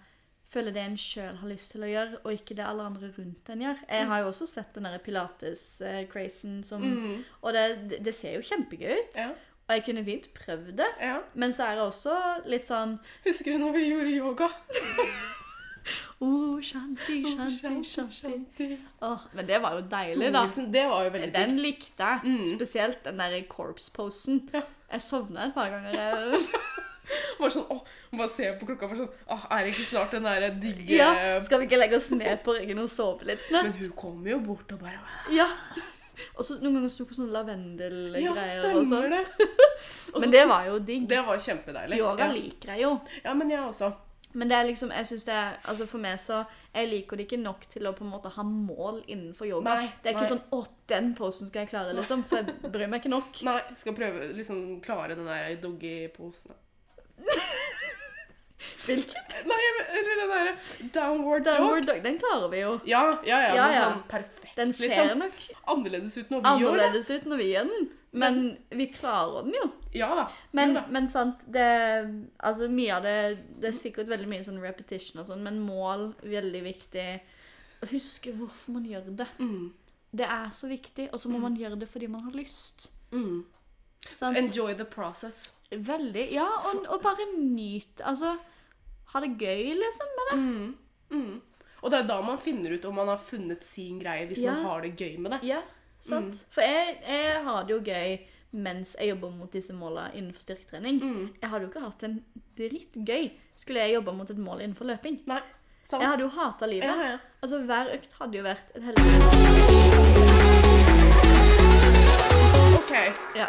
følge 0.48 0.72
det 0.74 0.82
en 0.82 0.96
sjøl 0.96 1.36
har 1.40 1.48
lyst 1.48 1.72
til 1.72 1.82
å 1.82 1.88
gjøre, 1.90 2.18
og 2.24 2.32
ikke 2.32 2.54
det 2.56 2.64
alle 2.66 2.82
andre 2.86 3.10
rundt 3.18 3.48
en 3.50 3.60
gjør. 3.64 3.80
Jeg 3.88 4.06
har 4.06 4.20
jo 4.22 4.28
også 4.30 4.46
sett 4.46 4.74
den 4.74 4.84
derre 4.86 4.98
pilates-crazen 5.02 6.62
som 6.64 6.82
Mm. 6.82 7.24
Og 7.42 7.52
det, 7.52 7.88
det- 7.90 8.04
det 8.04 8.14
ser 8.14 8.34
jo 8.36 8.40
kjempegøy 8.42 8.92
ut. 8.98 9.16
Ja. 9.16 9.28
Og 9.68 9.74
jeg 9.74 9.84
kunne 9.84 10.04
fint 10.04 10.28
prøvd 10.34 10.76
det. 10.76 10.86
ja. 11.00 11.18
Men 11.34 11.50
så 11.52 11.64
er 11.64 11.74
det 11.74 11.82
også 11.82 12.46
litt 12.46 12.66
sånn 12.66 12.98
Husker 13.24 13.52
du 13.52 13.58
når 13.58 13.72
vi 13.72 13.88
gjorde 13.90 14.12
yoga? 14.16 14.48
Oh, 16.18 16.58
shanti, 16.64 17.22
shanti, 17.36 17.84
shanti. 17.84 18.78
Oh, 19.02 19.20
men 19.34 19.46
det 19.46 19.58
var 19.62 19.74
jo 19.76 19.82
deilig, 19.86 20.32
da. 20.32 20.46
Det 20.72 20.84
var 20.88 21.04
jo 21.04 21.10
veldig 21.10 21.32
Den 21.34 21.58
likte 21.60 22.02
jeg. 22.02 22.20
Mm. 22.24 22.56
Spesielt 22.56 23.04
den 23.04 23.18
der 23.20 23.36
corpse-posen. 23.50 24.48
Ja. 24.54 24.62
Jeg 24.92 25.02
sovna 25.02 25.44
et 25.46 25.54
par 25.54 25.68
ganger. 25.68 26.38
Bare 27.38 27.52
sånn, 27.52 27.66
åh, 27.72 27.82
Bare 28.16 28.30
se 28.32 28.52
på 28.60 28.68
klokka 28.68 28.88
bare 28.90 29.02
sånn 29.02 29.10
Åh, 29.34 29.44
er 29.56 29.66
det 29.66 29.74
ikke 29.74 29.88
snart 29.90 30.16
den 30.16 30.28
derre 30.28 30.52
digge 30.62 30.96
Ja, 31.00 31.10
Skal 31.44 31.62
vi 31.62 31.68
ikke 31.68 31.80
legge 31.80 31.98
oss 32.00 32.08
ned 32.14 32.40
på 32.46 32.56
ryggen 32.56 32.80
og 32.84 32.88
sove 32.92 33.28
litt 33.28 33.44
Men 33.52 33.74
hun 33.74 33.92
kom 33.98 34.24
jo 34.28 34.40
bort 34.44 34.72
og 34.76 34.82
bare 34.86 35.02
Ja. 35.34 35.50
Og 36.36 36.46
så 36.48 36.56
noen 36.62 36.78
ganger 36.78 36.92
sto 36.92 37.04
på 37.08 37.16
sånne 37.16 37.28
Ja, 37.28 37.42
lavendelgreier 37.42 38.32
og 38.32 38.86
stemmer 38.86 38.86
sånn. 38.88 39.12
det. 39.12 39.48
Men 40.16 40.32
det 40.32 40.46
var 40.48 40.64
jo 40.70 40.78
digg. 40.80 41.04
Det 41.10 41.18
var 41.26 41.40
kjempedeilig. 41.44 41.98
Yoga 42.00 42.28
ja. 42.30 42.32
liker 42.32 42.72
jeg 42.72 42.84
jo. 42.86 42.92
ja, 43.20 43.34
men 43.36 43.52
jeg 43.52 43.60
også. 43.60 43.90
Men 44.36 44.50
det 44.50 44.56
er 44.56 44.66
liksom, 44.68 44.90
jeg 44.92 45.06
synes 45.06 45.24
det 45.24 45.34
er, 45.34 45.54
altså 45.64 45.86
for 45.88 46.02
meg 46.02 46.18
så, 46.20 46.42
jeg 46.74 46.88
liker 46.90 47.16
det 47.16 47.24
ikke 47.24 47.38
nok 47.40 47.62
til 47.72 47.88
å 47.88 47.94
på 47.96 48.04
en 48.04 48.10
måte 48.12 48.32
ha 48.34 48.44
mål 48.44 48.98
innenfor 49.06 49.48
yoga. 49.48 49.78
Nei, 49.78 49.86
det 50.02 50.10
er 50.10 50.16
ikke 50.18 50.26
nei. 50.26 50.32
sånn, 50.34 50.42
å, 50.52 50.60
den 50.92 51.08
posen 51.16 51.48
skal 51.48 51.64
jeg 51.64 51.70
klare, 51.70 51.94
liksom, 51.96 52.24
for 52.28 52.42
jeg 52.42 52.72
bryr 52.74 52.90
meg 52.92 53.00
ikke 53.00 53.14
nok. 53.14 53.40
Nei, 53.48 53.56
skal 53.80 53.96
prøve 53.96 54.28
liksom 54.36 54.60
klare 54.84 55.16
den 55.16 55.30
der 55.30 55.56
doggy-posen. 55.62 56.56
Hvilken? 58.86 59.22
Nei, 59.46 59.58
eller 59.98 60.20
den 60.20 60.30
derre 60.30 60.52
downward, 60.94 61.44
Downward 61.44 61.86
dog. 61.86 61.94
dog, 61.94 62.02
den 62.04 62.18
klarer 62.22 62.48
vi 62.52 62.60
jo. 62.62 62.72
Ja, 62.86 63.02
ja, 63.26 63.40
ja. 63.42 63.54
Ja, 63.54 63.66
ja. 63.74 63.84
sånn 63.90 64.02
perfekt. 64.10 64.52
Den 64.56 64.72
ser 64.72 64.92
liksom. 64.94 65.22
nok 65.24 65.68
Annerledes 65.74 66.16
ut 66.16 66.30
når 66.32 66.44
vi 66.44 66.52
gjør 66.62 66.76
det. 66.76 66.84
annerledes 66.84 67.10
ut 67.10 67.26
når 67.28 67.40
vi 67.42 67.48
gjør 67.50 67.70
den, 67.72 67.88
men 68.16 68.38
vi 68.80 68.86
klarer 68.94 69.48
den 69.48 69.56
jo. 69.58 69.64
Ja 69.96 70.10
da. 70.20 70.26
Men, 70.56 70.72
ja, 70.72 70.80
da. 70.80 70.92
men 70.96 71.08
sant, 71.12 71.42
det, 71.52 71.66
altså 72.38 72.68
mye 72.72 72.94
av 72.96 73.04
det, 73.04 73.16
det 73.60 73.72
er 73.72 73.76
sikkert 73.76 74.12
veldig 74.12 74.30
mye 74.30 74.46
sånn 74.46 74.62
repetition 74.62 75.20
og 75.20 75.28
sånn, 75.28 75.42
men 75.44 75.60
mål, 75.64 76.08
veldig 76.24 76.62
viktig. 76.64 77.08
Huske 77.90 78.32
hvorfor 78.38 78.78
man 78.78 78.86
gjør 78.88 79.10
det. 79.18 79.28
Mm. 79.42 79.74
Det 80.16 80.30
er 80.38 80.48
så 80.56 80.70
viktig, 80.70 81.10
og 81.12 81.20
så 81.20 81.28
må 81.32 81.42
man 81.42 81.58
gjøre 81.60 81.76
det 81.82 81.90
fordi 81.90 82.08
man 82.08 82.24
har 82.24 82.38
lyst. 82.38 82.88
Mm. 83.12 83.44
Sant? 84.06 84.38
Enjoy 84.38 84.72
the 84.78 84.86
process. 84.88 85.50
Veldig, 85.70 86.28
ja, 86.32 86.46
og, 86.70 86.84
og 86.94 87.00
bare 87.02 87.24
nyt, 87.34 88.00
altså, 88.06 88.36
ha 89.12 89.20
det 89.24 89.32
gøy 89.40 89.72
liksom 89.74 90.12
med 90.18 90.28
det. 90.30 90.36
Mm. 90.38 90.76
Mm. 91.10 91.40
Og 91.82 91.90
det 91.92 91.98
er 92.00 92.06
da 92.08 92.20
man 92.22 92.38
finner 92.42 92.72
ut 92.76 92.84
om 92.88 92.94
man 92.94 93.08
har 93.10 93.18
funnet 93.18 93.64
sin 93.66 93.98
greie, 94.00 94.26
hvis 94.30 94.38
Ja. 94.42 94.52
man 94.54 94.64
har 94.64 94.80
det 94.86 94.92
gøy 94.96 95.18
med 95.18 95.30
det. 95.36 95.40
Ja, 95.48 95.60
sant. 96.00 96.44
For 96.54 96.62
jeg, 96.62 96.96
jeg 97.06 97.42
har 97.44 97.64
det 97.66 97.74
jo 97.76 97.80
gøy 97.82 98.16
mens 98.56 98.94
jeg 98.98 99.08
jobber 99.10 99.30
mot 99.36 99.52
disse 99.52 99.74
målene 99.76 100.14
innenfor 100.16 100.40
styrketrening. 100.46 101.00
Mm. 101.02 101.28
Jeg 101.42 101.50
hadde 101.50 101.66
jo 101.66 101.68
ikke 101.72 101.82
hatt 101.84 102.02
en 102.06 102.16
dritt 102.56 102.94
gøy 103.06 103.30
skulle 103.56 103.80
jeg 103.84 103.94
jobba 103.98 104.12
mot 104.16 104.30
et 104.30 104.38
mål 104.38 104.60
innenfor 104.64 104.84
løping. 104.88 105.18
Nei, 105.26 105.40
sant? 105.82 106.00
Jeg 106.02 106.10
hadde 106.10 106.22
jo 106.22 106.28
hata 106.38 106.66
livet. 106.70 106.84
ja, 106.88 107.10
ja. 107.12 107.18
Altså, 107.42 107.58
hver 107.66 107.90
økt 107.98 108.12
hadde 108.20 108.38
jo 108.38 108.44
vært 108.46 108.70
et 108.76 108.82
helvete. 108.86 110.26
Ok, 112.78 112.92
Ja. 113.36 113.48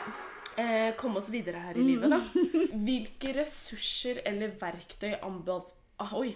Eh, 0.58 0.92
komme 1.00 1.22
oss 1.22 1.30
videre 1.34 1.62
her 1.68 1.78
i 1.78 1.86
livet, 1.86 2.12
da. 2.12 2.20
Hvilke 2.88 3.34
ressurser 3.38 4.22
eller 4.28 4.54
verktøy 4.60 5.14
anbe 5.22 5.62
ah, 6.04 6.14
oi, 6.18 6.36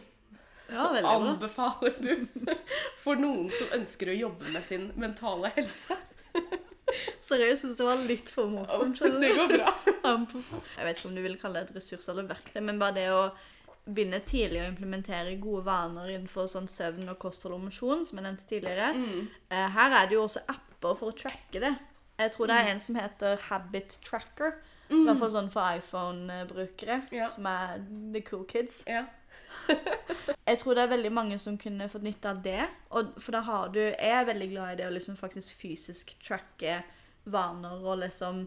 ja, 0.72 0.88
anbefaler 1.12 1.98
du 2.00 2.54
for 3.04 3.20
noen 3.20 3.50
som 3.52 3.74
ønsker 3.82 4.14
å 4.14 4.18
jobbe 4.18 4.54
med 4.54 4.64
sin 4.66 4.90
mentale 5.00 5.52
helse? 5.58 5.98
Seriøst, 7.24 7.48
jeg 7.48 7.58
synes 7.60 7.78
det 7.80 7.88
var 7.88 8.02
litt 8.04 8.30
for 8.34 8.52
morsomt. 8.52 9.00
Det 9.00 9.32
går 9.38 9.52
bra. 9.54 9.72
Jeg 9.86 10.86
vet 10.88 10.98
ikke 11.00 11.08
om 11.08 11.16
du 11.16 11.22
vil 11.24 11.38
kalle 11.40 11.62
det 11.62 11.70
et 11.70 11.78
ressurs 11.80 12.08
eller 12.12 12.28
verktøy, 12.28 12.60
men 12.68 12.80
bare 12.82 12.98
det 12.98 13.06
å 13.16 13.22
begynne 13.86 14.20
tidlig 14.28 14.62
å 14.62 14.68
implementere 14.70 15.38
gode 15.42 15.64
vaner 15.66 16.12
innenfor 16.14 16.50
sånn 16.52 16.68
søvn 16.70 17.10
og 17.12 17.18
kosthold 17.22 17.56
og 17.58 17.64
mosjon, 17.70 18.04
som 18.08 18.20
jeg 18.20 18.28
nevnte 18.28 18.50
tidligere. 18.50 18.92
Mm. 18.98 19.30
Eh, 19.50 19.68
Her 19.76 19.96
er 20.02 20.10
det 20.10 20.18
jo 20.18 20.26
også 20.28 20.44
apper 20.52 21.00
for 21.00 21.12
å 21.12 21.18
tracke 21.18 21.64
det. 21.64 21.72
Jeg 22.22 22.32
tror 22.36 22.48
det 22.52 22.56
er 22.60 22.70
en 22.72 22.80
som 22.84 22.96
heter 23.00 23.40
Habit 23.50 23.98
Tracker. 24.06 24.54
I 24.92 25.04
hvert 25.08 25.20
fall 25.22 25.32
sånn 25.32 25.50
for 25.54 25.64
iPhone-brukere, 25.80 26.98
Ja. 27.16 27.28
som 27.32 27.46
er 27.48 27.78
the 28.14 28.22
cool 28.28 28.44
kids. 28.46 28.82
Ja. 28.88 29.06
Jeg 30.48 30.58
tror 30.60 30.76
det 30.76 30.84
er 30.84 30.92
veldig 30.92 31.12
mange 31.16 31.38
som 31.40 31.58
kunne 31.60 31.88
fått 31.92 32.04
nytte 32.04 32.30
av 32.32 32.42
det. 32.44 32.66
Og, 32.92 33.14
for 33.24 33.32
da 33.36 33.42
har 33.48 33.70
du 33.72 33.80
Jeg 33.80 34.12
er 34.18 34.26
veldig 34.28 34.50
glad 34.52 34.74
i 34.74 34.76
det 34.82 34.88
å 34.90 34.94
liksom 34.94 35.16
faktisk 35.20 35.56
fysisk 35.62 36.12
tracke 36.24 36.82
vaner 37.32 37.84
og 37.86 38.00
liksom 38.02 38.44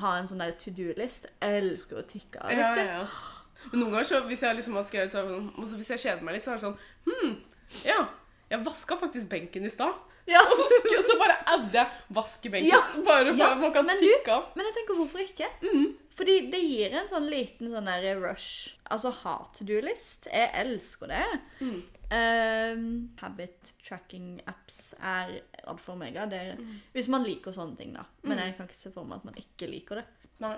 ha 0.00 0.12
en 0.18 0.26
sånn 0.28 0.42
der 0.42 0.56
to 0.60 0.70
do-list. 0.74 1.28
Jeg 1.42 1.62
elsker 1.62 2.00
å 2.02 2.06
tikke 2.08 2.42
av, 2.42 2.50
vet 2.50 2.74
du. 2.76 2.80
ja, 2.82 3.00
ja. 3.00 3.06
Men 3.70 3.80
noen 3.80 3.92
ganger 3.96 4.04
så, 4.10 4.20
hvis 4.28 4.42
jeg 4.44 4.56
liksom 4.58 4.74
har 4.78 4.84
skrevet 4.86 5.10
sånn, 5.14 5.48
og 5.56 5.64
så 5.66 5.78
hvis 5.78 5.88
jeg 5.94 6.02
kjeder 6.02 6.22
meg 6.26 6.36
litt, 6.36 6.44
så 6.44 6.52
er 6.52 6.58
det 6.58 6.66
sånn 6.66 6.76
Hm, 7.06 7.32
ja, 7.86 8.00
jeg 8.50 8.64
vaska 8.66 8.98
faktisk 9.00 9.30
benken 9.32 9.64
i 9.66 9.70
stad. 9.72 9.94
Ja. 10.26 10.40
Og 10.42 10.56
så, 10.58 10.64
sk- 10.72 11.02
så 11.06 11.14
bare 11.20 11.36
adder 11.54 11.76
jeg 11.84 12.14
vaskebenken. 12.16 12.68
Ja. 12.72 12.80
Bare 13.06 13.30
for 13.32 13.38
Ja, 13.44 13.54
man 13.60 13.72
kan 13.74 13.86
men 13.86 13.98
tikke 14.00 14.32
av. 14.34 14.48
Men 14.56 14.66
jeg 14.66 14.74
tenker, 14.80 14.96
hvorfor 14.98 15.22
ikke? 15.22 15.50
Mm. 15.62 15.84
Fordi 16.16 16.34
det 16.50 16.60
gir 16.64 16.94
en 16.96 17.08
sånn 17.10 17.28
liten 17.30 17.68
sånn 17.70 17.86
der 17.86 18.16
rush. 18.18 18.72
Altså 18.90 19.12
ha 19.22 19.36
to 19.54 19.66
do-list. 19.68 20.26
Jeg 20.32 20.50
elsker 20.64 21.12
det. 21.12 21.24
Mm. 21.60 21.76
Um, 22.16 22.82
habit 23.20 23.72
tracking 23.84 24.40
apps 24.48 24.94
er 25.02 25.40
alfa 25.66 25.92
og 25.92 25.96
omega. 25.98 26.24
Er, 26.30 26.56
Mm. 26.56 26.80
Hvis 26.94 27.08
man 27.12 27.24
liker 27.26 27.52
sånne 27.52 27.76
ting, 27.76 27.92
da. 27.94 28.04
Men 28.22 28.38
jeg 28.38 28.56
kan 28.56 28.66
ikke 28.66 28.78
se 28.82 28.92
for 28.94 29.04
meg 29.04 29.18
at 29.18 29.24
man 29.28 29.34
ikke 29.40 29.68
liker 29.70 30.00
det. 30.02 30.06
Nei. 30.40 30.56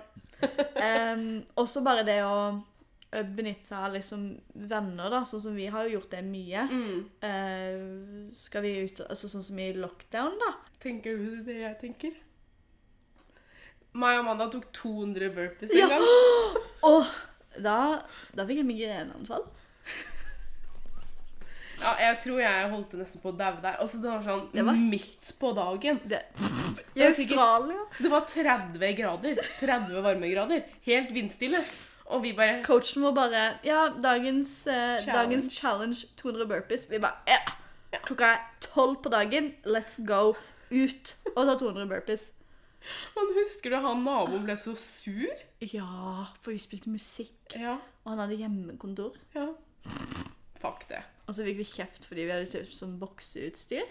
Um, 0.81 1.45
også 1.63 1.83
bare 1.85 2.05
det 2.07 2.21
å 2.25 2.63
benytte 3.11 3.65
seg 3.65 3.79
av 3.87 3.93
liksom 3.95 4.25
venner, 4.69 5.09
da. 5.11 5.23
Sånn 5.25 5.41
som 5.41 5.55
vi 5.57 5.67
har 5.73 5.87
jo 5.89 5.95
gjort 5.99 6.11
det 6.13 6.23
mye. 6.27 6.65
Mm. 6.69 6.99
Uh, 7.25 8.35
skal 8.37 8.63
vi 8.67 8.73
ut 8.85 9.01
Altså 9.07 9.29
sånn 9.33 9.43
som 9.47 9.59
i 9.59 9.71
lockdown, 9.73 10.37
da. 10.43 10.51
Tenker 10.83 11.17
du 11.17 11.39
det 11.47 11.61
jeg 11.63 11.79
tenker? 11.81 12.19
Meg 13.99 14.19
og 14.19 14.27
Amanda 14.27 14.51
tok 14.53 14.67
200 14.77 15.31
burpees 15.35 15.73
Ja. 15.75 15.87
en 15.89 15.97
gang. 15.97 16.05
Oh, 16.89 17.09
da, 17.59 18.03
da 18.37 18.45
fikk 18.47 18.61
jeg 18.61 18.69
migreneanfall. 18.69 19.49
Ja, 21.79 21.91
jeg 22.03 22.17
tror 22.25 22.39
jeg 22.43 22.69
holdt 22.73 22.91
det 22.95 23.01
nesten 23.05 23.21
på 23.23 23.31
å 23.33 23.37
daue 23.39 23.61
der. 23.63 23.77
Altså, 23.83 24.01
det 24.03 24.11
var 24.11 24.23
sånn 24.27 24.45
Det 24.53 24.65
var- 24.67 24.79
midt 24.79 25.33
på 25.39 25.51
dagen. 25.55 26.01
Det, 26.05 26.23
Det 26.95 27.11
sikkert- 27.17 27.39
Australia. 27.39 27.85
Det 27.99 28.11
var 28.11 28.21
30 28.27 28.93
grader. 28.99 29.35
30 29.61 30.03
varmegrader. 30.03 30.65
Helt 30.87 31.11
vindstille. 31.15 31.65
Og 32.09 32.23
vi 32.25 32.33
bare 32.33 32.63
Coachen 32.65 33.03
vår 33.05 33.15
bare 33.17 33.43
Ja, 33.65 33.89
dagens, 34.03 34.67
eh, 34.67 34.99
Challenge. 35.03 35.13
dagens 35.19 35.49
challenge 35.53 36.07
200 36.17 36.47
burpees. 36.49 36.87
Vi 36.91 36.99
bare 36.99 37.19
ja. 37.29 37.39
Klokka 38.05 38.25
er 38.35 38.39
tolv 38.65 39.03
på 39.03 39.09
dagen. 39.13 39.55
Let's 39.67 39.99
go 40.07 40.35
ut 40.71 41.17
og 41.37 41.47
ta 41.47 41.55
200 41.59 41.89
burpees. 41.89 42.31
Man 43.17 43.33
husker 43.37 43.71
du 43.71 43.77
han 43.85 44.03
naboen 44.05 44.45
ble 44.47 44.55
så 44.57 44.73
sur? 44.79 45.41
Ja, 45.61 46.25
for 46.41 46.53
vi 46.55 46.59
spilte 46.63 46.89
musikk, 46.93 47.57
Ja. 47.59 47.75
og 48.05 48.11
han 48.13 48.19
hadde 48.23 48.37
hjemmekontor. 48.39 49.17
ja. 49.35 49.49
Fuck 50.61 50.89
det. 50.89 51.03
Og 51.29 51.35
så 51.35 51.45
fikk 51.45 51.59
vi 51.61 51.65
kjeft 51.65 52.07
fordi 52.09 52.25
vi 52.25 52.31
hadde 52.33 52.49
kjøpt 52.51 52.73
sånn 52.75 52.99
bokseutstyr. 52.99 53.85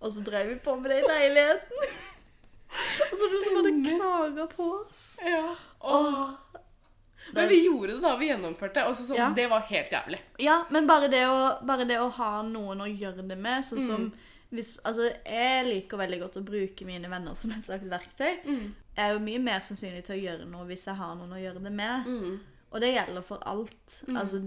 Og 0.00 0.12
så 0.12 0.22
drev 0.24 0.48
vi 0.48 0.54
på 0.62 0.76
med 0.80 0.90
det 0.90 1.02
i 1.02 1.08
leiligheten. 1.08 1.88
og 3.12 3.18
så 3.18 3.24
var 3.24 3.34
det 3.34 3.42
noen 3.42 3.44
som 3.44 3.58
hadde 3.58 3.74
klaga 3.98 4.46
på 4.54 4.68
oss. 4.80 5.02
Ja. 5.24 5.54
Åh. 5.82 6.30
Men 7.32 7.48
vi 7.48 7.64
gjorde 7.66 7.94
det 7.94 8.02
da 8.02 8.16
vi 8.16 8.28
gjennomførte. 8.28 8.86
Og 8.88 8.94
så 8.96 9.06
sånn, 9.08 9.16
Ja. 9.16 9.30
Det 9.34 9.48
var 9.50 9.60
helt 9.60 9.90
jævlig. 9.90 10.18
Ja, 10.38 10.64
men 10.70 10.86
bare 10.86 11.08
det, 11.08 11.24
å, 11.26 11.64
bare 11.64 11.84
det 11.88 11.98
å 11.98 12.10
ha 12.12 12.42
noen 12.42 12.80
å 12.80 12.86
gjøre 12.98 13.26
det 13.28 13.38
med, 13.38 13.64
sånn 13.64 13.80
som 13.86 14.00
Mm. 14.04 14.12
hvis, 14.52 14.78
altså, 14.84 15.10
Jeg 15.26 15.64
liker 15.66 15.96
veldig 15.98 16.20
godt 16.20 16.36
å 16.36 16.44
bruke 16.44 16.84
mine 16.84 17.08
venner 17.08 17.34
som 17.34 17.50
et 17.50 17.64
slags 17.64 17.84
verktøy. 17.84 18.44
Jeg 18.44 18.72
er 18.96 19.12
jo 19.14 19.18
mye 19.18 19.38
mer 19.40 19.60
sannsynlig 19.60 20.04
til 20.04 20.16
å 20.16 20.22
gjøre 20.22 20.46
noe 20.46 20.66
hvis 20.66 20.84
jeg 20.86 20.94
har 20.94 21.14
noen 21.16 21.32
å 21.32 21.40
gjøre 21.42 21.62
det 21.62 21.72
med. 21.72 22.06
Mm. 22.06 22.40
Og 22.74 22.80
det 22.80 22.94
gjelder 22.94 23.22
for 23.22 23.38
alt. 23.46 24.02
Altså, 24.08 24.40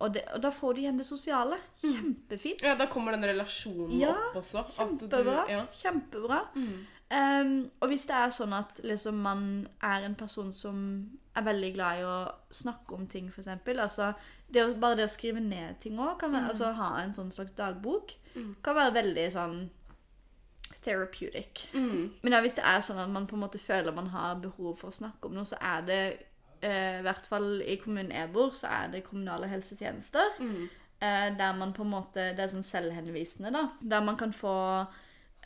og, 0.00 0.12
det, 0.12 0.24
og 0.34 0.40
da 0.42 0.50
får 0.50 0.74
du 0.74 0.80
igjen 0.80 0.96
det 0.98 1.06
sosiale. 1.06 1.56
Kjempefint. 1.80 2.62
Ja, 2.62 2.74
Da 2.74 2.86
kommer 2.86 3.12
den 3.12 3.22
relasjonen 3.22 3.98
Ja, 4.00 4.10
opp 4.34 4.42
også. 4.42 4.58
at 4.80 4.98
du- 4.98 5.06
Kjempebra. 5.08 5.48
ja. 5.48 5.66
Kjempebra. 5.72 6.40
Um, 7.08 7.70
og 7.80 7.88
hvis 7.88 8.04
det 8.04 8.16
er 8.18 8.32
sånn 8.36 8.52
at 8.52 8.82
liksom, 8.84 9.22
man 9.24 9.44
er 9.80 10.04
en 10.04 10.16
person 10.18 10.50
som 10.52 10.82
er 11.38 11.46
veldig 11.46 11.70
glad 11.72 12.00
i 12.02 12.04
å 12.04 12.18
snakke 12.52 12.98
om 12.98 13.06
ting, 13.08 13.30
f.eks. 13.32 13.48
Altså, 13.48 14.10
det 14.52 14.64
å, 14.64 14.74
bare 14.80 14.98
det 15.00 15.06
å 15.08 15.12
skrive 15.12 15.40
ned 15.40 15.78
ting 15.80 15.96
òg, 16.00 16.26
altså 16.42 16.74
ha 16.76 16.90
en 17.00 17.14
sånn 17.16 17.32
slags 17.32 17.54
dagbok, 17.56 18.12
kan 18.64 18.76
være 18.76 18.96
veldig 18.98 19.26
sånn 19.32 19.58
therapeutic. 20.84 21.68
Mm. 21.72 22.10
Men 22.22 22.36
ja, 22.36 22.42
hvis 22.44 22.58
det 22.58 22.66
er 22.68 22.84
sånn 22.84 23.00
at 23.02 23.10
man 23.12 23.26
på 23.28 23.38
en 23.38 23.44
måte 23.46 23.60
føler 23.60 23.94
man 23.94 24.12
har 24.12 24.38
behov 24.42 24.76
for 24.80 24.92
å 24.92 24.98
snakke 24.98 25.30
om 25.30 25.38
noe, 25.38 25.48
så 25.48 25.58
er 25.64 25.88
det 25.88 26.02
uh, 26.64 26.98
i 27.00 27.06
hvert 27.06 27.28
fall 27.30 27.48
i 27.64 27.78
kommunen 27.80 28.12
jeg 28.14 28.32
bor, 28.34 28.52
så 28.56 28.68
er 28.82 28.92
det 28.92 29.06
kommunale 29.08 29.48
helsetjenester. 29.50 30.36
Mm. 30.44 30.68
Eh, 30.98 31.38
der 31.38 31.52
man 31.54 31.70
på 31.72 31.84
en 31.84 31.92
måte 31.92 32.22
Det 32.34 32.42
er 32.42 32.50
sånn 32.50 32.64
selvhenvisende, 32.66 33.52
da. 33.54 33.68
Der 33.78 34.02
man 34.02 34.16
kan 34.18 34.32
få 34.34 34.82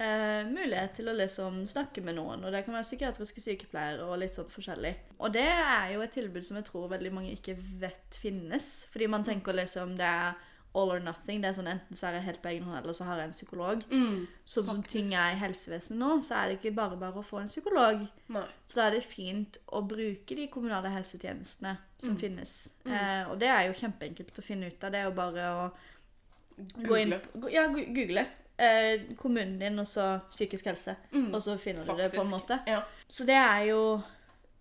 eh, 0.02 0.42
mulighet 0.50 0.94
til 0.98 1.08
å 1.12 1.16
liksom 1.16 1.62
snakke 1.70 2.02
med 2.04 2.16
noen. 2.18 2.44
Og 2.44 2.52
det 2.54 2.64
kan 2.66 2.74
være 2.76 2.88
psykiatriske 2.90 3.40
sykepleiere 3.44 4.04
og 4.06 4.18
litt 4.22 4.34
sånn 4.36 4.50
forskjellig. 4.50 4.94
Og 5.20 5.32
det 5.34 5.46
er 5.48 5.92
jo 5.94 6.02
et 6.04 6.12
tilbud 6.18 6.44
som 6.46 6.58
jeg 6.60 6.68
tror 6.70 6.88
veldig 6.92 7.12
mange 7.14 7.34
ikke 7.36 7.56
vet 7.82 8.18
finnes. 8.22 8.72
Fordi 8.92 9.06
man 9.12 9.24
tenker 9.24 9.54
liksom 9.62 9.96
det 10.00 10.08
er 10.08 10.34
all 10.74 10.88
or 10.88 11.00
nothing. 11.04 11.42
Det 11.42 11.50
er 11.50 11.56
sånn 11.58 11.66
Enten 11.68 11.98
så 11.98 12.06
er 12.08 12.14
jeg 12.16 12.24
helt 12.30 12.40
på 12.42 12.48
egen 12.48 12.64
hånd, 12.64 12.78
eller 12.80 12.94
så 12.96 13.04
har 13.04 13.18
jeg 13.20 13.28
en 13.28 13.34
psykolog. 13.36 13.82
Mm. 13.92 14.22
Sånn 14.48 14.64
som 14.64 14.78
Faktisk. 14.80 14.92
ting 14.94 15.10
er 15.12 15.34
i 15.34 15.40
helsevesenet 15.42 15.98
nå, 16.00 16.10
så 16.24 16.38
er 16.38 16.48
det 16.48 16.54
ikke 16.62 16.72
bare 16.78 16.96
bare 16.96 17.20
å 17.20 17.26
få 17.28 17.42
en 17.42 17.50
psykolog. 17.52 18.06
Nei. 18.32 18.44
Så 18.64 18.78
da 18.80 18.86
er 18.86 18.96
det 18.96 19.02
fint 19.04 19.58
å 19.68 19.82
bruke 19.84 20.34
de 20.38 20.46
kommunale 20.48 20.88
helsetjenestene 20.94 21.74
som 22.00 22.14
Mm. 22.16 22.20
finnes. 22.24 22.54
Eh, 22.86 23.28
og 23.30 23.38
det 23.38 23.48
er 23.52 23.66
jo 23.68 23.76
kjempeenkelt 23.82 24.32
å 24.40 24.42
finne 24.42 24.66
ut 24.72 24.84
av. 24.84 24.92
Det 24.92 25.00
er 25.02 25.04
jo 25.10 25.16
bare 25.20 25.50
å 25.60 25.72
gå 26.88 26.96
inn 27.02 27.10
Google. 27.34 27.50
Ja, 27.52 27.66
google. 27.68 28.26
Eh, 28.62 29.14
kommunen 29.18 29.56
din, 29.58 29.78
og 29.82 29.86
så 29.90 30.20
psykisk 30.30 30.68
helse. 30.70 30.94
Mm. 31.12 31.32
Og 31.34 31.42
så 31.42 31.56
finner 31.58 31.82
du 31.84 31.96
det 31.98 32.12
på 32.14 32.22
en 32.22 32.30
måte. 32.30 32.60
Ja. 32.68 32.82
Så 33.08 33.24
det 33.26 33.34
er 33.34 33.64
jo 33.72 33.80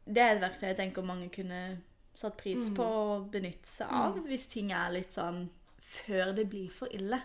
Det 0.07 0.17
er 0.17 0.31
et 0.35 0.41
verktøy 0.41 0.67
jeg 0.71 0.77
tenker 0.79 1.03
mange 1.05 1.27
kunne 1.29 1.77
satt 2.17 2.35
pris 2.37 2.69
Mm. 2.69 2.75
på 2.75 2.83
å 2.83 3.29
benytte 3.31 3.67
seg 3.69 3.87
av, 3.91 4.17
hvis 4.25 4.47
ting 4.49 4.71
er 4.73 4.89
litt 4.91 5.13
sånn 5.13 5.47
før 5.79 6.33
det 6.35 6.49
blir 6.49 6.69
for 6.71 6.87
ille. 6.91 7.19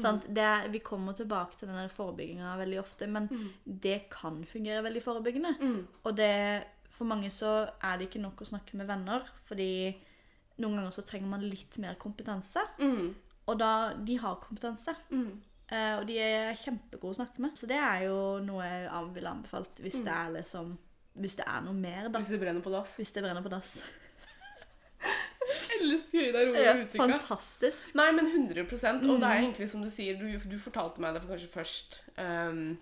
Sant? 0.00 0.26
Det 0.34 0.70
vi 0.72 0.80
kommer 0.80 1.12
tilbake 1.14 1.54
til 1.56 1.68
den 1.68 1.88
forebygginga 1.88 2.56
veldig 2.58 2.80
ofte, 2.80 3.06
men 3.06 3.28
det 3.64 4.10
kan 4.10 4.44
fungere 4.44 4.82
veldig 4.82 5.02
forebyggende. 5.02 5.54
Mm. 5.60 5.86
Og 6.04 6.16
det, 6.16 6.64
for 6.90 7.04
mange 7.04 7.30
så 7.30 7.70
er 7.80 7.96
det 7.98 8.08
ikke 8.10 8.20
nok 8.22 8.40
å 8.42 8.50
snakke 8.50 8.74
med 8.74 8.88
venner, 8.88 9.22
fordi 9.46 9.94
noen 10.58 10.76
ganger 10.80 10.90
så 10.90 11.02
trenger 11.06 11.28
man 11.28 11.40
litt 11.48 11.78
mer 11.78 11.94
kompetanse. 11.94 12.58
Mm. 12.80 13.14
Og 13.46 13.58
da, 13.58 13.94
de 13.94 14.16
har 14.18 14.34
kompetanse, 14.42 14.96
Mm. 15.10 15.40
Og 15.98 16.04
de 16.06 16.16
er 16.22 16.54
kjempegode 16.60 17.14
å 17.16 17.18
snakke 17.18 17.42
med. 17.42 17.56
Så 17.58 17.66
det 17.66 17.78
er 17.82 18.04
jo 18.06 18.18
noe 18.46 18.64
jeg 18.66 19.08
ville 19.16 19.32
anbefalt 19.32 19.80
hvis 19.82 20.02
det 20.06 20.12
er 20.14 20.30
liksom 20.38 20.76
Hvis 21.16 21.34
det 21.40 21.46
er 21.48 21.62
noe 21.64 21.72
mer, 21.74 22.08
da. 22.12 22.20
Hvis 22.20 22.28
det 22.34 22.38
brenner 22.42 22.60
på 22.62 22.70
dass. 22.70 22.96
Hvis 23.00 23.12
det 23.16 23.22
brenner 23.24 23.42
på 23.42 23.48
dass. 23.50 23.78
Elsker 25.80 26.28
Ida 26.28 26.42
Roe 26.46 26.62
Ja, 26.62 26.72
Utvika. 26.76 27.02
fantastisk. 27.04 27.94
Nei, 27.98 28.10
men 28.12 28.26
100 28.26 28.60
Og 28.62 29.02
Mm. 29.02 29.20
det 29.20 29.28
er 29.28 29.40
egentlig 29.42 29.68
som 29.70 29.82
du 29.82 29.90
sier, 29.90 30.16
du, 30.18 30.26
du 30.38 30.58
fortalte 30.58 31.00
meg 31.00 31.14
det 31.14 31.22
for 31.22 31.34
kanskje 31.34 31.52
først 31.52 32.00
um, 32.18 32.78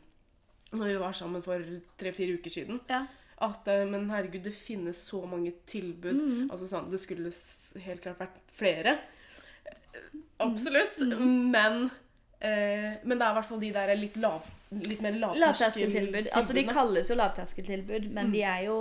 når 0.72 0.86
vi 0.86 0.94
var 0.98 1.12
sammen 1.12 1.42
for 1.42 1.62
tre-fire 1.98 2.38
uker 2.38 2.50
siden. 2.50 2.80
Ja. 2.88 3.06
At 3.42 3.66
eh, 3.68 3.84
men 3.86 4.08
herregud, 4.10 4.42
det 4.44 4.54
finnes 4.54 4.96
så 5.08 5.20
mange 5.26 5.52
tilbud. 5.66 6.18
Mm. 6.20 6.50
Altså 6.50 6.66
sånn, 6.70 6.90
Det 6.90 7.00
skulle 7.02 7.30
helt 7.84 8.02
klart 8.02 8.18
vært 8.18 8.38
flere. 8.54 8.98
Eh, 9.66 10.00
Absolutt. 10.40 10.98
Mm. 10.98 11.50
Men 11.52 11.78
eh, 11.84 11.90
Men 12.44 13.16
det 13.18 13.24
er 13.26 13.30
i 13.30 13.36
hvert 13.38 13.48
fall 13.48 13.60
de 13.62 13.70
der 13.72 13.94
litt, 13.96 14.16
lav, 14.20 14.42
litt 14.70 15.00
mer 15.04 15.16
Lavterskeltilbud. 15.16 16.28
Altså, 16.32 16.52
de 16.56 16.64
kalles 16.68 17.10
jo 17.10 17.16
lavterskeltilbud, 17.16 18.10
men 18.10 18.26
Mm. 18.26 18.32
de 18.32 18.42
er 18.42 18.60
jo 18.68 18.78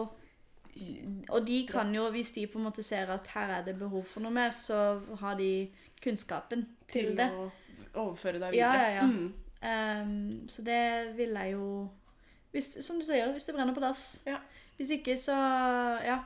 Og 1.30 1.48
de 1.48 1.68
kan 1.70 1.92
jo, 1.96 2.08
hvis 2.10 2.32
de 2.34 2.48
på 2.48 2.58
en 2.58 2.64
måte 2.66 2.82
ser 2.84 3.06
at 3.14 3.28
her 3.36 3.52
er 3.60 3.64
det 3.64 3.76
behov 3.78 4.04
for 4.10 4.22
noe 4.26 4.32
mer, 4.34 4.56
så 4.58 5.00
har 5.20 5.36
de 5.38 5.70
kunnskapen 6.04 6.64
til, 6.88 7.06
til 7.12 7.18
det. 7.18 7.28
å 7.30 7.52
overføre 7.94 8.40
deg 8.42 8.56
videre. 8.56 8.74
ja, 8.74 8.96
ja. 8.96 9.06
Mm. 9.06 9.34
Um, 9.64 10.48
så 10.50 10.62
det 10.66 11.14
vil 11.18 11.30
jeg 11.30 11.52
jo 11.54 11.90
hvis, 12.52 12.78
Som 12.82 13.00
du 13.00 13.06
sier, 13.06 13.32
hvis 13.32 13.44
det 13.44 13.56
brenner 13.56 13.74
på 13.74 13.80
dass. 13.82 14.22
Ja. 14.28 14.38
Hvis 14.78 14.90
ikke, 14.98 15.16
så 15.18 15.36
ja. 16.04 16.18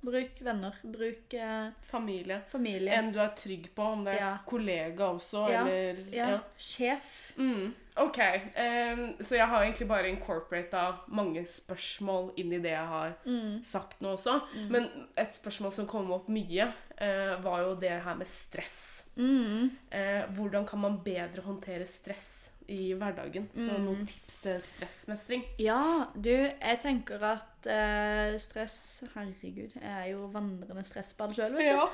Bruk 0.00 0.40
venner. 0.40 0.76
Bruk 0.82 1.34
eh, 1.34 1.68
Familie. 1.90 2.40
familie. 2.48 2.92
En 2.94 3.10
du 3.12 3.18
er 3.20 3.32
trygg 3.36 3.68
på, 3.74 3.82
om 3.82 4.04
det 4.04 4.14
er 4.14 4.20
Ja. 4.20 4.38
kollega 4.46 5.08
også, 5.10 5.48
Ja, 5.50 5.64
eller 5.66 6.14
ja. 6.14 6.38
Sjef. 6.56 7.32
Mm, 7.36 7.74
ok, 7.96 8.18
Um, 8.54 9.14
så 9.20 9.34
jeg 9.36 9.46
har 9.48 9.62
egentlig 9.64 9.88
bare 9.88 10.08
incorporata 10.08 10.84
mange 11.08 11.42
spørsmål 11.46 12.32
inn 12.38 12.52
i 12.52 12.58
det 12.62 12.70
jeg 12.70 12.86
har 12.86 13.14
Mm. 13.26 13.62
sagt 13.64 14.00
nå 14.00 14.12
også. 14.14 14.40
Men 14.70 14.88
et 15.16 15.34
spørsmål 15.34 15.72
som 15.72 15.86
kom 15.86 16.12
opp 16.12 16.28
mye, 16.28 16.72
uh, 17.00 17.42
var 17.42 17.62
jo 17.62 17.74
det 17.74 17.90
her 18.02 18.14
med 18.14 18.26
stress. 18.26 19.04
Mm. 19.16 19.70
Eh, 19.90 20.22
hvordan 20.30 20.64
kan 20.64 20.78
man 20.78 21.00
bedre 21.02 21.42
håndtere 21.42 21.84
stress 21.86 22.47
i 22.68 22.92
hverdagen? 22.94 23.48
Så 23.54 23.72
Mm. 23.78 23.84
noen 23.86 24.06
tips 24.06 24.34
til 24.44 24.60
stressmestring. 24.60 25.44
Ja, 25.58 26.06
du, 26.14 26.30
jeg 26.30 26.80
tenker 26.82 27.22
at 27.24 27.66
eh, 27.66 28.36
stress 28.38 29.04
Herregud, 29.14 29.72
jeg 29.80 29.92
er 29.92 30.10
jo 30.12 30.26
vandrende 30.32 30.84
stressball 30.84 31.32
sjøl, 31.34 31.54
vet 31.56 31.72
du. 31.72 31.78
Ja. 31.78 31.88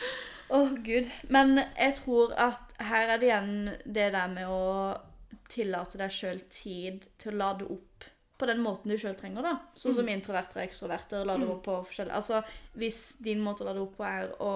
Åh, 0.54 0.74
gud. 0.84 1.06
Men 1.32 1.56
jeg 1.78 1.94
tror 2.02 2.32
at 2.36 2.74
her 2.84 3.08
er 3.14 3.18
det 3.20 3.28
igjen 3.30 3.70
det 3.86 4.10
der 4.12 4.28
med 4.28 4.48
å 4.48 4.98
tillate 5.48 5.98
deg 6.00 6.10
sjøl 6.12 6.40
tid 6.52 7.06
til 7.20 7.32
å 7.34 7.38
lade 7.40 7.64
opp 7.70 8.04
på 8.38 8.46
den 8.50 8.60
måten 8.64 8.90
du 8.90 8.96
sjøl 8.98 9.14
trenger, 9.16 9.44
da. 9.46 9.52
Sånn 9.78 9.94
som 9.94 10.08
introverter 10.10 10.58
og 10.58 10.64
ekstroverter 10.66 11.24
lader 11.24 11.52
opp 11.52 11.62
på 11.68 11.76
forskjellig 11.86 12.12
Altså, 12.16 12.40
hvis 12.74 13.18
din 13.22 13.40
måte 13.44 13.62
å 13.62 13.68
lade 13.68 13.80
opp 13.84 13.94
på 13.96 14.04
er 14.08 14.32
å 14.42 14.50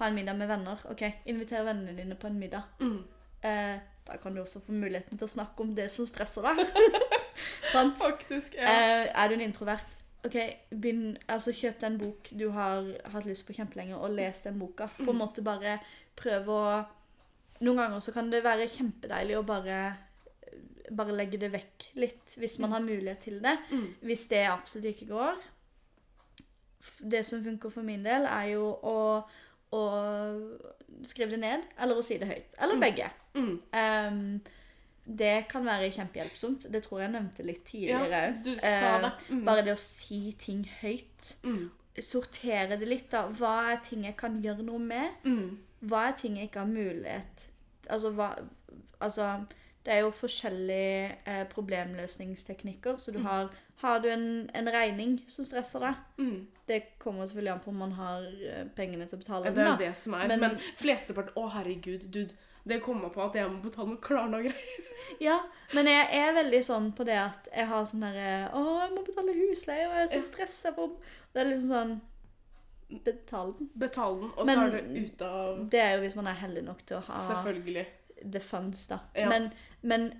ha 0.00 0.06
en 0.08 0.16
middag 0.16 0.38
med 0.38 0.48
venner, 0.48 0.80
OK, 0.90 1.02
inviter 1.28 1.66
vennene 1.66 1.92
dine 1.98 2.16
på 2.16 2.30
en 2.30 2.38
middag. 2.40 2.62
Mm. 2.80 3.02
Eh, 3.44 3.76
da 4.06 4.18
kan 4.20 4.34
du 4.34 4.42
også 4.42 4.62
få 4.64 4.74
muligheten 4.74 5.18
til 5.18 5.28
å 5.28 5.34
snakke 5.34 5.64
om 5.64 5.72
det 5.76 5.88
som 5.92 6.08
stresser 6.08 6.46
deg. 6.48 6.62
Sant? 7.74 8.00
Faktisk, 8.00 8.56
ja. 8.58 8.68
Eh, 8.68 9.08
er 9.10 9.30
du 9.30 9.36
en 9.36 9.44
introvert, 9.44 9.96
ok, 10.26 10.38
begynn, 10.72 11.14
altså 11.30 11.54
kjøp 11.56 11.80
den 11.84 11.98
bok 12.00 12.30
du 12.36 12.48
har 12.56 12.88
hatt 13.12 13.28
lyst 13.28 13.46
på 13.48 13.56
kjempelenge, 13.56 13.98
og 13.98 14.16
les 14.16 14.44
den 14.46 14.58
boka. 14.60 14.90
På 14.98 15.12
en 15.12 15.20
måte 15.22 15.44
bare 15.46 15.78
prøv 16.20 16.50
å 16.54 16.62
Noen 17.60 17.76
ganger 17.76 18.00
så 18.00 18.12
kan 18.14 18.30
det 18.32 18.38
være 18.40 18.70
kjempedeilig 18.72 19.34
å 19.36 19.42
bare 19.44 19.80
bare 20.96 21.14
legge 21.14 21.38
det 21.40 21.50
vekk 21.52 21.86
litt, 22.00 22.34
hvis 22.40 22.58
man 22.62 22.74
har 22.74 22.84
mulighet 22.84 23.22
til 23.26 23.38
det. 23.42 23.56
Mm. 23.70 23.86
Hvis 24.06 24.26
det 24.30 24.42
absolutt 24.50 24.90
ikke 24.90 25.10
går. 25.10 25.42
Det 27.12 27.22
som 27.26 27.44
funker 27.44 27.72
for 27.72 27.86
min 27.86 28.04
del, 28.04 28.26
er 28.26 28.52
jo 28.54 28.70
å, 28.72 28.96
å 29.74 29.82
skrive 31.06 31.34
det 31.34 31.40
ned, 31.42 31.66
eller 31.80 31.98
å 31.98 32.04
si 32.04 32.18
det 32.20 32.28
høyt. 32.30 32.56
Eller 32.60 32.80
begge. 32.80 33.10
Mm. 33.38 33.52
Um, 33.72 34.24
det 35.10 35.34
kan 35.50 35.64
være 35.66 35.90
kjempehjelpsomt. 35.94 36.68
Det 36.72 36.82
tror 36.84 37.04
jeg 37.04 37.12
nevnte 37.14 37.46
litt 37.46 37.62
tidligere 37.66 38.06
òg. 38.06 38.50
Ja, 38.58 38.58
sa. 38.62 39.12
Mm. 39.30 39.44
Bare 39.48 39.64
det 39.66 39.74
å 39.74 39.80
si 39.80 40.34
ting 40.38 40.64
høyt. 40.80 41.32
Mm. 41.46 41.70
Sortere 42.00 42.78
det 42.80 42.88
litt, 42.88 43.08
da. 43.12 43.26
Hva 43.36 43.54
er 43.72 43.80
ting 43.84 44.06
jeg 44.06 44.16
kan 44.20 44.38
gjøre 44.42 44.64
noe 44.66 44.82
med? 44.82 45.24
Mm. 45.26 45.58
Hva 45.90 46.06
er 46.10 46.18
ting 46.20 46.36
jeg 46.38 46.50
ikke 46.50 46.60
har 46.60 46.68
mulighet 46.68 47.46
Altså, 47.88 48.10
hva 48.12 48.34
Altså, 49.00 49.30
det 49.84 49.92
er 49.94 50.00
jo 50.04 50.10
forskjellige 50.10 51.16
eh, 51.26 51.44
problemløsningsteknikker. 51.48 52.96
Så 52.98 53.12
du 53.12 53.18
Mm. 53.18 53.24
har 53.26 53.50
Har 53.80 53.98
du 54.00 54.08
en, 54.10 54.50
en 54.54 54.66
regning 54.68 55.22
som 55.26 55.42
stresser 55.44 55.80
deg? 55.80 55.94
Mm. 56.18 56.46
Det 56.68 56.82
kommer 56.98 57.24
selvfølgelig 57.24 57.52
an 57.52 57.60
på 57.60 57.68
om 57.70 57.76
man 57.78 57.92
har 57.92 58.26
eh, 58.26 58.64
pengene 58.76 59.06
til 59.08 59.16
å 59.16 59.22
betale 59.22 59.44
den, 59.44 59.58
er 59.58 59.64
det 59.64 59.86
jo 59.86 59.88
det 59.88 59.96
som 59.96 60.14
er. 60.14 60.26
Men- 60.28 60.40
Men, 60.40 60.58
flesteparten 60.76 61.32
Å, 61.34 61.46
herregud, 61.50 62.10
dude. 62.10 62.34
Det 62.68 62.82
kommer 62.82 63.02
meg 63.08 63.12
på 63.14 63.22
at 63.24 63.34
jeg 63.34 63.48
må 63.48 63.62
betale 63.62 63.88
noe 63.88 63.96
Klarna-greier. 63.96 64.52
Ja, 65.20 65.38
men 65.72 65.86
jeg 65.86 66.08
er 66.12 66.34
veldig 66.34 66.60
sånn 66.62 66.92
på 66.94 67.04
det 67.06 67.16
at 67.16 67.48
jeg 67.56 67.66
har 67.66 67.84
sånn 67.84 68.00
derre 68.04 68.50
Å, 68.52 68.60
jeg 68.84 68.92
må 68.98 69.04
betale 69.06 69.32
husleie, 69.32 69.86
og 69.88 69.94
jeg 69.96 70.02
er 70.02 70.12
så 70.20 70.22
stressa 70.28 70.74
for 70.74 70.88
Det 71.32 71.40
er 71.40 71.48
liksom 71.54 71.70
sånn 71.72 72.00
Betal 73.04 73.52
den. 73.56 73.70
Betal 73.78 74.20
den, 74.20 74.30
og 74.36 74.46
Men- 74.46 74.58
så 74.58 74.66
er 74.66 74.70
det 74.70 75.06
ute 75.06 75.24
av 75.24 75.70
Det 75.70 75.80
er 75.80 75.94
jo 75.96 76.00
hvis 76.04 76.16
man 76.16 76.26
er 76.26 76.34
heldig 76.34 76.64
nok 76.64 76.84
til 76.86 76.96
å 76.98 77.00
ha 77.00 77.18
Selvfølgelig. 77.32 77.86
The 78.22 78.40
fanns, 78.40 78.86
da. 78.86 79.00
Ja. 79.14 79.28
Men, 79.28 79.50
men 79.80 80.12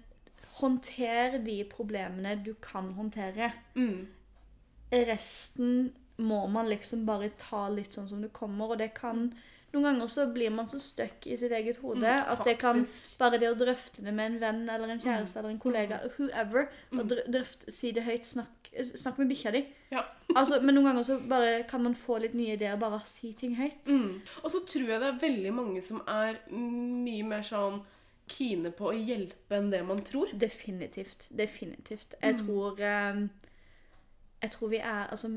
håndter 0.60 1.38
de 1.38 1.64
problemene 1.64 2.34
du 2.44 2.54
kan 2.54 2.92
håndtere. 2.94 3.52
Mm. 3.74 4.06
Resten 4.90 5.92
må 6.16 6.46
man 6.46 6.68
liksom 6.68 7.06
bare 7.06 7.30
ta 7.38 7.68
litt 7.72 7.94
sånn 7.96 8.08
som 8.08 8.22
det 8.22 8.32
kommer, 8.36 8.74
og 8.74 8.80
det 8.82 8.92
kan 8.96 9.30
Noen 9.72 9.84
ganger 9.84 10.08
så 10.10 10.24
blir 10.34 10.50
man 10.50 10.66
så 10.66 10.78
stuck 10.82 11.26
i 11.30 11.36
sitt 11.38 11.52
eget 11.52 11.76
hode 11.78 12.02
at 12.10 12.40
det 12.44 12.56
kan 12.58 12.80
Bare 13.18 13.38
det 13.38 13.48
å 13.52 13.54
drøfte 13.58 14.02
det 14.02 14.12
med 14.12 14.32
en 14.32 14.40
venn 14.40 14.68
eller 14.68 14.88
en 14.90 14.98
kjæreste 15.00 15.38
eller 15.38 15.50
en 15.50 15.58
kollega, 15.62 16.00
whoever, 16.18 16.68
Mm. 16.90 16.98
og 17.00 17.06
drø- 17.12 17.26
drøft, 17.30 17.64
si 17.72 17.92
det 17.92 18.02
høyt, 18.02 18.24
snakk, 18.24 18.70
snakk 18.82 19.18
med 19.18 19.28
bikkja 19.30 19.52
di. 19.52 19.64
Ja. 19.92 20.02
Altså, 20.36 20.60
men 20.62 20.74
noen 20.74 20.84
ganger 20.90 21.02
så 21.02 21.20
bare 21.28 21.62
kan 21.68 21.82
man 21.82 21.94
få 21.94 22.18
litt 22.20 22.34
nye 22.34 22.54
ideer, 22.56 22.76
bare 22.78 23.00
si 23.06 23.32
ting 23.32 23.54
høyt. 23.56 23.84
Mm. 23.86 24.20
Og 24.44 24.50
så 24.50 24.60
tror 24.66 24.86
jeg 24.88 25.00
det 25.00 25.08
er 25.08 25.18
veldig 25.28 25.52
mange 25.54 25.82
som 25.82 26.02
er 26.06 26.38
mye 26.50 27.22
mer 27.24 27.42
sånn 27.42 27.82
kine 28.30 28.70
på 28.70 28.90
å 28.90 28.94
hjelpe 28.94 29.56
enn 29.56 29.70
det 29.70 29.84
man 29.86 29.98
tror. 29.98 30.26
Definitivt. 30.38 31.28
Definitivt. 31.34 32.14
Jeg 32.22 32.34
Mm. 32.38 32.46
tror 32.46 32.80
eh, 32.80 33.28
Jeg 34.42 34.50
tror 34.52 34.68
vi 34.70 34.78
er 34.78 35.06
Altså, 35.10 35.28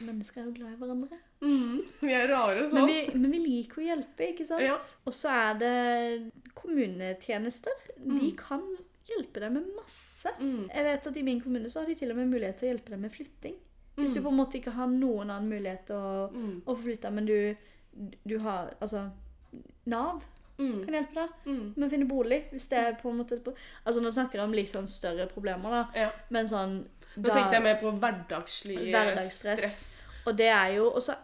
mennesker 0.00 0.40
er 0.40 0.44
jo 0.46 0.52
glad 0.52 0.72
i 0.72 0.76
hverandre. 0.76 1.18
Vi 1.40 2.12
er 2.12 2.28
rare 2.28 2.60
Men 2.64 2.70
sånn. 2.70 2.86
vi, 2.86 3.10
men 3.14 3.30
vi 3.30 3.38
liker 3.38 3.80
å 3.82 3.86
hjelpe, 3.86 4.32
ikke 4.34 4.46
sant? 4.46 4.62
Ja. 4.62 4.74
Og 5.06 5.12
så 5.14 5.28
er 5.30 5.58
det 5.60 6.32
kommunetjenester. 6.54 7.72
De 7.96 8.10
Mm. 8.10 8.36
kan 8.36 8.62
hjelpe 9.08 9.40
deg 9.40 9.52
med 9.52 9.64
masse. 9.76 10.26
Mm. 10.40 10.68
Jeg 10.74 10.84
vet 10.84 11.06
at 11.06 11.16
I 11.16 11.22
min 11.22 11.40
kommune 11.40 11.66
så 11.70 11.80
har 11.80 11.86
de 11.86 11.94
til 11.94 12.10
og 12.10 12.16
med 12.16 12.28
mulighet 12.30 12.56
til 12.58 12.68
å 12.68 12.72
hjelpe 12.74 12.90
deg 12.90 13.00
med 13.00 13.12
flytting. 13.12 13.54
Hvis 13.96 14.14
du 14.14 14.20
Mm. 14.20 14.24
på 14.24 14.28
en 14.30 14.36
måte 14.36 14.54
ikke 14.60 14.72
har 14.72 14.86
noen 14.86 15.30
annen 15.30 15.48
mulighet 15.48 15.86
til 15.86 15.96
å, 15.96 16.30
Mm. 16.32 16.62
å 16.66 16.76
flytte, 16.76 17.12
men 17.12 17.26
du, 17.26 17.56
du 18.26 18.38
har 18.38 18.74
Altså 18.80 19.10
Nav 19.86 20.22
Mm. 20.58 20.84
kan 20.84 20.94
hjelpe 20.94 21.14
deg 21.14 21.28
Mm. 21.46 21.72
med 21.76 21.88
å 21.88 21.90
finne 21.92 22.08
bolig. 22.08 22.50
Hvis 22.52 22.68
det 22.68 22.78
er 22.78 22.92
på 22.94 23.10
en 23.10 23.18
måte 23.18 23.40
Altså 23.86 24.00
Nå 24.02 24.10
snakker 24.12 24.32
jeg 24.34 24.40
om 24.42 24.52
litt 24.52 24.70
sånn 24.72 24.86
større 24.88 25.26
problemer, 25.28 25.62
da. 25.62 25.88
Ja. 25.94 26.10
Men 26.30 26.46
sånn 26.46 26.84
Da 27.20 27.30
tenkte 27.30 27.52
jeg 27.52 27.62
mer 27.62 27.76
på 27.76 27.98
hverdagslig 27.98 28.90
Hverdagsstress. 28.92 29.58
stress. 29.58 30.02
Og 30.26 30.36
det 30.36 30.46
er 30.48 30.74
jo 30.76 30.90
også 30.90 31.16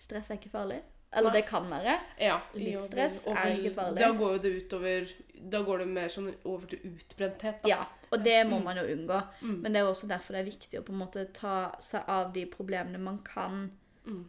Stress 0.00 0.30
er 0.32 0.38
ikke 0.40 0.50
farlig. 0.54 0.80
Eller 1.12 1.32
Nei. 1.32 1.40
det 1.40 1.46
kan 1.48 1.64
være. 1.66 1.94
Ja, 2.22 2.36
Litt 2.54 2.82
stress 2.86 3.24
og 3.26 3.34
er 3.36 3.56
ikke 3.56 3.72
farlig. 3.74 3.98
Da 3.98 4.10
går 4.14 4.36
det 4.44 4.52
utover 4.62 5.08
Da 5.50 5.62
går 5.66 5.78
det 5.82 5.86
mer 5.88 6.08
sånn 6.12 6.28
over 6.44 6.66
til 6.70 6.78
utbrenthet, 6.92 7.62
da. 7.64 7.68
Ja, 7.68 7.78
og 8.12 8.22
det 8.24 8.46
må 8.46 8.58
Mm. 8.58 8.64
man 8.64 8.76
jo 8.76 8.82
unngå. 8.84 9.22
Mm. 9.42 9.56
Men 9.62 9.72
det 9.72 9.80
er 9.80 9.84
jo 9.86 9.90
også 9.94 10.06
derfor 10.08 10.32
det 10.36 10.40
er 10.40 10.50
viktig 10.50 10.78
å 10.78 10.82
på 10.84 10.92
en 10.92 10.98
måte 11.00 11.24
ta 11.32 11.72
seg 11.80 12.02
av 12.06 12.32
de 12.32 12.44
problemene 12.46 12.98
man 13.00 13.18
kan, 13.24 13.70
Mm. 14.06 14.24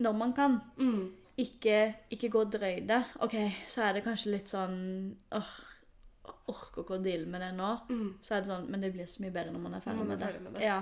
når 0.00 0.12
man 0.16 0.32
kan. 0.32 0.60
Mm. 0.76 1.12
Ikke, 1.38 1.94
ikke 2.10 2.28
gå 2.30 2.44
drøy 2.50 2.86
det. 2.86 3.04
OK, 3.20 3.36
så 3.66 3.82
er 3.88 3.92
det 3.94 4.04
kanskje 4.04 4.32
litt 4.32 4.48
sånn 4.48 5.14
åh, 5.32 5.48
Orker 6.50 6.82
ikke 6.84 6.98
å 6.98 7.02
deale 7.04 7.26
med 7.30 7.40
det 7.46 7.52
nå. 7.56 7.70
Mm. 7.90 8.06
Så 8.20 8.36
er 8.36 8.44
det 8.44 8.50
sånn 8.52 8.68
Men 8.70 8.84
det 8.84 8.92
blir 8.94 9.06
så 9.10 9.22
mye 9.24 9.34
bedre 9.34 9.54
når 9.54 9.64
man 9.68 9.78
er 9.78 9.84
ferdig, 9.86 10.04
man 10.04 10.14
er 10.16 10.24
med, 10.26 10.34
det. 10.34 10.44
med 10.48 10.58
det. 10.58 10.66
Ja. 10.66 10.80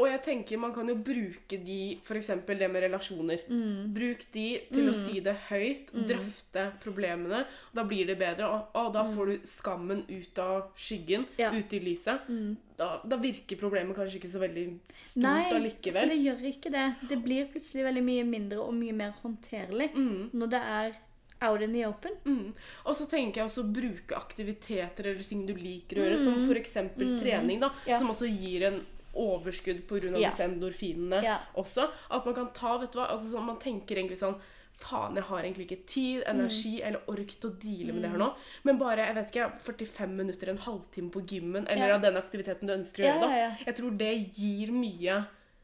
Og 0.00 0.06
jeg 0.08 0.20
tenker 0.24 0.56
man 0.62 0.72
kan 0.72 0.88
jo 0.88 0.94
bruke 1.04 1.58
de, 1.60 1.76
f.eks. 2.06 2.28
det 2.46 2.68
med 2.72 2.84
relasjoner. 2.86 3.42
Mm. 3.50 3.90
Bruk 3.92 4.22
de 4.32 4.44
til 4.72 4.86
å 4.88 4.94
si 4.96 5.20
det 5.20 5.34
høyt, 5.50 5.90
drøfte 6.08 6.62
problemene. 6.80 7.42
Da 7.76 7.84
blir 7.84 8.06
det 8.08 8.16
bedre, 8.20 8.46
og, 8.48 8.70
og 8.80 8.92
da 8.94 9.02
får 9.12 9.32
du 9.34 9.48
skammen 9.50 10.04
ut 10.08 10.38
av 10.40 10.70
skyggen, 10.78 11.26
Mm. 11.30 11.36
Ja. 11.42 11.50
ut 11.52 11.72
i 11.76 11.80
lyset. 11.84 12.28
Mm. 12.30 12.56
Da, 12.80 12.88
da 13.04 13.18
virker 13.20 13.58
problemet 13.60 13.96
kanskje 13.98 14.16
ikke 14.22 14.30
så 14.32 14.40
veldig 14.40 14.64
stort 14.88 15.22
Nei, 15.26 15.42
for 15.50 16.08
det 16.08 16.16
gjør 16.22 16.46
ikke 16.48 16.72
det. 16.72 16.86
Det 17.10 17.18
blir 17.20 17.50
plutselig 17.52 17.84
veldig 17.90 18.04
mye 18.06 18.24
mindre 18.24 18.62
og 18.64 18.72
mye 18.78 18.96
mer 18.96 19.12
håndterlig 19.20 19.90
Mm, 19.94 20.30
når 20.32 20.50
det 20.54 20.62
er 20.78 20.96
out 21.42 21.62
in 21.62 21.72
the 21.72 21.84
open. 21.86 22.12
mm. 22.24 22.52
Og 22.84 22.94
så 22.96 23.06
tenker 23.08 23.40
jeg 23.40 23.48
også 23.48 23.64
å 23.64 23.72
bruke 23.72 24.16
aktiviteter 24.16 25.06
eller 25.12 25.22
ting 25.24 25.46
du 25.46 25.54
liker 25.54 25.96
å 26.00 26.04
gjøre, 26.06 26.18
som 26.18 26.46
f.eks. 26.50 26.74
trening, 27.20 27.60
da, 27.60 27.70
yeah. 27.86 27.98
Som 27.98 28.10
også 28.12 28.28
gir 28.28 28.66
en 28.68 28.80
overskudd 29.14 29.82
pga. 29.88 30.12
Yeah. 30.12 30.30
disse 30.30 30.44
endorfinene 30.46 31.22
yeah. 31.24 31.40
også. 31.58 31.88
At 32.10 32.24
man 32.26 32.34
kan 32.36 32.50
ta, 32.54 32.76
vet 32.78 32.92
du 32.92 32.98
hva, 33.00 33.08
altså 33.10 33.32
sånn, 33.32 33.46
Man 33.48 33.58
tenker 33.58 33.96
egentlig 33.98 34.18
sånn 34.20 34.36
Faen, 34.80 35.12
jeg 35.18 35.24
har 35.28 35.42
egentlig 35.44 35.66
ikke 35.66 35.84
tid, 35.86 36.22
Mm. 36.24 36.28
energi 36.30 36.70
eller 36.80 37.02
ork 37.12 37.34
til 37.40 37.50
å 37.50 37.56
deale 37.60 37.92
med 37.92 38.02
det 38.02 38.10
her 38.14 38.18
nå. 38.22 38.28
Men 38.64 38.78
bare 38.80 39.04
jeg 39.04 39.14
vet 39.18 39.28
ikke, 39.34 39.48
45 39.66 40.14
minutter, 40.16 40.48
en 40.48 40.56
halvtime 40.64 41.10
på 41.12 41.20
gymmen, 41.28 41.66
eller 41.68 41.92
av 41.98 42.00
den 42.00 42.16
aktiviteten 42.16 42.64
du 42.66 42.72
ønsker 42.72 43.04
å 43.04 43.10
gjøre, 43.10 43.20
da. 43.20 43.56
Jeg 43.66 43.76
tror 43.76 43.98
det 43.98 44.14
gir 44.38 44.72
mye 44.72 45.18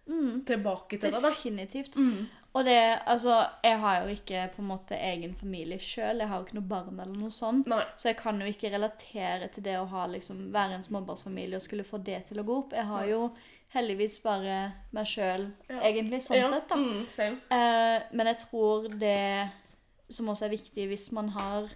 Mm. 0.06 0.44
tilbake 0.44 1.00
til 1.00 1.10
deg, 1.10 1.22
da. 1.22 1.30
Definitivt. 1.30 1.96
Og 2.56 2.64
det, 2.64 2.76
altså, 3.04 3.34
jeg 3.64 3.80
har 3.82 3.98
jo 4.00 4.14
ikke 4.14 4.46
på 4.54 4.62
en 4.62 4.68
måte 4.70 4.96
egen 4.96 5.34
familie 5.36 5.76
sjøl. 5.82 6.22
Jeg 6.22 6.30
har 6.30 6.40
jo 6.40 6.46
ikke 6.46 6.56
noe 6.56 6.70
barn 6.70 6.94
eller 7.02 7.18
noe 7.20 7.34
sånt. 7.34 7.68
Nei. 7.68 7.82
Så 8.00 8.08
jeg 8.08 8.16
kan 8.22 8.40
jo 8.40 8.48
ikke 8.48 8.70
relatere 8.72 9.50
til 9.52 9.66
det 9.66 9.74
å 9.76 9.84
ha, 9.90 10.06
liksom, 10.08 10.46
være 10.54 10.78
en 10.78 10.86
småbarnsfamilie 10.86 11.58
og 11.60 11.64
skulle 11.66 11.84
få 11.84 12.00
det 12.06 12.22
til 12.30 12.40
å 12.40 12.46
gå 12.48 12.56
opp. 12.62 12.72
Jeg 12.78 12.88
har 12.88 13.10
jo 13.10 13.20
heldigvis 13.76 14.20
bare 14.24 14.56
meg 14.96 15.08
sjøl, 15.10 15.50
Ja. 15.68 15.80
egentlig, 15.84 16.22
sånn 16.24 16.40
ja. 16.40 16.48
sett. 16.48 16.68
da. 16.70 16.76
Mm. 16.80 17.40
Eh, 17.52 18.02
men 18.12 18.26
jeg 18.32 18.38
tror 18.46 18.88
det 18.88 19.50
som 20.08 20.28
også 20.32 20.46
er 20.46 20.54
viktig 20.54 20.86
hvis 20.88 21.10
man 21.12 21.28
har 21.34 21.68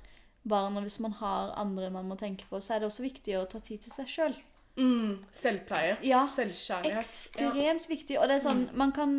barn, 0.48 0.76
og 0.78 0.86
hvis 0.86 1.00
man 1.00 1.12
har 1.18 1.52
andre 1.60 1.90
man 1.90 2.08
må 2.08 2.16
tenke 2.16 2.46
på, 2.48 2.60
så 2.62 2.74
er 2.74 2.80
det 2.80 2.88
også 2.88 3.04
viktig 3.04 3.36
å 3.36 3.44
ta 3.50 3.58
tid 3.58 3.82
til 3.84 3.92
seg 3.92 4.08
sjøl. 4.08 4.38
Mm, 4.78 5.18
selvpleie. 5.34 5.98
Ja. 6.06 6.24
Selvkjærlighet. 6.30 7.02
Ekstremt 7.04 7.88
viktig. 7.90 8.16
Og 8.20 8.28
det 8.30 8.38
er 8.38 8.44
sånn, 8.46 8.68
man 8.72 8.94
kan 8.96 9.18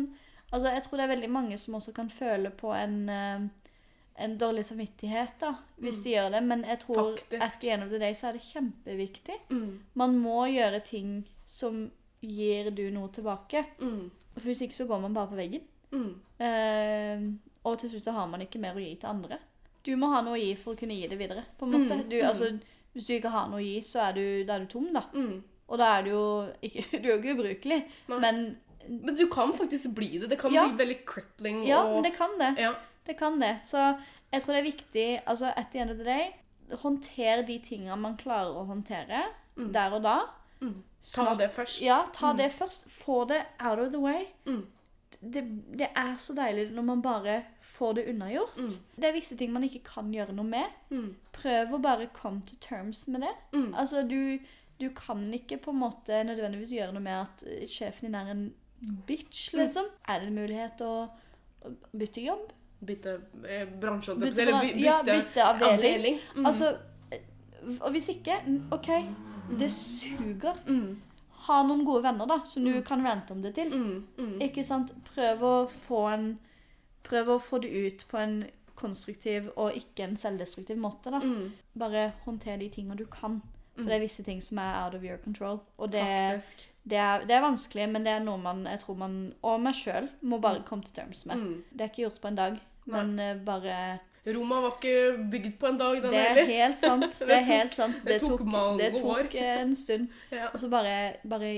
Altså, 0.52 0.68
jeg 0.68 0.82
tror 0.82 0.96
det 0.98 1.04
er 1.04 1.14
veldig 1.14 1.30
mange 1.30 1.58
som 1.58 1.74
også 1.74 1.92
kan 1.96 2.10
føle 2.10 2.50
på 2.50 2.72
en 2.76 3.08
eh, 3.08 3.46
en 4.22 4.38
dårlig 4.38 4.64
samvittighet, 4.66 5.32
da, 5.40 5.54
hvis 5.80 6.02
de 6.04 6.10
gjør 6.14 6.30
det. 6.34 6.42
Men 6.44 6.64
jeg 6.68 6.78
tror 6.84 7.12
Faktisk. 7.18 7.64
at 7.64 7.82
of 7.82 7.88
the 7.88 7.98
day 7.98 8.14
så 8.14 8.28
er 8.28 8.32
det 8.32 8.42
kjempeviktig. 8.42 9.38
Mm, 9.50 9.78
Man 9.94 10.18
må 10.18 10.46
gjøre 10.52 10.80
ting 10.84 11.24
som 11.46 11.90
gir 12.20 12.70
du 12.70 12.90
noe 12.90 13.08
tilbake. 13.08 13.64
mm, 13.78 14.10
For 14.34 14.40
hvis 14.40 14.60
ikke 14.62 14.76
så 14.76 14.86
går 14.86 15.00
man 15.00 15.14
bare 15.14 15.28
på 15.28 15.34
veggen. 15.40 15.62
mm. 15.90 16.14
Eh, 16.38 17.32
og 17.64 17.78
til 17.78 17.90
slutt 17.90 18.04
så 18.04 18.12
har 18.12 18.26
man 18.26 18.40
ikke 18.42 18.58
mer 18.58 18.74
å 18.74 18.80
gi 18.82 18.94
til 18.96 19.08
andre. 19.08 19.38
Du 19.86 19.96
må 19.96 20.08
ha 20.10 20.22
noe 20.22 20.34
å 20.34 20.40
gi 20.40 20.54
for 20.58 20.74
å 20.74 20.78
kunne 20.78 20.94
gi 20.94 21.06
det 21.08 21.18
videre. 21.18 21.44
på 21.58 21.64
en 21.66 21.72
måte. 21.72 21.94
Mm, 21.94 22.08
Du, 22.08 22.16
mm. 22.16 22.26
altså, 22.28 22.58
hvis 22.92 23.06
du 23.06 23.12
ikke 23.14 23.30
har 23.30 23.48
noe 23.48 23.60
å 23.60 23.64
gi, 23.64 23.80
så 23.82 24.00
er 24.08 24.12
du, 24.12 24.44
da 24.44 24.54
er 24.56 24.60
du 24.60 24.66
tom, 24.66 24.92
da. 24.92 25.04
Mm. 25.14 25.42
Og 25.68 25.78
da 25.78 25.98
er 25.98 26.02
du 26.02 26.10
jo 26.10 26.24
ikke, 26.62 26.82
du 27.02 27.08
er 27.08 27.12
jo 27.16 27.18
ikke 27.22 27.34
ubrukelig. 27.36 27.84
Nei. 28.08 28.18
Men 28.18 28.56
Men 28.88 29.16
du 29.16 29.26
kan 29.30 29.52
faktisk 29.58 29.90
bli 29.94 30.18
det. 30.18 30.28
Det 30.30 30.38
kan 30.40 30.52
Ja. 30.52 30.66
bli 30.68 30.76
veldig 30.84 30.98
crippling. 31.06 31.64
ja, 31.66 31.82
og... 31.84 32.02
det 32.04 32.14
kan 32.16 32.30
det. 32.38 32.54
Ja. 32.58 32.72
Det 33.06 33.16
kan 33.18 33.40
det. 33.40 33.58
Så 33.64 33.78
jeg 34.32 34.42
tror 34.42 34.54
det 34.54 34.60
er 34.60 34.70
viktig 34.70 35.22
altså 35.26 35.52
at 35.56 35.66
the 35.72 35.78
end 35.82 35.90
of 35.90 35.96
the 35.96 36.04
day, 36.04 36.30
håndter 36.82 37.42
de 37.46 37.58
tingene 37.58 37.96
man 38.00 38.16
klarer 38.16 38.54
å 38.56 38.64
håndtere 38.66 39.22
Mm. 39.56 39.72
der 39.72 39.92
og 39.92 40.02
da. 40.02 40.18
Mm. 40.62 40.82
Ta 41.14 41.34
det 41.34 41.50
først. 41.52 41.82
Ja, 41.82 42.04
ta 42.14 42.32
det 42.32 42.52
først. 42.52 42.86
Få 42.88 43.24
det 43.28 43.42
out 43.60 43.78
of 43.78 43.90
the 43.92 44.00
way. 44.00 44.24
Mm. 44.46 44.66
Det, 45.20 45.42
det 45.78 45.88
er 45.94 46.14
så 46.16 46.32
deilig 46.34 46.70
når 46.72 46.82
man 46.82 47.02
bare 47.02 47.42
får 47.60 47.92
det 47.94 48.06
unnagjort. 48.08 48.56
Mm. 48.56 48.68
Det 48.96 49.04
er 49.04 49.12
visse 49.12 49.36
ting 49.36 49.52
man 49.52 49.62
ikke 49.62 49.82
kan 49.84 50.08
gjøre 50.14 50.32
noe 50.32 50.44
med. 50.48 50.64
Mm. 50.90 51.14
Prøv 51.32 51.74
å 51.76 51.82
bare 51.82 52.06
come 52.14 52.40
to 52.46 52.56
terms 52.60 53.04
med 53.08 53.20
det. 53.20 53.34
Mm. 53.52 53.74
Altså, 53.74 54.02
du, 54.08 54.38
du 54.80 54.88
kan 54.96 55.28
ikke 55.34 55.58
på 55.58 55.70
en 55.70 55.82
måte 55.82 56.22
nødvendigvis 56.24 56.72
gjøre 56.72 56.92
noe 56.96 57.02
med 57.04 57.20
at 57.20 57.44
sjefen 57.68 58.08
din 58.08 58.14
er 58.14 58.30
en 58.32 58.54
bitch, 59.06 59.52
Mm. 59.54 59.60
liksom. 59.60 59.84
Er 60.08 60.18
det 60.20 60.26
en 60.28 60.34
mulighet 60.34 60.80
å 60.80 61.10
bytte 61.96 62.20
jobb? 62.24 62.50
Bytte 62.84 63.20
eh, 63.48 63.64
bransje, 63.80 64.14
Bytte, 64.18 64.42
eller 64.42 64.60
by- 64.60 64.72
bytte, 64.72 64.80
ja, 64.84 65.02
bytte 65.02 65.44
avdeling. 65.44 65.74
avdeling. 65.78 66.18
Mm. 66.36 66.46
Altså, 66.46 66.76
eh, 67.12 67.20
og 67.80 67.90
hvis 67.92 68.08
ikke, 68.08 68.40
OK, 68.72 68.88
det 69.58 69.70
suger. 69.72 70.54
mm. 70.66 71.00
Ha 71.42 71.62
noen 71.66 71.84
gode 71.84 72.02
venner 72.04 72.26
da, 72.26 72.40
som 72.44 72.64
du 72.64 72.82
kan 72.82 73.02
vente 73.02 73.32
om 73.32 73.42
det 73.42 73.54
til. 73.54 73.70
Mm. 73.70 74.06
Mm. 74.18 74.38
Ikke 74.40 74.64
sant? 74.64 74.92
Prøv 75.14 75.40
å 75.42 75.68
få 75.88 76.12
en 76.14 76.38
Prøv 77.04 77.26
å 77.26 77.38
få 77.42 77.58
det 77.60 77.68
ut 77.86 78.04
på 78.08 78.16
en 78.18 78.44
konstruktiv 78.76 79.50
og 79.56 79.72
ikke 79.74 80.04
en 80.04 80.16
selvdestruktiv 80.16 80.76
måte. 80.76 81.10
da. 81.10 81.18
Mm. 81.18 81.52
Bare 81.76 82.12
håndter 82.24 82.56
de 82.58 82.68
tingene 82.68 82.96
du 82.96 83.04
kan. 83.06 83.42
For 83.74 83.82
Mm. 83.82 83.86
det 83.88 83.94
er 83.96 84.00
visse 84.00 84.22
ting 84.22 84.40
som 84.40 84.58
er 84.58 84.84
out 84.86 84.94
of 84.94 85.02
your 85.02 85.16
control. 85.18 85.60
Og 85.78 85.90
det, 85.92 86.00
Faktisk. 86.00 86.68
Det, 86.84 86.98
er, 86.98 87.24
det 87.28 87.34
er 87.36 87.44
vanskelig, 87.44 87.88
men 87.92 88.04
det 88.06 88.12
er 88.16 88.24
noe 88.24 88.38
man 88.42 88.64
jeg 88.66 88.80
tror 88.82 88.96
man, 88.98 89.18
og 89.46 89.60
meg 89.62 89.74
sjøl, 89.78 90.08
må 90.22 90.38
bare 90.42 90.64
komme 90.66 90.82
til 90.86 90.94
terms 90.96 91.24
med. 91.30 91.38
Mm. 91.38 91.60
Det 91.70 91.84
er 91.86 91.92
ikke 91.92 92.02
gjort 92.08 92.20
på 92.24 92.30
en 92.32 92.40
dag, 92.40 92.56
men 92.90 93.12
eh, 93.22 93.36
bare 93.46 93.76
Roma 94.26 94.60
var 94.62 94.76
ikke 94.78 95.18
bygd 95.32 95.56
på 95.58 95.66
en 95.66 95.78
dag, 95.80 95.96
den 96.02 96.12
heller. 96.14 96.34
Det 96.46 96.56
er 96.58 96.66
helt 96.66 96.84
sant. 96.88 97.06
Det 97.18 97.26
Det 97.28 97.36
er 97.36 97.40
tok- 97.46 97.52
helt 97.56 97.74
sant. 97.74 97.96
det 98.06 98.18
tok 98.22 98.44
mange 98.46 98.78
det 98.82 98.92
tok 99.00 99.08
år. 99.16 99.30
eh, 99.34 99.60
en 99.62 99.72
stund. 99.76 100.08
Ja. 100.30 100.48
Og 100.52 100.60
så 100.62 100.68
bare, 100.70 101.16
bare 101.26 101.52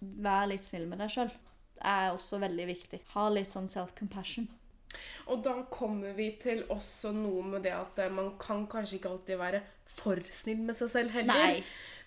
vær 0.00 0.46
litt 0.50 0.64
snill 0.66 0.86
med 0.90 0.98
deg 1.02 1.10
sjøl. 1.10 1.32
Det 1.74 1.86
er 1.90 2.12
også 2.14 2.38
veldig 2.42 2.66
viktig. 2.70 3.00
Ha 3.16 3.28
litt 3.34 3.50
sånn 3.50 3.66
self-compassion. 3.68 4.46
Og 5.26 5.40
da 5.42 5.56
kommer 5.74 6.12
vi 6.14 6.28
til 6.38 6.62
også 6.70 7.10
noe 7.16 7.42
med 7.42 7.64
det 7.66 7.72
at 7.74 7.98
eh, 8.04 8.10
man 8.14 8.34
kan 8.38 8.66
kanskje 8.70 9.00
ikke 9.00 9.10
alltid 9.10 9.38
være 9.40 9.62
for 9.94 10.18
snill 10.30 10.62
med 10.68 10.76
seg 10.78 10.90
selv 10.90 11.10
heller. 11.14 11.34
Nei. 11.34 11.64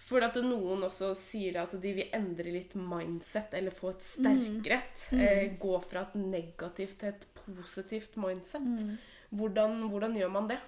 For 0.08 0.24
at 0.24 0.38
noen 0.40 0.86
også 0.88 1.12
sier 1.20 1.58
at 1.60 1.74
de 1.84 1.92
vil 1.98 2.16
endre 2.16 2.52
litt 2.54 2.78
mindset, 2.80 3.58
eller 3.60 3.76
få 3.76 3.92
et 3.92 4.06
sterkere 4.08 4.80
et. 4.80 5.04
Mm. 5.12 5.24
Eh, 5.26 5.44
gå 5.60 5.74
fra 5.84 6.06
et 6.08 6.16
negativt 6.22 7.02
til 7.02 7.12
et 7.12 7.28
positivt 7.42 8.16
mindset. 8.24 8.64
Mm. 8.64 8.96
Hvordan, 9.36 9.82
hvordan 9.92 10.16
gjør 10.16 10.32
man 10.32 10.48
det? 10.54 10.62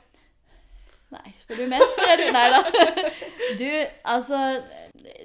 Nei, 1.09 1.31
spør 1.41 1.63
du 1.63 1.67
meg, 1.71 1.81
spør 1.89 2.11
jeg 2.11 2.19
du. 2.21 2.27
Nei 2.35 2.49
da. 2.53 2.59
Du, 3.57 3.69
altså 4.13 4.39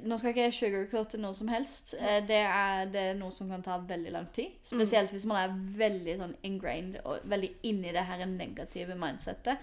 Nå 0.04 0.16
skal 0.16 0.30
ikke 0.30 0.44
jeg 0.46 0.54
sugarcoate 0.56 1.18
noe 1.20 1.34
som 1.36 1.48
helst. 1.52 1.94
Eh, 1.98 2.20
Det 2.24 2.38
er, 2.40 2.86
det 2.92 3.00
er 3.10 3.16
noe 3.18 3.32
som 3.34 3.50
kan 3.50 3.62
ta 3.64 3.76
veldig 3.84 4.12
lang 4.14 4.26
tid. 4.32 4.54
Spesielt 4.64 5.10
hvis 5.12 5.26
man 5.28 5.40
er 5.42 5.54
veldig 5.78 6.14
sånn 6.20 6.34
ingrained 6.46 7.00
og 7.04 7.24
veldig 7.28 7.50
inni 7.68 7.92
det 7.92 8.04
her 8.08 8.24
negative 8.30 8.96
mindsettet. 8.96 9.60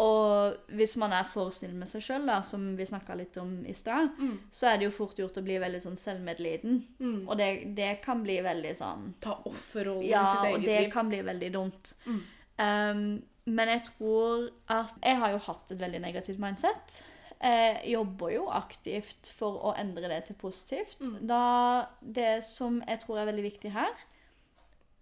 Og 0.00 0.56
hvis 0.78 0.94
man 1.02 1.12
er 1.12 1.26
for 1.28 1.52
snill 1.52 1.74
med 1.76 1.90
seg 1.90 2.04
sjøl, 2.06 2.30
som 2.46 2.70
vi 2.78 2.86
snakka 2.88 3.16
litt 3.20 3.36
om 3.42 3.58
i 3.68 3.74
stad, 3.76 4.14
så 4.54 4.70
er 4.70 4.78
det 4.80 4.88
jo 4.88 4.94
fort 4.96 5.18
gjort 5.20 5.36
å 5.42 5.44
bli 5.44 5.58
veldig 5.60 5.82
sånn 5.84 5.98
selvmedliden. 6.00 6.78
Mm. 7.02 7.18
Og 7.28 7.36
det, 7.40 7.50
det 7.76 7.90
kan 8.04 8.22
bli 8.24 8.38
veldig 8.46 8.74
sånn 8.78 9.10
Ta 9.20 9.36
offerrollen 9.50 10.08
ja, 10.08 10.22
i 10.22 10.30
sitt 10.30 10.54
og 10.60 10.64
det 10.68 10.78
liv. 10.86 10.92
kan 10.94 11.10
bli 11.12 11.20
veldig 11.26 11.50
dumt. 11.58 11.94
Mm. 12.06 12.20
Um, 12.60 13.04
men 13.50 13.68
jeg 13.68 13.82
tror 13.88 14.48
at 14.68 14.94
Jeg 15.02 15.18
har 15.20 15.30
jo 15.34 15.38
hatt 15.46 15.70
et 15.74 15.80
veldig 15.80 16.00
negativt 16.04 16.38
mindset. 16.42 17.00
Jeg 17.40 17.92
jobber 17.92 18.32
jo 18.34 18.46
aktivt 18.52 19.30
for 19.32 19.56
å 19.64 19.74
endre 19.80 20.08
det 20.12 20.24
til 20.28 20.36
positivt. 20.36 20.98
Mm. 21.00 21.26
Da 21.26 21.86
Det 22.02 22.42
som 22.44 22.82
jeg 22.86 23.00
tror 23.00 23.18
er 23.22 23.30
veldig 23.30 23.46
viktig 23.46 23.72
her, 23.72 23.94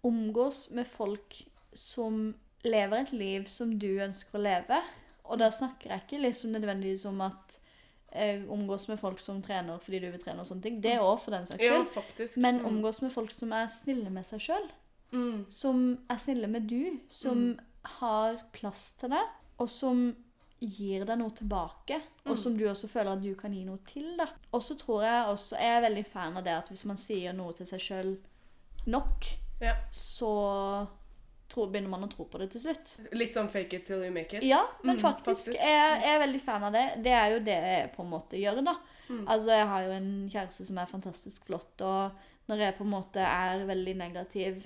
omgås 0.01 0.69
med 0.71 0.87
folk 0.87 1.35
som 1.73 2.33
lever 2.63 3.01
et 3.03 3.11
liv 3.15 3.45
som 3.47 3.73
du 3.79 3.89
ønsker 4.03 4.39
å 4.39 4.43
leve. 4.43 4.79
Og 5.29 5.39
da 5.39 5.49
snakker 5.53 5.91
jeg 5.93 6.05
ikke 6.05 6.21
liksom 6.23 6.53
nødvendigvis 6.55 7.05
om 7.09 7.19
at 7.27 7.59
eh, 8.11 8.41
omgås 8.49 8.87
med 8.89 8.97
folk 8.99 9.19
som 9.21 9.41
trener 9.45 9.77
fordi 9.83 9.99
du 10.01 10.07
vil 10.09 10.21
trene 10.23 10.41
og 10.41 10.47
sånne 10.49 10.63
ting. 10.65 10.79
Det 10.81 10.95
òg, 10.99 11.19
for 11.21 11.35
den 11.35 11.45
saks 11.45 11.61
skyld. 11.61 11.95
Ja, 11.95 12.27
Men 12.41 12.59
Mm. 12.59 12.65
omgås 12.65 13.01
med 13.01 13.11
folk 13.11 13.31
som 13.31 13.51
er 13.53 13.67
snille 13.67 14.09
med 14.09 14.25
seg 14.25 14.39
sjøl 14.39 14.69
Mm. 15.11 15.45
som 15.49 15.97
er 16.09 16.15
snille 16.17 16.47
med 16.47 16.67
du, 16.69 16.99
som 17.09 17.59
har 17.85 18.37
plass 18.53 18.91
til 18.99 19.09
det, 19.09 19.23
og 19.59 19.69
som 19.69 20.15
gir 20.59 21.05
deg 21.05 21.17
noe 21.17 21.31
tilbake, 21.31 22.01
og 22.25 22.31
Mm. 22.35 22.37
som 22.37 22.57
du 22.57 22.65
også 22.67 22.87
føler 22.89 23.13
at 23.13 23.21
du 23.21 23.33
kan 23.35 23.53
gi 23.53 23.63
noe 23.63 23.79
til. 23.87 24.17
da. 24.17 24.25
Og 24.53 24.61
så 24.61 24.75
tror 24.77 25.03
jeg 25.03 25.25
også, 25.27 25.57
jeg 25.57 25.77
er 25.77 25.89
veldig 25.89 26.05
fan 26.05 26.37
av 26.37 26.43
det 26.43 26.51
at 26.53 26.67
hvis 26.69 26.85
man 26.85 26.97
sier 26.97 27.33
noe 27.33 27.53
til 27.53 27.65
seg 27.65 27.79
sjøl 27.79 28.17
nok, 28.87 29.25
Ja. 29.61 29.75
så 29.91 30.87
tro, 31.49 31.65
begynner 31.67 31.89
man 31.89 32.03
å 32.03 32.09
tro 32.11 32.25
på 32.25 32.37
det 32.39 32.51
til 32.51 32.61
slutt. 32.61 32.97
Litt 33.13 33.33
sånn 33.33 33.49
fake 33.49 33.73
it 33.73 33.85
till 33.85 34.03
you 34.03 34.11
make 34.11 34.33
it. 34.37 34.43
Ja, 34.43 34.65
men 34.83 34.97
Mm, 34.97 35.01
faktisk. 35.01 35.25
faktisk. 35.47 35.55
Jeg, 35.55 36.01
jeg 36.03 36.15
er 36.15 36.27
veldig 36.27 36.41
fan 36.41 36.63
av 36.63 36.71
det. 36.73 37.03
Det 37.03 37.11
er 37.11 37.31
jo 37.31 37.39
det 37.39 37.57
jeg 37.63 37.93
på 37.95 38.03
en 38.03 38.09
måte 38.11 38.37
gjør, 38.37 38.63
da. 38.63 38.75
Mm. 39.09 39.25
Altså, 39.27 39.47
jeg 39.49 39.67
har 39.67 39.81
jo 39.83 39.91
en 39.91 40.29
kjæreste 40.29 40.65
som 40.65 40.77
er 40.77 40.85
fantastisk 40.85 41.45
flott, 41.45 41.81
og 41.81 42.11
når 42.47 42.57
jeg 42.59 42.77
på 42.77 42.81
en 42.83 42.91
måte 42.91 43.17
er 43.17 43.65
veldig 43.65 43.95
negativ, 43.97 44.63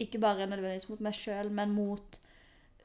ikke 0.00 0.18
bare 0.20 0.46
nødvendigvis 0.48 0.88
mot 0.88 1.00
meg 1.00 1.12
sjøl, 1.12 1.50
men 1.50 1.70
mot 1.74 2.18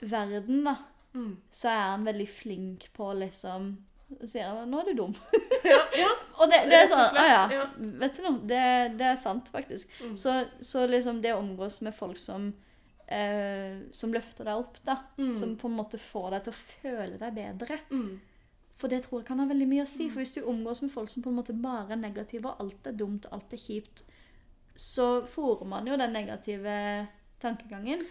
verden, 0.02 0.64
da, 0.68 0.78
Mm. 1.10 1.38
så 1.50 1.68
er 1.72 1.86
han 1.96 2.04
veldig 2.06 2.28
flink 2.30 2.84
på 2.94 3.08
liksom 3.18 3.72
så 4.18 4.28
sier 4.28 4.46
han 4.46 4.70
'nå 4.70 4.80
er 4.80 4.86
du 4.90 4.94
dum'. 5.02 5.16
Ja, 5.64 5.80
ja. 5.98 6.10
Og 6.40 6.50
det, 6.50 6.60
det 6.70 6.78
er 6.78 6.88
sånn 6.88 7.02
Å 7.02 7.20
ah, 7.20 7.52
ja. 7.52 7.66
Vet 7.78 8.18
du 8.18 8.24
noe? 8.24 8.40
Det, 8.48 8.62
det 8.98 9.06
er 9.06 9.20
sant, 9.22 9.50
faktisk. 9.54 9.90
Mm. 10.02 10.16
Så, 10.18 10.34
så 10.62 10.86
liksom 10.90 11.22
det 11.22 11.34
å 11.34 11.42
omgås 11.42 11.82
med 11.86 11.94
folk 11.94 12.18
som 12.18 12.54
eh, 13.10 13.82
som 13.92 14.14
løfter 14.14 14.46
deg 14.46 14.64
opp, 14.64 14.80
da. 14.86 14.96
Mm. 15.18 15.34
Som 15.38 15.56
på 15.58 15.70
en 15.70 15.78
måte 15.78 16.00
får 16.02 16.32
deg 16.32 16.48
til 16.48 16.54
å 16.54 16.60
føle 16.62 17.20
deg 17.22 17.38
bedre. 17.38 17.80
Mm. 17.92 18.20
For 18.80 18.88
det 18.92 19.04
tror 19.06 19.22
jeg 19.22 19.28
kan 19.28 19.44
ha 19.44 19.48
veldig 19.50 19.68
mye 19.68 19.84
å 19.86 19.90
si. 19.92 20.10
For 20.10 20.24
hvis 20.24 20.34
du 20.38 20.42
omgås 20.48 20.82
med 20.82 20.94
folk 20.94 21.12
som 21.12 21.26
på 21.26 21.30
en 21.30 21.40
måte 21.42 21.54
bare 21.58 21.94
er 21.98 22.02
negative, 22.02 22.48
og 22.48 22.64
alt 22.64 22.88
er 22.88 22.98
dumt, 22.98 23.28
alt 23.36 23.54
er 23.54 23.62
kjipt, 23.62 24.06
så 24.80 25.10
fòrer 25.28 25.68
man 25.68 25.90
jo 25.90 25.98
den 26.00 26.16
negative 26.16 26.76
tankegangen. 27.44 28.06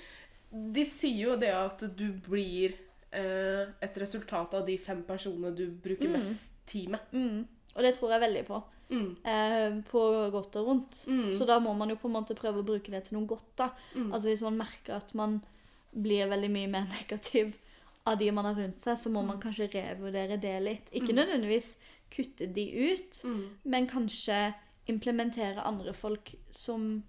De 0.53 0.85
sier 0.85 1.27
jo 1.29 1.37
det 1.37 1.51
at 1.55 1.83
du 1.97 2.13
blir 2.13 2.75
eh, 3.13 3.67
et 3.83 3.95
resultat 4.01 4.55
av 4.55 4.67
de 4.67 4.77
fem 4.79 5.03
personene 5.03 5.55
du 5.57 5.67
bruker 5.71 6.09
Mm. 6.09 6.13
mest 6.13 6.51
tid 6.67 6.89
med. 6.91 7.01
Mm. 7.13 7.47
Og 7.77 7.83
det 7.83 7.95
tror 7.99 8.11
jeg 8.13 8.21
veldig 8.21 8.47
på. 8.47 8.63
Mm. 8.91 9.17
Eh, 9.25 9.83
på 9.91 10.31
godt 10.33 10.57
og 10.57 10.67
vondt. 10.67 11.07
Mm. 11.09 11.33
Så 11.37 11.47
da 11.47 11.59
må 11.61 11.75
man 11.77 11.89
jo 11.91 11.97
på 11.97 12.09
en 12.09 12.15
måte 12.17 12.35
prøve 12.37 12.61
å 12.63 12.65
bruke 12.67 12.91
det 12.91 13.05
til 13.05 13.19
noe 13.19 13.27
godt. 13.27 13.45
da. 13.57 13.71
Mm. 13.95 14.13
Altså 14.13 14.29
Hvis 14.29 14.43
man 14.43 14.57
merker 14.59 14.97
at 14.97 15.15
man 15.15 15.43
blir 15.95 16.29
veldig 16.29 16.51
mye 16.51 16.69
mer 16.69 16.87
negativ 16.99 17.55
av 18.07 18.19
de 18.19 18.31
man 18.31 18.45
har 18.45 18.55
rundt 18.55 18.79
seg, 18.79 18.97
så 18.97 19.11
må 19.13 19.23
man 19.27 19.41
kanskje 19.41 19.69
revurdere 19.73 20.41
det 20.41 20.63
litt. 20.63 20.91
Ikke 20.93 21.13
Mm. 21.13 21.17
nødvendigvis 21.21 21.77
kutte 22.11 22.47
de 22.55 22.93
ut, 22.93 23.13
Mm. 23.25 23.49
men 23.65 23.87
kanskje 23.87 24.55
implementere 24.89 25.61
andre 25.65 25.93
folk 25.93 26.35
som, 26.51 27.03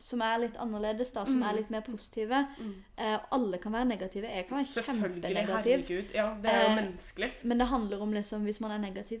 som 0.00 0.20
er 0.20 0.38
litt 0.38 0.56
annerledes, 0.56 1.12
da, 1.12 1.24
som 1.24 1.38
Mm. 1.40 1.42
er 1.48 1.52
litt 1.56 1.70
mer 1.70 1.80
positive. 1.80 2.46
Mm. 2.58 2.74
Eh, 2.98 3.18
alle 3.32 3.58
kan 3.58 3.72
være 3.72 3.84
negative. 3.84 4.26
Jeg 4.28 4.46
kan 4.48 4.56
være 4.56 4.84
kjempenegativ. 4.84 5.86
Herregud. 5.86 6.14
Ja, 6.14 6.34
det 6.42 6.50
er 6.52 6.62
jo 6.62 6.68
Eh, 6.70 6.76
menneskelig. 6.76 7.30
Men 7.42 7.58
det 7.58 7.66
handler 7.68 8.00
om 8.02 8.12
liksom, 8.12 8.42
hvis 8.44 8.60
man 8.60 8.70
er 8.70 8.78
negativ 8.78 9.20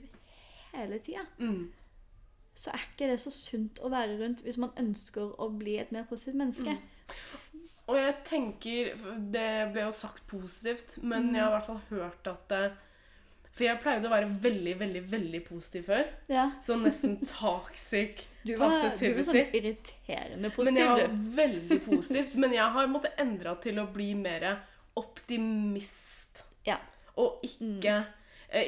hele 0.74 0.98
tida, 0.98 1.20
Mm. 1.38 1.72
så 2.54 2.70
er 2.70 2.78
ikke 2.78 3.10
det 3.10 3.20
så 3.20 3.30
sunt 3.30 3.78
å 3.82 3.88
være 3.90 4.18
rundt 4.22 4.42
hvis 4.42 4.58
man 4.58 4.70
ønsker 4.76 5.34
å 5.38 5.58
bli 5.58 5.78
et 5.78 5.92
mer 5.92 6.04
positivt 6.04 6.36
menneske. 6.36 6.70
Mm. 6.70 6.78
Og 7.88 7.96
jeg 7.96 8.14
tenker 8.24 8.90
Det 9.32 9.72
ble 9.72 9.82
jo 9.82 9.90
sagt 9.92 10.26
positivt, 10.26 11.02
men 11.02 11.22
Mm. 11.30 11.34
jeg 11.34 11.42
har 11.42 11.48
i 11.48 11.54
hvert 11.58 11.66
fall 11.66 11.80
hørt 11.98 12.26
at 12.26 12.48
det, 12.48 12.72
For 13.58 13.66
jeg 13.66 13.80
pleide 13.82 14.06
å 14.06 14.12
være 14.12 14.28
veldig, 14.42 14.74
veldig 14.78 15.00
veldig 15.10 15.38
positiv 15.48 15.88
før. 15.90 16.04
Ja. 16.30 16.44
Så 16.62 16.76
nesten 16.78 17.16
toxic 17.26 18.22
Du 18.48 18.52
var, 18.56 18.70
du 18.70 19.08
var 19.18 19.24
sånn 19.26 19.50
irriterende 19.58 20.48
positiv, 20.54 20.78
Men 20.78 20.78
jeg 20.78 20.92
var 20.94 21.16
veldig 21.40 21.78
positivt. 21.90 22.36
Men 22.38 22.54
jeg 22.54 22.74
har 22.78 22.86
måttet 22.88 23.18
endre 23.20 23.56
til 23.64 23.80
å 23.82 23.88
bli 23.92 24.12
mer 24.16 24.46
optimist. 24.96 26.44
Ja. 26.68 26.78
Og 27.18 27.42
ikke 27.46 27.98
mm. 28.04 28.14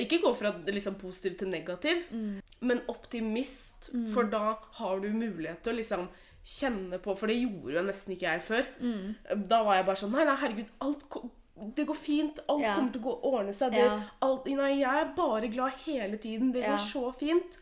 Ikke 0.03 0.19
gå 0.21 0.35
fra 0.37 0.51
liksom 0.69 0.99
positiv 1.01 1.39
til 1.41 1.49
negativ, 1.49 2.03
Mm. 2.13 2.43
men 2.61 2.83
optimist. 2.93 3.89
For 4.13 4.29
da 4.29 4.59
har 4.77 5.01
du 5.01 5.07
mulighet 5.09 5.63
til 5.65 5.73
å 5.73 5.77
liksom 5.79 6.03
kjenne 6.45 6.99
på 7.01 7.15
For 7.17 7.31
det 7.31 7.39
gjorde 7.41 7.79
jo 7.79 7.83
nesten 7.87 8.13
ikke 8.13 8.29
jeg 8.29 8.43
før. 8.45 8.69
Mm. 8.81 9.15
Da 9.49 9.63
var 9.65 9.79
jeg 9.79 9.87
bare 9.89 9.97
sånn 10.03 10.13
Nei, 10.13 10.27
nei, 10.29 10.37
herregud, 10.43 10.69
alt 10.85 11.07
det 11.75 11.87
går 11.87 11.97
fint. 11.97 12.39
Alt 12.49 12.63
Ja. 12.63 12.75
kommer 12.77 12.93
til 12.93 13.01
å 13.01 13.05
gå 13.05 13.21
ordne 13.23 13.53
seg. 13.53 13.73
Det, 13.73 13.79
Ja. 13.85 14.01
alt, 14.23 14.47
nei, 14.47 14.79
jeg 14.81 15.01
er 15.01 15.13
bare 15.17 15.49
glad 15.49 15.73
hele 15.87 16.17
tiden. 16.19 16.53
Det 16.53 16.63
Ja. 16.63 16.77
går 16.77 16.79
så 16.79 17.15
fint. 17.19 17.59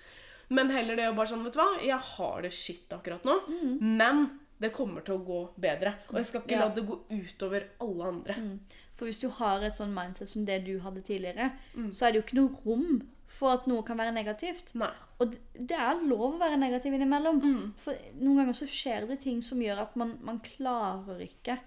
Men 0.51 0.70
heller 0.70 0.97
det 0.97 1.05
å 1.11 1.15
bare 1.16 1.27
sånn, 1.27 1.45
vet 1.45 1.53
du 1.53 1.59
hva, 1.59 1.81
jeg 1.83 1.99
har 1.99 2.43
det 2.43 2.53
skitt 2.53 2.89
akkurat 2.91 3.23
nå, 3.25 3.41
Mm. 3.49 3.81
men 3.81 4.41
det 4.61 4.73
kommer 4.73 5.03
til 5.05 5.19
å 5.19 5.25
gå 5.27 5.49
bedre. 5.61 5.95
Og 6.09 6.15
jeg 6.16 6.25
skal 6.27 6.41
ikke 6.41 6.59
la 6.59 6.69
det 6.70 6.87
gå 6.87 6.99
utover 7.11 7.65
alle 7.81 8.05
andre. 8.05 8.35
Mm. 8.35 8.59
For 8.97 9.07
hvis 9.07 9.20
du 9.20 9.29
har 9.29 9.61
et 9.62 9.73
sånn 9.73 9.93
mindset 9.95 10.27
som 10.29 10.45
det 10.45 10.65
du 10.65 10.81
hadde 10.81 11.03
tidligere, 11.03 11.53
Mm. 11.77 11.91
så 11.93 12.07
er 12.09 12.12
det 12.12 12.15
jo 12.15 12.23
ikke 12.23 12.49
noe 12.49 12.57
rom 12.66 13.09
for 13.27 13.53
at 13.53 13.66
noe 13.66 13.83
kan 13.83 13.97
være 13.99 14.12
negativt. 14.15 14.75
Nei. 14.75 14.91
Og 15.20 15.31
det- 15.33 15.41
det 15.66 15.77
er 15.79 16.01
lov 16.03 16.35
å 16.35 16.39
være 16.41 16.57
negativ 16.59 16.95
innimellom. 16.95 17.41
Mm. 17.43 17.73
For 17.77 17.93
noen 18.19 18.37
ganger 18.37 18.53
så 18.55 18.66
skjer 18.66 19.07
det 19.07 19.20
ting 19.20 19.43
som 19.43 19.59
gjør 19.61 19.79
at 19.83 19.97
man, 19.97 20.19
man 20.23 20.41
klarer 20.41 21.20
ikke 21.29 21.59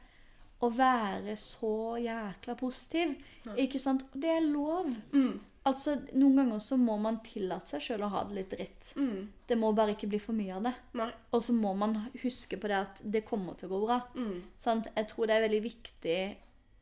å 0.62 0.70
være 0.74 1.36
så 1.40 1.98
jækla 2.02 2.58
positiv. 2.60 3.16
Ja. 3.46 3.56
Ikke 3.64 3.82
sant? 3.82 4.06
Og 4.12 4.22
det 4.22 4.36
er 4.36 4.46
lov. 4.46 4.92
Mm. 5.14 5.40
Altså, 5.70 5.94
Noen 6.18 6.40
ganger 6.40 6.62
så 6.64 6.78
må 6.82 6.96
man 7.02 7.20
tillate 7.26 7.70
seg 7.70 7.84
sjøl 7.86 8.06
å 8.08 8.12
ha 8.14 8.24
det 8.26 8.38
litt 8.40 8.54
dritt. 8.54 8.92
Mm. 8.98 9.28
Det 9.48 9.58
må 9.62 9.72
bare 9.78 9.94
ikke 9.94 10.10
bli 10.10 10.20
for 10.22 10.38
mye 10.38 10.56
av 10.58 10.70
det. 10.70 10.74
Nei. 10.98 11.10
Og 11.38 11.44
så 11.46 11.54
må 11.54 11.74
man 11.78 11.98
huske 12.24 12.58
på 12.58 12.72
det 12.72 12.80
at 12.80 13.02
det 13.14 13.26
kommer 13.28 13.58
til 13.58 13.70
å 13.70 13.76
gå 13.76 13.82
bra. 13.86 14.00
Mm. 14.18 14.40
Sant? 14.62 14.90
Jeg 14.96 15.10
tror 15.12 15.30
det 15.30 15.38
er 15.38 15.46
veldig 15.46 15.66
viktig 15.66 16.22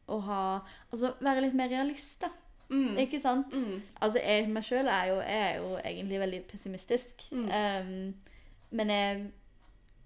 å 0.10 0.18
ha 0.26 0.44
Altså 0.90 1.12
være 1.22 1.44
litt 1.44 1.58
mer 1.58 1.70
realist, 1.70 2.24
da. 2.24 2.32
Mm. 2.70 3.00
Ikke 3.02 3.20
sant? 3.22 3.54
Mm. 3.54 3.82
Altså, 4.00 4.22
jeg 4.22 4.48
meg 4.54 4.66
sjøl 4.66 4.88
er, 4.88 5.12
er 5.26 5.60
jo 5.60 5.74
egentlig 5.82 6.22
veldig 6.22 6.42
pessimistisk. 6.52 7.28
Um, 7.34 8.14
men 8.70 8.94
jeg, 8.94 9.22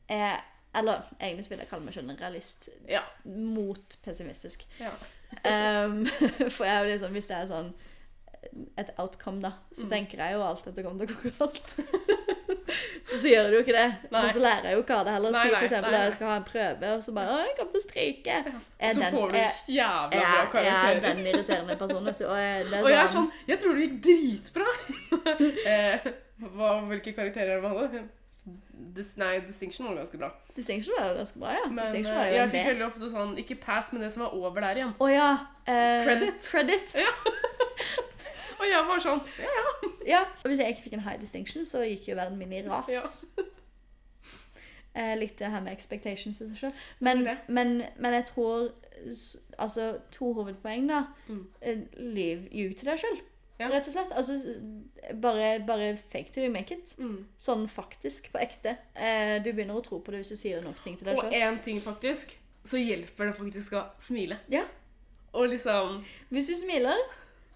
jeg 0.10 0.42
Eller 0.76 1.04
egentlig 1.22 1.50
vil 1.50 1.60
jeg 1.60 1.70
kalle 1.70 1.86
meg 1.86 1.94
generalist 1.94 2.70
Ja. 2.90 3.02
mot 3.26 3.98
pessimistisk. 4.04 4.66
ja. 4.80 4.92
Um, 5.46 6.06
for 6.54 6.64
jeg 6.66 6.74
er 6.76 6.84
jo 6.86 6.92
liksom 6.94 7.12
Hvis 7.12 7.28
det 7.28 7.38
er 7.38 7.46
sånn 7.50 7.74
et 8.78 8.90
outcome, 9.00 9.40
da, 9.42 9.50
så 9.72 9.86
Mm. 9.86 9.90
tenker 9.90 10.18
jeg 10.20 10.34
jo 10.36 10.42
alt 10.44 10.66
det 10.76 10.84
kommer 10.86 11.08
til 11.08 11.16
å 11.16 11.22
gå 11.24 11.30
galt. 11.40 11.72
så 13.08 13.18
så 13.18 13.30
gjør 13.32 13.48
det 13.50 13.54
jo 13.56 13.62
ikke 13.64 13.74
det. 13.78 13.86
Nei. 14.12 14.22
Men 14.22 14.34
så 14.36 14.42
lærer 14.44 14.68
jeg 14.68 14.76
jo 14.76 14.82
ikke 14.84 14.98
av 15.00 15.06
det 15.08 15.14
heller. 15.16 15.32
Nei, 15.32 15.44
for 15.48 15.64
eksempel 15.68 15.92
nei, 15.92 15.94
at 15.94 16.04
nei. 16.04 16.10
jeg 16.10 16.16
skal 16.18 16.28
ha 16.28 16.36
en 16.36 16.46
prøve, 16.50 16.90
og 16.98 17.04
så 17.06 17.14
bare 17.16 17.32
Å, 17.34 17.38
jeg 17.48 17.56
kommer 17.58 17.72
til 17.72 17.80
å 17.82 17.86
stryke. 17.88 18.36
Er 18.80 18.94
Så 18.94 19.00
den- 19.00 19.16
får 19.16 19.32
du 19.32 19.38
en 19.40 19.78
jævla 19.78 20.10
bra 20.12 20.20
jeg, 20.20 20.28
jeg 20.28 20.44
er 20.44 20.52
karakterer. 20.52 21.02
den 21.08 21.26
irriterende 21.32 21.78
personen, 21.80 22.06
vet 22.12 22.20
du. 22.20 22.26
Og 22.28 22.38
jeg, 22.44 22.66
det 22.68 22.74
er 22.74 22.84
Og 22.84 22.90
jeg 22.94 23.00
er 23.04 23.14
sånn 23.16 23.32
Jeg 23.48 23.60
tror 23.64 23.74
det 23.80 23.88
gikk 23.88 23.98
dritbra. 24.10 24.68
eh, 25.66 26.12
hva, 26.44 26.70
hvilke 26.92 27.16
karakterer 27.16 27.62
var 27.64 27.88
det? 27.96 28.04
Dis, 28.96 29.14
nei, 29.18 29.40
Distinction 29.48 29.88
var 29.88 29.96
ganske 30.02 30.18
bra. 30.20 30.30
Distinction 30.58 30.96
var 30.98 31.10
jo 31.12 31.16
ganske 31.22 31.40
bra, 31.40 31.54
ja. 31.56 31.66
Men 31.70 31.82
Distinction 31.86 32.14
eh, 32.14 32.20
var 32.20 32.28
jo 32.30 32.36
jeg 32.38 32.50
B. 32.50 32.54
fikk 32.56 32.68
veldig 32.72 32.86
ofte 32.88 33.10
sånn 33.14 33.34
Ikke 33.44 33.58
pass, 33.64 33.92
men 33.94 34.04
det 34.06 34.12
som 34.14 34.26
var 34.26 34.36
over 34.38 34.66
der 34.66 34.82
igjen. 34.82 34.94
Å 35.00 35.10
ja. 35.12 35.30
eh, 35.66 36.04
Credit. 36.08 36.50
Credit. 36.52 36.96
Og 38.60 38.68
jeg 38.70 38.86
var 38.88 39.02
sånn 39.04 39.24
Ja, 39.42 39.56
ja. 39.58 39.66
Ja. 40.08 40.22
Og 40.44 40.52
hvis 40.52 40.60
jeg 40.62 40.76
ikke 40.76 40.86
fikk 40.90 40.98
en 41.00 41.06
high 41.08 41.20
distinction, 41.20 41.66
så 41.68 41.84
gikk 41.88 42.10
jo 42.12 42.20
verden 42.20 42.40
min 42.42 42.54
i 42.54 42.64
ras. 42.68 43.26
Eh, 44.94 45.16
litt 45.18 45.40
det 45.40 45.48
her 45.50 45.62
med 45.66 45.74
expectations 45.74 46.38
i 46.38 46.46
seg 46.46 46.58
sjøl. 46.60 46.74
Men, 47.02 47.80
jeg 48.14 48.26
tror 48.30 48.68
Altså, 49.58 49.88
to 50.14 50.28
hovedpoeng, 50.38 50.86
da. 50.86 51.00
Mm. 51.26 51.48
Lyv 52.14 52.44
ljug 52.54 52.76
til 52.78 52.92
deg 52.92 53.02
sjøl. 53.02 53.18
Ja. 53.60 53.68
rett 53.70 53.88
og 53.88 53.94
slett. 53.94 54.12
Altså, 54.18 54.34
bare, 55.22 55.60
bare 55.68 55.96
fake 55.98 56.32
till 56.34 56.44
you 56.48 56.52
make 56.52 56.74
it. 56.74 56.96
Mm. 56.98 57.26
Sånn 57.38 57.68
faktisk, 57.70 58.32
på 58.34 58.40
ekte. 58.42 58.78
Eh, 58.96 59.38
du 59.44 59.52
begynner 59.54 59.78
å 59.78 59.84
tro 59.86 60.00
på 60.04 60.12
det 60.12 60.24
hvis 60.24 60.34
du 60.34 60.36
sier 60.40 60.62
nok 60.66 60.80
ting 60.84 60.96
til 60.98 61.06
deg 61.08 61.18
Og 61.22 61.26
en 61.30 61.58
én 61.58 61.60
ting, 61.64 61.80
faktisk, 61.82 62.34
så 62.66 62.78
hjelper 62.82 63.30
det 63.30 63.36
faktisk 63.38 63.74
å 63.78 63.84
smile. 64.02 64.40
Ja. 64.50 64.64
Og 65.34 65.48
liksom 65.50 66.04
Hvis 66.30 66.48
du 66.48 66.56
smiler, 66.56 66.98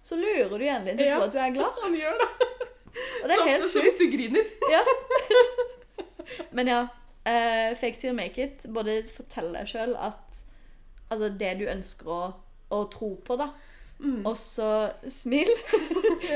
så 0.02 0.16
lurer 0.16 0.54
du 0.58 0.64
hjernen 0.64 0.86
din 0.92 0.96
til 0.98 1.06
å 1.06 1.10
Ja. 1.10 1.18
tro 1.18 1.26
at 1.26 1.32
du 1.32 1.38
er 1.38 1.50
glad. 1.58 1.82
Han 1.82 1.94
gjør 1.94 2.18
det. 2.18 2.28
Og 3.22 3.28
det 3.28 3.34
er 3.34 3.38
Så 3.38 3.48
helt 3.48 3.64
sjukt. 3.72 3.84
hvis 3.84 3.98
du 3.98 4.06
griner. 4.16 4.44
Ja. 4.70 4.82
Men 6.52 6.66
ja, 6.66 6.80
eh, 7.24 7.74
fake 7.76 7.98
till 8.00 8.10
you 8.10 8.16
make 8.16 8.38
it. 8.42 8.64
Både 8.68 9.02
fortell 9.08 9.52
deg 9.52 9.66
sjøl 9.66 9.96
at 9.96 10.44
Altså 11.10 11.30
det 11.40 11.54
du 11.58 11.64
ønsker 11.64 12.06
å, 12.12 12.34
å 12.70 12.82
tro 12.92 13.14
på, 13.24 13.36
da. 13.40 13.46
Mm. 13.98 14.26
Og 14.28 14.34
så 14.36 14.92
smil. 15.08 15.48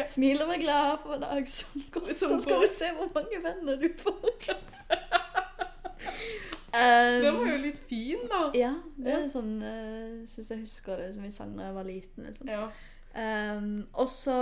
smil 0.08 0.42
og 0.44 0.52
vær 0.52 0.62
glad 0.62 1.02
for 1.02 1.22
dag 1.22 1.48
som 1.48 1.84
går. 1.94 2.12
Så 2.18 2.38
skal 2.44 2.64
du 2.64 2.70
se 2.70 2.90
hvor 2.96 3.10
mange 3.14 3.42
venner 3.44 3.76
du 3.80 3.88
får. 3.98 4.48
um, 6.72 7.20
Den 7.24 7.38
var 7.38 7.52
jo 7.52 7.60
litt 7.66 7.84
fin, 7.90 8.26
da. 8.30 8.42
Ja, 8.56 8.72
det 8.96 9.14
er 9.18 9.28
sånn 9.32 9.54
uh, 9.62 10.22
Syns 10.28 10.52
jeg 10.54 10.64
husker 10.64 11.00
det 11.02 11.12
som 11.16 11.26
vi 11.26 11.32
sang 11.34 11.54
da 11.58 11.70
jeg 11.70 11.78
var 11.78 11.88
liten. 11.88 12.28
liksom. 12.28 12.52
Ja. 12.52 12.66
Um, 13.12 13.72
og 13.92 14.08
så 14.08 14.38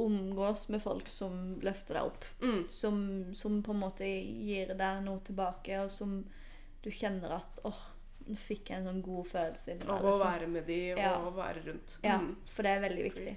omgås 0.00 0.68
med 0.72 0.82
folk 0.82 1.08
som 1.12 1.58
løfter 1.62 1.98
deg 1.98 2.08
opp. 2.08 2.24
Mm. 2.40 2.62
Som, 2.72 3.02
som 3.36 3.60
på 3.64 3.74
en 3.74 3.82
måte 3.82 4.08
gir 4.08 4.72
deg 4.78 5.02
noe 5.04 5.20
tilbake, 5.24 5.82
og 5.84 5.92
som 5.92 6.22
du 6.82 6.90
kjenner 6.90 7.36
at 7.36 7.60
åh, 7.68 7.76
nå 7.76 7.91
fikk 8.36 8.70
jeg 8.70 8.78
en 8.78 8.86
sånn 8.90 9.02
god 9.02 9.26
følelse 9.30 9.74
meg. 9.88 9.88
Og 9.90 10.02
å 10.02 10.12
liksom. 10.12 10.32
være 10.32 10.48
med 10.48 10.66
de 10.66 10.80
og 10.92 10.98
Ja. 10.98 11.14
være 11.36 11.66
rundt. 11.66 11.98
Ja, 12.04 12.18
Mm. 12.18 12.36
for 12.54 12.62
det 12.62 12.70
er 12.70 12.80
veldig 12.80 13.04
viktig. 13.04 13.36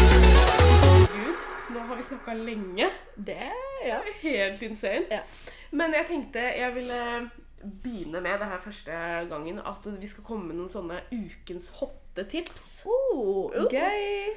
Gud, 0.00 1.36
nå 1.74 1.80
har 1.86 1.96
vi 1.96 2.02
snakka 2.02 2.34
lenge. 2.34 2.88
Det, 3.16 3.52
ja. 3.86 4.00
Helt 4.22 4.62
insane. 4.62 5.04
Ja. 5.10 5.20
Men 5.72 5.92
jeg 5.94 6.06
tenkte 6.08 6.42
jeg 6.56 6.74
ville 6.74 7.30
begynne 7.60 8.20
med 8.24 8.40
det 8.40 8.48
her 8.48 8.60
første 8.64 8.96
gangen 9.30 9.58
at 9.68 9.86
vi 10.00 10.06
skal 10.08 10.24
komme 10.24 10.48
med 10.48 10.56
noen 10.56 10.72
sånne 10.72 11.00
ukens 11.12 11.68
hotte 11.80 12.24
tips. 12.32 12.84
Oh, 12.88 13.50
gøy! 13.70 14.34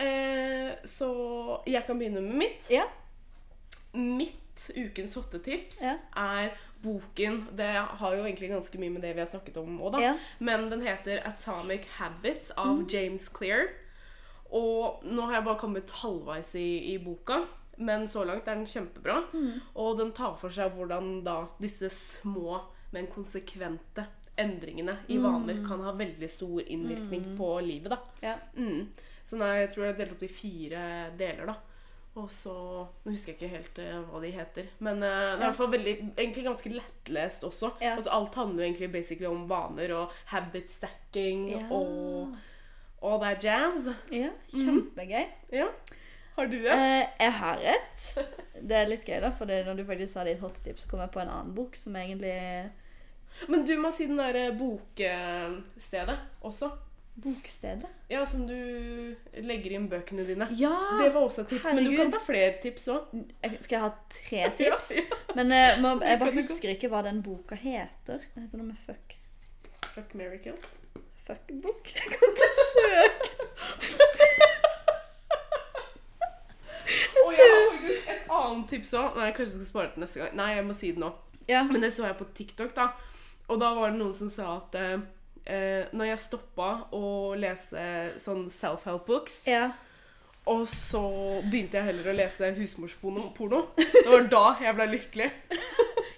Eh, 0.00 0.70
så 0.88 1.10
jeg 1.68 1.84
kan 1.86 1.98
begynne 2.00 2.22
med 2.24 2.38
mitt. 2.46 2.70
Ja. 2.72 2.86
Mitt 3.94 4.38
ukens 4.76 5.14
hotte 5.18 5.38
tips 5.44 5.82
Ja. 5.82 5.98
er 6.16 6.54
boken 6.82 7.38
Det 7.56 7.68
har 8.00 8.16
jo 8.16 8.24
egentlig 8.24 8.50
ganske 8.52 8.80
mye 8.80 8.92
med 8.94 9.04
det 9.04 9.14
vi 9.14 9.22
har 9.22 9.30
snakket 9.30 9.56
om 9.62 9.80
òg, 9.80 9.96
da. 9.96 10.02
Ja. 10.02 10.12
Men 10.38 10.68
den 10.72 10.84
heter 10.84 11.22
Atomic 11.28 11.86
Habits 11.98 12.50
av 12.58 12.84
James 12.90 13.28
Clear. 13.32 13.70
Og 14.52 15.04
nå 15.08 15.24
har 15.28 15.38
jeg 15.38 15.46
bare 15.48 15.60
kommet 15.62 15.92
halvveis 16.02 16.54
i, 16.60 16.92
i 16.92 16.98
boka, 17.00 17.42
men 17.80 18.04
så 18.10 18.24
langt 18.28 18.48
er 18.48 18.58
den 18.58 18.68
kjempebra. 18.68 19.22
Og 19.80 19.96
den 19.98 20.12
tar 20.12 20.34
for 20.40 20.52
seg 20.52 20.74
hvordan 20.76 21.22
da 21.24 21.38
disse 21.62 21.88
små, 21.88 22.60
men 22.92 23.08
konsekvente 23.08 24.04
endringene 24.36 24.98
i 25.12 25.16
vaner 25.20 25.60
kan 25.64 25.80
ha 25.84 25.92
veldig 25.96 26.28
stor 26.30 26.60
innvirkning 26.62 27.32
på 27.38 27.48
livet. 27.64 27.94
da. 27.94 27.98
Ja. 28.20 28.36
Mm. 28.56 28.90
Så 29.24 29.38
nei, 29.38 29.62
jeg 29.62 29.72
tror 29.72 29.84
jeg 29.84 29.94
har 29.94 30.00
delt 30.00 30.16
opp 30.16 30.24
i 30.26 30.32
fire 30.32 30.84
deler, 31.18 31.52
da. 31.52 31.56
Og 32.20 32.26
så 32.28 32.52
Nå 33.06 33.12
husker 33.14 33.32
jeg 33.32 33.38
ikke 33.38 33.48
helt 33.54 33.78
uh, 33.80 34.02
hva 34.10 34.18
de 34.20 34.30
heter. 34.34 34.66
Men 34.84 35.00
uh, 35.00 35.08
det 35.08 35.32
er 35.32 35.38
i 35.38 35.44
hvert 35.46 35.56
fall 35.56 35.70
veldig, 35.72 35.94
egentlig 36.18 36.44
ganske 36.44 36.72
lettlest 36.74 37.46
også. 37.48 37.70
Ja. 37.80 37.94
Altså, 37.96 38.12
alt 38.12 38.34
handler 38.36 38.64
jo 38.64 38.68
egentlig 38.68 38.90
basically 38.92 39.30
om 39.30 39.46
vaner 39.48 39.94
og 39.96 40.12
habit 40.34 40.70
stacking 40.70 41.46
Ja. 41.54 41.62
og 41.72 42.34
all 43.02 43.18
that 43.24 43.42
jazz. 43.44 43.88
ja. 44.12 44.28
Kjempegøy. 44.52 45.24
Ja. 45.56 45.70
Har 46.36 46.46
du 46.48 46.58
det? 46.62 46.72
Eh, 46.72 47.08
jeg 47.20 47.32
har 47.32 47.64
et. 47.74 48.04
Det 48.62 48.76
er 48.76 48.86
litt 48.88 49.02
gøy, 49.08 49.18
da, 49.20 49.28
for 49.36 49.48
når 49.48 49.76
du 49.76 49.82
faktisk 49.88 50.12
sa 50.14 50.22
ditt 50.24 50.40
hottips, 50.40 50.84
så 50.84 50.88
kom 50.88 51.00
jeg 51.02 51.10
på 51.12 51.20
en 51.20 51.32
annen 51.32 51.50
bok 51.56 51.76
som 51.76 51.96
egentlig 51.96 52.70
Men 53.48 53.64
du 53.68 53.72
må 53.80 53.90
si 53.92 54.06
den 54.08 54.20
derre 54.20 54.46
bokstedet 54.56 56.16
også. 56.44 56.70
Bokstedet. 57.14 57.88
Ja, 58.08 58.26
som 58.26 58.46
du 58.48 58.54
legger 59.44 59.74
inn 59.76 59.88
bøkene 59.92 60.24
dine. 60.24 60.46
Ja! 60.56 60.72
Det 60.96 61.10
var 61.12 61.26
også 61.26 61.44
et 61.44 61.50
tips, 61.52 61.68
men 61.76 61.84
du 61.84 61.92
kan 61.96 62.12
ta 62.12 62.20
flere 62.24 62.54
tips 62.62 62.88
òg. 62.88 63.12
Skal 63.60 63.76
jeg 63.76 63.82
ha 63.82 63.90
tre 64.16 64.46
tips? 64.60 64.92
Men 65.36 65.52
uh, 65.52 65.82
må, 65.84 65.92
jeg 66.00 66.20
bare 66.22 66.34
husker 66.38 66.72
ikke 66.72 66.88
hva 66.92 67.02
den 67.04 67.20
boka 67.24 67.58
heter. 67.60 68.24
Den 68.32 68.46
heter 68.46 68.62
noe 68.62 68.70
med 68.72 68.80
fuck. 68.80 69.18
Fuck 69.92 70.16
Miracle. 70.16 70.56
Fuck-bok? 71.26 71.92
Jeg 71.94 72.16
kan 72.16 72.32
ikke 72.32 72.66
søke. 72.72 73.28
Og 77.22 77.32
jeg 77.36 77.48
har 77.52 77.70
faktisk 77.76 78.08
et 78.16 78.30
annet 78.40 78.68
tips 78.72 78.94
òg. 78.98 79.16
Nei, 79.16 79.28
jeg 79.28 79.36
kanskje 79.36 79.58
skal 79.58 79.68
spare 79.68 79.90
det 79.90 79.94
til 79.94 80.06
neste 80.06 80.22
gang. 80.24 80.36
Nei, 80.40 80.50
jeg 80.56 80.66
må 80.66 80.76
si 80.80 80.96
det 80.96 81.02
nå. 81.04 81.12
Ja. 81.48 81.62
Men 81.68 81.84
det 81.84 81.92
så 81.92 82.08
jeg 82.08 82.18
på 82.18 82.32
TikTok, 82.40 82.72
da. 82.76 82.88
Og 83.52 83.60
da 83.60 83.72
var 83.76 83.92
det 83.92 84.00
noen 84.00 84.16
som 84.16 84.30
sa 84.32 84.56
at 84.56 84.76
eh, 84.80 85.02
eh, 85.46 85.88
når 85.92 86.12
jeg 86.12 86.18
stoppa 86.26 86.68
å 86.94 87.34
lese 87.38 87.86
sånn 88.22 88.48
self-help-books, 88.50 89.38
ja. 89.50 89.70
og 90.46 90.66
så 90.68 91.02
begynte 91.46 91.78
jeg 91.80 91.88
heller 91.90 92.10
å 92.12 92.16
lese 92.16 92.52
husmorsporno, 92.58 93.64
det 93.76 94.06
var 94.08 94.28
da 94.32 94.44
jeg 94.62 94.78
ble 94.78 94.90
lykkelig. 94.96 95.30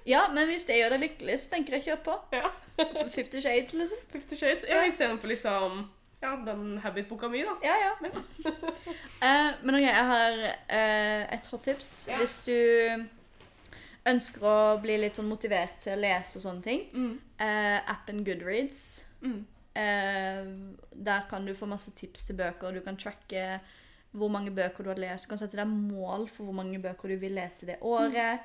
Ja, 0.05 0.27
men 0.35 0.51
hvis 0.51 0.67
det 0.69 0.75
gjør 0.77 0.91
deg 0.93 1.01
lykkelig, 1.01 1.39
så 1.41 1.55
tenker 1.55 1.79
jeg 1.79 1.85
kjør 1.87 2.01
på. 2.05 2.15
Ja. 2.37 2.51
Fifty 3.15 3.41
Shades, 3.41 3.73
liksom. 3.73 4.03
Fifty 4.13 4.37
Shades. 4.37 4.67
Ja, 4.69 4.83
istedenfor 4.85 5.31
liksom 5.33 5.79
ja, 6.21 6.35
den 6.45 6.79
habit-boka 6.85 7.29
mi, 7.33 7.41
da. 7.45 7.55
Ja, 7.65 7.75
ja. 7.81 7.93
uh, 8.05 9.51
men 9.65 9.79
ok, 9.79 9.81
jeg 9.87 10.05
har 10.11 10.37
uh, 10.45 11.23
et 11.39 11.49
hot 11.49 11.65
tips. 11.65 11.91
Ja. 12.13 12.19
Hvis 12.21 12.37
du 12.45 12.53
ønsker 14.13 14.45
å 14.45 14.57
bli 14.85 14.99
litt 15.01 15.17
sånn 15.17 15.29
motivert 15.31 15.79
til 15.85 15.97
å 15.97 16.01
lese 16.05 16.37
og 16.39 16.45
sånne 16.45 16.65
ting, 16.69 16.85
Mm. 16.93 17.15
uh, 17.41 17.81
appen 17.97 18.21
Goodreads. 18.29 19.05
Mm. 19.25 19.45
Eh, 19.75 20.45
der 21.05 21.25
kan 21.31 21.47
du 21.47 21.55
få 21.59 21.67
masse 21.67 21.91
tips 21.99 22.25
til 22.29 22.37
bøker. 22.39 22.73
Du 22.77 22.81
kan 22.85 22.97
tracke 23.01 23.61
hvor 24.15 24.31
mange 24.31 24.53
bøker 24.55 24.85
du 24.87 24.93
har 24.93 25.01
lest. 25.03 25.25
Du 25.27 25.33
kan 25.33 25.41
sette 25.41 25.59
deg 25.59 25.67
mål 25.67 26.29
for 26.31 26.45
hvor 26.47 26.55
mange 26.61 26.79
bøker 26.79 27.09
du 27.11 27.17
vil 27.19 27.35
lese 27.35 27.67
det 27.67 27.81
året. 27.83 28.45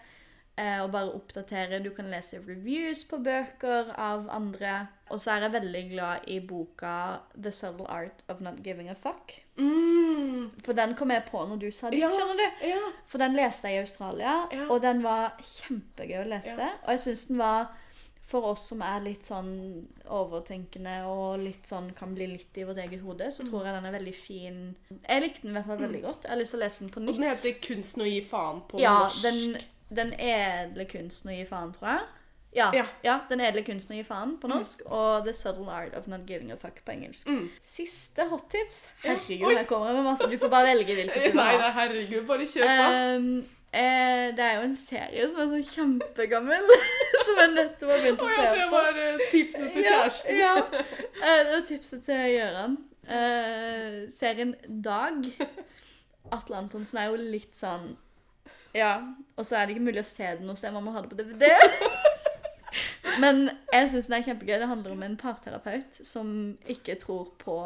Eh, 0.60 0.80
og 0.84 0.90
bare 0.92 1.14
oppdatere. 1.16 1.78
Du 1.86 1.92
kan 1.96 2.10
lese 2.12 2.40
reviews 2.44 3.04
på 3.08 3.20
bøker 3.24 3.94
av 3.96 4.26
andre. 4.34 4.88
Og 5.10 5.22
så 5.22 5.32
er 5.36 5.46
jeg 5.46 5.54
veldig 5.54 5.84
glad 5.94 6.26
i 6.28 6.40
boka 6.44 6.96
The 7.38 7.52
Subtle 7.56 7.88
Art 7.88 8.24
of 8.28 8.42
Not 8.42 8.58
Giving 8.66 8.90
a 8.90 8.96
Fuck. 8.98 9.38
Mm. 9.62 10.50
For 10.66 10.74
den 10.76 10.96
kom 11.00 11.12
jeg 11.14 11.24
på 11.30 11.46
når 11.48 11.62
du 11.62 11.70
sa 11.72 11.90
det. 11.94 12.02
Ja. 12.02 12.10
skjønner 12.12 12.42
du. 12.42 12.66
Ja. 12.74 12.82
For 13.08 13.22
den 13.22 13.38
leste 13.38 13.70
jeg 13.72 13.78
i 13.78 13.86
Australia, 13.86 14.34
Ja. 14.52 14.66
og 14.70 14.82
den 14.84 15.04
var 15.04 15.38
kjempegøy 15.40 16.24
å 16.26 16.28
lese. 16.34 16.68
Og 16.84 16.90
jeg 16.96 17.00
syns 17.06 17.26
den 17.30 17.38
var 17.38 17.70
for 18.30 18.46
oss 18.52 18.68
som 18.70 18.82
er 18.86 19.00
litt 19.02 19.26
sånn 19.26 19.50
overtenkende 20.14 21.00
og 21.10 21.40
litt 21.42 21.66
sånn 21.70 21.90
kan 21.98 22.14
bli 22.18 22.28
litt 22.36 22.58
i 22.62 22.66
vårt 22.68 22.78
eget 22.84 23.02
hode, 23.02 23.26
Mm. 23.30 23.32
så 23.34 23.46
tror 23.50 23.66
jeg 23.66 23.74
den 23.76 23.86
er 23.90 23.98
veldig 24.00 24.16
fin. 24.16 24.76
Jeg 25.08 25.22
likte 25.24 25.42
den 25.42 25.52
i 25.52 25.54
hvert 25.60 25.66
fall 25.66 25.82
veldig 25.88 26.02
godt. 26.04 26.24
Jeg 26.24 26.32
har 26.32 26.38
lyst 26.38 26.52
til 26.54 26.60
å 26.60 26.64
lese 26.64 26.80
den 26.86 26.90
på 26.94 27.02
Og 27.10 27.16
den 27.16 27.24
heter 27.30 27.60
'Kunsten 27.62 28.02
å 28.04 28.10
gi 28.10 28.22
faen' 28.22 28.62
på 28.70 28.80
ja, 28.80 29.00
norsk. 29.04 29.22
den, 29.24 29.58
den 29.92 30.14
edle 30.14 30.86
kunsten 30.86 31.32
å 31.32 31.36
gi 31.38 31.46
faen, 31.46 31.74
tror 31.74 31.90
jeg. 31.98 32.08
Ja, 32.52 32.72
ja. 32.74 32.86
Ja. 33.04 33.20
Den 33.30 33.42
edle 33.42 33.62
kunsten 33.64 33.94
å 33.96 33.98
gi 34.00 34.04
faen 34.04 34.38
på 34.40 34.48
norsk, 34.50 34.82
og 34.88 35.24
The 35.26 35.34
Subtle 35.34 35.70
Art 35.70 35.94
of 35.96 36.08
Not 36.08 36.26
Giving 36.28 36.52
a 36.52 36.56
Fuck 36.56 36.84
på 36.86 36.92
engelsk. 36.92 37.28
Mm. 37.28 37.50
Siste 37.62 38.28
hot 38.28 38.50
tips. 38.50 38.88
Herregud, 39.04 39.52
ja. 39.52 39.58
her 39.60 39.66
kommer 39.66 39.88
jeg 39.88 39.96
med 39.96 40.04
masse. 40.06 40.30
Du 40.30 40.38
får 40.38 40.50
bare 40.50 40.66
velge 40.76 40.96
hvilket 40.96 41.14
du 41.26 41.30
vil 41.30 41.36
Nei, 41.36 41.52
ha. 41.52 41.58
nei, 41.60 41.72
herregud, 41.72 42.26
bare 42.28 42.48
kjør 42.48 42.66
på. 42.66 43.18
Um, 43.18 43.46
eh, 43.72 44.26
det 44.36 44.44
er 44.46 44.58
jo 44.58 44.66
en 44.68 44.76
serie 44.80 45.30
som 45.30 45.42
er 45.44 45.50
sånn 45.54 45.70
kjempegammel, 45.74 46.70
som 47.26 47.42
jeg 47.44 47.54
nettopp 47.56 47.94
har 47.94 48.04
begynt 48.04 48.24
Å 48.24 48.28
å 48.28 48.34
ja, 48.34 48.44
se 48.44 48.60
det 48.60 48.68
var 48.74 49.02
eh, 49.06 49.24
tipset 49.32 49.74
til 49.74 49.88
kjæresten. 49.88 50.38
Ja, 50.40 50.54
ja. 50.58 50.84
Eh, 51.20 51.42
det 51.46 51.56
var 51.56 51.66
tipset 51.70 52.06
til 52.08 52.24
Gøran. 52.36 52.78
Eh, 53.10 53.98
serien 54.14 54.54
Dag. 54.68 55.26
Atle 56.36 56.60
Antonsen 56.60 57.00
er 57.02 57.10
jo 57.10 57.18
litt 57.18 57.56
sånn 57.56 57.96
Ja. 58.78 59.00
Og 59.36 59.48
så 59.48 59.58
er 59.58 59.66
det 59.66 59.76
ikke 59.76 59.88
mulig 59.88 60.04
å 60.04 60.10
se 60.10 60.28
den 60.38 60.46
noe 60.50 60.60
sted. 60.60 60.74
Man 60.76 60.86
må 60.86 60.94
ha 60.94 61.02
det 61.02 61.10
på 61.10 61.18
DVD. 61.18 61.50
Men 63.24 63.48
jeg 63.74 63.90
syns 63.90 64.10
den 64.10 64.20
er 64.20 64.26
kjempegøy. 64.28 64.58
Det 64.62 64.70
handler 64.70 64.94
om 64.94 65.06
en 65.06 65.18
parterapeut 65.20 66.02
som 66.06 66.30
ikke 66.70 67.00
tror 67.02 67.32
på 67.42 67.58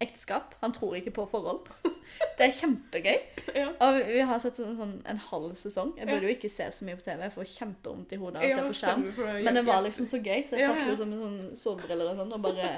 ekteskap. 0.00 0.54
Han 0.60 0.72
tror 0.76 0.96
ikke 0.98 1.12
på 1.16 1.24
forhold. 1.30 1.68
Det 2.38 2.46
er 2.46 2.52
kjempegøy. 2.54 3.16
Ja. 3.56 3.68
Og 3.82 3.96
vi 4.06 4.20
har 4.28 4.38
sett 4.42 4.58
sånn, 4.58 4.74
sånn 4.78 4.94
en 5.08 5.20
halv 5.30 5.54
sesong. 5.58 5.94
Jeg 5.98 6.08
burde 6.08 6.28
jo 6.28 6.34
ikke 6.36 6.50
se 6.52 6.68
så 6.72 6.86
mye 6.86 6.98
på 6.98 7.04
TV. 7.06 7.22
Jeg 7.26 7.34
får 7.34 7.48
kjempevondt 7.54 8.12
i 8.12 8.18
hodet 8.20 8.40
av 8.40 8.44
å 8.44 8.50
Ja, 8.50 8.58
se 8.58 8.66
på 8.68 8.76
skjerm. 8.80 9.06
det 9.16 9.44
Men 9.46 9.58
det 9.58 9.64
var 9.66 9.82
liksom 9.86 10.08
så 10.08 10.20
gøy, 10.20 10.44
så 10.48 10.58
jeg 10.60 10.68
satt 10.68 10.82
liksom 10.90 11.12
med 11.12 11.22
sånn 11.24 11.38
solbriller 11.58 12.12
og 12.12 12.20
sånn 12.20 12.34
og 12.36 12.44
bare 12.44 12.68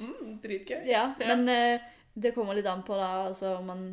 mm, 0.00 0.34
Dritgøy. 0.42 0.82
Ja. 0.90 1.04
Men 1.22 1.46
eh, 1.48 1.86
det 2.14 2.34
kommer 2.36 2.58
litt 2.58 2.68
an 2.70 2.84
på 2.86 2.98
da, 2.98 3.10
altså 3.30 3.56
om 3.60 3.70
man 3.72 3.86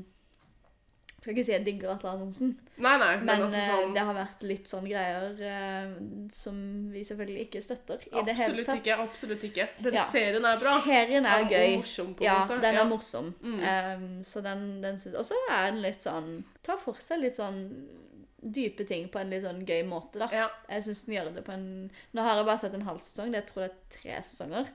Skal 1.22 1.36
ikke 1.36 1.44
si 1.46 1.52
jeg 1.54 1.62
digger 1.68 1.92
Atle 1.94 2.10
Antonsen, 2.16 2.56
Nei, 2.82 2.96
nei, 2.98 3.10
men, 3.18 3.26
men 3.28 3.42
altså 3.46 3.60
eh, 3.60 3.68
sånn 3.70 3.92
det 3.94 4.02
har 4.08 4.16
vært 4.18 4.42
litt 4.50 4.66
sånn 4.72 4.88
greier 4.90 5.42
eh, 5.46 5.92
som 6.34 6.56
vi 6.90 7.04
selvfølgelig 7.06 7.44
ikke 7.46 7.62
støtter 7.62 8.02
i 8.10 8.24
det 8.26 8.34
hele 8.40 8.64
tatt. 8.66 8.80
ikke. 8.82 8.96
Absolutt 9.04 9.44
ikke. 9.46 9.68
Den 9.86 9.94
Ja. 10.00 10.06
serien 10.10 10.48
er 10.50 10.58
bra. 10.64 10.74
Serien 10.82 11.26
er 11.30 11.44
er 11.44 11.50
gøy. 11.52 11.76
morsom, 11.78 12.16
på 12.18 12.26
ja, 12.26 12.40
måte. 12.42 12.58
den 12.64 12.74
Ja. 12.74 12.82
er 12.82 12.90
morsom. 12.90 13.30
Um, 13.44 14.24
så 14.26 14.42
den, 14.42 14.82
den 14.82 14.96
Og 15.16 15.26
så 15.30 15.38
er 15.52 15.70
den 15.72 15.82
litt 15.86 16.02
sånn 16.02 16.44
Tar 16.64 16.78
for 16.82 16.98
seg 16.98 17.22
litt 17.22 17.38
sånn 17.38 17.62
dype 18.42 18.84
ting 18.90 19.08
på 19.14 19.20
en 19.22 19.30
litt 19.30 19.44
sånn 19.46 19.62
gøy 19.64 19.84
måte, 19.86 20.18
da. 20.18 20.28
Ja. 20.34 20.48
Jeg 20.70 20.88
syns 20.88 21.04
den 21.06 21.14
gjør 21.20 21.34
det 21.36 21.44
på 21.46 21.54
en 21.54 21.92
Nå 22.18 22.22
har 22.26 22.38
jeg 22.42 22.46
bare 22.50 22.58
sett 22.66 22.74
en 22.74 22.88
halv 22.90 22.98
sesong. 23.06 23.30
Det, 23.32 23.44
jeg 23.44 23.50
tror 23.52 23.62
det 23.68 23.70
er 23.70 24.00
tre 24.00 24.18
sesonger. 24.26 24.74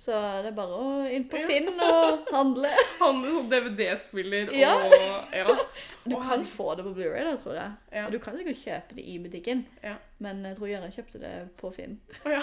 Så 0.00 0.16
det 0.40 0.48
er 0.48 0.54
bare 0.56 0.76
å 0.80 0.92
inn 1.12 1.26
på. 1.28 1.36
Ja. 1.36 1.44
Finn 1.50 1.66
og 1.84 2.30
handle. 2.32 2.70
Handle 3.02 3.32
som 3.34 3.42
sånn 3.42 3.50
DVD-spiller 3.52 4.48
og 4.48 4.56
Ja. 4.56 4.72
Du 6.08 6.14
Å, 6.16 6.20
kan 6.24 6.46
få 6.48 6.70
det 6.78 6.86
på 6.86 6.94
Blu-ray, 6.96 7.20
da, 7.26 7.34
tror 7.42 7.58
jeg. 7.58 7.74
Ja. 7.92 8.06
Og 8.06 8.14
du 8.14 8.18
kan 8.24 8.38
sikkert 8.38 8.56
kjøpe 8.62 8.96
det 8.96 9.04
i 9.04 9.18
butikken. 9.20 9.66
Ja. 9.84 9.98
Men 10.24 10.40
jeg 10.48 10.56
tror 10.56 10.70
Jørgen 10.72 10.94
kjøpte 10.94 11.20
det 11.20 11.34
på 11.60 11.68
Finn. 11.76 11.98
Oh, 12.24 12.32
ja. 12.32 12.40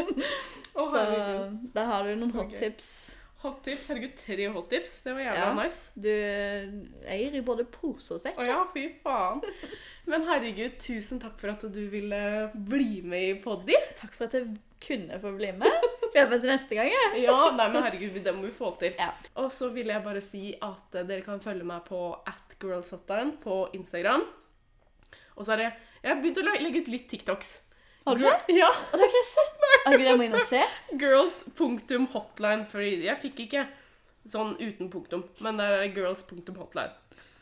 oh, 0.80 0.88
Så 0.88 1.02
da 1.04 1.50
der 1.76 1.90
har 1.92 2.08
du 2.08 2.14
noen 2.16 2.32
Så 2.32 2.38
hot 2.40 2.54
gøy. 2.54 2.58
tips. 2.62 2.88
Hot 3.44 3.58
tips. 3.66 3.84
Herregud, 3.90 4.14
tre 4.18 4.46
hot 4.56 4.70
tips. 4.72 4.94
Det 5.04 5.12
var 5.18 5.26
jævla 5.26 5.42
Ja. 5.44 5.50
nice. 5.60 5.82
Du 6.00 6.08
eier 7.12 7.36
i 7.36 7.44
både 7.44 7.68
pose 7.76 8.16
og 8.16 8.22
sekk. 8.24 8.40
Å 8.40 8.48
ja, 8.48 8.62
fy 8.72 8.86
faen. 9.04 9.44
Men 10.08 10.24
herregud, 10.30 10.80
tusen 10.80 11.20
takk 11.22 11.36
for 11.42 11.52
at 11.52 11.68
du 11.76 11.82
ville 11.92 12.22
bli 12.56 13.02
med 13.04 13.28
i 13.28 13.36
Poddy. 13.44 13.76
Takk 14.00 14.16
for 14.16 14.30
at 14.30 14.40
jeg 14.40 14.56
kunne 14.82 15.20
få 15.20 15.36
bli 15.36 15.52
med. 15.60 15.92
Gleder 16.16 16.30
meg 16.32 16.40
til 16.42 16.50
neste 16.54 16.78
gang. 16.78 16.88
jeg. 16.94 17.22
Ja, 17.26 17.36
nei, 17.52 17.66
men 17.74 17.84
herregud, 17.84 18.16
det 18.24 18.32
må 18.34 18.46
vi 18.48 18.54
få 18.56 18.70
til. 18.80 18.96
Ja. 18.98 19.10
Og 19.42 19.50
så 19.52 19.68
vil 19.74 19.92
jeg 19.92 20.02
bare 20.04 20.22
si 20.24 20.54
at 20.64 20.96
eh, 20.96 21.04
dere 21.06 21.22
kan 21.26 21.42
følge 21.44 21.66
meg 21.68 21.84
på 21.86 22.00
at 22.26 22.56
girlshotline 22.62 23.36
på 23.42 23.60
Instagram. 23.76 24.24
Og 25.36 25.44
så 25.44 25.52
har 25.52 25.66
jeg, 25.66 25.72
Jeg 26.02 26.14
har 26.14 26.20
begynt 26.22 26.38
å 26.40 26.44
legge 26.64 26.80
ut 26.84 26.88
litt 26.92 27.08
TikToks. 27.10 27.54
Har 28.06 28.14
du 28.16 28.22
det? 28.22 28.34
Ja. 28.54 28.68
Og 28.70 28.92
det 28.94 29.02
har 29.02 29.10
ikke 29.10 29.18
jeg 29.18 29.28
sett. 29.32 29.64
Nei, 29.86 29.96
jeg 30.06 30.16
må 30.20 30.26
inn 30.28 30.36
og 30.38 30.44
se. 30.46 30.60
Girls.hotline. 31.00 32.66
Fordi 32.70 32.90
jeg 33.04 33.18
fikk 33.24 33.40
ikke 33.48 33.64
sånn 34.30 34.54
uten 34.60 34.88
punktum, 34.90 35.24
men 35.44 35.58
det 35.60 35.66
er 35.74 35.90
girls.hotline. 35.94 36.94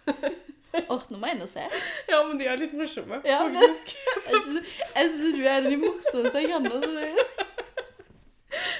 Åh, 0.91 1.05
nå 1.13 1.19
må 1.21 1.29
jeg 1.31 1.37
inn 1.37 1.45
og 1.45 1.51
se. 1.53 1.63
Ja, 2.11 2.19
men 2.27 2.41
de 2.41 2.49
er 2.51 2.59
litt 2.59 2.73
morsomme, 2.75 3.21
Ja, 3.29 3.45
men- 3.47 3.61
faktisk. 3.63 3.93
Syns, 4.25 4.73
jeg 4.97 5.11
syns 5.13 5.37
du 5.39 5.45
er 5.47 5.69
de 5.69 5.77
morsomste 5.79 6.43
jeg 6.43 6.51
kjenner. 6.51 6.89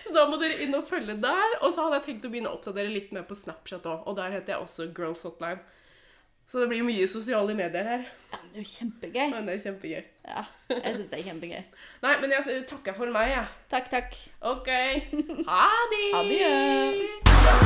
Så- 0.07 0.15
da 0.15 0.27
må 0.31 0.39
dere 0.41 0.63
inn 0.63 0.75
og 0.75 0.87
følge 0.89 1.17
der. 1.21 1.49
Og 1.63 1.73
så 1.73 1.83
hadde 1.85 1.95
jeg 2.01 2.07
tenkt 2.09 2.25
å 2.29 2.31
begynne 2.33 2.51
å 2.51 2.57
oppdatere 2.59 2.93
litt 2.93 3.13
mer 3.13 3.23
på 3.29 3.35
Snapchat 3.37 3.83
òg. 3.83 4.01
Og 4.07 4.17
der 4.17 4.31
heter 4.33 4.53
jeg 4.55 4.63
også 4.67 4.83
Girls 4.97 5.23
Hotline. 5.23 5.61
Så 6.47 6.61
det 6.61 6.69
blir 6.69 6.83
mye 6.85 7.07
sosiale 7.09 7.55
medier 7.57 7.85
her. 7.89 8.03
Ja, 8.31 8.37
men 8.43 8.51
det 8.53 8.59
er 8.59 8.63
jo 8.63 8.69
kjempegøy. 8.75 9.31
Men 9.33 9.47
det 9.47 9.55
er 9.55 9.63
kjempegøy. 9.73 10.05
Ja, 10.29 10.45
jeg 10.69 10.97
syns 10.99 11.11
det 11.11 11.19
er 11.19 11.23
kjempegøy. 11.31 11.65
Nei, 12.03 12.15
men 12.21 12.31
jeg 12.37 12.67
takker 12.69 12.95
for 12.95 13.07
meg, 13.11 13.29
jeg. 13.33 13.47
Takk, 13.73 13.89
takk. 13.91 14.13
OK. 14.43 14.69
Ha 15.49 15.69
det! 15.95 16.07
Adjø. 16.21 17.65